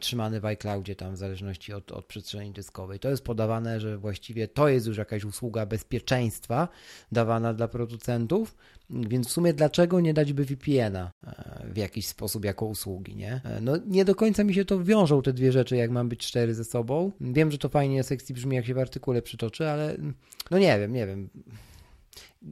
trzymany 0.00 0.40
w 0.40 0.44
iCloudzie 0.44 0.96
tam 0.96 1.14
w 1.14 1.16
zależności 1.16 1.72
od, 1.72 1.92
od 1.92 2.06
przestrzeni 2.06 2.52
dyskowej. 2.52 2.98
To 2.98 3.10
jest 3.10 3.24
podawane, 3.24 3.80
że 3.80 3.98
właściwie 3.98 4.48
to 4.48 4.68
jest 4.68 4.86
już 4.86 4.96
jakaś 4.96 5.24
usługa 5.24 5.66
bezpieczeństwa 5.66 6.68
dawana 7.12 7.54
dla 7.54 7.68
producentów, 7.68 8.56
więc 8.90 9.28
w 9.28 9.30
sumie 9.30 9.52
dlaczego 9.52 10.00
nie 10.00 10.14
dać 10.14 10.32
by 10.32 10.44
VPN-a 10.44 11.10
e, 11.26 11.66
w 11.72 11.76
jakiś 11.76 12.06
sposób 12.06 12.44
jako 12.44 12.66
usługi, 12.66 13.16
nie? 13.16 13.40
E, 13.44 13.60
No 13.60 13.72
nie 13.86 14.04
do 14.04 14.14
końca 14.14 14.44
mi 14.44 14.54
się 14.54 14.64
to 14.64 14.84
wiążą 14.84 15.22
te 15.22 15.32
dwie 15.32 15.52
rzeczy, 15.52 15.76
jak 15.76 15.90
mam 15.90 16.08
być 16.08 16.20
cztery 16.26 16.54
ze 16.54 16.64
sobą. 16.64 17.12
Wiem, 17.20 17.50
że 17.50 17.58
to 17.58 17.68
fajnie 17.68 18.02
sekcji 18.02 18.34
brzmi, 18.34 18.56
jak 18.56 18.66
się 18.66 18.74
w 18.74 18.78
artykule 18.78 19.22
przytoczy, 19.22 19.68
ale 19.68 19.96
no 20.50 20.58
nie 20.58 20.78
wiem, 20.78 20.92
nie 20.92 21.06
wiem. 21.06 21.30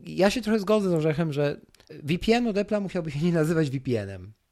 Ja 0.07 0.31
się 0.31 0.43
trochę 0.43 0.59
zgodzę 0.59 0.91
z 0.91 0.93
Orzechem, 0.93 1.33
że 1.33 1.61
VPN 1.91 2.47
od 2.47 2.57
Apple'a 2.57 2.81
musiałby 2.81 3.11
się 3.11 3.21
nie 3.21 3.33
nazywać 3.33 3.71
VPN-em, 3.71 4.25
e, 4.25 4.46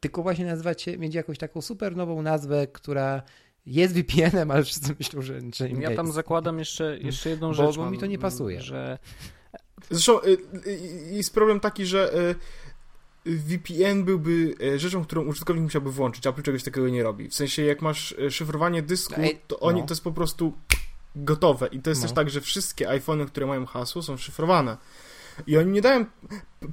tylko 0.00 0.22
właśnie 0.22 0.44
nazywać 0.46 0.82
się, 0.82 0.98
mieć 0.98 1.14
jakąś 1.14 1.38
taką 1.38 1.60
super 1.62 1.96
nową 1.96 2.22
nazwę, 2.22 2.66
która 2.66 3.22
jest 3.66 3.94
VPN-em, 3.94 4.50
ale 4.50 4.64
wszyscy 4.64 4.94
myślą, 4.98 5.22
że, 5.22 5.40
że 5.54 5.70
nie 5.70 5.82
Ja 5.82 5.96
tam 5.96 6.06
jest. 6.06 6.14
zakładam 6.14 6.58
jeszcze, 6.58 6.98
jeszcze 6.98 7.30
jedną 7.30 7.48
Bo- 7.48 7.54
rzecz. 7.54 7.76
bo 7.76 7.84
mi 7.84 7.90
mam, 7.90 8.00
to 8.00 8.06
nie 8.06 8.18
pasuje. 8.18 8.62
Że 8.62 8.98
Zresztą 9.90 10.20
y, 10.22 10.36
y, 10.66 10.78
jest 11.10 11.34
problem 11.34 11.60
taki, 11.60 11.86
że 11.86 12.14
y, 12.14 12.34
VPN 13.38 14.04
byłby 14.04 14.54
rzeczą, 14.76 15.04
którą 15.04 15.24
użytkownik 15.24 15.64
musiałby 15.64 15.92
włączyć, 15.92 16.26
a 16.26 16.30
Apple 16.30 16.42
czegoś 16.42 16.62
takiego 16.64 16.88
nie 16.88 17.02
robi. 17.02 17.28
W 17.28 17.34
sensie, 17.34 17.62
jak 17.62 17.82
masz 17.82 18.14
szyfrowanie 18.30 18.82
dysku, 18.82 19.20
to 19.46 19.60
oni 19.60 19.80
no. 19.80 19.86
to 19.86 19.94
jest 19.94 20.04
po 20.04 20.12
prostu 20.12 20.52
gotowe. 21.16 21.66
I 21.72 21.80
to 21.80 21.90
jest 21.90 22.02
No. 22.02 22.08
też 22.08 22.14
tak, 22.14 22.30
że 22.30 22.40
wszystkie 22.40 22.88
iPhony, 22.88 23.26
które 23.26 23.46
mają 23.46 23.66
hasło, 23.66 24.02
są 24.02 24.16
szyfrowane. 24.16 24.76
I 25.46 25.56
oni 25.56 25.72
nie 25.72 25.80
dają, 25.80 26.04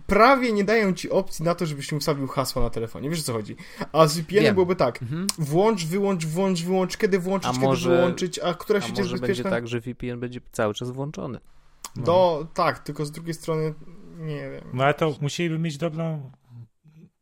prawie 0.08 0.54
nie 0.54 0.64
dają 0.64 0.94
ci 0.94 1.10
opcji 1.10 1.46
na 1.46 1.56
to, 1.56 1.66
żebyś 1.66 1.92
nie 1.92 1.98
ustawił 1.98 2.28
hasła 2.28 2.62
na 2.62 2.70
telefonie. 2.70 3.10
Wiesz 3.10 3.20
o 3.20 3.24
co 3.24 3.34
chodzi? 3.34 3.56
A 3.92 4.08
z 4.08 4.18
VPN 4.20 4.44
Wiem. 4.44 4.54
byłoby 4.54 4.76
tak. 4.76 5.02
Mhm. 5.02 5.28
Włącz, 5.40 5.86
wyłącz, 5.86 6.26
włącz, 6.26 6.64
wyłącz, 6.64 6.98
kiedy 6.98 7.20
włączyć, 7.20 7.50
A 7.50 7.54
kiedy 7.54 7.66
może- 7.66 7.90
wyłączyć, 7.90 8.40
a 8.40 8.54
która 8.54 8.82
sieć 8.82 8.90
jest 8.90 9.02
może 9.02 9.12
będzie 9.12 9.28
bezpieczna. 9.28 9.50
tak, 9.52 9.68
że 9.68 9.80
VPN 9.82 10.20
będzie 10.20 10.42
cały 10.52 10.74
czas 10.74 10.92
włączony. 10.92 11.40
No. 11.96 12.04
Do, 12.04 12.48
tak, 12.54 12.80
tylko 12.80 13.06
z 13.06 13.12
drugiej 13.12 13.34
strony 13.34 13.74
nie 14.18 14.50
wiem. 14.52 14.64
No 14.74 14.84
ale 14.84 14.94
to 14.94 15.16
musieliby 15.22 15.60
mieć 15.60 15.78
dobrą 15.78 16.32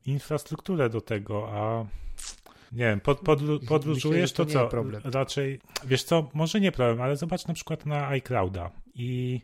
infrastrukturę 0.06 0.90
do 0.90 1.02
tego, 1.02 1.50
a 1.52 1.86
nie 2.72 2.84
wiem, 2.86 3.00
pod, 3.00 3.20
podlu, 3.20 3.54
Myślę, 3.54 3.68
podróżujesz, 3.68 4.34
to 4.34 4.38
to, 4.46 4.50
nie 4.50 4.54
co? 4.54 4.60
jest 4.60 4.72
problem. 4.72 5.02
Raczej, 5.06 5.60
wiesz 5.86 6.04
co, 6.04 6.30
może 6.34 6.60
nie 6.60 6.72
problem, 6.72 7.02
ale 7.02 7.18
zobacz 7.18 7.48
na 7.48 7.54
przykład 7.54 7.86
na 7.86 8.08
iClouda 8.08 8.72
i 8.96 9.42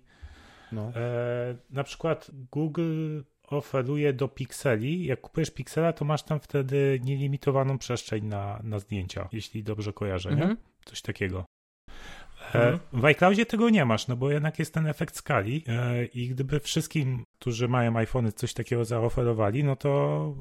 No. 0.72 0.92
e, 0.96 1.56
na 1.70 1.84
przykład 1.84 2.32
Google 2.52 3.22
oferuje 3.48 4.14
do 4.14 4.28
pikseli, 4.28 5.06
jak 5.06 5.22
kupujesz 5.22 5.52
piksela, 5.52 5.94
to 5.94 6.06
masz 6.06 6.24
tam 6.24 6.40
wtedy 6.40 7.00
nielimitowaną 7.04 7.78
przestrzeń 7.78 8.26
na, 8.26 8.60
na 8.64 8.80
zdjęcia, 8.80 9.30
jeśli 9.32 9.64
dobrze 9.64 9.94
kojarzę, 9.94 10.30
nie? 10.30 10.42
Mhm. 10.42 10.58
Coś 10.86 11.02
takiego. 11.02 11.46
Mhm. 12.46 12.76
E, 12.76 13.00
w 13.00 13.06
iCloudzie 13.06 13.46
tego 13.46 13.70
nie 13.70 13.86
masz, 13.86 14.08
no 14.08 14.16
bo 14.16 14.32
jednak 14.32 14.60
jest 14.60 14.74
ten 14.74 14.88
efekt 14.88 15.16
skali 15.16 15.64
e, 15.68 16.06
i 16.06 16.28
gdyby 16.28 16.60
wszystkim, 16.60 17.24
którzy 17.40 17.68
mają 17.68 17.98
iPhony 17.98 18.32
coś 18.32 18.54
takiego 18.54 18.86
zaoferowali, 18.86 19.64
no 19.64 19.76
to 19.76 20.34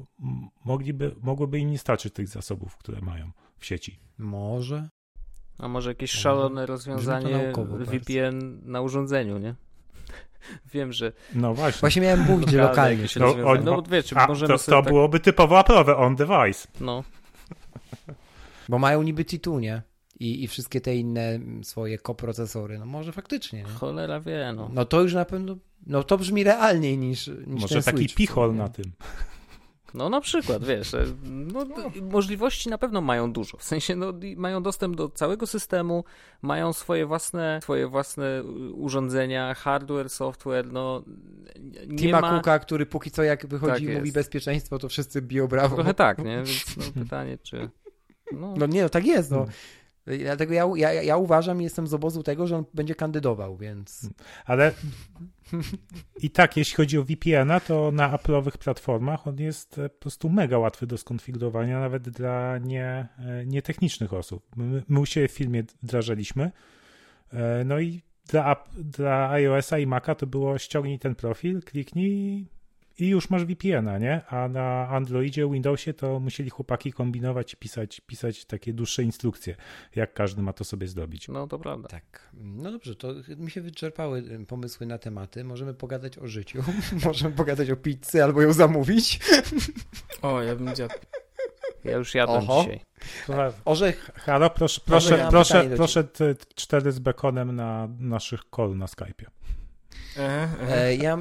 mogliby, 0.65 1.15
mogłoby 1.21 1.59
im 1.59 1.71
nie 1.71 1.77
starczyć 1.77 2.13
tych 2.13 2.27
zasobów, 2.27 2.77
które 2.77 3.01
mają 3.01 3.31
w 3.57 3.65
sieci. 3.65 3.99
Może. 4.17 4.89
A 5.57 5.67
może 5.67 5.89
jakieś 5.89 6.11
szalone 6.11 6.65
rozwiązanie 6.65 7.37
naukowo 7.37 7.77
bardzo. 7.77 7.91
VPN 7.91 8.61
na 8.63 8.81
urządzeniu, 8.81 9.37
nie? 9.37 9.55
Wiem, 10.73 10.93
że 10.93 11.11
No 11.33 11.53
właśnie. 11.53 11.79
Właśnie 11.79 12.01
miałem 12.01 12.19
mówić, 12.19 12.49
że 12.49 12.57
lokalnie. 12.57 12.95
jakieś 12.95 13.15
No, 13.15 13.31
on- 13.45 13.63
No 13.63 13.81
bo 13.81 13.89
wiecie, 13.89 14.17
A, 14.17 14.27
możemy 14.27 14.53
to, 14.53 14.57
sobie 14.57 14.77
to 14.77 14.83
tak, 14.83 14.93
byłoby 14.93 15.19
typowo 15.19 15.61
Apple'owe 15.61 15.95
on 15.97 16.15
device. 16.15 16.67
no, 16.81 17.03
Bo 18.69 18.79
mają 18.79 19.03
niby 19.03 19.23
T2, 19.23 19.59
nie? 19.61 19.81
I, 20.19 20.43
I 20.43 20.47
wszystkie 20.47 20.81
te 20.81 20.95
inne 20.95 21.39
swoje 21.63 21.97
koprocesory. 21.97 22.79
No 22.79 22.85
może 22.85 23.11
faktycznie, 23.11 23.59
nie? 23.59 23.69
cholera 23.69 24.19
wie, 24.19 24.53
no. 24.55 24.69
No 24.73 24.85
to 24.85 25.01
już 25.01 25.13
na 25.13 25.25
pewno, 25.25 25.55
no 25.87 26.03
to 26.03 26.17
brzmi 26.17 26.43
realniej 26.43 26.97
niż, 26.97 27.27
niż 27.27 27.61
Może 27.61 27.75
ten 27.75 27.83
taki 27.83 27.97
Switch, 27.97 28.15
pichol 28.15 28.55
na 28.55 28.69
tym. 28.69 28.91
No 29.93 30.09
na 30.09 30.21
przykład, 30.21 30.63
wiesz, 30.65 30.93
e, 30.93 31.05
no, 31.23 31.65
to- 31.65 31.91
możliwości 32.01 32.69
na 32.69 32.77
pewno 32.77 33.01
mają 33.01 33.33
dużo. 33.33 33.57
W 33.57 33.63
sensie 33.63 33.95
no, 33.95 34.13
mają 34.37 34.63
dostęp 34.63 34.95
do 34.95 35.09
całego 35.09 35.47
systemu, 35.47 36.03
mają 36.41 36.73
swoje 36.73 37.05
własne, 37.05 37.59
swoje 37.63 37.87
własne 37.87 38.39
y, 38.39 38.43
urządzenia, 38.73 39.53
hardware, 39.53 40.09
software, 40.09 40.71
no 40.73 41.03
nie 41.87 41.97
Tima 41.97 42.21
ma... 42.21 42.29
Cooka, 42.31 42.59
który 42.59 42.85
póki 42.85 43.11
co 43.11 43.23
jak 43.23 43.47
wychodzi 43.47 43.71
Tak 43.73 43.81
i 43.81 43.87
mówi 43.87 43.99
jest. 44.01 44.13
bezpieczeństwo, 44.13 44.79
to 44.79 44.89
wszyscy 44.89 45.21
biją 45.21 45.47
brawo. 45.47 45.75
Trochę 45.75 45.93
tak, 45.93 46.17
nie? 46.17 46.35
Więc 46.37 46.77
no, 46.77 46.83
pytanie, 47.03 47.37
czy... 47.43 47.69
No, 48.31 48.53
No 48.57 48.65
nie, 48.65 48.83
no 48.83 48.89
tak 48.89 49.05
jest, 49.05 49.31
no. 49.31 49.45
Dlatego 50.19 50.53
ja, 50.53 50.65
ja, 50.75 50.93
ja 51.03 51.17
uważam 51.17 51.61
i 51.61 51.63
jestem 51.63 51.87
z 51.87 51.93
obozu 51.93 52.23
tego, 52.23 52.47
że 52.47 52.57
on 52.57 52.65
będzie 52.73 52.95
kandydował, 52.95 53.57
więc 53.57 54.09
Ale 54.45 54.71
i 56.21 56.29
tak, 56.29 56.57
jeśli 56.57 56.75
chodzi 56.75 56.97
o 56.97 57.03
VPN-a, 57.03 57.59
to 57.59 57.91
na 57.91 58.17
Apple'owych 58.17 58.57
platformach 58.57 59.27
on 59.27 59.39
jest 59.39 59.77
e, 59.77 59.89
po 59.89 59.99
prostu 59.99 60.29
mega 60.29 60.57
łatwy 60.57 60.87
do 60.87 60.97
skonfigurowania, 60.97 61.79
nawet 61.79 62.09
dla 62.09 62.57
nie, 62.57 63.07
e, 63.19 63.45
nietechnicznych 63.45 64.13
osób. 64.13 64.45
My, 64.55 64.83
my 64.89 65.05
siebie 65.05 65.27
w 65.27 65.31
filmie 65.31 65.63
wdrażaliśmy, 65.83 66.51
e, 67.33 67.63
no 67.65 67.79
i 67.79 68.01
dla, 68.27 68.63
dla 68.77 69.29
iOS-a 69.29 69.77
i 69.77 69.87
Maca 69.87 70.15
to 70.15 70.27
było 70.27 70.57
ściągnij 70.57 70.99
ten 70.99 71.15
profil, 71.15 71.61
kliknij 71.61 72.47
i 72.99 73.07
już 73.07 73.29
masz 73.29 73.45
VPN-a, 73.45 73.97
nie? 73.97 74.25
A 74.25 74.47
na 74.47 74.87
Androidzie, 74.87 75.49
Windowsie 75.49 75.93
to 75.93 76.19
musieli 76.19 76.49
chłopaki 76.49 76.93
kombinować 76.93 77.53
i 77.53 77.57
pisać, 77.57 78.01
pisać 78.01 78.45
takie 78.45 78.73
dłuższe 78.73 79.03
instrukcje, 79.03 79.55
jak 79.95 80.13
każdy 80.13 80.41
ma 80.41 80.53
to 80.53 80.63
sobie 80.63 80.87
zrobić. 80.87 81.27
no 81.27 81.47
to 81.47 81.59
prawda. 81.59 81.87
tak. 81.87 82.31
No 82.33 82.71
dobrze, 82.71 82.95
to 82.95 83.13
mi 83.37 83.51
się 83.51 83.61
wyczerpały 83.61 84.19
y, 84.19 84.45
pomysły 84.45 84.85
na 84.85 84.97
tematy. 84.97 85.43
Możemy 85.43 85.73
pogadać 85.73 86.17
o 86.17 86.27
życiu, 86.27 86.63
możemy 87.05 87.35
pogadać 87.35 87.69
o 87.69 87.75
pizzy 87.75 88.23
albo 88.23 88.41
ją 88.41 88.53
zamówić. 88.53 89.19
O, 90.21 90.41
ja 90.41 90.55
bym 90.55 90.75
dziad... 90.75 91.05
Ja 91.83 91.97
już 91.97 92.15
jadłem 92.15 92.43
Oho. 92.43 92.61
dzisiaj. 92.61 92.79
Orzech, 93.65 94.11
Halo, 94.15 94.49
proszę, 94.49 94.81
proszę, 94.85 95.27
proszę, 95.29 95.69
proszę 95.75 96.03
te 96.03 96.35
cztery 96.55 96.91
z 96.91 96.99
bekonem 96.99 97.55
na 97.55 97.87
naszych 97.99 98.41
call 98.55 98.77
na 98.77 98.85
Skype'ie. 98.85 99.25
Ehe, 100.17 100.47
ehe. 100.61 100.85
E, 100.85 100.95
ja 100.95 101.17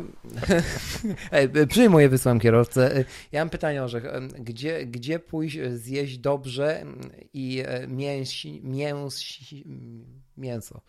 e, 1.30 1.66
przyjmuję, 1.66 2.08
wysłam 2.08 2.40
kierowcę. 2.40 2.96
E, 2.96 3.04
Ja 3.32 3.40
mam 3.40 3.50
pytanie, 3.50 3.82
Orzech. 3.82 4.04
Gdzie, 4.38 4.86
gdzie 4.86 5.18
pójść 5.18 5.58
zjeść 5.74 6.18
dobrze 6.18 6.84
i 7.32 7.62
mięsi, 7.88 8.60
mięsi, 8.64 9.64
mięso 10.36 10.80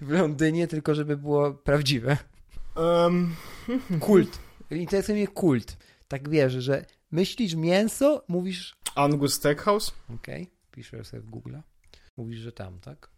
w 0.00 0.10
Londynie, 0.10 0.66
tylko 0.68 0.94
żeby 0.94 1.16
było 1.16 1.52
prawdziwe? 1.54 2.16
Em, 2.76 3.34
Kult. 4.00 4.38
Interesuje 4.70 5.16
mnie 5.18 5.28
kult. 5.28 5.76
Tak 6.08 6.28
wiesz, 6.28 6.52
że 6.52 6.84
myślisz 7.10 7.54
mięso, 7.54 8.24
mówisz... 8.28 8.76
Angus 8.94 9.34
Steakhouse? 9.34 9.92
Okej, 10.14 10.50
piszę 10.70 11.04
sobie 11.04 11.22
w 11.22 11.30
Google. 11.30 11.56
Mówisz, 12.16 12.40
że 12.40 12.52
tam, 12.52 12.80
tak? 12.80 13.08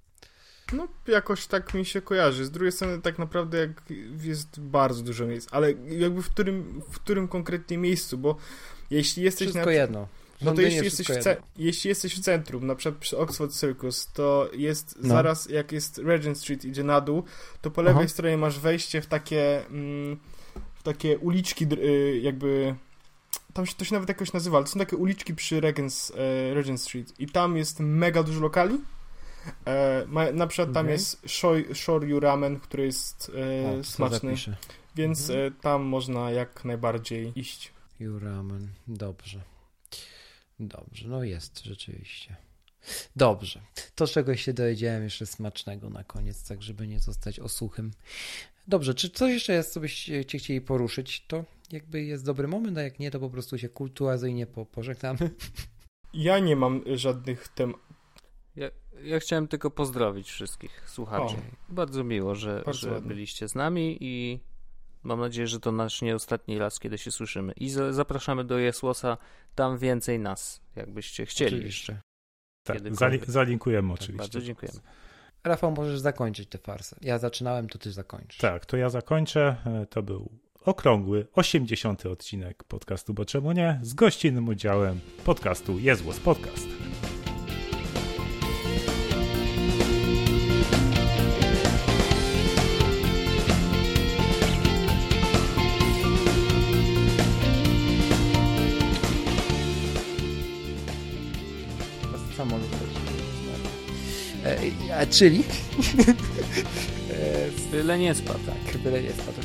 No, 0.72 0.88
jakoś 1.08 1.46
tak 1.46 1.74
mi 1.74 1.84
się 1.84 2.02
kojarzy. 2.02 2.44
Z 2.44 2.50
drugiej 2.50 2.72
strony 2.72 3.02
tak 3.02 3.18
naprawdę 3.18 3.58
jak 3.58 3.82
jest 4.22 4.60
bardzo 4.60 5.02
dużo 5.02 5.26
miejsc, 5.26 5.48
ale 5.50 5.72
jakby 5.88 6.22
w 6.22 6.30
którym, 6.30 6.82
w 6.90 6.98
którym 7.00 7.28
konkretnie 7.28 7.78
miejscu, 7.78 8.18
bo 8.18 8.36
jeśli 8.90 9.22
jesteś 9.22 9.48
Wszystko 9.48 9.66
na... 9.66 9.72
jedno. 9.72 10.08
No 10.42 10.52
to 10.54 10.60
jeśli 10.60 10.84
jesteś, 10.84 11.06
ce- 11.06 11.36
jeśli 11.56 11.88
jesteś 11.88 12.16
w 12.16 12.20
centrum, 12.20 12.66
na 12.66 12.74
przykład 12.74 13.00
przy 13.00 13.18
Oxford 13.18 13.52
Circus, 13.60 14.06
to 14.12 14.50
jest 14.52 14.96
No. 15.02 15.08
zaraz 15.08 15.48
jak 15.48 15.72
jest 15.72 15.98
Regent 15.98 16.38
Street 16.38 16.64
idzie 16.64 16.84
na 16.84 17.00
dół, 17.00 17.22
to 17.62 17.70
po 17.70 17.82
lewej 17.82 18.02
Aha. 18.04 18.08
stronie 18.08 18.36
masz 18.36 18.58
wejście 18.60 19.02
w 19.02 19.06
takie 19.06 19.66
mm, 19.66 20.16
w 20.74 20.82
takie 20.82 21.18
uliczki 21.18 21.66
y, 21.72 22.20
jakby 22.22 22.74
tam 23.52 23.66
się 23.66 23.74
to 23.74 23.84
się 23.84 23.94
nawet 23.94 24.08
jakoś 24.08 24.32
nazywa, 24.32 24.56
ale 24.56 24.66
to 24.66 24.72
są 24.72 24.78
takie 24.78 24.96
uliczki 24.96 25.34
przy 25.34 25.60
Regent, 25.60 26.12
e, 26.50 26.54
Regent 26.54 26.80
Street 26.80 27.20
i 27.20 27.26
tam 27.26 27.56
jest 27.56 27.80
mega 27.80 28.22
dużo 28.22 28.40
lokali. 28.40 28.80
E, 29.66 30.04
ma, 30.08 30.32
na 30.32 30.46
przykład 30.46 30.74
tam 30.74 30.86
Okej. 30.86 30.92
jest 30.92 31.26
Shoryu 31.74 32.20
Ramen, 32.20 32.60
który 32.60 32.84
jest 32.84 33.32
e, 33.64 33.80
O, 33.80 33.84
smaczny, 33.84 34.34
więc 34.96 35.30
Mhm. 35.30 35.46
e, 35.46 35.50
tam 35.62 35.82
można 35.82 36.30
jak 36.30 36.64
najbardziej 36.64 37.32
iść. 37.40 37.72
Juramen, 38.00 38.68
dobrze. 38.88 39.40
Dobrze, 40.60 41.08
no 41.08 41.24
jest 41.24 41.64
rzeczywiście. 41.64 42.36
Dobrze. 43.16 43.60
To 43.94 44.06
czegoś 44.06 44.42
się 44.42 44.52
dowiedziałem 44.52 45.04
jeszcze 45.04 45.26
smacznego 45.26 45.90
na 45.90 46.04
koniec, 46.04 46.48
tak 46.48 46.62
żeby 46.62 46.86
nie 46.86 47.00
zostać 47.00 47.40
osuchym. 47.40 47.90
Dobrze, 48.68 48.94
czy 48.94 49.10
coś 49.10 49.32
jeszcze 49.32 49.52
jest, 49.52 49.72
co 49.72 49.80
byście 49.80 50.24
chcieli 50.24 50.60
poruszyć, 50.60 51.24
to 51.28 51.44
jakby 51.72 52.02
jest 52.02 52.24
dobry 52.24 52.48
moment, 52.48 52.78
a 52.78 52.82
jak 52.82 52.98
nie, 52.98 53.10
to 53.10 53.20
po 53.20 53.30
prostu 53.30 53.58
się 53.58 53.68
kultuazyjnie 53.68 54.46
po, 54.46 54.66
pożegnamy. 54.66 55.30
Ja 56.14 56.38
nie 56.38 56.56
mam 56.56 56.82
żadnych 56.94 57.48
tem 57.48 57.74
Ja, 59.04 59.20
chciałem 59.20 59.48
tylko 59.48 59.70
pozdrowić 59.70 60.30
wszystkich 60.30 60.90
słuchaczy. 60.90 61.34
Bardzo 61.68 62.04
miło, 62.04 62.34
że, 62.34 62.62
Bardzo 62.66 62.80
że 62.80 63.00
byliście 63.00 63.48
z 63.48 63.54
nami 63.54 63.96
i 64.00 64.40
mam 65.02 65.20
nadzieję, 65.20 65.46
że 65.46 65.60
to 65.60 65.72
nasz 65.72 66.02
nie 66.02 66.14
ostatni 66.14 66.58
raz, 66.58 66.78
kiedy 66.78 66.98
się 66.98 67.10
słyszymy. 67.10 67.52
I 67.52 67.70
za, 67.70 67.92
zapraszamy 67.92 68.44
do 68.44 68.58
Jesłosa, 68.58 69.16
tam 69.54 69.78
więcej 69.78 70.18
nas, 70.18 70.60
jakbyście 70.76 71.26
chcieli 71.26 71.64
jeszcze. 71.64 72.00
Tak, 72.66 72.76
Kiedykolwiek. 72.76 73.22
zali- 73.24 73.30
zalinkujemy 73.32 73.88
Tak, 73.88 74.02
oczywiście. 74.02 74.18
bardzo 74.18 74.40
dziękujemy. 74.40 74.78
Rafał, 75.44 75.70
możesz 75.72 75.98
zakończyć 76.00 76.48
tę 76.48 76.58
farsę. 76.58 76.96
Ja 77.00 77.18
zaczynałem, 77.18 77.68
to 77.68 77.78
ty 77.78 77.92
zakończysz. 77.92 78.38
Tak, 78.40 78.66
to 78.66 78.76
ja 78.76 78.88
zakończę. 78.90 79.56
E, 79.66 79.86
To 79.86 80.02
był 80.02 80.38
okrągły, 80.64 81.26
80. 81.32 82.06
odcinek 82.06 82.64
podcastu 82.64 83.14
Bo 83.14 83.24
Czemu 83.24 83.52
Nie? 83.52 83.78
z 83.82 83.94
gościnnym 83.94 84.48
udziałem 84.48 85.00
podcastu 85.24 85.78
Jezłos 85.78 86.20
Podcast. 86.20 86.66
A 105.04 105.06
czyli? 105.06 105.44
Byle 107.70 107.98
nie 107.98 108.14
spadł. 108.14 108.38
tak, 108.46 108.78
byle 108.78 109.02
nie 109.02 109.12
spadł. 109.12 109.34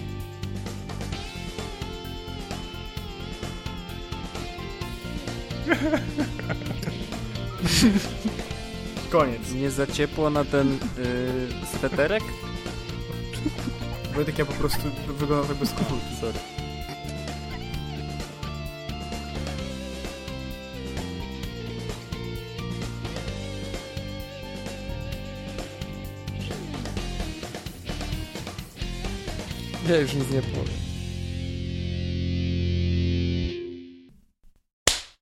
Koniec. 9.10 9.52
Nie 9.54 9.72
za 9.72 9.88
ciepło 9.88 10.30
na 10.30 10.46
ten 10.46 10.72
yy, 10.72 10.78
sweterek? 11.78 12.24
Wojtek, 14.16 14.40
ja 14.40 14.46
po 14.46 14.54
prostu 14.54 14.82
wyglądam 15.08 15.48
tak 15.48 15.58
bez 15.58 15.70
koszulki. 15.70 16.16
Sorry. 16.22 16.59
Ja 29.90 29.98
już 29.98 30.14
nic 30.14 30.32
nie 30.32 30.42
powiem. 30.42 30.89